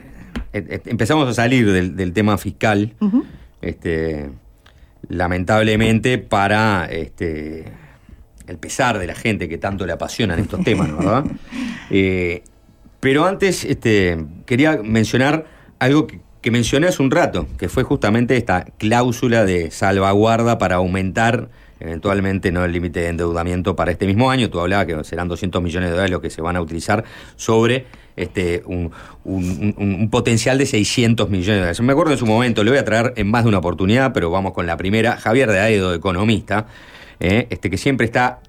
eh, 0.53 0.66
eh, 0.68 0.81
empezamos 0.87 1.29
a 1.29 1.35
salir 1.35 1.70
del, 1.70 1.97
del 1.97 2.12
tema 2.12 2.39
fiscal, 2.39 2.95
este, 3.61 4.31
lamentablemente 5.09 6.18
para 6.18 6.86
este, 6.86 7.64
el 8.46 8.59
pesar 8.59 8.99
de 8.99 9.07
la 9.07 9.14
gente 9.14 9.49
que 9.49 9.59
tanto 9.59 9.86
le 9.86 9.92
apasionan 9.92 10.38
estos 10.38 10.62
temas, 10.64 10.88
¿no, 10.88 10.99
¿verdad? 10.99 11.24
Eh, 11.90 12.42
pero 13.01 13.24
antes 13.24 13.64
este, 13.64 14.22
quería 14.44 14.80
mencionar 14.82 15.46
algo 15.78 16.07
que, 16.07 16.20
que 16.42 16.51
mencioné 16.51 16.88
hace 16.88 17.03
un 17.03 17.11
rato, 17.11 17.46
que 17.57 17.70
fue 17.70 17.82
justamente 17.82 18.36
esta 18.36 18.66
cláusula 18.76 19.46
de 19.46 19.70
salvaguarda 19.70 20.59
para 20.59 20.76
aumentar 20.76 21.49
eventualmente 21.80 22.51
no 22.53 22.64
el 22.64 22.72
límite 22.72 23.01
de 23.01 23.09
endeudamiento 23.09 23.76
para 23.76 23.90
este 23.90 24.07
mismo 24.07 24.30
año. 24.30 24.51
Tú 24.51 24.61
hablabas 24.61 24.86
que 24.86 25.05
serán 25.05 25.28
200 25.28 25.62
millones 25.62 25.90
de 25.90 25.92
dólares 25.92 26.11
los 26.11 26.20
que 26.20 26.30
se 26.30 26.42
van 26.42 26.57
a 26.57 26.61
utilizar 26.61 27.05
sobre 27.36 27.86
este 28.19 28.62
un, 28.66 28.91
un- 29.25 29.75
un- 29.79 29.95
un 29.95 30.11
potencial 30.11 30.59
de 30.59 30.66
600 30.66 31.31
millones 31.31 31.47
de 31.47 31.57
dólares. 31.59 31.81
Me 31.81 31.93
acuerdo 31.93 32.12
en 32.12 32.19
su 32.19 32.27
momento, 32.27 32.62
le 32.64 32.71
voy 32.71 32.79
a 32.79 32.85
traer 32.85 33.12
en 33.16 33.31
más 33.31 33.45
de 33.45 33.49
una 33.49 33.59
oportunidad, 33.59 34.12
pero 34.12 34.31
vamos 34.31 34.53
con 34.53 34.66
la 34.66 34.77
primera. 34.77 35.17
Javier 35.17 35.51
de 35.51 35.61
Aedo, 35.61 35.95
economista, 35.95 36.67
eh, 37.21 37.47
este, 37.51 37.71
que 37.71 37.79
siempre 37.79 38.07
está 38.07 38.41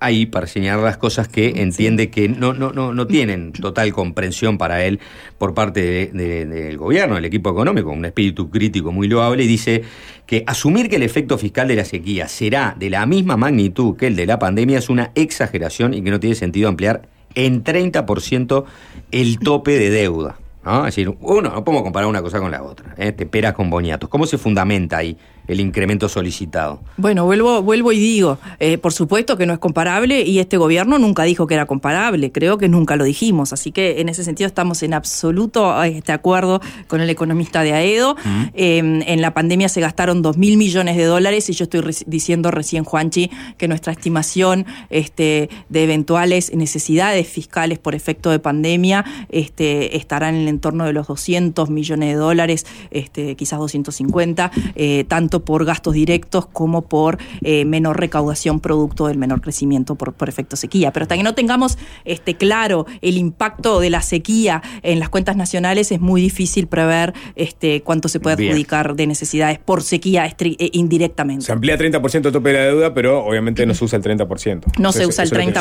ahí 0.00 0.26
para 0.26 0.46
señalar 0.46 0.84
las 0.84 0.96
cosas 0.98 1.28
que 1.28 1.62
entiende 1.62 2.10
que 2.10 2.28
no, 2.28 2.52
no, 2.52 2.72
no, 2.72 2.92
no 2.92 3.06
tienen 3.06 3.52
total 3.52 3.90
comprensión 3.94 4.58
para 4.58 4.84
él 4.84 5.00
por 5.38 5.54
parte 5.54 5.80
de- 5.80 6.06
de- 6.12 6.44
del 6.44 6.76
gobierno, 6.76 7.14
del 7.14 7.24
equipo 7.24 7.48
económico, 7.50 7.90
un 7.90 8.04
espíritu 8.04 8.50
crítico 8.50 8.92
muy 8.92 9.08
loable, 9.08 9.44
y 9.44 9.46
dice 9.46 9.82
que 10.26 10.44
asumir 10.46 10.90
que 10.90 10.96
el 10.96 11.04
efecto 11.04 11.38
fiscal 11.38 11.68
de 11.68 11.76
la 11.76 11.84
sequía 11.86 12.28
será 12.28 12.76
de 12.78 12.90
la 12.90 13.06
misma 13.06 13.38
magnitud 13.38 13.96
que 13.96 14.08
el 14.08 14.16
de 14.16 14.26
la 14.26 14.38
pandemia 14.38 14.78
es 14.78 14.90
una 14.90 15.10
exageración 15.14 15.94
y 15.94 16.02
que 16.02 16.10
no 16.10 16.20
tiene 16.20 16.34
sentido 16.36 16.68
ampliar 16.68 17.08
en 17.34 17.64
30% 17.64 18.64
el 19.10 19.38
tope 19.38 19.78
de 19.78 19.90
deuda. 19.90 20.36
Es 20.66 20.84
decir, 20.84 21.14
uno, 21.20 21.50
no 21.50 21.64
podemos 21.64 21.82
comparar 21.82 22.08
una 22.08 22.22
cosa 22.22 22.40
con 22.40 22.50
la 22.50 22.62
otra, 22.62 22.94
¿eh? 22.96 23.12
te 23.12 23.26
peras 23.26 23.52
con 23.52 23.68
boniatos. 23.68 24.08
¿Cómo 24.08 24.26
se 24.26 24.38
fundamenta 24.38 24.96
ahí 24.96 25.18
el 25.46 25.60
incremento 25.60 26.08
solicitado. 26.08 26.80
Bueno, 26.96 27.24
vuelvo, 27.24 27.62
vuelvo 27.62 27.92
y 27.92 27.98
digo, 27.98 28.38
eh, 28.60 28.78
por 28.78 28.92
supuesto 28.92 29.36
que 29.36 29.46
no 29.46 29.52
es 29.52 29.58
comparable 29.58 30.22
y 30.22 30.38
este 30.38 30.56
gobierno 30.56 30.98
nunca 30.98 31.24
dijo 31.24 31.46
que 31.46 31.54
era 31.54 31.66
comparable, 31.66 32.32
creo 32.32 32.58
que 32.58 32.68
nunca 32.68 32.96
lo 32.96 33.04
dijimos, 33.04 33.52
así 33.52 33.72
que 33.72 34.00
en 34.00 34.08
ese 34.08 34.24
sentido 34.24 34.46
estamos 34.46 34.82
en 34.82 34.94
absoluto 34.94 35.74
de 35.80 36.12
acuerdo 36.12 36.60
con 36.86 37.00
el 37.00 37.10
economista 37.10 37.62
de 37.62 37.72
AEDO. 37.72 38.16
Eh, 38.54 38.78
en 38.78 39.20
la 39.20 39.34
pandemia 39.34 39.68
se 39.68 39.80
gastaron 39.80 40.22
2 40.22 40.36
mil 40.38 40.56
millones 40.56 40.96
de 40.96 41.04
dólares 41.04 41.48
y 41.50 41.52
yo 41.52 41.64
estoy 41.64 41.80
re- 41.80 41.92
diciendo 42.06 42.50
recién, 42.50 42.84
Juanchi, 42.84 43.30
que 43.58 43.68
nuestra 43.68 43.92
estimación 43.92 44.66
este, 44.90 45.48
de 45.68 45.84
eventuales 45.84 46.52
necesidades 46.54 47.28
fiscales 47.28 47.78
por 47.78 47.94
efecto 47.94 48.30
de 48.30 48.38
pandemia 48.38 49.04
este, 49.28 49.96
estará 49.96 50.28
en 50.28 50.36
el 50.36 50.48
entorno 50.48 50.84
de 50.84 50.92
los 50.92 51.06
200 51.06 51.70
millones 51.70 52.08
de 52.10 52.14
dólares, 52.14 52.66
este, 52.90 53.34
quizás 53.36 53.58
250, 53.58 54.50
eh, 54.74 55.04
tanto 55.34 55.44
por 55.44 55.64
gastos 55.64 55.94
directos 55.94 56.46
como 56.46 56.82
por 56.82 57.18
eh, 57.42 57.64
menor 57.64 57.98
recaudación 57.98 58.60
producto 58.60 59.08
del 59.08 59.18
menor 59.18 59.40
crecimiento 59.40 59.96
por, 59.96 60.12
por 60.12 60.28
efecto 60.28 60.54
sequía. 60.54 60.92
Pero 60.92 61.04
hasta 61.04 61.16
que 61.16 61.22
no 61.24 61.34
tengamos 61.34 61.76
este, 62.04 62.36
claro 62.36 62.86
el 63.02 63.16
impacto 63.16 63.80
de 63.80 63.90
la 63.90 64.00
sequía 64.00 64.62
en 64.82 65.00
las 65.00 65.08
cuentas 65.08 65.36
nacionales, 65.36 65.90
es 65.90 66.00
muy 66.00 66.20
difícil 66.22 66.68
prever 66.68 67.14
este, 67.34 67.82
cuánto 67.82 68.08
se 68.08 68.20
puede 68.20 68.36
Bien. 68.36 68.50
adjudicar 68.52 68.94
de 68.94 69.06
necesidades 69.08 69.58
por 69.58 69.82
sequía 69.82 70.26
eh, 70.26 70.70
indirectamente. 70.72 71.44
Se 71.46 71.52
amplía 71.52 71.76
30% 71.76 72.26
el 72.26 72.32
tope 72.32 72.50
de 72.52 72.58
la 72.58 72.64
deuda, 72.66 72.94
pero 72.94 73.24
obviamente 73.24 73.66
no 73.66 73.74
se 73.74 73.84
usa 73.84 73.96
el 73.96 74.04
30%. 74.04 74.78
No 74.78 74.90
Eso 74.90 74.98
se 75.00 75.06
usa 75.06 75.24
el 75.24 75.32
eso 75.32 75.40
es 75.40 75.46
lo 75.46 75.52
que- 75.52 75.60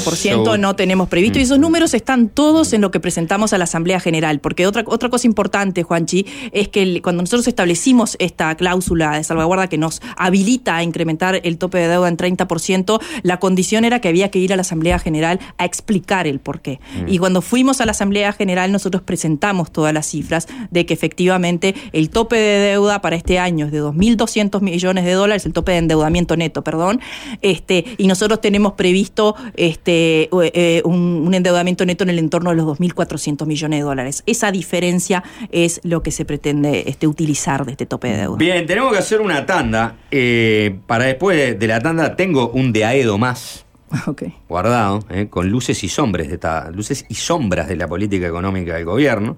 30%, 0.54 0.60
no 0.60 0.76
tenemos 0.76 1.10
previsto. 1.10 1.40
Y 1.40 1.42
esos 1.44 1.58
números 1.58 1.96
están 1.96 2.30
todos 2.30 2.74
en 2.74 2.82
lo 2.82 2.92
que 2.92 3.00
presentamos 3.00 3.54
a 3.54 3.58
la 3.58 3.64
Asamblea 3.64 4.00
General. 4.00 4.40
Porque 4.40 4.68
otra, 4.68 4.84
otra 4.86 5.10
cosa 5.10 5.26
importante, 5.26 5.82
Juanchi, 5.84 6.26
es 6.52 6.68
que 6.68 6.84
el- 6.84 7.02
cuando 7.02 7.24
nosotros 7.24 7.48
establecimos 7.48 8.16
esta 8.20 8.54
cláusula 8.56 9.16
de 9.18 9.24
salvaguarda 9.24 9.63
que 9.68 9.78
nos 9.78 10.02
habilita 10.18 10.78
a 10.78 10.84
incrementar 10.84 11.42
el 11.44 11.58
tope 11.58 11.78
de 11.80 11.88
deuda 11.88 12.08
en 12.08 12.18
30%, 12.18 13.00
la 13.24 13.40
condición 13.40 13.86
era 13.86 14.00
que 14.00 14.08
había 14.08 14.30
que 14.30 14.40
ir 14.40 14.54
a 14.54 14.56
la 14.56 14.62
Asamblea 14.62 15.00
General 15.00 15.40
a 15.58 15.66
explicar 15.66 16.28
el 16.28 16.40
porqué. 16.40 16.80
Mm. 16.96 17.10
Y 17.10 17.18
cuando 17.18 17.42
fuimos 17.42 17.82
a 17.82 17.86
la 17.86 17.92
Asamblea 17.92 18.32
General, 18.34 18.72
nosotros 18.72 19.04
presentamos 19.04 19.72
todas 19.72 19.94
las 19.94 20.08
cifras 20.08 20.48
de 20.72 20.86
que 20.86 20.94
efectivamente 20.94 21.76
el 21.92 22.10
tope 22.10 22.36
de 22.36 22.60
deuda 22.72 23.02
para 23.02 23.16
este 23.16 23.40
año 23.40 23.66
es 23.66 23.72
de 23.72 23.82
2.200 23.82 24.62
millones 24.62 25.06
de 25.06 25.12
dólares, 25.14 25.46
el 25.46 25.54
tope 25.54 25.74
de 25.74 25.80
endeudamiento 25.80 26.36
neto, 26.36 26.64
perdón, 26.64 27.02
este, 27.42 27.86
y 27.98 28.08
nosotros 28.08 28.42
tenemos 28.42 28.74
previsto 28.74 29.36
este, 29.56 30.30
eh, 30.32 30.82
un, 30.86 31.24
un 31.26 31.34
endeudamiento 31.34 31.86
neto 31.86 32.04
en 32.04 32.10
el 32.10 32.20
entorno 32.20 32.50
de 32.50 32.56
los 32.56 32.66
2.400 32.66 33.46
millones 33.46 33.80
de 33.80 33.84
dólares. 33.84 34.24
Esa 34.26 34.52
diferencia 34.52 35.24
es 35.52 35.82
lo 35.84 36.04
que 36.04 36.12
se 36.12 36.26
pretende 36.26 36.84
este, 36.88 37.08
utilizar 37.08 37.66
de 37.66 37.72
este 37.72 37.86
tope 37.86 38.10
de 38.10 38.18
deuda. 38.18 38.38
Bien, 38.38 38.66
tenemos 38.66 38.92
que 38.92 39.00
hacer 39.00 39.22
una 39.22 39.46
tanda. 39.58 39.96
eh, 40.12 40.76
para 40.88 41.06
después 41.06 41.38
de, 41.38 41.54
de 41.56 41.68
la 41.68 41.80
tanda 41.80 42.16
tengo 42.16 42.50
un 42.50 42.72
de 42.74 42.86
Aedo 42.86 43.18
más. 43.18 43.66
Guardado, 44.50 45.00
eh, 45.10 45.28
con 45.30 45.50
luces 45.50 45.84
y 45.84 45.90
sombras 45.90 46.28
de 46.28 46.34
esta, 46.36 46.72
luces 46.72 47.06
y 47.10 47.14
sombras 47.16 47.68
de 47.68 47.76
la 47.76 47.88
política 47.88 48.28
económica 48.28 48.76
del 48.76 48.86
gobierno. 48.86 49.38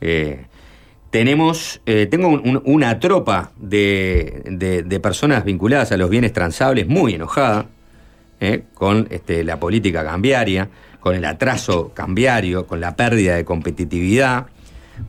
Eh, 0.00 0.46
tenemos, 1.10 1.80
tengo 1.84 2.28
un- 2.28 2.40
un- 2.48 2.62
una 2.64 2.98
tropa 2.98 3.52
de, 3.58 4.42
de- 4.46 4.82
de 4.82 5.00
personas 5.00 5.44
vinculadas 5.44 5.92
a 5.92 5.96
los 5.98 6.08
bienes 6.08 6.32
transables 6.32 6.88
muy 6.88 7.14
enojada 7.14 7.66
con 8.74 9.06
este, 9.10 9.44
la 9.44 9.60
política 9.60 10.02
cambiaria, 10.04 10.68
con 11.00 11.14
el 11.14 11.24
atraso 11.26 11.92
cambiario, 11.94 12.66
con 12.66 12.80
la 12.80 12.96
pérdida 12.96 13.36
de 13.36 13.44
competitividad. 13.44 14.46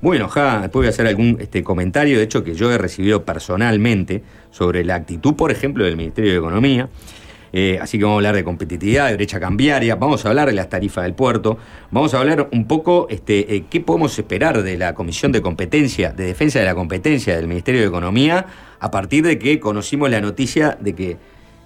Muy 0.02 0.18
enojada, 0.18 0.62
después 0.62 0.82
voy 0.82 0.88
a 0.88 0.90
hacer 0.90 1.08
algún 1.08 1.38
este, 1.40 1.64
comentario, 1.64 2.18
de 2.18 2.24
hecho, 2.24 2.44
que 2.44 2.56
yo 2.56 2.72
he 2.72 2.78
recibido 2.78 3.24
personalmente 3.26 4.24
sobre 4.52 4.84
la 4.84 4.96
actitud, 4.96 5.36
por 5.36 5.52
ejemplo, 5.52 5.84
del 5.84 5.98
Ministerio 5.98 6.32
de 6.32 6.38
Economía. 6.38 6.90
Eh, 7.56 7.78
así 7.80 8.00
que 8.00 8.04
vamos 8.04 8.16
a 8.16 8.20
hablar 8.20 8.36
de 8.36 8.44
competitividad, 8.44 9.10
de 9.10 9.16
brecha 9.16 9.40
cambiaria, 9.40 9.96
vamos 9.96 10.26
a 10.26 10.30
hablar 10.30 10.48
de 10.48 10.54
las 10.54 10.70
tarifas 10.70 11.04
del 11.04 11.14
puerto, 11.14 11.60
vamos 11.92 12.16
a 12.16 12.20
hablar 12.20 12.50
un 12.52 12.66
poco 12.66 13.06
este, 13.12 13.56
eh, 13.56 13.66
qué 13.70 13.80
podemos 13.80 14.18
esperar 14.18 14.64
de 14.64 14.76
la 14.76 14.96
Comisión 14.96 15.32
de 15.32 15.44
Competencia, 15.44 16.12
de 16.12 16.26
Defensa 16.26 16.58
de 16.58 16.66
la 16.66 16.74
Competencia 16.74 17.36
del 17.36 17.48
Ministerio 17.48 17.82
de 17.82 17.88
Economía, 17.88 18.48
a 18.80 18.90
partir 18.90 19.24
de 19.24 19.38
que 19.38 19.60
conocimos 19.60 20.10
la 20.10 20.20
noticia 20.20 20.80
de 20.82 20.96
que 20.96 21.18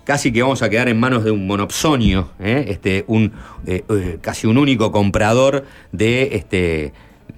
casi 0.03 0.34
que 0.34 0.41
vamos 0.41 0.61
a 0.61 0.69
quedar 0.69 0.89
en 0.89 0.99
manos 0.99 1.23
de 1.23 1.31
un 1.31 1.48
monopsonio, 1.48 2.31
¿eh? 2.39 2.65
este, 2.68 3.06
un, 3.07 3.31
casi 4.19 4.45
un 4.45 4.57
único 4.57 4.91
comprador 4.91 5.65
de 5.94 6.35
este, 6.35 6.91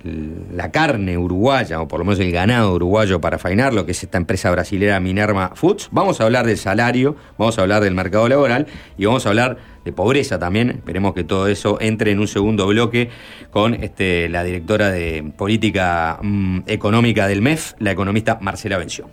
la 0.03 0.71
carne 0.71 1.17
uruguaya, 1.17 1.81
o 1.81 1.87
por 1.87 1.99
lo 1.99 2.05
menos 2.05 2.19
el 2.19 2.31
ganado 2.31 2.73
uruguayo 2.73 3.19
para 3.19 3.37
faenarlo, 3.37 3.85
que 3.85 3.91
es 3.91 4.03
esta 4.03 4.17
empresa 4.17 4.49
brasilera 4.51 4.99
Minerva 4.99 5.51
Foods. 5.55 5.89
Vamos 5.91 6.21
a 6.21 6.25
hablar 6.25 6.45
del 6.45 6.57
salario, 6.57 7.15
vamos 7.37 7.57
a 7.57 7.61
hablar 7.61 7.83
del 7.83 7.95
mercado 7.95 8.27
laboral 8.27 8.67
y 8.97 9.05
vamos 9.05 9.25
a 9.25 9.29
hablar 9.29 9.57
de 9.83 9.91
pobreza 9.91 10.39
también. 10.39 10.69
Esperemos 10.71 11.13
que 11.13 11.23
todo 11.23 11.47
eso 11.47 11.77
entre 11.81 12.11
en 12.11 12.19
un 12.19 12.27
segundo 12.27 12.67
bloque 12.67 13.09
con 13.51 13.73
este, 13.73 14.29
la 14.29 14.43
directora 14.43 14.89
de 14.91 15.31
política 15.37 16.19
mm, 16.21 16.59
económica 16.67 17.27
del 17.27 17.41
MEF, 17.41 17.73
la 17.79 17.91
economista 17.91 18.37
Marcela 18.41 18.77
Bención. 18.77 19.07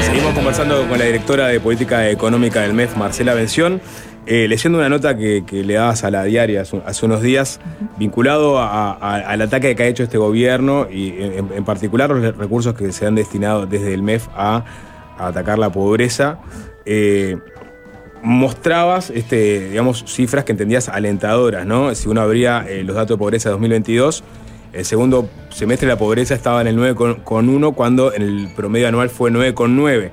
Seguimos 0.00 0.34
conversando 0.34 0.86
con 0.88 0.98
la 0.98 1.06
directora 1.06 1.48
de 1.48 1.58
Política 1.58 2.10
Económica 2.10 2.60
del 2.60 2.74
MEF, 2.74 2.96
Marcela 2.96 3.32
Bención, 3.34 3.80
eh, 4.26 4.46
leyendo 4.48 4.78
una 4.78 4.88
nota 4.88 5.16
que, 5.16 5.44
que 5.46 5.64
le 5.64 5.74
dabas 5.74 6.04
a 6.04 6.10
la 6.10 6.24
diaria 6.24 6.62
hace, 6.62 6.80
hace 6.86 7.06
unos 7.06 7.22
días, 7.22 7.60
vinculado 7.98 8.58
a- 8.58 8.92
a- 8.92 9.16
al 9.16 9.42
ataque 9.42 9.74
que 9.74 9.82
ha 9.82 9.86
hecho 9.86 10.02
este 10.04 10.18
gobierno 10.18 10.86
y 10.90 11.08
en, 11.20 11.48
en 11.54 11.64
particular 11.64 12.10
los 12.10 12.36
recursos 12.36 12.74
que 12.74 12.92
se 12.92 13.06
han 13.06 13.14
destinado 13.16 13.66
desde 13.66 13.92
el 13.94 14.02
MEF 14.02 14.28
a, 14.34 14.64
a 15.18 15.26
atacar 15.26 15.58
la 15.58 15.70
pobreza. 15.72 16.38
Eh, 16.86 17.36
mostrabas 18.22 19.10
este, 19.10 19.70
digamos, 19.70 20.04
cifras 20.06 20.44
que 20.44 20.52
entendías 20.52 20.88
alentadoras, 20.88 21.66
¿no? 21.66 21.94
Si 21.94 22.08
uno 22.08 22.20
abría 22.20 22.64
eh, 22.68 22.84
los 22.84 22.94
datos 22.94 23.16
de 23.16 23.18
pobreza 23.18 23.48
de 23.48 23.52
2022, 23.54 24.22
el 24.72 24.84
segundo 24.84 25.28
semestre 25.50 25.88
la 25.88 25.96
pobreza 25.98 26.34
estaba 26.34 26.60
en 26.60 26.68
el 26.68 26.78
9,1 26.78 27.74
cuando 27.74 28.12
en 28.14 28.22
el 28.22 28.48
promedio 28.54 28.88
anual 28.88 29.10
fue 29.10 29.30
9,9. 29.32 30.10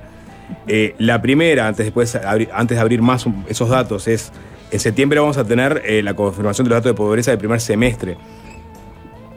Eh, 0.66 0.94
la 0.98 1.20
primera, 1.20 1.66
antes, 1.66 1.86
después, 1.86 2.14
antes 2.14 2.76
de 2.76 2.80
abrir 2.80 3.02
más 3.02 3.26
esos 3.48 3.68
datos, 3.68 4.08
es 4.08 4.32
en 4.70 4.78
septiembre 4.78 5.18
vamos 5.18 5.36
a 5.36 5.44
tener 5.44 5.82
eh, 5.84 6.02
la 6.02 6.14
confirmación 6.14 6.64
de 6.64 6.70
los 6.70 6.76
datos 6.76 6.92
de 6.92 6.94
pobreza 6.94 7.32
del 7.32 7.38
primer 7.38 7.60
semestre. 7.60 8.16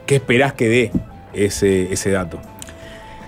¿Qué 0.06 0.16
esperás 0.16 0.52
que 0.52 0.68
dé 0.68 0.92
ese, 1.32 1.92
ese 1.92 2.10
dato? 2.10 2.38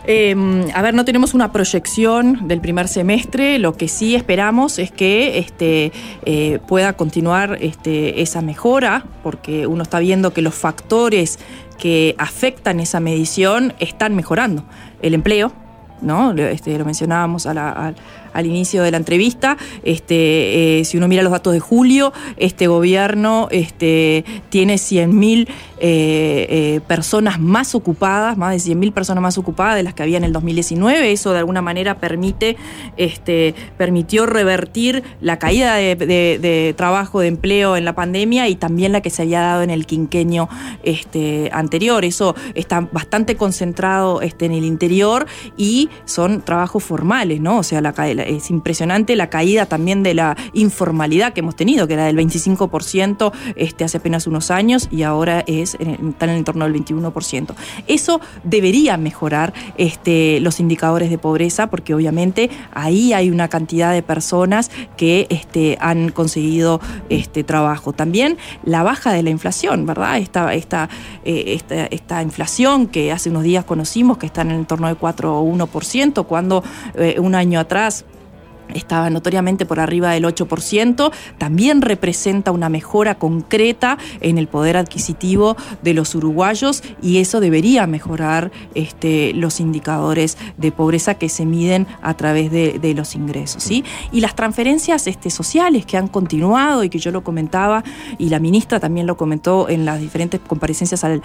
Eh, 0.09 0.37
a 0.73 0.83
ver, 0.83 0.95
no 0.95 1.05
tenemos 1.05 1.35
una 1.35 1.51
proyección 1.51 2.47
del 2.47 2.61
primer 2.61 2.87
semestre. 2.87 3.59
Lo 3.59 3.77
que 3.77 3.89
sí 3.89 4.15
esperamos 4.15 4.79
es 4.79 4.93
que 4.93 5.39
este, 5.39 5.91
eh, 6.25 6.61
pueda 6.69 6.93
continuar 6.93 7.59
este, 7.61 8.23
esa 8.23 8.41
mejora, 8.41 9.05
porque 9.25 9.67
uno 9.67 9.83
está 9.83 9.99
viendo 9.99 10.33
que 10.33 10.43
los 10.43 10.55
factores 10.55 11.41
que 11.77 12.15
afectan 12.19 12.79
esa 12.79 13.01
medición 13.01 13.75
están 13.81 14.15
mejorando. 14.15 14.65
El 15.03 15.15
empleo, 15.15 15.53
¿no? 16.01 16.33
Este, 16.33 16.79
lo 16.79 16.85
mencionábamos 16.85 17.47
a 17.47 17.95
al 18.37 18.47
inicio 18.47 18.83
de 18.83 18.91
la 18.91 18.99
entrevista. 18.99 19.57
Este, 19.83 20.81
eh, 20.81 20.85
si 20.85 20.99
uno 20.99 21.09
mira 21.09 21.23
los 21.23 21.33
datos 21.33 21.55
de 21.55 21.61
julio, 21.61 22.13
este 22.37 22.67
gobierno 22.67 23.49
este, 23.51 24.25
tiene 24.51 24.75
100.000 24.75 25.49
eh, 25.79 26.47
eh, 26.49 26.81
personas 26.87 27.39
más 27.39 27.75
ocupadas, 27.75 28.39
más 28.39 28.53
de 28.53 28.73
100.000 28.73 28.93
personas 28.93 29.21
más 29.21 29.37
ocupadas 29.37 29.77
de 29.77 29.83
las 29.83 29.93
que 29.93 30.03
había 30.03 30.17
en 30.17 30.25
el 30.25 30.33
2019. 30.33 31.13
Eso 31.13 31.33
de 31.33 31.39
alguna 31.39 31.61
manera 31.61 31.99
permite, 31.99 32.57
este, 32.97 33.55
permitió 33.77 34.25
revertir 34.25 35.03
la 35.21 35.39
caída 35.39 35.75
de, 35.75 36.75
trabajo, 36.77 37.21
de 37.21 37.29
empleo 37.29 37.77
en 37.77 37.85
la 37.85 37.95
pandemia 37.95 38.49
y 38.49 38.57
también 38.57 38.93
la 38.93 39.03
que 39.03 39.11
se 39.11 39.23
había 39.23 39.41
dado 39.41 39.63
en 39.63 39.71
el 39.71 39.85
quinquenio 39.85 40.49
este, 40.83 41.51
anterior. 41.53 42.05
Eso 42.05 42.35
está 42.55 42.81
bastante 42.81 43.37
concentrado 43.37 44.23
este, 44.23 44.47
en 44.47 44.53
el 44.53 44.65
interior 44.65 45.27
y 45.59 45.91
son 46.07 46.41
trabajos 46.41 46.83
formales, 46.85 47.41
¿no? 47.41 47.59
O 47.59 47.63
sea, 47.63 47.83
es 48.27 48.51
impresionante 48.51 49.15
la 49.15 49.29
caída 49.29 49.67
también 49.67 50.03
de 50.03 50.15
la 50.15 50.37
informalidad 50.55 51.35
que 51.35 51.41
hemos 51.41 51.57
tenido, 51.57 51.87
que 51.87 51.95
era 51.95 52.07
del 52.07 52.17
25% 52.17 53.33
este, 53.57 53.85
hace 53.85 53.99
apenas 53.99 54.27
unos 54.27 54.51
años 54.51 54.89
y 54.91 55.03
ahora 55.03 55.45
es 55.47 55.66
en, 55.75 56.11
está 56.11 56.27
en 56.27 56.33
el 56.33 56.39
entorno 56.39 56.65
del 56.65 56.75
21%. 56.75 57.55
Eso 57.87 58.21
debería 58.45 58.97
mejorar 58.97 59.53
este, 59.77 60.41
los 60.41 60.61
indicadores 60.61 61.11
de 61.11 61.19
pobreza 61.19 61.69
porque 61.69 61.95
obviamente 61.95 62.51
ahí 62.73 63.13
hay 63.13 63.31
una 63.31 63.49
cantidad 63.49 63.93
de 63.93 64.03
personas 64.03 64.71
que 64.97 65.27
este, 65.31 65.79
han 65.81 66.11
conseguido 66.11 66.81
este, 67.09 67.45
trabajo. 67.45 67.93
También 67.93 68.39
la 68.65 68.83
baja 68.83 69.13
de 69.13 69.23
la 69.23 69.31
inflación, 69.31 69.87
¿verdad? 69.87 70.19
Esta, 70.19 70.55
esta, 70.55 70.89
eh, 71.25 71.61
esta, 71.91 72.23
inflación 72.23 72.87
que 72.87 73.13
hace 73.13 73.31
unos 73.31 73.43
días 73.43 73.65
conocimos 73.65 74.19
que 74.19 74.27
está 74.27 74.43
en 74.43 74.51
el 74.53 74.59
entorno 74.59 74.89
de 74.89 74.95
4 74.95 75.39
o 75.39 75.45
1%, 75.45 76.27
cuando 76.27 76.63
eh, 76.95 77.17
un 77.19 77.35
año 77.35 77.61
atrás 77.61 78.05
estaba 78.75 79.11
notoriamente 79.11 79.67
por 79.67 79.81
arriba 79.81 80.13
del 80.13 80.25
8%, 80.25 81.13
también 81.39 81.83
representa 81.83 82.51
una 82.51 82.69
mejora 82.69 83.17
concreta 83.17 83.99
en 84.21 84.39
el 84.39 84.49
poder 84.49 84.77
adquisitivo 84.77 85.57
de 85.83 85.95
los 85.95 86.15
uruguayos 86.15 86.83
y 87.03 87.19
eso 87.19 87.41
debería 87.41 87.87
mejorar 87.87 88.51
este, 88.75 89.33
los 89.35 89.61
indicadores 89.61 90.37
de 90.57 90.73
pobreza 90.73 91.15
que 91.15 91.29
se 91.29 91.47
miden 91.47 91.87
a 92.03 92.15
través 92.15 92.51
de, 92.51 92.95
los 92.97 93.15
ingresos. 93.15 93.69
Y 93.71 93.85
las 94.13 94.37
transferencias 94.37 95.07
este, 95.07 95.29
sociales 95.29 95.85
que 95.85 95.97
han 95.97 96.09
continuado 96.09 96.85
y 96.85 96.89
que 96.89 96.99
yo 96.99 97.11
lo 97.11 97.25
comentaba 97.25 97.83
y 98.17 98.29
la 98.29 98.39
ministra 98.39 98.81
también 98.81 99.07
lo 99.07 99.17
comentó 99.17 99.69
en 99.69 99.85
las 99.85 100.01
diferentes 100.01 100.41
comparecencias 100.41 101.05
al 101.05 101.21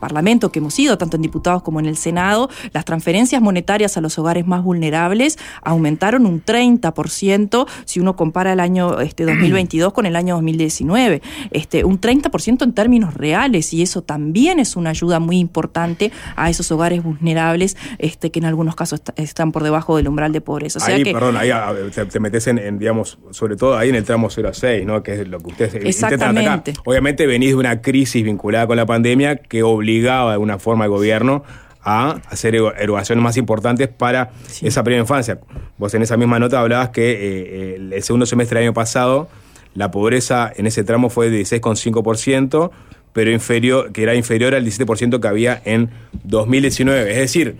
Parlamento 0.00 0.50
que 0.50 0.58
hemos 0.58 0.78
ido, 0.78 0.98
tanto 0.98 1.16
en 1.16 1.22
diputados 1.22 1.62
como 1.62 1.80
en 1.80 1.86
el 1.86 1.96
Senado, 1.96 2.48
las 2.72 2.84
transferencias 2.84 3.40
monetarias 3.42 3.96
a 3.96 4.00
los 4.00 4.18
hogares 4.18 4.46
más 4.46 4.62
vulnerables 4.62 5.38
aumentaron 5.62 6.26
un 6.26 6.42
30% 6.44 7.66
si 7.84 8.00
uno 8.00 8.16
compara 8.16 8.52
el 8.52 8.60
año 8.60 9.00
este, 9.00 9.24
2022 9.26 9.92
con 9.92 10.06
el 10.06 10.16
año 10.16 10.34
2019. 10.34 11.22
Este, 11.50 11.84
un 11.84 12.00
30% 12.00 12.62
en 12.62 12.72
términos 12.72 13.14
reales 13.14 13.72
y 13.72 13.82
eso 13.82 14.02
también 14.02 14.58
es 14.60 14.76
una 14.76 14.90
ayuda 14.90 15.20
muy 15.20 15.38
importante 15.38 16.12
a 16.36 16.50
esos 16.50 16.70
hogares 16.72 17.02
vulnerables 17.02 17.76
este, 17.98 18.30
que 18.30 18.38
en 18.38 18.46
algunos 18.46 18.74
casos 18.76 19.00
est- 19.00 19.18
están 19.18 19.52
por 19.52 19.62
debajo 19.62 19.96
del 19.96 20.08
umbral 20.08 20.32
de 20.32 20.40
pobreza. 20.40 20.78
O 20.78 20.82
sea 20.82 20.94
ahí, 20.96 21.02
que, 21.02 21.12
perdón, 21.12 21.36
ahí 21.36 21.50
te, 21.94 22.04
te 22.06 22.20
metes 22.20 22.46
en, 22.46 22.58
en, 22.58 22.78
digamos, 22.78 23.18
sobre 23.30 23.56
todo 23.56 23.76
ahí 23.76 23.88
en 23.88 23.94
el 23.94 24.04
tramo 24.04 24.28
0 24.30 24.48
a 24.48 24.54
6, 24.54 24.86
¿no? 24.86 25.02
Que 25.02 25.20
es 25.22 25.28
lo 25.28 25.38
que 25.40 25.46
ustedes 25.48 25.74
intentan 25.74 26.14
atacar. 26.14 26.34
Exactamente. 26.36 26.74
Obviamente 26.84 27.26
venís 27.26 27.50
de 27.50 27.54
una 27.56 27.80
crisis 27.82 28.24
vinculada 28.24 28.66
con 28.66 28.76
la 28.76 28.86
pandemia 28.86 29.36
que 29.36 29.62
obligaba 29.62 30.30
de 30.30 30.34
alguna 30.34 30.58
forma 30.58 30.84
al 30.84 30.90
gobierno 30.90 31.42
a 31.84 32.20
hacer 32.30 32.54
ero- 32.54 32.74
erogaciones 32.76 33.22
más 33.22 33.36
importantes 33.36 33.88
para 33.88 34.30
esa 34.62 34.82
primera 34.82 35.02
infancia. 35.02 35.38
Vos 35.78 35.92
en 35.94 36.02
esa 36.02 36.16
misma 36.16 36.38
nota 36.38 36.60
hablabas 36.60 36.88
que 36.90 37.12
eh, 37.12 37.74
el, 37.76 37.92
el 37.92 38.02
segundo 38.02 38.26
semestre 38.26 38.58
del 38.58 38.68
año 38.68 38.74
pasado 38.74 39.28
la 39.74 39.90
pobreza 39.90 40.52
en 40.56 40.66
ese 40.66 40.84
tramo 40.84 41.10
fue 41.10 41.30
de 41.30 41.40
16,5%, 41.42 42.70
pero 43.12 43.30
inferior, 43.30 43.92
que 43.92 44.02
era 44.02 44.14
inferior 44.14 44.54
al 44.54 44.64
17% 44.64 45.20
que 45.20 45.28
había 45.28 45.60
en 45.64 45.90
2019. 46.24 47.10
Es 47.10 47.16
decir, 47.18 47.56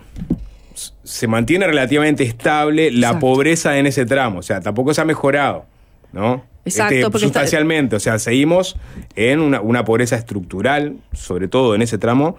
se 1.03 1.27
mantiene 1.27 1.67
relativamente 1.67 2.23
estable 2.23 2.91
la 2.91 3.07
Exacto. 3.07 3.19
pobreza 3.19 3.77
en 3.77 3.85
ese 3.87 4.05
tramo. 4.05 4.39
O 4.39 4.43
sea, 4.43 4.59
tampoco 4.61 4.93
se 4.93 5.01
ha 5.01 5.05
mejorado, 5.05 5.65
¿no? 6.11 6.43
Exacto, 6.65 6.95
Este, 6.95 7.03
porque 7.11 7.17
está- 7.27 7.39
sustancialmente. 7.41 7.95
O 7.95 7.99
sea, 7.99 8.17
seguimos 8.19 8.75
en 9.15 9.39
una, 9.39 9.61
una 9.61 9.85
pobreza 9.85 10.15
estructural, 10.15 10.95
sobre 11.13 11.47
todo 11.47 11.75
en 11.75 11.81
ese 11.83 11.97
tramo, 11.97 12.37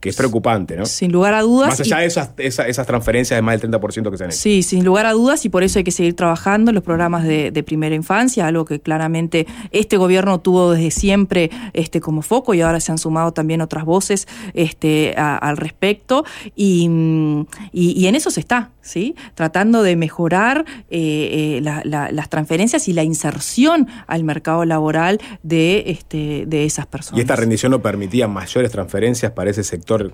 que 0.00 0.08
es 0.10 0.16
preocupante, 0.16 0.76
¿no? 0.76 0.86
sin 0.86 1.10
lugar 1.12 1.34
a 1.34 1.42
dudas. 1.42 1.70
Más 1.70 1.80
y- 1.80 1.82
allá 1.82 1.98
de 1.98 2.06
esas, 2.06 2.30
esa- 2.38 2.66
esas 2.68 2.86
transferencias 2.86 3.36
de 3.36 3.42
más 3.42 3.60
del 3.60 3.70
30% 3.70 4.10
que 4.10 4.16
se 4.16 4.24
han 4.24 4.30
hecho. 4.30 4.38
Sí, 4.38 4.62
sin 4.62 4.84
lugar 4.84 5.06
a 5.06 5.12
dudas, 5.12 5.44
y 5.44 5.48
por 5.48 5.62
eso 5.64 5.78
hay 5.78 5.84
que 5.84 5.90
seguir 5.90 6.14
trabajando 6.14 6.70
en 6.70 6.74
los 6.76 6.84
programas 6.84 7.24
de, 7.24 7.50
de 7.50 7.62
primera 7.62 7.94
infancia, 7.94 8.46
algo 8.46 8.64
que 8.64 8.80
claramente 8.80 9.46
este 9.72 9.96
gobierno 9.96 10.38
tuvo 10.40 10.72
desde 10.72 10.90
siempre 10.90 11.50
este, 11.72 12.00
como 12.00 12.22
foco 12.22 12.54
y 12.54 12.60
ahora 12.60 12.80
se 12.80 12.92
han 12.92 12.98
sumado 12.98 13.32
también 13.32 13.60
otras 13.60 13.84
voces 13.84 14.26
este, 14.54 15.14
a- 15.16 15.36
al 15.36 15.56
respecto. 15.56 16.24
Y, 16.54 16.88
mm, 16.88 17.40
y- 17.72 17.92
y 18.00 18.06
en 18.06 18.14
eso 18.14 18.30
se 18.30 18.40
está, 18.40 18.70
¿sí? 18.88 19.14
Tratando 19.34 19.82
de 19.82 19.96
mejorar 19.96 20.64
eh, 20.90 21.56
eh, 21.58 21.60
la- 21.62 21.82
la- 21.84 22.10
las 22.10 22.28
transferencias 22.28 22.88
y 22.88 22.92
la 22.92 23.02
inserción 23.04 23.86
al 24.06 24.24
mercado 24.24 24.64
laboral 24.64 25.20
de, 25.42 25.84
este, 25.86 26.44
de 26.46 26.64
esas 26.64 26.86
personas. 26.86 27.18
Y 27.18 27.20
esta 27.20 27.36
rendición 27.36 27.70
no 27.72 27.80
permitía 27.82 28.26
mayores 28.28 28.70
transferencias 28.72 29.32
para 29.32 29.50
ese 29.50 29.64
sector 29.64 30.12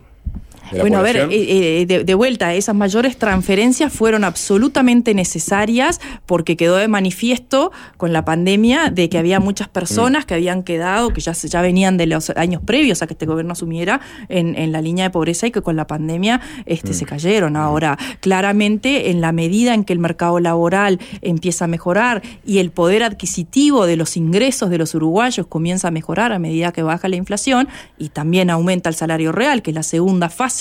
de 0.71 0.79
la 0.79 0.83
Bueno, 0.83 0.99
a 0.99 1.03
ver, 1.03 1.17
eh, 1.17 1.29
eh, 1.31 1.87
de, 1.87 2.05
de 2.05 2.15
vuelta, 2.15 2.55
esas 2.55 2.75
mayores 2.75 3.17
transferencias 3.17 3.93
fueron 3.93 4.25
absolutamente 4.25 5.15
necesarias 5.15 6.01
porque 6.27 6.57
quedó 6.57 6.77
de 6.77 6.89
manifiesto 6.89 7.73
con 7.97 8.13
la 8.13 8.25
pandemia 8.25 8.91
de 8.91 9.09
que 9.09 9.19
había 9.19 9.41
muchas 9.41 9.69
personas 9.69 10.25
que 10.25 10.35
habían 10.35 10.63
quedado, 10.63 11.13
que 11.13 11.21
ya, 11.21 11.33
ya 11.33 11.61
venían 11.61 11.97
de 11.97 12.07
los 12.07 12.31
años 12.31 12.63
previos 12.65 13.03
a 13.03 13.07
que 13.07 13.15
este 13.15 13.27
gobierno 13.27 13.53
asumiera 13.53 14.01
en, 14.29 14.57
en 14.57 14.73
la 14.73 14.81
línea 14.81 15.05
de 15.05 15.11
pobreza 15.11 15.47
y 15.47 15.51
que 15.51 15.63
con 15.63 15.77
la 15.77 15.87
pandemia 15.87 16.41
este, 16.67 16.95
se 16.95 17.05
cayeron. 17.05 17.57
Ahora, 17.57 17.99
claramente, 18.21 19.11
en 19.11 19.21
la 19.21 19.33
medida 19.33 19.75
en 19.75 19.85
que 19.85 19.93
el 19.93 19.99
mercado 19.99 20.41
laboral 20.41 21.01
empieza 21.21 21.67
a 21.67 21.69
mejorar 21.69 22.23
y 22.45 22.59
el 22.59 22.71
poder 22.71 23.03
adquisitivo 23.03 23.87
de 23.87 23.97
los 23.97 24.17
ingresos 24.17 24.71
de 24.71 24.79
los 24.79 24.95
uruguayos 24.95 25.47
comienza 25.47 25.89
a 25.89 25.91
mejorar 25.91 26.33
a 26.33 26.39
medida 26.39 26.73
que 26.73 26.83
baja 26.83 27.09
la 27.09 27.17
inflación 27.17 27.69
y 27.99 28.09
también 28.11 28.51
aumenta 28.51 28.89
el 28.89 28.95
salario 28.95 29.33
real, 29.33 29.63
que 29.63 29.71
es 29.71 29.75
la 29.75 29.83
segunda 29.83 30.29
fase 30.31 30.54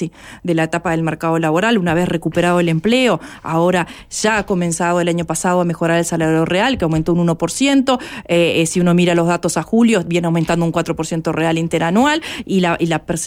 de 0.43 0.53
la 0.53 0.63
etapa 0.63 0.91
del 0.91 1.03
mercado 1.03 1.37
laboral, 1.39 1.77
una 1.77 1.93
vez 1.93 2.07
recuperado 2.07 2.59
el 2.59 2.69
empleo, 2.69 3.19
ahora 3.43 3.87
ya 4.09 4.37
ha 4.37 4.45
comenzado 4.45 4.99
el 5.01 5.07
año 5.07 5.25
pasado 5.25 5.61
a 5.61 5.65
mejorar 5.65 5.99
el 5.99 6.05
salario 6.05 6.45
real, 6.45 6.77
que 6.77 6.85
aumentó 6.85 7.13
un 7.13 7.27
1%, 7.27 7.99
eh, 8.27 8.61
eh, 8.61 8.65
si 8.65 8.79
uno 8.79 8.93
mira 8.93 9.15
los 9.15 9.27
datos 9.27 9.57
a 9.57 9.63
julio, 9.63 10.03
viene 10.05 10.27
aumentando 10.27 10.65
un 10.65 10.71
4% 10.71 11.31
real 11.31 11.57
interanual 11.57 12.21
y, 12.45 12.59
la, 12.61 12.77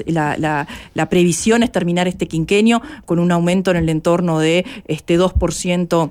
la- 0.07 0.37
la- 0.39 0.67
la 0.95 1.09
previsión 1.09 1.63
es 1.63 1.71
terminar 1.73 2.09
este 2.09 2.27
quinquenio 2.27 2.83
con 3.05 3.19
un 3.19 3.31
aumento 3.33 3.71
en 3.71 3.77
el 3.77 3.89
entorno 3.89 4.39
de 4.39 4.65
este 4.87 5.19
2% 5.19 6.11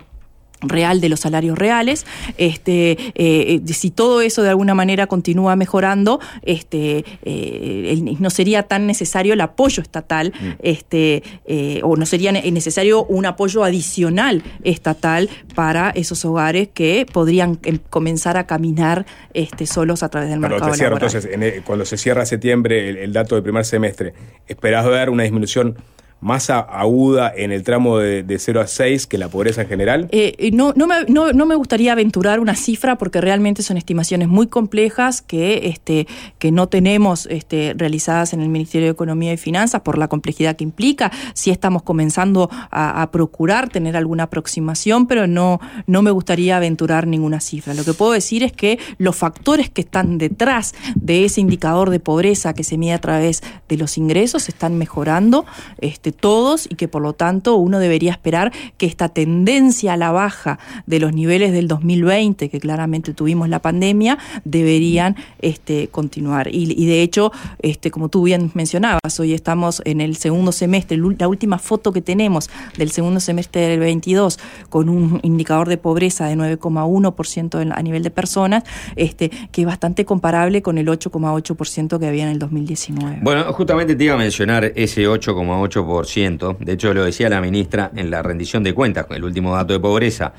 real 0.61 1.01
de 1.01 1.09
los 1.09 1.19
salarios 1.19 1.57
reales. 1.57 2.05
Este, 2.37 2.97
eh, 3.15 3.61
si 3.67 3.91
todo 3.91 4.21
eso 4.21 4.41
de 4.41 4.49
alguna 4.49 4.73
manera 4.73 5.07
continúa 5.07 5.55
mejorando, 5.55 6.19
este, 6.43 7.05
eh, 7.23 8.15
no 8.19 8.29
sería 8.29 8.63
tan 8.63 8.87
necesario 8.87 9.33
el 9.33 9.41
apoyo 9.41 9.81
estatal, 9.81 10.33
este, 10.61 11.23
eh, 11.45 11.81
o 11.83 11.95
no 11.97 12.05
sería 12.05 12.31
ne- 12.31 12.49
necesario 12.51 13.03
un 13.05 13.25
apoyo 13.25 13.63
adicional 13.63 14.43
estatal 14.63 15.29
para 15.55 15.89
esos 15.91 16.23
hogares 16.25 16.69
que 16.73 17.05
podrían 17.11 17.59
em, 17.63 17.79
comenzar 17.89 18.37
a 18.37 18.47
caminar 18.47 19.05
este, 19.33 19.65
solos 19.65 20.03
a 20.03 20.09
través 20.09 20.29
del 20.29 20.39
Pero 20.39 20.51
mercado 20.51 20.71
te 20.71 20.77
cierro, 20.77 20.95
laboral. 20.95 21.09
entonces, 21.15 21.33
en 21.33 21.43
el- 21.43 21.63
cuando 21.63 21.85
se 21.85 21.97
cierra 21.97 22.25
septiembre 22.25 22.89
el, 22.89 22.97
el 22.97 23.13
dato 23.13 23.35
del 23.35 23.43
primer 23.43 23.65
semestre, 23.65 24.13
¿esperás 24.47 24.85
ver 24.85 25.09
una 25.09 25.23
disminución 25.23 25.75
más 26.25 26.49
aguda 26.49 27.31
en 27.35 27.51
el 27.51 27.61
tramo 27.61 27.99
de, 27.99 28.23
de 28.23 28.39
0 28.39 28.61
a 28.61 28.65
6 28.67 29.05
que 29.05 29.19
la 29.19 29.29
pobreza 29.29 29.61
en 29.61 29.67
general? 29.67 30.07
Eh, 30.11 30.49
no, 30.53 30.73
no, 30.75 30.87
me, 30.87 31.05
no, 31.07 31.31
no 31.33 31.45
me 31.45 31.53
gustaría 31.53 31.91
aventurar 31.91 32.39
una 32.39 32.55
cifra 32.55 32.97
porque 32.97 33.21
realmente 33.21 33.61
son 33.61 33.77
estimaciones 33.77 34.27
muy 34.27 34.47
complejas 34.47 35.21
que, 35.21 35.67
este, 35.67 36.07
que 36.39 36.51
no 36.51 36.67
tenemos 36.67 37.27
este, 37.27 37.75
realizadas 37.77 38.33
en 38.33 38.41
el 38.41 38.49
Ministerio 38.49 38.87
de 38.87 38.93
Economía 38.93 39.33
y 39.33 39.37
Finanzas 39.37 39.81
por 39.81 39.99
la 39.99 40.07
complejidad 40.07 40.55
que 40.55 40.63
implica. 40.63 41.11
Sí 41.35 41.51
estamos 41.51 41.83
comenzando 41.83 42.49
a, 42.71 43.03
a 43.03 43.11
procurar 43.11 43.69
tener 43.69 43.95
alguna 43.95 44.23
aproximación, 44.23 45.05
pero 45.05 45.27
no, 45.27 45.59
no 45.85 46.01
me 46.01 46.09
gustaría 46.09 46.57
aventurar 46.57 47.05
ninguna 47.05 47.39
cifra. 47.39 47.75
Lo 47.75 47.83
que 47.83 47.93
puedo 47.93 48.13
decir 48.13 48.41
es 48.41 48.51
que 48.51 48.79
los 48.97 49.15
factores 49.15 49.69
que 49.69 49.81
están 49.81 50.17
detrás 50.17 50.73
de 50.95 51.25
ese 51.25 51.39
indicador 51.39 51.91
de 51.91 51.99
pobreza 51.99 52.55
que 52.55 52.63
se 52.63 52.79
mide 52.79 52.93
a 52.93 52.99
través 52.99 53.43
de 53.69 53.77
los 53.77 53.99
ingresos 53.99 54.49
están 54.49 54.79
mejorando 54.79 55.45
este, 55.81 56.14
todos 56.15 56.67
y 56.69 56.75
que 56.75 56.87
por 56.87 57.01
lo 57.01 57.13
tanto 57.13 57.55
uno 57.55 57.79
debería 57.79 58.11
esperar 58.11 58.51
que 58.77 58.85
esta 58.85 59.09
tendencia 59.09 59.93
a 59.93 59.97
la 59.97 60.11
baja 60.11 60.59
de 60.85 60.99
los 60.99 61.13
niveles 61.13 61.51
del 61.51 61.67
2020, 61.67 62.49
que 62.49 62.59
claramente 62.59 63.13
tuvimos 63.13 63.49
la 63.49 63.59
pandemia, 63.59 64.17
deberían 64.45 65.15
este, 65.41 65.87
continuar. 65.89 66.47
Y, 66.51 66.85
de 66.85 67.01
hecho, 67.01 67.31
este, 67.61 67.91
como 67.91 68.09
tú 68.09 68.23
bien 68.23 68.51
mencionabas, 68.53 69.19
hoy 69.19 69.33
estamos 69.33 69.81
en 69.85 70.01
el 70.01 70.15
segundo 70.15 70.51
semestre, 70.51 70.97
la 71.19 71.27
última 71.27 71.57
foto 71.57 71.91
que 71.91 72.01
tenemos 72.01 72.49
del 72.77 72.91
segundo 72.91 73.19
semestre 73.19 73.61
del 73.67 73.79
22 73.79 74.39
con 74.69 74.89
un 74.89 75.19
indicador 75.23 75.67
de 75.67 75.77
pobreza 75.77 76.25
de 76.27 76.35
9,1% 76.35 77.61
en- 77.61 77.71
a 77.73 77.81
nivel 77.81 78.03
de 78.03 78.11
personas, 78.11 78.63
este, 78.95 79.29
que 79.51 79.61
es 79.61 79.67
bastante 79.67 80.05
comparable 80.05 80.61
con 80.61 80.77
el 80.77 80.87
8,8% 80.87 81.99
que 81.99 82.07
había 82.07 82.23
en 82.23 82.29
el 82.29 82.39
2019. 82.39 83.19
Bueno, 83.21 83.51
justamente 83.53 83.95
te 83.95 84.03
iba 84.05 84.13
a 84.15 84.17
mencionar 84.17 84.71
ese 84.75 85.07
8,8%. 85.07 86.04
De 86.59 86.73
hecho, 86.73 86.93
lo 86.93 87.03
decía 87.03 87.29
la 87.29 87.41
ministra 87.41 87.91
en 87.95 88.09
la 88.11 88.21
rendición 88.21 88.63
de 88.63 88.73
cuentas. 88.73 89.05
El 89.09 89.23
último 89.23 89.55
dato 89.55 89.73
de 89.73 89.79
pobreza 89.79 90.33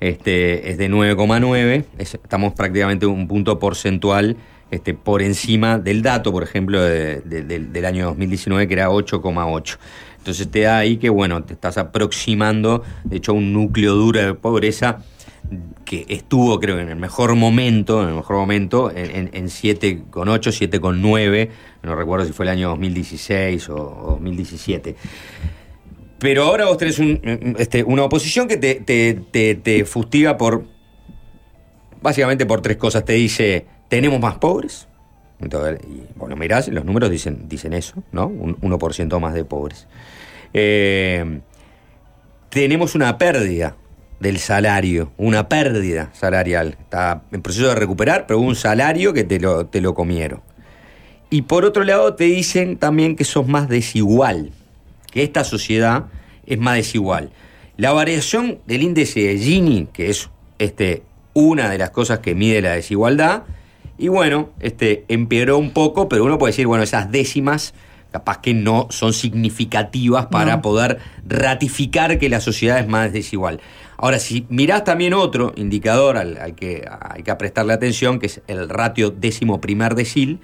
este, 0.00 0.70
es 0.70 0.78
de 0.78 0.88
9,9. 0.88 1.84
Es- 1.98 2.14
Estamos 2.14 2.52
prácticamente 2.54 3.06
un 3.06 3.28
punto 3.28 3.58
porcentual 3.58 4.36
este, 4.70 4.94
por 4.94 5.20
encima 5.22 5.78
del 5.78 6.00
dato, 6.02 6.30
por 6.32 6.42
ejemplo, 6.44 6.80
de- 6.80 7.20
de- 7.22 7.42
del- 7.42 7.84
año 7.84 8.06
2019, 8.06 8.68
que 8.68 8.74
era 8.74 8.88
8,8. 8.90 9.78
Entonces 10.18 10.48
te 10.50 10.60
da 10.60 10.78
ahí 10.78 10.96
que, 10.98 11.08
bueno, 11.08 11.42
te 11.42 11.54
estás 11.54 11.76
aproximando, 11.78 12.82
de 13.04 13.16
hecho, 13.16 13.32
un 13.34 13.52
núcleo 13.52 13.94
duro 13.94 14.20
de 14.20 14.34
pobreza 14.34 14.98
que 15.84 16.06
estuvo, 16.08 16.58
creo, 16.60 16.78
en 16.78 16.88
el 16.88 16.96
mejor 16.96 17.34
momento, 17.34 18.02
en 18.02 18.10
el 18.10 18.14
mejor 18.14 18.36
momento, 18.36 18.90
en, 18.90 19.10
en, 19.10 19.30
en 19.32 19.46
7,8, 19.46 20.10
7,9, 20.10 21.50
no 21.82 21.94
recuerdo 21.96 22.26
si 22.26 22.32
fue 22.32 22.44
el 22.44 22.50
año 22.50 22.68
2016 22.68 23.68
o, 23.70 23.74
o 23.74 24.10
2017. 24.12 24.96
Pero 26.20 26.44
ahora 26.44 26.66
vos 26.66 26.76
tenés 26.76 27.00
este, 27.58 27.82
una 27.82 28.04
oposición 28.04 28.46
que 28.46 28.58
te, 28.58 28.74
te, 28.74 29.14
te, 29.14 29.54
te 29.54 29.84
fustiga 29.86 30.36
por, 30.36 30.66
básicamente 32.02 32.44
por 32.44 32.60
tres 32.60 32.76
cosas. 32.76 33.06
Te 33.06 33.14
dice, 33.14 33.66
tenemos 33.88 34.20
más 34.20 34.36
pobres. 34.36 34.86
Entonces, 35.40 35.80
y, 35.88 36.02
bueno, 36.16 36.36
mirás, 36.36 36.68
los 36.68 36.84
números 36.84 37.10
dicen, 37.10 37.48
dicen 37.48 37.72
eso, 37.72 38.02
¿no? 38.12 38.26
Un 38.26 38.56
1% 38.60 39.18
más 39.18 39.32
de 39.32 39.44
pobres. 39.44 39.88
Eh, 40.52 41.40
tenemos 42.50 42.94
una 42.94 43.16
pérdida 43.16 43.76
del 44.20 44.38
salario, 44.38 45.10
una 45.16 45.48
pérdida 45.48 46.10
salarial. 46.12 46.76
Está 46.80 47.22
en 47.32 47.42
proceso 47.42 47.68
de 47.68 47.74
recuperar, 47.74 48.26
pero 48.26 48.38
un 48.38 48.54
salario 48.54 49.12
que 49.12 49.24
te 49.24 49.40
lo, 49.40 49.66
te 49.66 49.80
lo 49.80 49.94
comieron. 49.94 50.40
Y 51.30 51.42
por 51.42 51.64
otro 51.64 51.84
lado 51.84 52.14
te 52.14 52.24
dicen 52.24 52.76
también 52.76 53.16
que 53.16 53.24
sos 53.24 53.46
más 53.48 53.68
desigual, 53.68 54.50
que 55.10 55.22
esta 55.22 55.44
sociedad 55.44 56.06
es 56.46 56.58
más 56.58 56.76
desigual. 56.76 57.30
La 57.76 57.92
variación 57.92 58.58
del 58.66 58.82
índice 58.82 59.20
de 59.20 59.38
Gini, 59.38 59.88
que 59.92 60.10
es 60.10 60.28
este, 60.58 61.02
una 61.32 61.70
de 61.70 61.78
las 61.78 61.90
cosas 61.90 62.18
que 62.18 62.34
mide 62.34 62.60
la 62.60 62.72
desigualdad, 62.72 63.44
y 63.96 64.08
bueno, 64.08 64.50
este, 64.60 65.04
empeoró 65.08 65.56
un 65.58 65.70
poco, 65.70 66.08
pero 66.08 66.24
uno 66.24 66.36
puede 66.38 66.52
decir, 66.52 66.66
bueno, 66.66 66.82
esas 66.84 67.10
décimas 67.10 67.74
capaz 68.10 68.40
que 68.40 68.52
no 68.54 68.88
son 68.90 69.12
significativas 69.12 70.26
para 70.26 70.56
No. 70.56 70.62
poder 70.62 70.98
ratificar 71.26 72.18
que 72.18 72.28
la 72.28 72.40
sociedad 72.40 72.80
es 72.80 72.88
más 72.88 73.12
desigual. 73.12 73.60
Ahora, 74.02 74.18
si 74.18 74.46
mirás 74.48 74.84
también 74.84 75.12
otro 75.12 75.52
indicador 75.56 76.16
al, 76.16 76.54
que 76.54 76.88
hay 77.02 77.22
que 77.22 77.34
prestarle 77.34 77.74
atención, 77.74 78.18
que 78.18 78.26
es 78.26 78.40
el 78.46 78.70
ratio 78.70 79.10
décimo 79.10 79.60
primer 79.60 79.94
decil, 79.94 80.40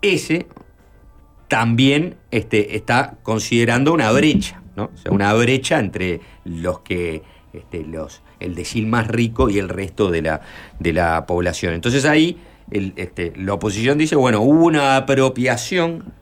ese 0.00 0.46
también 1.48 2.16
este, 2.30 2.76
está 2.76 3.16
considerando 3.24 3.92
una 3.92 4.12
brecha, 4.12 4.62
¿no? 4.76 4.90
O 4.94 4.96
sea, 4.96 5.10
una 5.10 5.34
brecha 5.34 5.80
entre 5.80 6.20
los 6.44 6.78
que 6.80 7.22
este, 7.52 7.84
los, 7.84 8.22
el 8.38 8.54
decil 8.54 8.86
más 8.86 9.08
rico 9.08 9.50
y 9.50 9.58
el 9.58 9.68
resto 9.68 10.12
de 10.12 10.22
la, 10.22 10.40
de 10.78 10.92
la 10.92 11.26
población. 11.26 11.74
Entonces 11.74 12.04
ahí 12.04 12.38
el, 12.70 12.92
este, 12.94 13.32
la 13.34 13.54
oposición 13.54 13.98
dice, 13.98 14.14
bueno, 14.14 14.40
hubo 14.40 14.64
una 14.64 14.96
apropiación 14.96 16.12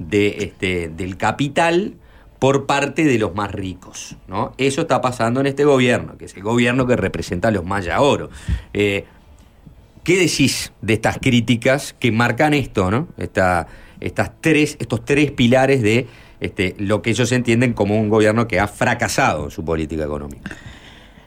de, 0.00 0.36
este, 0.40 0.88
del 0.88 1.16
capital 1.16 1.94
por 2.40 2.66
parte 2.66 3.04
de 3.04 3.18
los 3.18 3.34
más 3.36 3.52
ricos. 3.52 4.16
¿no? 4.26 4.52
Eso 4.58 4.80
está 4.80 5.00
pasando 5.00 5.38
en 5.40 5.46
este 5.46 5.64
gobierno, 5.64 6.18
que 6.18 6.24
es 6.24 6.34
el 6.36 6.42
gobierno 6.42 6.86
que 6.86 6.96
representa 6.96 7.48
a 7.48 7.50
los 7.52 7.64
maya 7.64 8.00
oro. 8.00 8.30
Eh, 8.74 9.04
¿Qué 10.02 10.18
decís 10.18 10.72
de 10.80 10.94
estas 10.94 11.18
críticas 11.18 11.94
que 12.00 12.10
marcan 12.10 12.54
esto, 12.54 12.90
¿no? 12.90 13.06
Esta, 13.18 13.68
estas 14.00 14.32
tres, 14.40 14.76
estos 14.80 15.04
tres 15.04 15.30
pilares 15.30 15.82
de 15.82 16.08
este, 16.40 16.74
lo 16.78 17.02
que 17.02 17.10
ellos 17.10 17.30
entienden 17.32 17.74
como 17.74 18.00
un 18.00 18.08
gobierno 18.08 18.48
que 18.48 18.58
ha 18.58 18.66
fracasado 18.66 19.44
en 19.44 19.50
su 19.50 19.62
política 19.62 20.04
económica. 20.04 20.56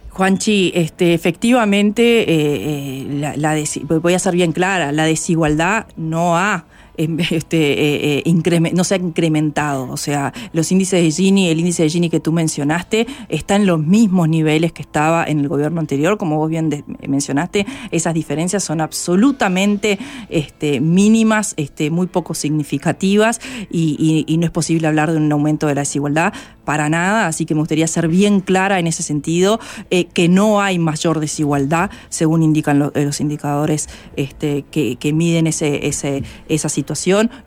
Juanchi, 0.10 0.72
este, 0.76 1.14
efectivamente, 1.14 2.22
eh, 2.22 3.06
eh, 3.06 3.36
la- 3.38 3.56
voy 4.00 4.14
a 4.16 4.20
ser 4.20 4.34
bien 4.36 4.52
clara, 4.52 4.92
la 4.92 5.06
desigualdad 5.06 5.86
no 5.96 6.38
ha 6.38 6.66
este, 6.98 8.18
eh, 8.18 8.24
eh, 8.26 8.72
no 8.74 8.84
se 8.84 8.96
ha 8.96 8.98
incrementado. 8.98 9.90
O 9.90 9.98
sea, 9.98 10.34
los 10.54 10.72
índices 10.72 11.02
de 11.02 11.12
Gini, 11.12 11.50
el 11.50 11.60
índice 11.60 11.84
de 11.84 11.90
Gini 11.90 12.10
que 12.10 12.20
tú 12.20 12.32
mencionaste, 12.32 13.08
está 13.30 13.56
en 13.56 13.66
los 13.66 13.80
mismos 13.80 14.30
niveles 14.30 14.72
que 14.72 14.82
estaba 14.82 15.26
en 15.26 15.40
el 15.40 15.48
gobierno 15.48 15.80
anterior. 15.80 16.18
Como 16.18 16.38
vos 16.38 16.50
bien 16.50 16.70
de- 16.70 16.84
mencionaste, 17.08 17.66
esas 17.92 18.14
diferencias 18.14 18.64
son 18.64 18.82
absolutamente 18.82 19.98
este, 20.30 20.80
mínimas, 20.80 21.54
este, 21.58 21.90
muy 21.90 22.08
poco 22.08 22.34
significativas 22.34 23.40
y, 23.72 24.24
no 24.34 24.46
es 24.46 24.52
posible 24.52 24.88
hablar 24.88 25.12
de 25.12 25.18
un 25.18 25.32
aumento 25.32 25.68
de 25.68 25.76
la 25.76 25.82
desigualdad 25.82 26.34
para 26.66 26.90
nada. 26.90 27.28
Así 27.28 27.46
que 27.46 27.54
me 27.56 27.62
gustaría 27.62 27.88
ser 27.88 28.08
bien 28.08 28.40
clara 28.42 28.80
en 28.80 28.88
ese 28.88 29.04
sentido, 29.04 29.60
eh, 29.90 30.06
que 30.06 30.28
no 30.28 30.62
hay 30.62 30.80
mayor 30.80 31.20
desigualdad, 31.20 31.90
según 32.10 32.44
indican 32.44 32.80
lo- 32.80 32.92
eh, 32.94 33.06
los 33.06 33.22
indicadores 33.22 33.90
que, 34.16 35.14
miden 35.14 35.48
esa 35.48 36.70
situación. 36.70 36.83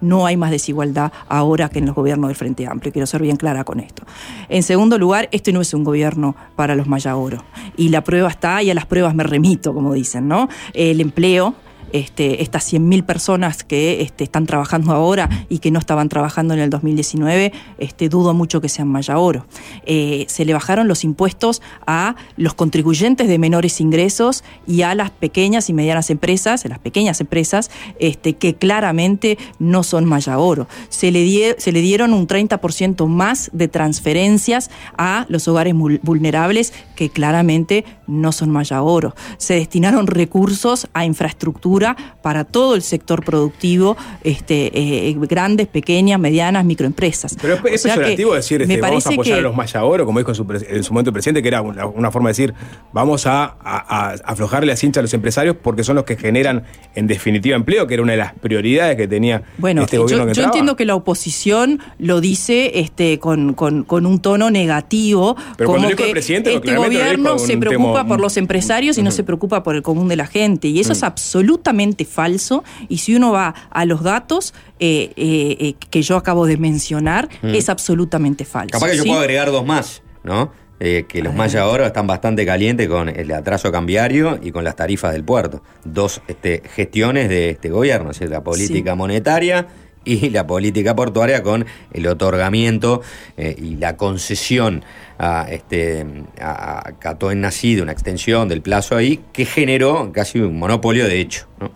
No 0.01 0.27
hay 0.27 0.37
más 0.37 0.51
desigualdad 0.51 1.13
ahora 1.29 1.69
que 1.69 1.79
en 1.79 1.87
los 1.87 1.95
gobiernos 1.95 2.29
del 2.29 2.37
Frente 2.37 2.67
Amplio. 2.67 2.93
Quiero 2.93 3.07
ser 3.07 3.23
bien 3.23 3.37
clara 3.37 3.65
con 3.65 3.81
esto. 3.81 4.05
En 4.49 4.63
segundo 4.63 4.99
lugar, 4.99 5.29
este 5.33 5.53
no 5.53 5.61
es 5.61 5.75
un 5.75 5.85
gobierno 5.85 6.37
para 6.55 6.75
los 6.75 6.87
Mayagoro. 6.87 7.45
Y 7.77 7.89
la 7.91 8.03
prueba 8.03 8.29
está, 8.29 8.63
y 8.63 8.71
a 8.71 8.75
las 8.75 8.87
pruebas 8.87 9.15
me 9.15 9.25
remito, 9.25 9.75
como 9.75 9.93
dicen, 9.93 10.29
¿no? 10.29 10.49
El 10.73 11.01
empleo. 11.01 11.55
Este, 11.93 12.43
estas 12.43 12.73
100.000 12.73 13.05
personas 13.05 13.63
que 13.63 14.03
este, 14.03 14.25
están 14.25 14.47
trabajando 14.47 14.93
ahora 14.93 15.29
y 15.49 15.61
que 15.61 15.71
no 15.71 15.79
estaban 15.79 16.09
trabajando 16.09 16.53
en 16.55 16.61
el 16.61 16.69
2019, 16.69 17.53
este, 17.79 18.09
dudo 18.09 18.35
mucho 18.35 18.61
que 18.61 18.69
sean 18.69 18.89
Maya 18.89 19.19
Oro. 19.19 19.47
Eh, 19.85 20.25
se 20.29 20.45
le 20.45 20.53
bajaron 20.53 20.89
los 20.89 21.05
impuestos 21.05 21.63
a 21.87 22.17
los 22.37 22.55
contribuyentes 22.55 23.29
de 23.29 23.39
menores 23.39 23.81
ingresos 23.81 24.43
y 24.67 24.83
a 24.83 24.95
las 24.95 25.11
pequeñas 25.11 25.71
y 25.71 25.73
medianas 25.73 26.11
empresas, 26.11 26.65
a 26.65 26.69
las 26.69 26.81
pequeñas 26.81 27.21
empresas, 27.21 27.71
este, 28.01 28.35
que 28.35 28.57
claramente 28.57 29.39
no 29.59 29.83
son 29.83 30.05
Maya 30.05 30.39
Oro. 30.39 30.67
Se 30.89 31.13
le, 31.13 31.57
se 31.59 31.73
le 31.73 31.81
dieron 31.81 32.13
un 32.13 32.27
30% 32.27 33.07
más 33.07 33.51
de 33.53 33.69
transferencias 33.69 34.71
a 34.99 35.27
los 35.29 35.47
hogares 35.47 35.75
vulnerables 36.03 36.73
que 36.97 37.11
claramente 37.11 37.85
no 38.07 38.33
son 38.33 38.51
Maya 38.51 38.83
Oro. 38.83 39.15
Se 39.39 39.55
destinaron 39.55 40.07
recursos 40.07 40.89
a 40.93 41.05
infraestructura 41.05 41.76
para 42.23 42.45
todo 42.45 42.75
el 42.75 42.83
sector 42.83 43.25
productivo, 43.25 43.97
este, 44.25 44.71
eh, 44.79 45.17
grandes, 45.29 45.67
pequeñas, 45.67 46.19
medianas, 46.21 46.65
microempresas. 46.65 47.37
Pero 47.41 47.55
es, 47.55 47.61
es 47.65 47.81
O 47.81 47.83
sea 47.85 47.95
que 47.95 48.01
peyorativo 48.01 48.35
decir, 48.35 48.67
me 48.67 48.75
este, 48.75 48.81
vamos 48.81 49.07
a 49.07 49.11
apoyar 49.11 49.35
que- 49.37 49.41
a 49.41 49.43
los 49.43 49.57
Maya 49.57 49.85
Oro, 49.85 50.07
como 50.07 50.19
dijo 50.19 50.31
en 50.31 50.35
su, 50.35 50.45
pres- 50.47 50.67
en 50.69 50.83
su 50.85 50.93
momento 50.93 51.11
el 51.11 51.13
presidente, 51.15 51.43
que 51.43 51.49
era 51.49 51.63
una, 51.63 51.87
una 51.87 52.11
forma 52.11 52.29
de 52.29 52.33
decir, 52.33 52.55
vamos 52.93 53.27
a, 53.27 53.45
a- 53.45 53.57
a 53.61 54.11
aflojarle 54.25 54.67
la 54.69 54.77
cincha 54.77 55.01
a 55.01 55.03
los 55.03 55.13
empresarios 55.15 55.57
porque 55.63 55.85
son 55.85 55.97
los 55.97 56.05
que 56.05 56.17
generan, 56.17 56.65
en 56.95 57.07
definitiva, 57.07 57.57
empleo, 57.57 57.87
que 57.87 57.95
era 57.95 58.03
una 58.03 58.13
de 58.13 58.19
las 58.19 58.33
prioridades 58.35 58.97
que 58.97 59.07
tenía 59.09 59.43
Bueno, 59.59 59.83
este 59.83 59.97
yo, 59.97 60.03
gobierno 60.03 60.25
que 60.27 60.29
yo 60.35 60.43
entraba. 60.43 60.49
entiendo 60.49 60.77
que 60.77 60.85
la 60.85 60.95
oposición 60.95 61.81
lo 61.99 62.21
dice 62.21 62.81
este, 62.81 63.19
con, 63.19 63.55
con- 63.55 63.85
con 63.85 64.07
un 64.07 64.21
tono 64.21 64.51
negativo, 64.51 65.37
Pero 65.57 65.71
como 65.73 65.89
que 65.91 66.05
el 66.07 66.11
presidente, 66.13 66.55
este 66.55 66.75
gobierno 66.77 67.39
se 67.39 67.57
preocupa 67.59 68.07
por 68.07 68.21
los 68.21 68.37
empresarios 68.37 68.99
y 68.99 69.03
no 69.03 69.11
se 69.11 69.25
preocupa 69.25 69.63
por 69.63 69.77
el 69.77 69.83
común 69.83 70.09
de 70.09 70.17
la 70.17 70.27
gente. 70.27 70.69
Y 70.69 70.81
eso 70.81 70.93
es 70.93 71.03
absolutamente 71.03 71.66
falso. 72.05 72.65
Y 72.89 72.99
si 72.99 73.15
uno 73.15 73.33
va 73.33 73.55
a 73.71 73.85
los 73.85 74.03
datos 74.03 74.55
eh, 74.79 75.13
eh, 75.17 75.57
eh, 75.61 75.75
que 75.91 76.03
yo 76.03 76.17
acabo 76.17 76.47
de 76.47 76.57
mencionar, 76.57 77.29
Mm. 77.43 77.55
es 77.55 77.69
absolutamente 77.69 78.45
falso. 78.45 78.71
Capaz 78.73 78.91
que 78.91 78.97
yo 78.99 79.05
puedo 79.05 79.21
agregar 79.21 79.51
dos 79.51 79.65
más, 79.67 80.03
¿no? 80.25 80.53
Eh, 80.79 81.07
que 81.09 81.23
los 81.23 81.35
Maya 81.35 81.67
Oro 81.67 81.87
están 81.87 82.07
bastante 82.07 82.45
calientes 82.45 82.87
con 82.87 83.09
el 83.09 83.33
atraso 83.33 83.73
cambiario 83.73 84.39
y 84.43 84.51
con 84.53 84.63
las 84.63 84.77
tarifas 84.77 85.15
del 85.15 85.25
puerto. 85.25 85.63
Dos 85.85 86.21
este, 86.29 86.63
gestiones 86.75 87.31
de 87.31 87.49
este 87.51 87.71
gobierno, 87.71 88.11
es 88.11 88.19
decir, 88.19 88.31
la 88.31 88.45
política 88.45 88.93
Sí. 88.93 88.97
monetaria 88.99 89.67
y 90.07 90.31
la 90.31 90.47
política 90.47 90.95
portuaria 90.97 91.43
con 91.43 91.67
el 91.93 92.07
otorgamiento 92.07 93.03
eh, 93.37 93.55
y 93.59 93.77
la 93.77 93.97
concesión 93.97 94.85
a, 95.19 95.47
este, 95.51 96.07
a, 96.41 96.93
Catoen 96.99 97.41
Nací 97.41 97.75
de 97.75 97.83
una 97.83 97.93
extensión 97.93 98.49
del 98.49 98.63
plazo 98.63 98.97
ahí 98.97 99.21
que 99.33 99.45
generó 99.45 100.13
casi 100.13 100.39
un 100.39 100.59
monopolio 100.59 101.07
de 101.07 101.21
hecho. 101.21 101.47
¿no? 101.61 101.71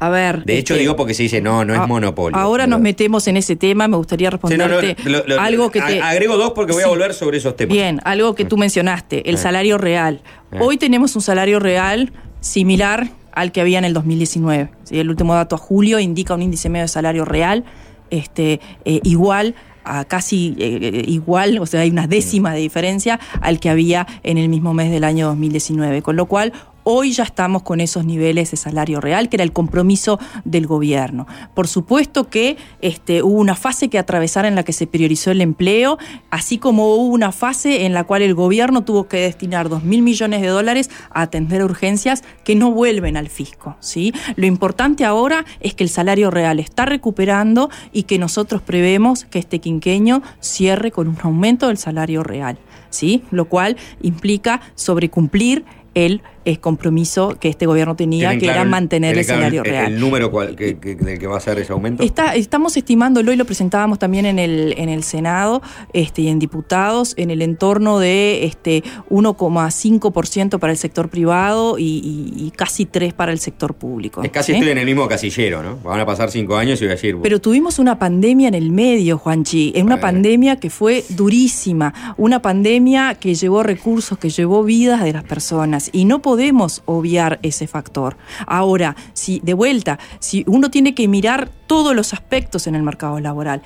A 0.00 0.08
ver. 0.10 0.44
De 0.44 0.58
hecho, 0.58 0.74
este, 0.74 0.82
digo 0.82 0.96
porque 0.96 1.14
se 1.14 1.22
dice, 1.22 1.40
no, 1.40 1.64
no 1.64 1.72
es 1.74 1.80
a- 1.80 1.86
monopolio. 1.86 2.36
Ahora 2.38 2.66
nos 2.66 2.80
metemos 2.80 3.26
en 3.28 3.36
ese 3.36 3.56
tema. 3.56 3.88
Me 3.88 3.96
gustaría 3.96 4.30
Sí, 4.30 4.36
no, 4.56 4.68
no, 4.68 4.80
responderte 4.80 5.08
lo- 5.10 5.24
lo- 5.26 5.40
algo 5.40 5.70
que 5.70 5.80
te. 5.80 6.00
Agrego 6.00 6.36
dos 6.36 6.50
porque 6.52 6.72
voy 6.72 6.82
a 6.82 6.88
volver 6.88 7.14
sobre 7.14 7.38
esos 7.38 7.56
temas. 7.56 7.72
Bien, 7.72 8.00
algo 8.04 8.34
que 8.34 8.44
tú 8.44 8.56
mencionaste, 8.58 9.28
el 9.28 9.36
Eh. 9.36 9.38
salario 9.38 9.78
real. 9.78 10.20
Eh. 10.52 10.58
Hoy 10.60 10.76
tenemos 10.76 11.16
un 11.16 11.22
salario 11.22 11.58
real 11.58 12.12
similar 12.40 13.08
al 13.34 13.52
que 13.52 13.60
había 13.60 13.78
en 13.78 13.84
el 13.84 13.94
2019. 13.94 14.70
¿sí? 14.84 14.98
El 14.98 15.10
último 15.10 15.34
dato 15.34 15.56
a 15.56 15.58
julio 15.58 15.98
indica 15.98 16.34
un 16.34 16.42
índice 16.42 16.68
medio 16.68 16.84
de 16.84 16.88
salario 16.88 17.24
real 17.24 17.64
este, 18.10 18.60
eh, 18.84 19.00
igual 19.02 19.54
a 19.84 20.04
casi 20.04 20.56
eh, 20.58 21.04
igual, 21.06 21.58
o 21.58 21.66
sea, 21.66 21.80
hay 21.80 21.90
una 21.90 22.06
décima 22.06 22.54
de 22.54 22.60
diferencia 22.60 23.20
al 23.40 23.60
que 23.60 23.68
había 23.68 24.06
en 24.22 24.38
el 24.38 24.48
mismo 24.48 24.72
mes 24.72 24.90
del 24.90 25.04
año 25.04 25.26
2019. 25.26 26.00
Con 26.00 26.16
lo 26.16 26.26
cual, 26.26 26.52
Hoy 26.86 27.12
ya 27.12 27.24
estamos 27.24 27.62
con 27.62 27.80
esos 27.80 28.04
niveles 28.04 28.50
de 28.50 28.58
salario 28.58 29.00
real, 29.00 29.30
que 29.30 29.36
era 29.36 29.42
el 29.42 29.54
compromiso 29.54 30.20
del 30.44 30.66
gobierno. 30.66 31.26
Por 31.54 31.66
supuesto 31.66 32.28
que 32.28 32.58
este, 32.82 33.22
hubo 33.22 33.38
una 33.38 33.56
fase 33.56 33.88
que 33.88 33.98
atravesar 33.98 34.44
en 34.44 34.54
la 34.54 34.64
que 34.64 34.74
se 34.74 34.86
priorizó 34.86 35.30
el 35.30 35.40
empleo, 35.40 35.96
así 36.28 36.58
como 36.58 36.94
hubo 36.94 37.06
una 37.06 37.32
fase 37.32 37.86
en 37.86 37.94
la 37.94 38.04
cual 38.04 38.20
el 38.20 38.34
gobierno 38.34 38.84
tuvo 38.84 39.08
que 39.08 39.16
destinar 39.16 39.70
2 39.70 39.82
mil 39.82 40.02
millones 40.02 40.42
de 40.42 40.48
dólares 40.48 40.90
a 41.10 41.22
atender 41.22 41.64
urgencias 41.64 42.22
que 42.44 42.54
no 42.54 42.70
vuelven 42.70 43.16
al 43.16 43.30
fisco. 43.30 43.76
¿sí? 43.80 44.12
Lo 44.36 44.44
importante 44.44 45.06
ahora 45.06 45.46
es 45.60 45.72
que 45.72 45.84
el 45.84 45.90
salario 45.90 46.30
real 46.30 46.60
está 46.60 46.84
recuperando 46.84 47.70
y 47.94 48.02
que 48.02 48.18
nosotros 48.18 48.60
prevemos 48.60 49.24
que 49.24 49.38
este 49.38 49.58
quinqueño 49.58 50.20
cierre 50.40 50.90
con 50.90 51.08
un 51.08 51.16
aumento 51.22 51.68
del 51.68 51.78
salario 51.78 52.22
real. 52.22 52.58
¿sí? 52.90 53.22
Lo 53.30 53.46
cual 53.46 53.78
implica 54.02 54.60
sobrecumplir 54.74 55.64
el 55.94 56.22
eh, 56.44 56.58
compromiso 56.58 57.36
que 57.40 57.48
este 57.48 57.66
gobierno 57.66 57.96
tenía, 57.96 58.28
¿Tienen 58.30 58.38
que 58.40 58.46
claro 58.46 58.60
era 58.62 58.70
mantener 58.70 59.16
el 59.18 59.24
salario 59.24 59.62
el, 59.62 59.70
real. 59.70 59.92
El 59.94 60.00
número 60.00 60.30
cual- 60.30 60.54
que, 60.56 60.78
que- 60.78 60.94
del 60.94 61.18
que 61.18 61.26
va 61.26 61.36
a 61.38 61.40
ser 61.40 61.58
ese 61.58 61.72
aumento. 61.72 62.02
Está- 62.02 62.34
estamos 62.34 62.76
estimándolo 62.76 63.32
y 63.32 63.36
lo 63.36 63.44
presentábamos 63.44 63.98
también 63.98 64.26
en 64.26 64.38
el, 64.38 64.74
en 64.76 64.88
el 64.88 65.02
Senado 65.04 65.62
este, 65.92 66.22
y 66.22 66.28
en 66.28 66.38
diputados 66.38 67.14
en 67.16 67.30
el 67.30 67.40
entorno 67.42 67.98
de 67.98 68.44
este, 68.44 68.82
1,5% 69.10 70.58
para 70.58 70.72
el 70.72 70.78
sector 70.78 71.08
privado 71.08 71.78
y, 71.78 71.84
y- 71.84 72.46
y 72.46 72.50
casi 72.50 72.86
3% 72.86 73.12
para 73.14 73.32
el 73.32 73.38
sector 73.38 73.74
público. 73.74 74.22
es 74.22 74.30
casi 74.30 74.52
¿sí? 74.52 74.58
estoy 74.58 74.72
en 74.72 74.78
el 74.78 74.86
mismo 74.86 75.06
casillero, 75.08 75.62
¿no? 75.62 75.76
Van 75.78 76.00
a 76.00 76.06
pasar 76.06 76.30
cinco 76.30 76.56
años 76.56 76.80
y 76.80 76.84
voy 76.84 76.92
a 76.92 76.94
decir. 76.96 77.16
Pero 77.22 77.40
tuvimos 77.40 77.78
una 77.78 77.98
pandemia 77.98 78.48
en 78.48 78.54
el 78.54 78.70
medio, 78.70 79.18
Juanchi, 79.18 79.72
en 79.74 79.86
una 79.86 79.94
Bueno. 79.96 80.02
pandemia 80.02 80.56
que 80.56 80.70
fue 80.70 81.04
durísima, 81.10 82.14
una 82.16 82.42
pandemia 82.42 83.14
que 83.14 83.34
llevó 83.34 83.62
recursos, 83.62 84.18
que 84.18 84.28
llevó 84.30 84.62
vidas 84.64 85.02
de 85.02 85.12
las 85.12 85.24
personas 85.24 85.88
y 85.92 86.04
no 86.04 86.20
podemos 86.20 86.33
obviar 86.86 87.38
ese 87.42 87.66
factor. 87.66 88.16
Ahora, 88.46 88.96
si 89.12 89.40
de 89.40 89.54
vuelta, 89.54 89.98
si 90.18 90.44
uno 90.46 90.70
tiene 90.70 90.94
que 90.94 91.08
mirar 91.08 91.50
todos 91.66 91.94
los 91.94 92.12
aspectos 92.12 92.66
en 92.66 92.74
el 92.74 92.82
mercado 92.82 93.20
laboral, 93.20 93.62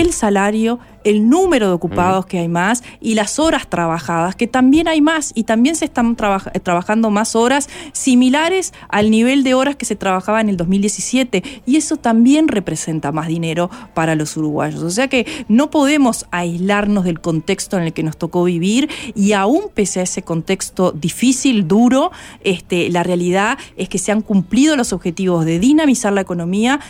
el 0.00 0.12
salario, 0.12 0.78
el 1.04 1.28
número 1.28 1.68
de 1.68 1.72
ocupados 1.74 2.26
que 2.26 2.38
hay 2.38 2.48
más 2.48 2.82
y 3.00 3.14
las 3.14 3.38
horas 3.38 3.68
trabajadas, 3.68 4.36
que 4.36 4.46
también 4.46 4.88
hay 4.88 5.00
más 5.00 5.32
y 5.34 5.44
también 5.44 5.76
se 5.76 5.84
están 5.84 6.16
eh, 6.54 6.60
trabajando 6.60 7.10
más 7.10 7.36
horas 7.36 7.68
similares 7.92 8.72
al 8.88 9.10
nivel 9.10 9.42
de 9.42 9.54
horas 9.54 9.76
que 9.76 9.84
se 9.84 9.96
trabajaba 9.96 10.40
en 10.40 10.48
el 10.48 10.56
2017 10.56 11.42
y 11.66 11.76
eso 11.76 11.96
también 11.96 12.48
representa 12.48 13.12
más 13.12 13.28
dinero 13.28 13.70
para 13.94 14.14
los 14.14 14.36
uruguayos. 14.36 14.82
O 14.82 14.90
sea 14.90 15.08
que 15.08 15.26
no 15.48 15.70
podemos 15.70 16.26
aislarnos 16.30 17.04
del 17.04 17.20
contexto 17.20 17.76
en 17.76 17.84
el 17.84 17.92
que 17.92 18.02
nos 18.02 18.16
tocó 18.16 18.44
vivir 18.44 18.88
y 19.14 19.32
aún 19.32 19.64
pese 19.74 20.00
a 20.00 20.04
ese 20.04 20.22
contexto 20.22 20.92
difícil, 20.92 21.68
duro, 21.68 22.12
este, 22.44 22.88
la 22.90 23.02
realidad 23.02 23.58
es 23.76 23.88
que 23.88 23.98
se 23.98 24.12
han 24.12 24.22
cumplido 24.22 24.76
los 24.76 24.92
objetivos 24.92 25.44
de 25.44 25.58
dinamizar 25.58 26.12
la 26.12 26.20
economía, 26.20 26.80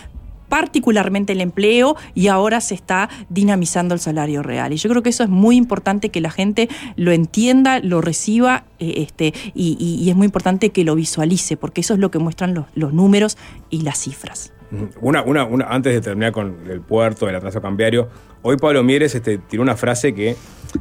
particularmente 0.52 1.32
el 1.32 1.40
empleo 1.40 1.96
y 2.14 2.28
ahora 2.28 2.60
se 2.60 2.74
está 2.74 3.08
dinamizando 3.30 3.94
el 3.94 4.00
salario 4.00 4.42
real. 4.42 4.74
Y 4.74 4.76
yo 4.76 4.90
creo 4.90 5.02
que 5.02 5.08
eso 5.08 5.22
es 5.22 5.30
muy 5.30 5.56
importante 5.56 6.10
que 6.10 6.20
la 6.20 6.30
gente 6.30 6.68
lo 6.94 7.10
entienda, 7.10 7.80
lo 7.80 8.02
reciba 8.02 8.64
eh, 8.78 8.96
este, 8.98 9.32
y, 9.54 10.10
es 10.10 10.14
muy 10.14 10.26
importante 10.26 10.68
que 10.68 10.84
lo 10.84 10.94
visualice, 10.94 11.56
porque 11.56 11.80
eso 11.80 11.94
es 11.94 12.00
lo 12.00 12.10
que 12.10 12.18
muestran 12.18 12.52
los, 12.52 12.66
los 12.74 12.92
números 12.92 13.38
y 13.70 13.80
las 13.80 13.96
cifras. 13.96 14.52
Una, 15.00 15.22
una, 15.22 15.46
una, 15.46 15.64
antes 15.68 15.94
de 15.94 16.02
terminar 16.02 16.32
con 16.32 16.54
el 16.68 16.82
puerto, 16.82 17.30
el 17.30 17.34
atraso 17.34 17.62
cambiario, 17.62 18.10
hoy 18.42 18.58
Pablo 18.58 18.82
Mieres 18.82 19.14
este, 19.14 19.38
tiró 19.38 19.62
una 19.62 19.76
frase 19.76 20.12
que 20.12 20.36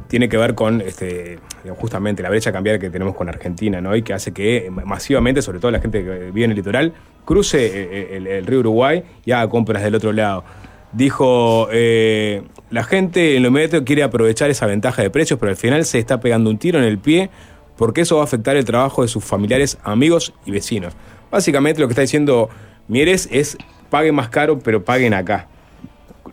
tiene 0.06 0.28
que 0.28 0.36
ver 0.36 0.54
con 0.54 0.82
este, 0.82 1.38
justamente 1.78 2.22
la 2.22 2.28
brecha 2.28 2.52
cambiaria 2.52 2.78
que 2.78 2.90
tenemos 2.90 3.14
con 3.14 3.30
Argentina, 3.30 3.80
¿no? 3.80 3.96
Y 3.96 4.02
que 4.02 4.12
hace 4.12 4.32
que 4.32 4.66
eh, 4.66 4.70
masivamente, 4.70 5.40
sobre 5.40 5.60
todo 5.60 5.70
la 5.70 5.80
gente 5.80 6.04
que 6.04 6.30
vive 6.30 6.44
en 6.44 6.50
el 6.50 6.56
litoral, 6.56 6.92
cruce 7.24 7.58
eh, 7.66 8.16
el, 8.16 8.26
el 8.26 8.46
río 8.46 8.60
Uruguay 8.60 9.02
y 9.24 9.32
haga 9.32 9.48
compras 9.48 9.82
del 9.82 9.94
otro 9.94 10.12
lado. 10.12 10.44
Dijo, 10.92 11.68
eh, 11.72 12.42
la 12.70 12.84
gente 12.84 13.36
en 13.36 13.42
lo 13.42 13.48
inmediato 13.48 13.84
quiere 13.84 14.02
aprovechar 14.02 14.50
esa 14.50 14.66
ventaja 14.66 15.00
de 15.02 15.10
precios, 15.10 15.38
pero 15.40 15.50
al 15.50 15.56
final 15.56 15.84
se 15.84 15.98
está 15.98 16.20
pegando 16.20 16.50
un 16.50 16.58
tiro 16.58 16.78
en 16.78 16.84
el 16.84 16.98
pie 16.98 17.30
porque 17.76 18.02
eso 18.02 18.16
va 18.16 18.22
a 18.22 18.24
afectar 18.24 18.56
el 18.56 18.64
trabajo 18.64 19.02
de 19.02 19.08
sus 19.08 19.24
familiares, 19.24 19.78
amigos 19.82 20.34
y 20.44 20.50
vecinos. 20.50 20.94
Básicamente 21.30 21.80
lo 21.80 21.88
que 21.88 21.92
está 21.92 22.02
diciendo 22.02 22.50
Mieres 22.88 23.28
es 23.32 23.56
paguen 23.88 24.14
más 24.14 24.28
caro, 24.28 24.58
pero 24.58 24.84
paguen 24.84 25.14
acá. 25.14 25.48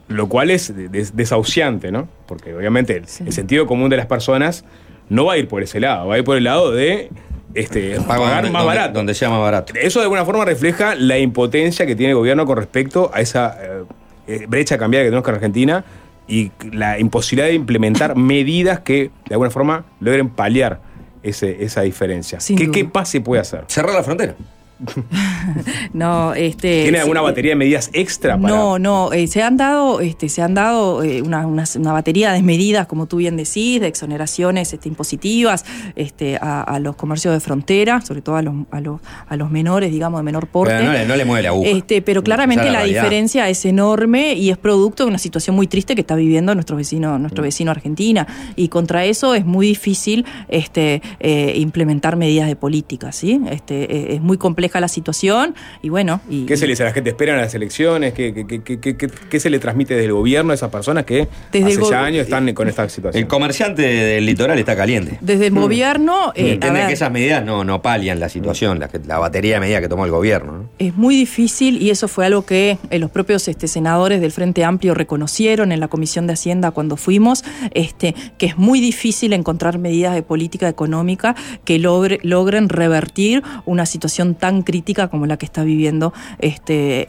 Lo 0.09 0.27
cual 0.27 0.49
es 0.49 0.73
des- 0.91 1.15
desahuciante, 1.15 1.91
¿no? 1.91 2.09
Porque 2.27 2.53
obviamente 2.53 2.97
el, 2.97 3.05
el 3.25 3.31
sentido 3.31 3.65
común 3.65 3.89
de 3.89 3.97
las 3.97 4.07
personas 4.07 4.65
no 5.07 5.25
va 5.25 5.33
a 5.33 5.37
ir 5.37 5.47
por 5.47 5.63
ese 5.63 5.79
lado, 5.79 6.07
va 6.07 6.15
a 6.15 6.17
ir 6.17 6.23
por 6.23 6.35
el 6.35 6.43
lado 6.43 6.71
de 6.71 7.09
este, 7.53 7.99
pagar 8.01 8.43
donde- 8.43 8.51
más 8.51 8.63
donde- 8.63 8.77
barato. 8.77 8.93
Donde 8.93 9.13
sea 9.13 9.29
más 9.29 9.39
barato. 9.39 9.73
Eso 9.75 9.99
de 9.99 10.03
alguna 10.03 10.25
forma 10.25 10.45
refleja 10.45 10.95
la 10.95 11.17
impotencia 11.17 11.85
que 11.85 11.95
tiene 11.95 12.11
el 12.11 12.17
gobierno 12.17 12.45
con 12.45 12.57
respecto 12.57 13.09
a 13.13 13.21
esa 13.21 13.57
eh, 13.61 13.83
eh, 14.27 14.45
brecha 14.47 14.77
cambiaria 14.77 15.05
que 15.05 15.09
tenemos 15.09 15.25
con 15.25 15.35
Argentina 15.35 15.83
y 16.27 16.51
la 16.71 16.99
imposibilidad 16.99 17.47
de 17.47 17.55
implementar 17.55 18.15
medidas 18.17 18.79
que 18.81 19.11
de 19.27 19.33
alguna 19.35 19.49
forma 19.49 19.85
logren 19.99 20.29
paliar 20.29 20.79
ese- 21.23 21.63
esa 21.63 21.81
diferencia. 21.81 22.39
Sin 22.39 22.55
¿Qué, 22.57 22.65
duda. 22.65 22.73
¿Qué 22.73 22.89
más 22.93 23.09
se 23.09 23.21
puede 23.21 23.41
hacer? 23.41 23.63
Cerrar 23.67 23.93
la 23.95 24.03
frontera. 24.03 24.35
No, 25.93 26.33
este. 26.33 26.83
¿Tiene 26.83 26.99
alguna 26.99 27.19
eh, 27.21 27.23
batería 27.23 27.51
de 27.51 27.55
medidas 27.55 27.89
extra 27.93 28.37
para.? 28.37 28.53
No, 28.53 28.79
no, 28.79 29.11
eh, 29.13 29.27
se 29.27 29.41
han 29.41 29.57
dado, 29.57 29.99
este, 30.01 30.29
se 30.29 30.41
han 30.41 30.53
dado 30.53 31.03
eh, 31.03 31.21
una, 31.21 31.45
una- 31.47 31.65
una 31.75 31.91
batería 31.93 32.31
de 32.31 32.41
medidas, 32.41 32.87
como 32.87 33.05
tú 33.07 33.17
bien 33.17 33.37
decís, 33.37 33.79
de 33.81 33.87
exoneraciones 33.87 34.73
este, 34.73 34.87
impositivas 34.89 35.65
este, 35.95 36.37
a, 36.37 36.61
a 36.61 36.79
los 36.79 36.95
comercios 36.95 37.33
de 37.33 37.39
frontera, 37.39 38.01
sobre 38.01 38.21
todo 38.21 38.35
a 38.35 38.41
los, 38.41 38.53
a 38.71 38.81
los, 38.81 39.01
a 39.27 39.35
los 39.35 39.49
menores, 39.51 39.91
digamos, 39.91 40.19
de 40.19 40.23
menor 40.23 40.47
porte. 40.47 40.73
Pero 40.73 40.85
no 40.85 40.93
le- 40.93 41.05
no 41.05 41.15
le 41.15 41.25
mueve 41.25 41.43
la 41.43 41.49
aguja. 41.49 41.69
Este, 41.69 42.01
pero 42.01 42.23
claramente 42.23 42.69
la, 42.71 42.83
diferencia 42.83 43.49
es 43.49 43.65
enorme 43.65 44.33
y 44.33 44.49
es 44.49 44.57
producto 44.57 45.03
de 45.03 45.09
una 45.09 45.17
situación 45.19 45.55
muy 45.55 45.67
triste 45.67 45.95
que 45.95 46.01
está 46.01 46.15
viviendo 46.15 46.53
nuestro 46.53 46.75
vecino, 46.75 47.17
nuestro 47.19 47.43
vecino 47.43 47.71
Argentina. 47.71 48.27
Y 48.55 48.67
contra 48.69 49.05
eso 49.05 49.35
es 49.35 49.45
muy 49.45 49.67
difícil 49.67 50.25
este, 50.47 51.01
eh, 51.19 51.53
implementar 51.57 52.15
medidas 52.15 52.47
de 52.47 52.55
política, 52.55 53.11
¿sí? 53.11 53.39
Este, 53.49 54.13
es 54.15 54.21
muy 54.21 54.37
compleja 54.69 54.79
la 54.79 54.87
situación 54.87 55.55
y 55.81 55.89
bueno. 55.89 56.21
Y, 56.29 56.45
¿Qué 56.45 56.55
se 56.57 56.65
le 56.67 56.73
dice 56.73 56.83
a 56.83 56.87
la 56.87 56.93
gente? 56.93 57.09
¿Esperan 57.09 57.37
las 57.37 57.53
elecciones? 57.55 58.13
¿Qué, 58.13 58.33
qué- 58.33 58.45
qué- 58.45 58.61
qué- 58.61 58.79
qué- 58.79 58.97
qué- 58.97 59.09
qué 59.29 59.39
se 59.39 59.49
le 59.49 59.59
transmite 59.59 59.93
desde 59.95 60.05
el 60.07 60.13
gobierno 60.13 60.51
a 60.51 60.55
esas 60.55 60.69
personas 60.69 61.05
que 61.05 61.27
Desde 61.51 61.73
hace 61.79 61.89
ya 61.89 62.03
años 62.03 62.23
están 62.23 62.53
con 62.53 62.67
esta 62.67 62.87
situación? 62.87 63.23
El 63.23 63.27
comerciante 63.27 63.81
del 63.81 64.25
litoral 64.25 64.59
está 64.59 64.75
caliente. 64.75 65.17
Desde 65.21 65.47
el 65.47 65.53
gobierno. 65.53 66.31
Y 66.35 66.41
eh, 66.41 66.49
a 66.49 66.53
entiende 66.53 66.85
que 66.87 66.93
esas 66.93 67.11
medidas 67.11 67.43
no, 67.43 67.63
no 67.63 67.81
palian 67.81 68.19
la 68.19 68.29
situación, 68.29 68.79
la, 68.79 68.89
la 69.07 69.17
batería 69.17 69.55
de 69.55 69.59
medidas 69.61 69.81
que 69.81 69.89
tomó 69.89 70.05
el 70.05 70.11
gobierno. 70.11 70.51
¿no? 70.51 70.69
Es 70.77 70.95
muy 70.95 71.15
difícil 71.15 71.81
y 71.81 71.89
eso 71.89 72.07
fue 72.07 72.25
algo 72.27 72.45
que 72.45 72.77
eh, 72.89 72.99
los 72.99 73.09
propios 73.11 73.47
este, 73.47 73.67
senadores 73.67 74.21
del 74.21 74.31
Frente 74.31 74.63
Amplio 74.63 74.93
reconocieron 74.93 75.71
en 75.71 75.79
la 75.79 75.87
Comisión 75.87 76.27
de 76.27 76.33
Hacienda 76.33 76.71
cuando 76.71 76.95
fuimos, 76.97 77.43
este, 77.73 78.13
que 78.37 78.45
es 78.47 78.57
muy 78.57 78.79
difícil 78.81 79.33
encontrar 79.33 79.79
medidas 79.79 80.13
de 80.13 80.21
política 80.23 80.67
económica 80.69 81.35
que 81.65 81.79
logre- 81.79 82.19
logren 82.23 82.69
revertir 82.69 83.41
una 83.65 83.85
situación 83.85 84.35
tan 84.35 84.58
crítica 84.61 85.07
como 85.07 85.25
la 85.25 85.37
que 85.37 85.45
está 85.45 85.63
viviendo 85.63 86.13
este, 86.39 87.01
eh, 87.01 87.05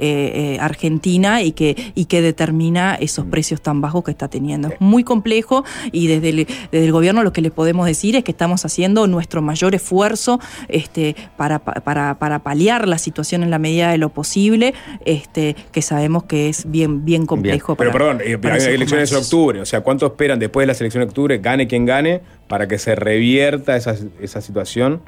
eh, 0.55 0.59
Argentina 0.61 1.43
y 1.43 1.53
que, 1.53 1.77
y 1.95 2.07
que 2.07 2.23
determina 2.23 2.95
esos 2.95 3.27
precios 3.27 3.61
tan 3.61 3.81
bajos 3.81 4.05
que 4.05 4.11
está 4.11 4.29
teniendo. 4.29 4.69
Es 4.69 4.81
muy 4.81 5.05
complejo 5.05 5.65
y 5.93 6.07
desde 6.07 6.29
el, 6.31 6.47
desde 6.73 6.85
el 6.87 6.93
gobierno 6.93 7.23
lo 7.23 7.33
que 7.33 7.41
le 7.41 7.51
podemos 7.51 7.87
decir 7.87 8.17
es 8.17 8.25
que 8.25 8.31
estamos 8.33 8.65
haciendo 8.65 9.07
nuestro 9.07 9.43
mayor 9.43 9.75
esfuerzo 9.75 10.41
este, 10.69 11.17
para, 11.37 11.59
para, 11.59 12.19
para 12.19 12.39
paliar 12.41 12.89
la 12.89 12.99
situación 12.99 13.43
en 13.43 13.51
la 13.51 13.59
medida 13.59 13.91
de 13.91 13.99
lo 13.99 14.09
posible, 14.11 14.75
este, 15.05 15.57
que 15.73 15.83
sabemos 15.83 16.25
que 16.25 16.49
es 16.49 16.71
bien, 16.71 17.05
bien 17.05 17.27
complejo. 17.27 17.77
Pero 17.77 17.93
para- 17.93 18.05
perdón, 18.05 18.23
eh, 18.25 18.39
para 18.39 18.55
hay 18.57 18.75
elecciones 18.75 19.11
en 19.13 19.19
octubre. 19.19 19.61
O 19.61 19.67
sea, 19.67 19.81
¿cuánto 19.83 20.07
esperan 20.07 20.39
después 20.39 20.63
de 20.63 20.67
las 20.69 20.81
elecciones 20.81 21.07
de 21.07 21.11
octubre, 21.11 21.39
gane 21.39 21.67
quien 21.67 21.87
gane, 21.87 22.21
para 22.49 22.67
que 22.67 22.79
se 22.79 22.95
revierta 22.95 23.77
esa, 23.77 23.97
esa 24.21 24.41
situación? 24.41 25.01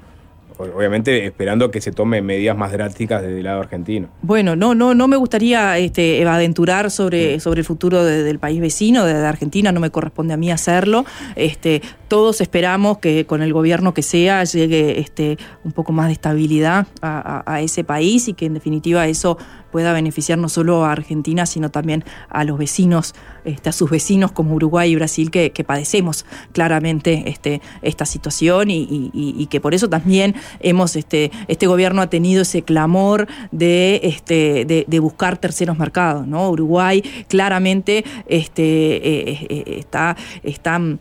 Obviamente 0.59 1.25
esperando 1.27 1.71
que 1.71 1.81
se 1.81 1.93
tomen 1.93 2.25
medidas 2.25 2.57
más 2.57 2.73
drásticas 2.73 3.23
desde 3.23 3.39
el 3.39 3.45
lado 3.45 3.61
argentino. 3.61 4.09
Bueno, 4.23 4.57
no, 4.57 4.75
no, 4.75 4.95
no 4.95 5.09
me 5.09 5.17
gustaría 5.17 5.79
este, 5.79 6.25
aventurar 6.27 6.91
sobre, 6.91 7.41
sobre 7.41 7.61
el 7.61 7.65
futuro 7.65 8.05
de- 8.05 8.23
del 8.23 8.39
país 8.39 8.61
vecino, 8.61 9.05
de, 9.05 9.15
de 9.15 9.27
Argentina, 9.27 9.73
no 9.73 9.81
me 9.81 9.91
corresponde 9.91 10.35
a 10.35 10.37
mí 10.37 10.51
hacerlo. 10.51 11.05
Este, 11.37 11.83
todos 12.09 12.41
esperamos 12.41 12.99
que 12.99 13.27
con 13.27 13.43
el 13.43 13.53
gobierno 13.53 13.95
que 13.95 14.03
sea 14.03 14.45
llegue 14.45 15.01
este, 15.01 15.39
un 15.65 15.73
poco 15.73 15.93
más 15.93 16.07
de 16.09 16.13
estabilidad 16.15 16.87
a, 17.01 17.43
a- 17.47 17.55
a 17.55 17.61
ese 17.61 17.85
país 17.85 18.29
y 18.29 18.35
que 18.35 18.47
en 18.47 18.55
definitiva 18.55 19.07
eso 19.07 19.39
pueda 19.73 19.93
beneficiar 19.93 20.39
no 20.39 20.49
solo 20.49 20.85
a 20.85 20.93
Argentina, 20.93 21.47
sino 21.47 21.71
también 21.71 22.05
a 22.29 22.45
los 22.45 22.59
vecinos, 22.59 23.15
este, 23.45 23.71
a 23.71 23.73
sus 23.73 23.91
vecinos 23.91 24.31
como 24.31 24.55
Uruguay 24.55 24.93
y 24.93 24.95
Brasil, 24.95 25.31
que, 25.31 25.51
padecemos 25.67 26.27
claramente 26.53 27.25
este, 27.27 27.63
esta 27.83 28.05
situación 28.05 28.69
y, 28.71 29.49
que 29.51 29.61
por 29.61 29.75
eso 29.75 29.89
también 29.89 30.35
hemos, 30.61 30.97
este, 30.97 31.31
este 31.49 31.67
gobierno 31.67 32.03
ha 32.03 32.09
tenido 32.09 32.43
ese 32.43 32.63
clamor 32.63 33.27
de, 33.51 34.01
este, 34.03 34.65
de, 34.65 35.01
buscar 35.01 35.39
terceros 35.39 35.79
mercados, 35.79 36.27
¿no? 36.27 36.51
Uruguay 36.51 37.03
claramente 37.29 38.05
este, 38.27 38.63
eh, 38.63 39.47
eh, 39.49 39.65
está, 39.79 40.17
está 40.43 40.79
eh, 40.79 40.97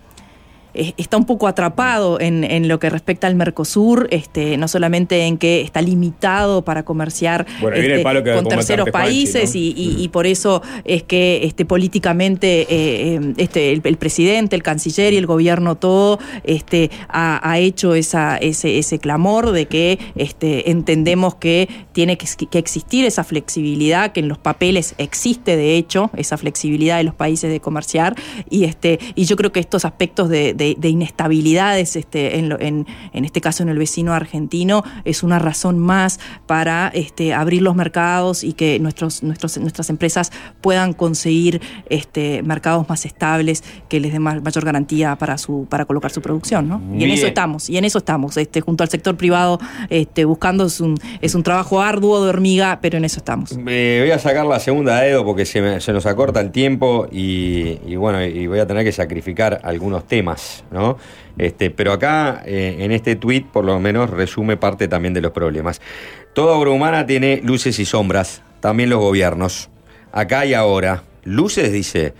está 0.74 1.18
un 1.18 1.26
poco 1.26 1.48
atrapado 1.48 2.20
en, 2.20 2.44
en 2.44 2.68
lo 2.68 2.80
que 2.80 2.90
respecta 2.90 3.28
al 3.28 3.36
Mercosur, 3.36 4.08
este, 4.12 4.58
no 4.58 4.68
solamente 4.68 5.26
en 5.26 5.38
que 5.38 5.62
está 5.62 5.82
limitado 5.82 6.64
para 6.64 6.84
comerciar 6.84 7.46
Bueno, 7.62 7.76
este, 7.94 8.04
con 8.36 8.44
terceros 8.50 8.86
países 8.92 9.54
¿no? 9.56 9.60
y, 9.62 9.74
y- 9.76 10.04
y 10.04 10.08
por 10.10 10.26
eso 10.28 10.62
es 10.86 11.04
que 11.04 11.42
este, 11.44 11.66
políticamente 11.66 12.62
eh, 12.62 12.68
eh, 12.70 13.34
este, 13.38 13.72
el, 13.74 13.82
el 13.84 13.98
presidente, 13.98 14.56
el 14.56 14.64
canciller 14.64 15.14
y 15.14 15.18
el 15.18 15.26
gobierno 15.26 15.76
todo 15.76 16.20
este, 16.44 16.90
ha, 17.10 17.40
ha 17.50 17.60
hecho 17.60 17.94
esa, 17.96 18.38
ese, 18.38 18.78
ese 18.78 19.00
clamor 19.00 19.52
de 19.52 19.66
que 19.68 20.00
este, 20.16 20.72
entendemos 20.72 21.36
que 21.36 21.68
tiene 21.92 22.18
que, 22.18 22.26
que 22.50 22.58
existir 22.60 23.06
esa 23.06 23.24
flexibilidad, 23.24 24.12
que 24.14 24.22
en 24.22 24.28
los 24.28 24.38
papeles 24.38 24.96
existe 24.98 25.56
de 25.58 25.76
hecho 25.76 26.10
esa 26.16 26.38
flexibilidad 26.38 26.98
de 26.98 27.04
los 27.04 27.16
países 27.16 27.52
de 27.52 27.60
comerciar 27.60 28.16
y, 28.50 28.64
este, 28.64 29.00
y 29.16 29.26
yo 29.26 29.36
creo 29.36 29.52
que 29.52 29.60
estos 29.60 29.86
aspectos 29.86 30.30
de, 30.30 30.54
de- 30.54 30.61
de 30.80 30.90
inestabilidades, 30.90 31.96
este, 31.96 32.38
en, 32.40 32.50
lo- 32.50 32.60
en- 32.60 32.86
en 33.14 33.26
este 33.26 33.42
caso 33.42 33.64
en 33.64 33.70
el 33.70 33.78
vecino 33.78 34.14
argentino, 34.14 34.84
es 35.06 35.24
una 35.24 35.40
razón 35.40 35.80
más 35.80 36.20
para 36.48 36.90
este, 36.94 37.34
abrir 37.34 37.62
los 37.62 37.76
mercados 37.76 38.44
y 38.44 38.54
que 38.54 38.80
nuestros, 38.80 39.24
nuestros, 39.24 39.58
nuestras 39.58 39.90
empresas 39.90 40.32
puedan 40.62 40.94
conseguir 40.94 41.62
este, 41.90 42.44
mercados 42.44 42.88
más 42.90 43.06
estables 43.06 43.64
que 43.90 44.00
les 44.00 44.12
den 44.14 44.22
ma- 44.22 44.40
mayor 44.40 44.66
garantía 44.66 45.16
para, 45.16 45.38
su, 45.38 45.68
para 45.70 45.86
colocar 45.86 46.12
su 46.12 46.22
producción. 46.22 46.68
¿no? 46.68 46.82
Y 46.98 47.04
en 47.04 47.12
eso 47.12 47.28
estamos, 47.28 47.70
y 47.70 47.78
en 47.78 47.86
eso 47.86 48.00
estamos, 48.00 48.38
este, 48.38 48.62
junto 48.62 48.84
al 48.84 48.90
sector 48.90 49.16
privado, 49.18 49.60
este, 49.90 50.26
buscando, 50.26 50.66
es 50.66 50.80
un, 50.82 50.98
es 51.22 51.36
un 51.36 51.44
trabajo 51.44 51.82
arduo 51.82 52.24
de 52.24 52.30
hormiga, 52.30 52.80
pero 52.82 52.98
en 52.98 53.06
eso 53.06 53.18
estamos. 53.18 53.52
Eh, 53.68 54.00
voy 54.04 54.12
a 54.12 54.20
sacar 54.20 54.46
la 54.46 54.60
segunda 54.60 55.00
de 55.02 55.10
Edo 55.12 55.26
porque 55.26 55.46
se, 55.46 55.62
me- 55.62 55.80
se 55.82 55.94
nos 55.94 56.06
acorta 56.06 56.40
el 56.42 56.52
tiempo 56.52 57.08
y, 57.12 57.78
y 57.86 57.96
bueno, 57.96 58.24
y 58.24 58.48
voy 58.48 58.60
a 58.60 58.68
tener 58.68 58.84
que 58.84 58.92
sacrificar 58.92 59.60
algunos 59.64 60.06
temas, 60.08 60.51
¿no? 60.72 60.98
Este, 61.38 61.70
pero 61.70 61.94
acá, 61.94 62.44
eh, 62.46 62.78
en 62.80 62.92
este 62.92 63.16
tweet, 63.16 63.46
por 63.52 63.66
lo 63.66 63.80
menos, 63.80 64.10
resume 64.10 64.58
parte 64.58 64.88
también 64.88 65.14
de 65.14 65.22
los 65.22 65.32
problemas. 65.32 65.82
Toda 66.34 66.56
obra 66.56 66.72
humana 66.72 67.06
tiene 67.06 67.42
luces 67.44 67.80
y 67.80 67.86
sombras, 67.86 68.42
también 68.60 68.90
los 68.90 69.00
gobiernos. 69.00 69.70
Acá 70.12 70.46
y 70.46 70.54
ahora. 70.54 71.04
Luces, 71.24 71.72
dice, 71.72 72.14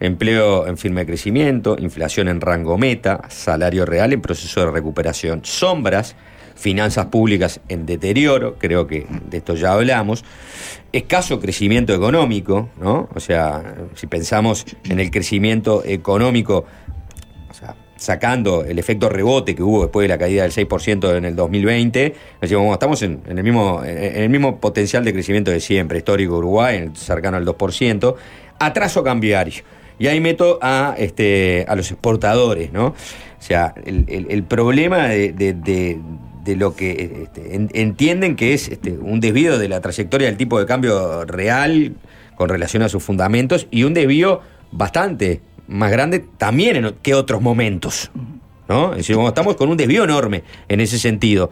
empleo 0.00 0.66
en 0.66 0.76
firme 0.76 1.06
crecimiento, 1.06 1.76
inflación 1.78 2.28
en 2.28 2.40
rango 2.40 2.78
meta, 2.78 3.22
salario 3.28 3.84
real 3.84 4.12
en 4.12 4.20
proceso 4.20 4.60
de 4.60 4.70
recuperación. 4.70 5.40
Sombras, 5.44 6.16
finanzas 6.58 7.06
públicas 7.06 7.60
en 7.68 7.86
deterioro, 7.86 8.56
creo 8.58 8.86
que 8.86 9.06
de 9.30 9.38
esto 9.38 9.54
ya 9.54 9.72
hablamos, 9.74 10.24
escaso 10.92 11.40
crecimiento 11.40 11.94
económico, 11.94 12.68
¿no? 12.80 13.08
O 13.14 13.20
sea, 13.20 13.76
si 13.94 14.06
pensamos 14.06 14.66
en 14.84 14.98
el 14.98 15.10
crecimiento 15.10 15.84
económico, 15.84 16.64
sacando 17.98 18.64
el 18.64 18.78
efecto 18.78 19.08
rebote 19.10 19.54
que 19.54 19.62
hubo 19.62 19.82
después 19.82 20.04
de 20.04 20.08
la 20.08 20.16
caída 20.18 20.42
del 20.44 20.52
6% 20.52 21.16
en 21.16 21.24
el 21.26 21.36
2020, 21.36 22.14
decimos, 22.40 22.62
bueno, 22.62 22.72
estamos 22.74 23.02
en, 23.02 23.20
el 23.28 23.42
mismo, 23.44 23.82
en 23.84 24.22
el 24.22 24.30
mismo 24.30 24.58
potencial 24.58 25.04
de 25.04 25.12
crecimiento 25.12 25.50
de 25.50 25.60
siempre, 25.60 25.98
histórico 25.98 26.38
Uruguay, 26.38 26.88
cercano 26.94 27.36
al 27.36 27.44
2%, 27.44 28.14
atraso 28.58 29.02
cambiario. 29.02 29.62
Y 29.98 30.06
ahí 30.06 30.20
meto 30.20 30.58
a, 30.62 30.94
este, 30.96 31.66
a 31.68 31.74
los 31.74 31.90
exportadores, 31.90 32.72
¿no? 32.72 32.86
O 32.86 32.94
sea, 33.40 33.74
el, 33.84 34.04
el- 34.08 34.42
problema 34.44 35.08
de, 35.08 35.32
de- 35.32 35.52
de- 35.54 35.98
lo 36.56 36.74
que 36.74 37.24
este, 37.24 37.54
en- 37.56 37.68
entienden 37.74 38.34
que 38.34 38.54
es 38.54 38.68
este, 38.68 38.92
un 38.92 39.20
desvío 39.20 39.58
de 39.58 39.68
la 39.68 39.80
trayectoria 39.82 40.28
del 40.28 40.36
tipo 40.38 40.58
de 40.58 40.64
cambio 40.66 41.24
real 41.26 41.96
con 42.36 42.48
relación 42.48 42.82
a 42.82 42.88
sus 42.88 43.02
fundamentos 43.02 43.66
y 43.70 43.82
un 43.82 43.92
desvío 43.92 44.40
bastante 44.72 45.40
más 45.68 45.90
grande 45.92 46.24
también 46.38 46.76
en 46.76 46.94
que 47.02 47.14
otros 47.14 47.40
momentos. 47.40 48.10
¿no? 48.68 48.90
Es 48.92 48.98
decir, 48.98 49.16
estamos 49.26 49.56
con 49.56 49.68
un 49.70 49.76
desvío 49.76 50.04
enorme 50.04 50.42
en 50.68 50.80
ese 50.80 50.98
sentido. 50.98 51.50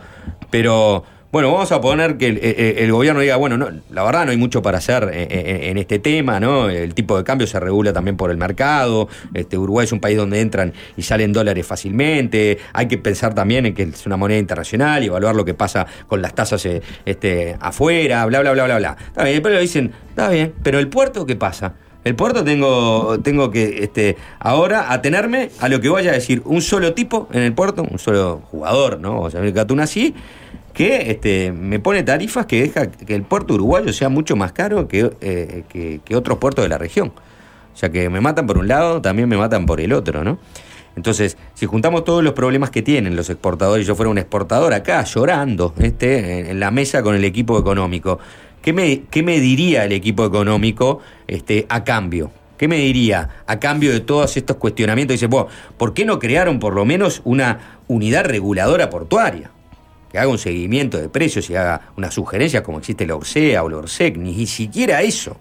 Pero 0.51 1.03
bueno, 1.33 1.53
vamos 1.53 1.71
a 1.73 1.81
poner 1.81 2.17
que 2.19 2.29
el, 2.29 2.39
el- 2.39 2.79
el 2.79 2.93
gobierno 2.93 3.21
diga, 3.21 3.37
bueno, 3.37 3.57
no, 3.59 3.69
la 3.91 4.05
verdad 4.05 4.25
no 4.27 4.31
hay 4.33 4.37
mucho 4.37 4.63
para 4.63 4.79
hacer 4.79 5.05
en, 5.13 5.31
en- 5.31 5.63
en 5.65 5.79
este 5.79 5.99
tema, 5.99 6.41
¿no? 6.41 6.69
El 6.71 6.95
tipo 6.95 7.17
de 7.17 7.25
cambio 7.25 7.47
se 7.47 7.59
regula 7.61 7.93
también 7.93 8.17
por 8.17 8.31
el 8.31 8.37
mercado. 8.37 9.09
Este, 9.35 9.57
Uruguay 9.59 9.85
es 9.85 9.93
un 9.93 10.01
país 10.01 10.17
donde 10.17 10.41
entran 10.41 10.73
y 10.97 11.03
salen 11.03 11.33
dólares 11.33 11.67
fácilmente. 11.67 12.59
Hay 12.73 12.87
que 12.87 12.99
pensar 12.99 13.35
también 13.35 13.67
en 13.67 13.75
que 13.75 13.83
es 13.85 14.07
una 14.07 14.17
moneda 14.17 14.39
internacional 14.39 15.03
y 15.03 15.07
evaluar 15.07 15.35
lo 15.35 15.45
que 15.45 15.55
pasa 15.55 15.87
con 16.07 16.21
las 16.23 16.35
tasas 16.35 16.65
eh, 16.67 16.81
este, 17.07 17.57
afuera, 17.61 18.25
bla, 18.27 18.41
bla, 18.41 18.53
bla, 18.53 18.65
bla, 18.65 18.79
bla. 18.79 18.97
Está 19.09 19.25
bien, 19.25 19.43
pero 19.43 19.59
dicen, 19.59 19.93
está 20.11 20.29
bien, 20.31 20.55
pero 20.63 20.79
el 20.79 20.89
puerto, 20.89 21.25
¿qué 21.27 21.37
pasa? 21.37 21.75
El 22.07 22.15
puerto 22.15 22.45
tengo, 22.45 23.19
tengo 23.19 23.51
que 23.51 23.83
este, 23.83 24.17
ahora 24.39 24.93
atenerme 24.93 25.51
a 25.59 25.69
lo 25.69 25.81
que 25.81 25.89
vaya 25.89 26.13
a 26.13 26.15
decir 26.15 26.41
un 26.45 26.63
solo 26.63 26.95
tipo 26.95 27.29
en 27.33 27.43
el 27.43 27.53
puerto, 27.53 27.83
un 27.83 27.99
solo 27.99 28.43
jugador, 28.49 29.01
¿no? 29.01 29.23
O 29.23 29.29
sea, 29.29 29.41
el 29.41 29.53
Catún 29.53 29.81
así, 29.81 30.15
que 30.73 31.11
este, 31.11 31.51
me 31.51 31.81
pone 31.81 32.05
tarifas 32.05 32.47
que 32.47 32.63
deja 32.63 32.93
que 32.93 33.13
el 33.13 33.23
puerto 33.23 33.55
uruguayo 33.55 33.93
sea 33.93 34.09
mucho 34.09 34.37
más 34.37 34.53
caro 34.53 34.87
que, 34.87 35.11
eh, 35.21 35.65
que, 35.69 35.99
que 36.05 36.15
otros 36.15 36.39
puertos 36.39 36.65
de 36.65 36.69
la 36.69 36.79
región. 36.79 37.09
O 37.09 37.77
sea, 37.77 37.91
que 37.91 38.09
me 38.09 38.21
matan 38.21 38.47
por 38.47 38.59
un 38.59 38.69
lado, 38.69 39.03
también 39.03 39.29
me 39.29 39.37
matan 39.37 39.67
por 39.67 39.81
el 39.81 39.93
otro, 39.93 40.23
¿no? 40.23 40.39
Entonces, 40.95 41.37
si 41.55 41.67
juntamos 41.67 42.05
todos 42.05 42.23
los 42.23 42.35
problemas 42.35 42.71
que 42.71 42.83
tienen 42.83 43.17
los 43.17 43.29
exportadores, 43.31 43.85
yo 43.85 43.97
fuera 43.97 44.11
un 44.11 44.19
exportador 44.19 44.73
acá 44.75 45.03
llorando 45.03 45.75
este, 45.79 46.51
en 46.51 46.61
la 46.61 46.71
mesa 46.71 47.03
con 47.03 47.17
el 47.17 47.25
equipo 47.25 47.59
económico, 47.59 48.21
¿qué 48.63 48.73
me, 48.73 49.03
qué 49.11 49.23
me 49.23 49.41
diría 49.41 49.85
el 49.85 49.93
equipo 49.93 50.25
económico 50.25 51.01
este, 51.27 51.67
a 51.69 51.85
cambio? 51.85 52.31
¿Qué 52.57 52.69
me 52.69 52.79
diría 52.79 53.43
a 53.47 53.61
cambio 53.61 53.93
de 53.93 54.01
todos 54.01 54.37
estos 54.37 54.57
cuestionamientos? 54.57 55.15
Dice, 55.15 55.27
bueno, 55.27 55.49
¿por 55.77 55.93
qué 55.93 56.05
no 56.05 56.19
crearon 56.19 56.59
por 56.59 56.75
lo 56.75 56.85
menos 56.85 57.21
una 57.25 57.81
unidad 57.87 58.25
reguladora 58.25 58.89
portuaria? 58.89 59.51
Que 60.11 60.19
haga 60.19 60.29
un 60.29 60.39
seguimiento 60.39 60.99
de 60.99 61.09
precios 61.09 61.51
y 61.51 61.57
haga 61.57 61.93
una 61.97 62.11
sugerencia 62.11 62.63
como 62.63 62.79
existe 62.79 63.07
la 63.07 63.17
ORSEA 63.17 63.63
o 63.63 63.69
la 63.69 63.79
ORSEC, 63.79 64.17
ni 64.17 64.47
siquiera 64.47 65.03
eso. 65.03 65.37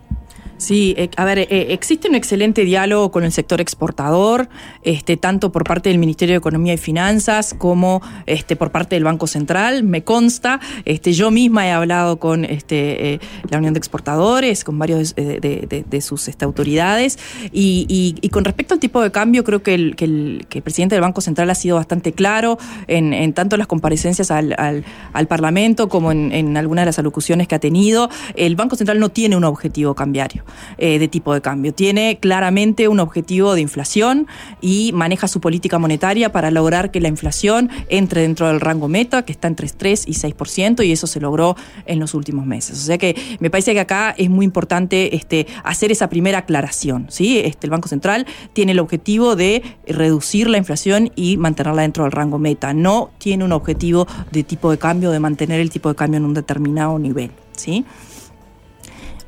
Sí, 0.57 0.95
eh, 0.97 1.09
a 1.17 1.25
ver, 1.25 1.39
eh, 1.39 1.47
existe 1.73 2.07
un 2.07 2.15
excelente 2.15 2.63
diálogo 2.63 3.11
con 3.11 3.25
el 3.25 3.33
sector 3.33 3.59
exportador, 3.59 4.47
este, 4.83 5.17
tanto 5.17 5.51
por 5.51 5.65
parte 5.65 5.89
del 5.89 5.97
Ministerio 5.97 6.31
de 6.33 6.37
Economía 6.37 6.73
y 6.73 6.77
Finanzas 6.77 7.53
como 7.57 8.01
este, 8.25 8.55
por 8.55 8.71
parte 8.71 8.95
del 8.95 9.03
Banco 9.03 9.27
Central, 9.27 9.83
me 9.83 10.05
consta. 10.05 10.61
Este, 10.85 11.11
yo 11.11 11.29
misma 11.29 11.67
he 11.67 11.71
hablado 11.71 12.19
con 12.19 12.45
este, 12.45 13.15
eh, 13.15 13.19
la 13.49 13.57
Unión 13.57 13.73
de 13.73 13.79
Exportadores, 13.79 14.63
con 14.63 14.79
varios 14.79 15.13
de, 15.15 15.99
sus 16.01 16.29
este, 16.29 16.45
autoridades. 16.45 17.19
Y, 17.51 17.85
y- 17.89 18.15
y 18.21 18.29
con 18.29 18.45
respecto 18.45 18.73
al 18.75 18.79
tipo 18.79 19.01
de 19.01 19.11
cambio, 19.11 19.43
creo 19.43 19.61
que 19.61 19.73
el, 19.73 19.97
que 19.97 20.05
el- 20.05 20.47
presidente 20.63 20.95
del 20.95 21.01
Banco 21.01 21.19
Central 21.19 21.49
ha 21.49 21.55
sido 21.55 21.75
bastante 21.75 22.13
claro 22.13 22.57
en, 22.87 23.13
en 23.13 23.33
tanto 23.33 23.57
las 23.57 23.67
comparecencias 23.67 24.31
al 24.31 24.85
Parlamento 25.27 25.89
como 25.89 26.13
en, 26.13 26.31
en 26.31 26.55
algunas 26.55 26.83
de 26.83 26.85
las 26.87 26.99
alocuciones 26.99 27.49
que 27.49 27.55
ha 27.55 27.59
tenido. 27.59 28.09
El 28.37 28.55
Banco 28.55 28.77
Central 28.77 28.99
no 28.99 29.09
tiene 29.09 29.35
un 29.35 29.43
objetivo 29.43 29.95
cambiario 29.95 30.44
eh, 30.77 30.99
de 30.99 31.07
tipo 31.07 31.33
de 31.33 31.41
cambio. 31.41 31.73
Tiene 31.73 32.19
claramente 32.19 32.87
un 32.87 32.99
objetivo 32.99 33.55
de 33.55 33.61
inflación 33.61 34.27
y 34.61 34.91
maneja 34.93 35.27
su 35.27 35.41
política 35.41 35.79
monetaria 35.79 36.31
para 36.31 36.51
lograr 36.51 36.91
que 36.91 36.99
la 36.99 37.07
inflación 37.07 37.69
entre 37.89 38.21
dentro 38.21 38.47
del 38.47 38.61
rango 38.61 38.87
meta, 38.87 39.23
que 39.23 39.31
está 39.31 39.47
entre 39.47 39.67
3 39.67 40.05
y 40.07 40.13
6%, 40.13 40.85
y 40.85 40.91
eso 40.91 41.07
se 41.07 41.19
logró 41.19 41.55
en 41.85 41.99
los 41.99 42.13
últimos 42.13 42.45
meses. 42.45 42.79
O 42.79 42.85
sea 42.85 42.97
que 42.97 43.15
me 43.39 43.49
parece 43.49 43.73
que 43.73 43.79
acá 43.79 44.13
es 44.17 44.29
muy 44.29 44.45
importante 44.45 45.15
este, 45.15 45.47
hacer 45.63 45.91
esa 45.91 46.09
primera 46.09 46.39
aclaración. 46.39 47.07
¿sí? 47.09 47.39
Este, 47.39 47.67
el 47.67 47.71
Banco 47.71 47.87
Central 47.87 48.25
tiene 48.53 48.73
el 48.73 48.79
objetivo 48.79 49.35
de 49.35 49.63
reducir 49.87 50.49
la 50.49 50.57
inflación 50.57 51.11
y 51.15 51.37
mantenerla 51.37 51.81
dentro 51.83 52.03
del 52.03 52.11
rango 52.11 52.37
meta. 52.39 52.73
No 52.73 53.11
tiene 53.17 53.43
un 53.43 53.51
objetivo 53.51 54.07
de 54.31 54.43
tipo 54.43 54.71
de 54.71 54.77
cambio, 54.77 55.11
de 55.11 55.19
mantener 55.19 55.59
el 55.59 55.69
tipo 55.69 55.89
de 55.89 55.95
cambio 55.95 56.17
en 56.17 56.25
un 56.25 56.33
determinado 56.33 56.99
nivel. 56.99 57.31
¿sí? 57.55 57.85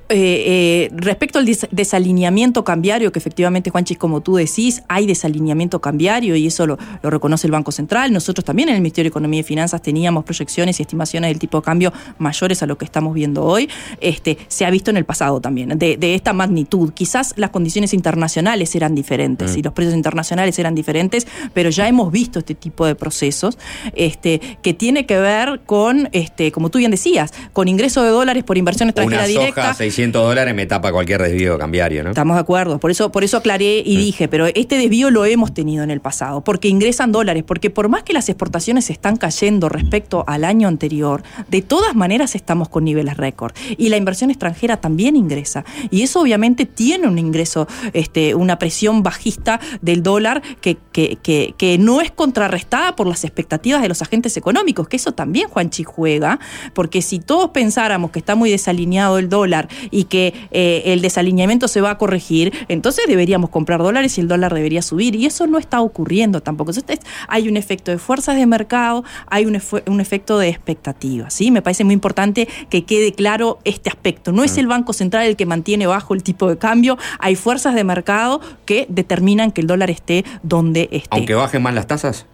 Eh, 0.10 0.88
eh, 0.90 0.90
respecto 0.96 1.38
al 1.40 1.46
des- 1.46 1.68
desalineamiento 1.72 2.64
cambiario, 2.64 3.12
que 3.12 3.20
efectivamente, 3.20 3.70
Juanchis, 3.70 3.98
como 3.98 4.22
tú 4.22 4.36
decís, 4.36 4.82
hay 4.88 5.06
desalineamiento 5.06 5.82
cambiario 5.82 6.36
y 6.36 6.48
eso 6.48 6.66
lo, 6.66 6.78
lo 7.02 7.10
reconoce 7.10 7.48
el 7.48 7.52
Banco 7.52 7.72
Central. 7.72 8.14
Nosotros 8.14 8.46
también 8.46 8.70
en 8.70 8.76
el 8.76 8.82
Ministerio 8.82 9.10
de 9.10 9.14
Economía 9.14 9.42
y 9.42 9.44
Finanzas 9.44 9.82
teníamos 9.82 10.24
proyecciones 10.24 10.80
y 10.80 10.84
estimaciones 10.84 11.30
del 11.32 11.40
tipo 11.40 11.58
de 11.60 11.64
cambio 11.66 11.92
mayores 12.20 12.64
a 12.64 12.66
lo 12.68 12.78
que 12.78 12.86
estamos 12.86 13.14
viendo 13.14 13.44
hoy. 13.44 13.70
Este, 14.00 14.38
se 14.48 14.66
ha 14.66 14.70
visto 14.70 14.92
en 14.92 14.98
el 14.98 15.06
pasado 15.06 15.42
también, 15.42 15.78
de, 15.78 15.98
de 15.98 16.16
esta 16.16 16.32
magnitud. 16.34 16.94
Quizás 16.94 17.34
las 17.36 17.50
condiciones 17.50 17.94
internacionales 17.94 18.74
eran 18.76 18.96
diferentes 18.96 19.56
Mm. 19.56 19.60
y 19.60 19.62
los 19.64 19.74
precios 19.74 19.96
internacionales 19.96 20.58
eran 20.60 20.74
diferentes, 20.76 21.28
pero 21.54 21.70
ya 21.70 21.88
hemos 21.88 22.12
visto 22.12 22.40
este 22.40 22.56
tipo 22.56 22.86
de 22.86 22.96
procesos 22.96 23.58
este, 23.94 24.40
que 24.62 24.74
tiene 24.74 25.06
que 25.06 25.18
ver 25.18 25.62
con, 25.66 26.10
este, 26.12 26.52
como 26.52 26.70
tú 26.70 26.80
bien 26.80 26.92
decías, 26.92 27.34
con 27.54 27.68
ingreso 27.68 28.04
de 28.04 28.10
dólares 28.10 28.44
por 28.44 28.58
inversión 28.58 28.90
extranjera 28.90 29.22
Una 29.24 29.28
directa. 29.28 29.62
soja, 29.74 29.76
600 29.98 30.28
dólares 30.28 30.54
me 30.54 30.68
tapa 30.68 30.92
cualquier 30.92 31.24
desvío 31.24 31.58
cambiario, 31.58 32.04
¿no? 32.04 32.12
Estamos 32.12 32.36
de 32.36 32.42
acuerdo, 32.42 32.80
por 32.80 32.92
eso, 32.92 33.12
por 33.12 33.24
eso 33.24 33.38
aclaré 33.38 33.82
y 33.84 33.98
dije, 33.98 34.28
pero 34.28 34.46
este 34.46 34.78
desvío 34.78 35.10
lo 35.10 35.26
hemos 35.26 35.56
tenido 35.56 35.84
en 35.84 35.90
el 35.90 36.02
pasado, 36.02 36.44
porque 36.44 36.68
ingresan 36.68 37.12
dólares, 37.12 37.44
porque 37.44 37.72
por 37.72 37.90
más 37.90 38.04
que 38.04 38.14
las 38.14 38.30
exportaciones 38.30 38.92
están 38.92 39.18
cayendo 39.18 39.70
respecto 39.70 40.24
al 40.28 40.44
año 40.44 40.68
anterior, 40.68 41.24
de 41.48 41.64
todas 41.64 41.96
maneras 41.96 42.36
estamos 42.36 42.70
con 42.70 42.84
niveles 42.84 43.18
récord. 43.18 43.56
Y 43.76 43.90
la 43.90 43.98
inversión 43.98 44.30
extranjera 44.30 44.78
también 44.78 45.16
ingresa. 45.16 45.66
Y 45.90 46.04
eso 46.04 46.22
obviamente 46.22 46.68
tiene 46.68 47.08
un 47.08 47.18
ingreso, 47.18 47.68
este, 47.94 48.36
una 48.36 48.60
presión 48.60 49.02
bajista 49.02 49.60
del 49.82 50.04
dólar 50.04 50.44
que, 50.62 50.78
que, 50.92 51.18
que, 51.24 51.56
que 51.58 51.80
no 51.80 52.02
es 52.02 52.12
contrarrestada 52.12 52.96
por 52.96 53.08
las 53.08 53.24
expectativas 53.24 53.82
de 53.82 53.90
los 53.90 54.04
agentes 54.04 54.38
económicos, 54.38 54.88
que 54.88 54.98
eso 54.98 55.14
también 55.14 55.50
Juanchi 55.50 55.84
juega, 55.84 56.40
porque 56.76 57.02
si 57.02 57.18
todos 57.18 57.50
pensáramos 57.50 58.12
que 58.12 58.20
está 58.20 58.36
muy 58.36 58.52
desalineado 58.52 59.18
el 59.18 59.28
dólar 59.28 59.68
y 59.92 60.06
que 60.06 60.34
eh, 60.52 60.84
el 60.86 61.02
desalineamiento 61.02 61.68
se 61.68 61.82
va 61.82 61.92
a 61.92 61.98
corregir, 61.98 62.54
entonces 62.68 63.06
deberíamos 63.08 63.50
comprar 63.50 63.80
dólares 63.82 64.18
y 64.18 64.22
el 64.22 64.28
dólar 64.28 64.54
debería 64.54 64.82
subir. 64.82 65.16
Y 65.16 65.26
eso 65.26 65.48
no 65.48 65.58
está 65.58 65.82
ocurriendo 65.82 66.42
tampoco. 66.42 66.72
Entonces, 66.72 67.00
hay 67.28 67.48
un 67.50 67.58
efecto 67.58 67.92
de 67.92 67.98
fuerzas 67.98 68.36
de 68.36 68.46
mercado, 68.46 69.04
hay 69.28 69.46
un, 69.46 69.56
efe- 69.56 69.84
un 69.88 70.00
efecto 70.02 70.38
de 70.40 70.50
expectativa. 70.50 71.30
¿sí? 71.30 71.52
Me 71.52 71.62
parece 71.62 71.84
muy 71.84 71.94
importante 71.94 72.48
que 72.70 72.86
quede 72.86 73.14
claro 73.14 73.60
este 73.64 73.90
aspecto. 73.90 74.32
No 74.32 74.44
es 74.44 74.58
el 74.58 74.68
Banco 74.68 74.94
Central 74.94 75.26
el 75.26 75.36
que 75.36 75.46
mantiene 75.46 75.88
bajo 75.88 76.14
el 76.14 76.24
tipo 76.24 76.50
de 76.50 76.58
cambio, 76.58 76.98
hay 77.20 77.36
fuerzas 77.36 77.76
de 77.76 77.84
mercado 77.84 78.42
que 78.66 78.86
determinan 78.90 79.52
que 79.52 79.62
el 79.62 79.68
dólar 79.68 79.90
esté 79.90 80.26
donde 80.44 80.90
esté. 80.92 81.08
Aunque 81.12 81.34
bajen 81.34 81.62
más 81.62 81.74
las 81.74 81.88
tasas. 81.88 82.26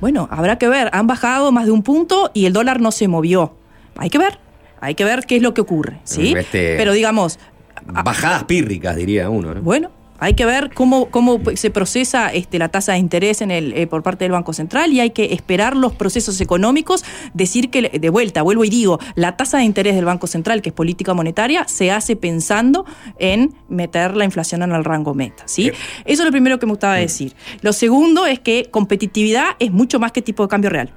Bueno, 0.00 0.28
habrá 0.30 0.58
que 0.58 0.68
ver. 0.68 0.90
Han 0.92 1.06
bajado 1.06 1.52
más 1.52 1.64
de 1.66 1.72
un 1.72 1.82
punto 1.82 2.30
y 2.34 2.44
el 2.46 2.52
dólar 2.52 2.80
no 2.80 2.92
se 2.92 3.08
movió. 3.08 3.54
Hay 3.96 4.10
que 4.10 4.18
ver. 4.18 4.38
Hay 4.80 4.94
que 4.94 5.04
ver 5.04 5.24
qué 5.26 5.36
es 5.36 5.42
lo 5.42 5.54
que 5.54 5.60
ocurre, 5.60 5.98
¿sí? 6.04 6.34
Este- 6.36 6.76
Pero 6.76 6.92
digamos, 6.92 7.38
Bajadas 7.86 8.44
pírricas, 8.44 8.96
diría 8.96 9.30
uno. 9.30 9.54
¿no? 9.54 9.62
bueno, 9.62 9.90
hay 10.18 10.34
que 10.34 10.46
ver 10.46 10.70
cómo, 10.72 11.10
cómo 11.10 11.40
se 11.54 11.70
procesa 11.70 12.32
este, 12.32 12.58
la 12.58 12.68
tasa 12.68 12.92
de 12.92 12.98
interés 12.98 13.42
en 13.42 13.50
el, 13.50 13.72
eh, 13.74 13.86
por 13.86 14.02
parte 14.02 14.24
del 14.24 14.32
Banco 14.32 14.52
Central 14.52 14.92
y 14.92 15.00
hay 15.00 15.10
que 15.10 15.34
esperar 15.34 15.76
los 15.76 15.92
procesos 15.92 16.40
económicos, 16.40 17.04
decir 17.34 17.70
que, 17.70 17.82
de 17.82 18.08
vuelta, 18.10 18.42
vuelvo 18.42 18.64
y 18.64 18.70
digo, 18.70 18.98
la 19.14 19.36
tasa 19.36 19.58
de 19.58 19.64
interés 19.64 19.94
del 19.94 20.04
Banco 20.04 20.26
Central, 20.26 20.62
que 20.62 20.70
es 20.70 20.74
política 20.74 21.12
monetaria, 21.14 21.66
se 21.68 21.90
hace 21.90 22.16
pensando 22.16 22.86
en 23.18 23.54
meter 23.68 24.16
la 24.16 24.24
inflación 24.24 24.62
en 24.62 24.72
el 24.72 24.84
rango 24.84 25.14
meta. 25.14 25.42
¿sí? 25.46 25.70
Eso 26.04 26.22
es 26.22 26.24
lo 26.26 26.30
primero 26.32 26.58
que 26.58 26.66
me 26.66 26.72
gustaba 26.72 26.94
decir. 26.94 27.34
Lo 27.60 27.72
segundo 27.72 28.26
es 28.26 28.40
que 28.40 28.68
competitividad 28.70 29.48
es 29.58 29.70
mucho 29.70 30.00
más 30.00 30.12
que 30.12 30.22
tipo 30.22 30.42
de 30.42 30.48
cambio 30.48 30.70
real. 30.70 30.92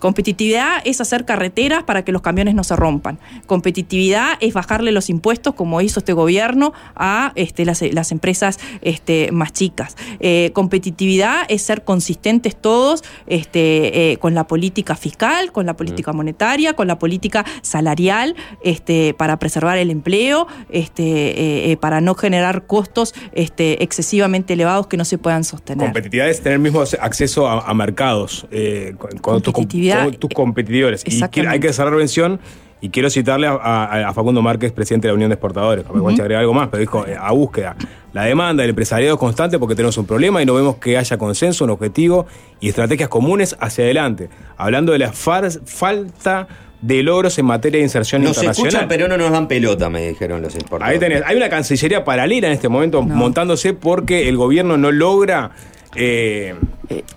Competitividad 0.00 0.82
es 0.84 1.00
hacer 1.00 1.24
carreteras 1.24 1.84
para 1.84 2.04
que 2.04 2.10
los 2.10 2.22
camiones 2.22 2.54
no 2.54 2.64
se 2.64 2.74
rompan. 2.74 3.18
Competitividad 3.46 4.38
es 4.40 4.52
bajarle 4.52 4.90
los 4.90 5.08
impuestos, 5.10 5.54
como 5.54 5.80
hizo 5.80 6.00
este 6.00 6.12
gobierno, 6.12 6.72
a 6.96 7.32
este, 7.36 7.64
las, 7.64 7.82
las 7.82 8.10
empresas 8.10 8.58
este, 8.82 9.30
más 9.30 9.52
chicas. 9.52 9.96
Eh, 10.18 10.50
competitividad 10.54 11.44
es 11.48 11.62
ser 11.62 11.84
consistentes 11.84 12.56
todos 12.56 13.04
este, 13.26 14.12
eh, 14.12 14.16
con 14.16 14.34
la 14.34 14.44
política 14.48 14.96
fiscal, 14.96 15.52
con 15.52 15.66
la 15.66 15.74
política 15.76 16.12
monetaria, 16.12 16.72
con 16.72 16.88
la 16.88 16.98
política 16.98 17.44
salarial, 17.62 18.34
este, 18.64 19.14
para 19.14 19.38
preservar 19.38 19.78
el 19.78 19.90
empleo, 19.90 20.46
este, 20.70 21.02
eh, 21.02 21.70
eh, 21.70 21.76
para 21.76 22.00
no 22.00 22.14
generar 22.14 22.66
costos 22.66 23.14
este, 23.32 23.82
excesivamente 23.84 24.54
elevados 24.54 24.86
que 24.86 24.96
no 24.96 25.04
se 25.04 25.18
puedan 25.18 25.44
sostener. 25.44 25.86
Competitividad 25.86 26.30
es 26.30 26.42
tener 26.42 26.58
mismo 26.58 26.80
acceso 26.80 27.46
a, 27.46 27.60
a 27.60 27.74
mercados 27.74 28.46
eh, 28.50 28.94
con, 28.98 29.18
con 29.18 29.42
tus, 29.42 29.52
com- 29.52 29.64
Competitividad, 29.96 30.04
con 30.04 30.14
tus 30.14 30.30
competidores. 30.34 31.02
Y 31.06 31.46
hay 31.46 31.60
que 31.60 31.72
cerrar 31.72 31.92
mención. 31.94 32.40
Y 32.82 32.88
quiero 32.88 33.10
citarle 33.10 33.46
a, 33.46 33.52
a- 33.52 34.08
a 34.08 34.14
Facundo 34.14 34.40
Márquez, 34.40 34.72
presidente 34.72 35.06
de 35.06 35.12
la 35.12 35.14
Unión 35.16 35.28
de 35.28 35.34
Exportadores. 35.34 35.84
Capaz 35.84 35.98
Juanchi 36.00 36.22
agrega 36.22 36.40
algo 36.40 36.54
más, 36.54 36.68
pero 36.68 36.80
dijo 36.80 37.06
eh, 37.06 37.14
a 37.14 37.30
búsqueda. 37.30 37.76
La 38.14 38.24
demanda 38.24 38.62
del 38.62 38.70
empresariado 38.70 39.14
es 39.16 39.20
constante 39.20 39.58
porque 39.58 39.74
tenemos 39.74 39.98
un 39.98 40.06
problema 40.06 40.40
y 40.42 40.46
no 40.46 40.54
vemos 40.54 40.76
que 40.76 40.96
haya 40.96 41.18
consenso, 41.18 41.64
un 41.64 41.70
objetivo 41.70 42.26
y 42.58 42.70
estrategias 42.70 43.10
comunes 43.10 43.54
hacia 43.60 43.84
adelante. 43.84 44.30
Hablando 44.56 44.92
de 44.92 44.98
la 44.98 45.12
far- 45.12 45.50
falta 45.66 46.48
de 46.80 47.02
logros 47.02 47.38
en 47.38 47.44
materia 47.44 47.76
de 47.80 47.84
inserción 47.84 48.22
Nos 48.22 48.30
internacional. 48.38 48.68
escuchan, 48.72 48.88
pero 48.88 49.06
no 49.08 49.18
nos 49.18 49.30
dan 49.30 49.46
pelota, 49.46 49.90
me 49.90 50.08
dijeron 50.08 50.40
los 50.40 50.54
exportadores. 50.54 50.94
Ahí 50.94 50.98
tenés. 50.98 51.22
Hay 51.26 51.36
una 51.36 51.50
cancillería 51.50 52.02
paralela 52.04 52.46
en 52.46 52.54
este 52.54 52.70
momento 52.70 53.02
montándose 53.02 53.74
porque 53.74 54.30
el 54.30 54.38
gobierno 54.38 54.78
no 54.78 54.90
logra 54.90 55.50
eh, 55.96 56.54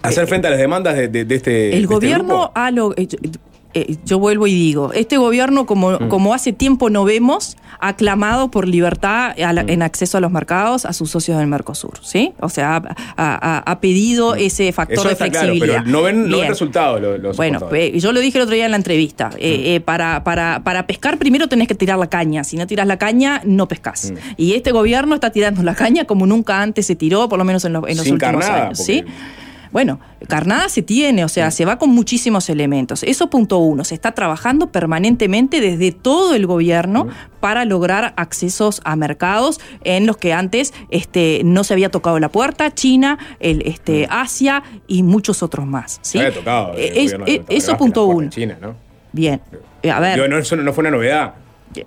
hacer 0.01 0.27
frente 0.27 0.47
a 0.47 0.51
las 0.51 0.59
demandas 0.59 0.95
de, 0.95 1.07
de- 1.07 1.25
de 1.25 1.35
este. 1.35 1.51
de 1.51 1.67
El 1.69 1.73
este 1.83 1.93
gobierno 1.93 2.23
grupo. 2.39 2.51
ha 2.55 2.71
lo- 2.71 2.93
eh, 3.73 3.95
yo 4.05 4.19
vuelvo 4.19 4.47
y 4.47 4.53
digo, 4.53 4.91
este 4.93 5.17
gobierno, 5.17 5.65
como, 5.65 5.91
Mm. 5.91 6.07
como 6.09 6.33
hace 6.33 6.53
tiempo 6.53 6.89
no 6.89 7.03
vemos, 7.05 7.57
ha 7.79 7.95
clamado 7.95 8.49
por 8.51 8.67
libertad 8.67 9.31
a 9.41 9.51
Mm. 9.51 9.55
la- 9.55 9.61
en 9.67 9.81
acceso 9.81 10.17
a 10.17 10.21
los 10.21 10.31
mercados 10.31 10.85
a 10.85 10.93
sus 10.93 11.09
socios 11.09 11.37
del 11.39 11.47
Mercosur, 11.47 11.99
¿sí? 12.01 12.33
O 12.39 12.47
sea, 12.49 12.75
ha, 12.77 12.77
ha- 13.17 13.57
ha- 13.57 13.63
ha 13.71 13.79
pedido 13.81 14.35
ese 14.35 14.71
factor 14.71 14.97
Mm. 14.97 14.99
Eso 14.99 15.09
de 15.09 15.15
claro, 15.15 15.31
flexibilidad. 15.47 15.81
pero 15.83 15.91
no 15.91 16.01
ven, 16.03 16.29
no 16.29 16.39
ven 16.39 16.47
resultados 16.49 17.01
los, 17.01 17.19
los 17.19 17.35
Bueno, 17.37 17.59
eh, 17.73 17.99
yo 17.99 18.11
lo 18.13 18.19
dije 18.19 18.37
el 18.37 18.43
otro 18.43 18.55
día 18.55 18.65
en 18.65 18.71
la 18.71 18.77
entrevista. 18.77 19.31
Eh, 19.37 19.75
eh, 19.75 19.79
para, 19.81 20.23
para, 20.23 20.63
para 20.63 20.87
pescar 20.87 21.17
primero 21.17 21.47
tenés 21.47 21.67
que 21.67 21.75
tirar 21.75 21.97
la 21.99 22.07
caña. 22.07 22.43
Si 22.43 22.55
no 22.57 22.67
tiras 22.67 22.87
la 22.87 22.97
caña, 22.97 23.41
no 23.43 23.67
pescas. 23.67 24.13
Y 24.37 24.53
este 24.53 24.71
gobierno 24.71 25.15
está 25.15 25.31
tirando 25.31 25.61
la 25.63 25.75
caña 25.75 26.05
como 26.05 26.25
nunca 26.25 26.61
antes 26.61 26.85
se 26.85 26.95
tiró, 26.95 27.27
por 27.27 27.37
lo 27.39 27.43
menos 27.45 27.65
en, 27.65 27.73
los- 27.73 27.83
en 27.89 27.97
los 27.97 28.07
últimos 28.07 28.19
carnada, 28.45 28.65
años. 28.67 28.77
porque- 28.79 28.93
¿sí? 28.93 29.05
Bueno, 29.73 29.99
carnada 30.27 30.69
se 30.69 30.81
tiene, 30.83 31.25
o 31.25 31.27
sea, 31.27 31.51
se 31.51 31.65
va 31.65 31.77
con 31.77 31.89
muchísimos 31.89 32.47
elementos. 32.49 33.03
Eso 33.03 33.29
punto 33.29 33.57
uno. 33.57 33.83
Se 33.83 33.95
está 33.95 34.11
trabajando 34.13 34.67
permanentemente 34.67 35.59
desde 35.59 35.91
todo 35.91 36.35
el 36.35 36.45
gobierno 36.45 37.07
para 37.41 37.65
lograr 37.65 38.13
accesos 38.15 38.79
a 38.85 38.95
mercados 38.95 39.59
en 39.83 40.05
los 40.05 40.15
que 40.15 40.31
antes 40.31 40.73
este, 40.91 41.41
no 41.43 41.63
se 41.63 41.73
había 41.73 41.89
tocado 41.89 42.19
la 42.19 42.29
puerta, 42.29 42.71
China, 42.73 43.17
el, 43.39 43.63
este, 43.65 44.07
Asia 44.09 44.63
y 44.87 45.03
muchos 45.03 45.43
otros 45.43 45.65
más. 45.65 45.99
¿sí? 46.03 46.19
Se 46.19 46.25
había 46.25 46.33
tocado. 46.39 46.73
el 46.75 46.79
Eh, 46.79 47.03
es- 47.03 47.13
eh, 47.13 47.17
de 47.25 47.43
eso 47.49 47.75
punto 47.75 48.05
uno. 48.05 48.29
China, 48.29 48.57
¿no? 48.61 48.75
Bien. 49.11 49.41
A 49.91 49.99
ver. 49.99 50.15
Digo, 50.15 50.27
no, 50.27 50.37
eso 50.37 50.55
no 50.55 50.71
fue 50.71 50.83
una 50.83 50.91
novedad. 50.91 51.33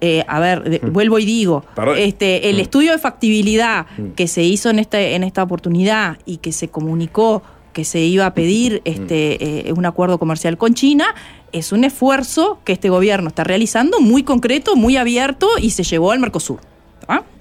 Eh, 0.00 0.24
a 0.26 0.40
ver, 0.40 0.64
de- 0.64 0.78
vuelvo 0.90 1.20
y 1.20 1.24
digo, 1.24 1.64
Perdón. 1.76 1.98
este, 1.98 2.50
el 2.50 2.56
Mm. 2.56 2.60
estudio 2.60 2.90
de 2.92 2.98
factibilidad 2.98 3.86
Mm. 3.96 4.10
que 4.16 4.26
se 4.26 4.42
hizo 4.42 4.68
en 4.70 4.80
este, 4.80 5.14
en 5.14 5.22
esta 5.22 5.44
oportunidad 5.44 6.18
y 6.26 6.38
que 6.38 6.50
se 6.50 6.66
comunicó 6.68 7.42
que 7.76 7.84
se 7.84 8.00
iba 8.00 8.24
a 8.24 8.32
pedir 8.32 8.80
este, 8.86 9.68
eh, 9.68 9.72
un 9.74 9.84
acuerdo 9.84 10.18
comercial 10.18 10.56
con 10.56 10.72
China, 10.72 11.14
es 11.52 11.72
un 11.72 11.84
esfuerzo 11.84 12.58
que 12.64 12.72
este 12.72 12.88
gobierno 12.88 13.28
está 13.28 13.44
realizando 13.44 14.00
muy 14.00 14.22
concreto, 14.22 14.76
muy 14.76 14.96
abierto 14.96 15.46
y 15.60 15.72
se 15.72 15.82
llevó 15.82 16.10
al 16.10 16.18
Mercosur. 16.18 16.58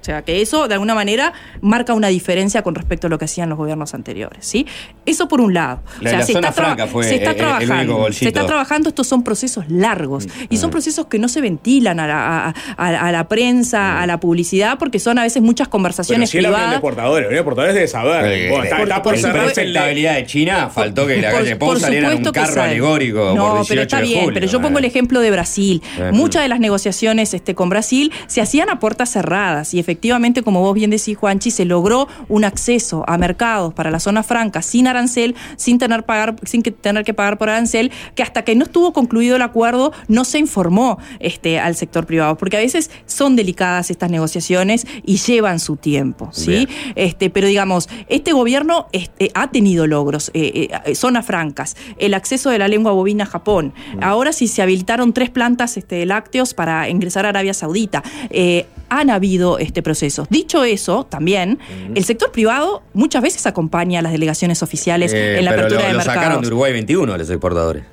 O 0.06 0.12
sea 0.14 0.22
que 0.22 0.40
eso 0.40 0.68
de 0.68 0.76
alguna 0.76 0.94
manera 0.94 1.34
marca 1.62 1.96
una 1.96 2.10
diferencia 2.10 2.62
con 2.62 2.76
respecto 2.76 3.08
a 3.08 3.10
lo 3.10 3.18
que 3.18 3.26
hacían 3.26 3.50
los 3.50 3.58
gobiernos 3.58 3.96
anteriores. 3.96 4.46
¿sí? 4.46 4.68
Eso 5.04 5.28
por 5.28 5.42
un 5.42 5.56
lado. 5.56 5.82
La- 6.00 6.10
o 6.10 6.12
sea, 6.12 6.20
la 6.20 6.26
se, 6.28 6.34
zona 6.34 6.50
está 6.50 6.62
franca 6.64 6.86
fue 6.86 7.06
se 7.06 7.16
está 7.16 7.32
el- 7.32 7.38
el 7.38 7.44
único 7.44 7.58
trabajando. 7.58 7.98
bolsito. 7.98 8.20
se 8.24 8.28
está 8.28 8.46
trabajando, 8.46 8.90
estos 8.90 9.08
son 9.08 9.24
procesos 9.24 9.66
largos 9.68 10.28
y 10.48 10.58
son 10.58 10.70
procesos 10.70 11.08
que 11.08 11.18
no 11.18 11.28
se 11.28 11.42
ventilan 11.42 12.00
a 12.00 12.06
la, 12.06 12.46
a- 12.50 12.54
a- 12.78 13.08
a 13.08 13.12
la 13.12 13.28
prensa, 13.28 14.00
a 14.00 14.06
la 14.06 14.20
publicidad, 14.20 14.78
porque 14.78 15.00
son 15.00 15.18
a 15.18 15.24
veces 15.24 15.42
muchas 15.42 15.68
Pero 15.68 15.72
conversaciones 15.72 16.30
si 16.30 16.38
Unión 16.38 16.52
de 16.52 16.56
privadas. 16.56 16.74
Exportadores, 16.76 17.24
la 17.24 17.28
Unión 17.30 17.32
de 17.34 17.40
Exportadores 17.40 17.74
debe 17.74 17.88
saber. 17.88 18.26
Eh, 18.32 18.50
Bueno, 18.52 18.64
está, 18.64 18.78
por- 18.78 18.84
está 18.88 19.02
por 19.02 19.14
por 19.14 19.20
cerrarse 19.22 19.40
supuesto- 19.40 19.62
el- 19.62 19.76
estabilidad 19.76 20.14
de 20.16 20.26
China, 20.28 20.70
faltó 20.70 21.08
que 21.08 21.18
la 21.18 21.32
Por- 21.32 21.40
calle 21.40 21.56
Pou 21.56 21.70
por 21.70 21.80
saliera 21.80 22.12
en 22.14 22.18
un 22.28 22.32
carro 22.32 22.62
alegórico 22.62 23.34
No, 23.36 23.48
por 23.48 23.54
18 23.62 23.68
pero 23.70 23.82
está 23.82 23.98
de 23.98 24.04
bien, 24.04 24.20
julio. 24.26 24.34
pero 24.36 24.46
yo 24.52 24.62
pongo 24.62 24.78
el 24.78 24.86
ejemplo 24.86 25.20
de 25.20 25.32
Brasil. 25.32 25.82
Eh, 25.98 26.12
Muchas 26.14 26.44
de 26.44 26.50
las 26.50 26.60
negociaciones 26.60 27.34
este, 27.34 27.56
con 27.56 27.70
Brasil 27.70 28.12
se 28.28 28.40
hacían 28.42 28.70
a 28.70 28.80
puertas 28.80 29.10
cerradas 29.10 29.74
y 29.74 29.80
efectivamente, 29.80 29.95
como 30.44 30.62
vos 30.62 30.74
bien 30.74 30.90
decís, 30.90 31.18
Juanchi, 31.18 31.52
se 31.52 31.66
logró 31.66 32.08
un 32.30 32.44
acceso 32.44 33.04
a 33.08 33.18
mercados 33.18 33.74
para 33.74 33.92
la 33.92 34.00
zona 34.00 34.24
franca 34.24 34.62
sin 34.62 34.88
arancel, 34.88 35.36
sin 35.58 35.78
tener, 35.78 36.04
pagar, 36.04 36.36
sin 36.44 36.62
que 36.62 36.72
tener 36.72 37.04
que 37.04 37.14
pagar 37.14 37.38
por 37.38 37.50
arancel, 37.50 37.92
que 38.16 38.24
hasta 38.24 38.44
que 38.44 38.56
no 38.56 38.66
estuvo 38.66 38.94
concluido 38.94 39.36
el 39.36 39.42
acuerdo 39.42 39.92
no 40.08 40.26
se 40.26 40.40
informó 40.40 40.98
este, 41.20 41.60
al 41.60 41.76
sector 41.76 42.06
privado, 42.06 42.38
porque 42.38 42.58
a 42.58 42.60
veces 42.60 42.92
son 43.06 43.36
delicadas 43.36 43.92
estas 43.92 44.10
negociaciones 44.10 44.86
y 45.04 45.18
llevan 45.18 45.60
su 45.60 45.78
tiempo, 45.78 46.30
¿sí? 46.32 46.68
Este, 46.96 47.30
pero 47.30 47.48
digamos, 47.48 47.90
este 48.08 48.34
gobierno 48.34 48.88
este, 48.92 49.32
ha 49.34 49.52
tenido 49.52 49.88
logros, 49.88 50.32
eh, 50.34 50.70
eh, 50.86 50.96
zonas 50.96 51.26
francas, 51.26 51.76
el 51.98 52.14
acceso 52.14 52.50
de 52.50 52.60
la 52.60 52.68
lengua 52.68 52.92
bovina 52.92 53.24
a 53.24 53.28
Japón. 53.28 53.74
Ahora 54.02 54.32
sí 54.34 54.48
se 54.48 54.62
habilitaron 54.62 55.14
tres 55.14 55.30
plantas 55.30 55.78
este, 55.78 56.06
lácteos 56.06 56.54
para 56.54 56.90
ingresar 56.90 57.26
a 57.26 57.30
Arabia 57.30 57.54
Saudita. 57.54 58.04
Eh, 58.30 58.66
han 58.90 59.10
habido 59.10 59.58
este 59.60 59.82
procesos. 59.82 60.28
Dicho 60.30 60.64
eso, 60.64 61.06
también, 61.06 61.60
el 61.94 62.04
sector 62.06 62.32
privado 62.32 62.84
muchas 62.94 63.22
veces 63.22 63.46
acompaña 63.46 64.00
a 64.00 64.02
las 64.02 64.12
delegaciones 64.12 64.62
oficiales 64.64 65.14
Eh, 65.14 65.40
en 65.40 65.46
la 65.46 65.52
pero 65.52 65.64
apertura 65.64 65.82
lo, 65.82 65.88
de 65.88 65.94
lo 65.94 65.98
mercados. 65.98 66.22
sacaron 66.24 66.42
de 66.42 66.48
Uruguay 66.48 66.72
21 66.74 67.18
los 67.18 67.30
exportadores. 67.30 67.84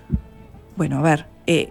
Bueno, 0.76 0.98
a 0.98 1.02
ver, 1.02 1.26
eh, 1.46 1.68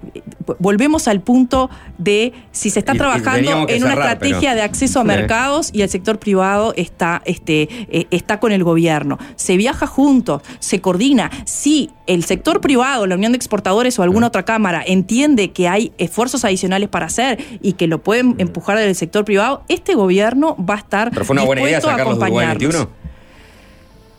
volvemos 0.59 1.07
al 1.07 1.21
punto 1.21 1.69
de 1.97 2.33
si 2.51 2.69
se 2.69 2.79
está 2.79 2.93
Y- 2.93 2.97
trabajando 2.97 3.65
en 3.69 3.83
una 3.83 3.93
estrategia 3.93 4.39
pero- 4.51 4.55
de 4.55 4.61
acceso 4.61 4.99
a 4.99 5.03
mercados 5.03 5.69
y 5.73 5.81
el 5.81 5.89
sector 5.89 6.19
privado 6.19 6.73
está, 6.75 7.21
este, 7.25 7.67
eh, 7.89 8.07
está 8.11 8.39
con 8.39 8.51
el 8.51 8.63
gobierno. 8.63 9.17
Se 9.35 9.57
viaja 9.57 9.87
juntos, 9.87 10.41
se 10.59 10.81
coordina. 10.81 11.31
Si 11.45 11.89
el 12.07 12.23
sector 12.23 12.59
privado, 12.61 13.07
la 13.07 13.15
Unión 13.15 13.31
de 13.31 13.37
Exportadores 13.37 13.97
o 13.99 14.03
alguna 14.03 14.27
otra 14.27 14.43
cámara 14.43 14.83
entiende 14.85 15.51
que 15.51 15.67
hay 15.67 15.91
esfuerzos 15.97 16.43
adicionales 16.45 16.89
para 16.89 17.05
hacer 17.05 17.39
y 17.61 17.73
que 17.73 17.87
lo 17.87 18.01
pueden 18.03 18.35
empujar 18.37 18.77
del 18.77 18.95
sector 18.95 19.23
privado, 19.25 19.63
este 19.67 19.95
gobierno 19.95 20.55
va 20.57 20.75
a 20.75 20.77
estar 20.79 21.11
Pero 21.11 21.25
fue 21.25 21.33
una 21.35 21.43
buena 21.43 21.61
idea 21.61 21.81
sacarlos 21.81 22.17
de 22.19 22.23
Uruguay 22.25 22.45
acompañarlos. 22.45 22.73
21. 22.73 23.01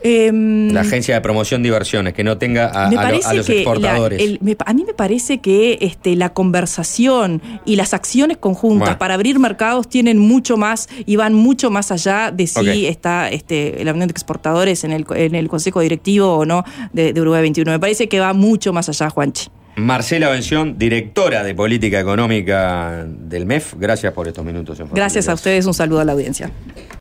Em, 0.05 0.73
La 0.73 0.81
agencia 0.81 1.15
de 1.15 1.21
promoción 1.21 1.63
de 1.63 1.69
inversiones, 1.69 2.13
que 2.13 2.25
no 2.25 2.37
tenga 2.39 2.69
a, 2.69 2.89
me 2.91 2.97
a 2.97 3.01
lo- 3.03 3.07
parece 3.09 3.29
a 3.29 3.35
los 3.35 3.49
la- 3.49 3.55
exportadores. 3.55 4.21
el- 4.21 4.39
me- 4.43 4.57
a 4.65 4.75
mí 4.75 4.85
me 4.85 4.95
parece 4.95 5.39
que 5.39 5.79
este, 5.81 6.17
la 6.17 6.33
conversación 6.33 7.41
y 7.65 7.77
las 7.77 7.95
acciones 7.95 8.37
conjuntas 8.39 8.81
Bueno. 8.89 8.99
para 8.99 9.15
abrir 9.15 9.39
mercados 9.39 9.89
tienen 9.89 10.19
mucho 10.19 10.57
más 10.57 10.89
y 11.07 11.17
van 11.17 11.35
mucho 11.35 11.71
más 11.71 11.93
allá 11.93 12.31
de 12.33 12.47
si 12.47 12.87
está 12.87 13.31
este, 13.31 13.85
la 13.85 13.93
Unión 13.93 14.09
de 14.09 14.13
Exportadores 14.13 14.85
en 14.85 14.93
el, 14.93 15.05
en 15.15 15.35
el 15.35 15.49
Consejo 15.49 15.81
Directivo 15.81 16.33
o 16.39 16.45
no 16.45 16.65
de, 16.93 17.13
de 17.13 17.21
Uruguay 17.21 17.43
21. 17.43 17.71
Me 17.71 17.79
parece 17.81 18.09
que 18.09 18.19
va 18.21 18.33
mucho 18.33 18.73
más 18.73 18.89
allá, 18.89 19.11
Juanchi. 19.11 19.49
Marcela 19.75 20.29
Bención, 20.29 20.77
directora 20.79 21.43
de 21.43 21.55
Política 21.55 21.99
Económica 21.99 23.07
del 23.09 23.47
MEF. 23.47 23.75
Gracias 23.79 24.13
por 24.13 24.29
estos 24.29 24.45
minutos. 24.45 24.79
Gracias 24.93 25.29
a 25.31 25.35
ustedes, 25.35 25.65
un 25.65 25.73
saludo 25.73 26.01
a 26.01 26.05
la 26.05 26.13
audiencia. 26.13 26.51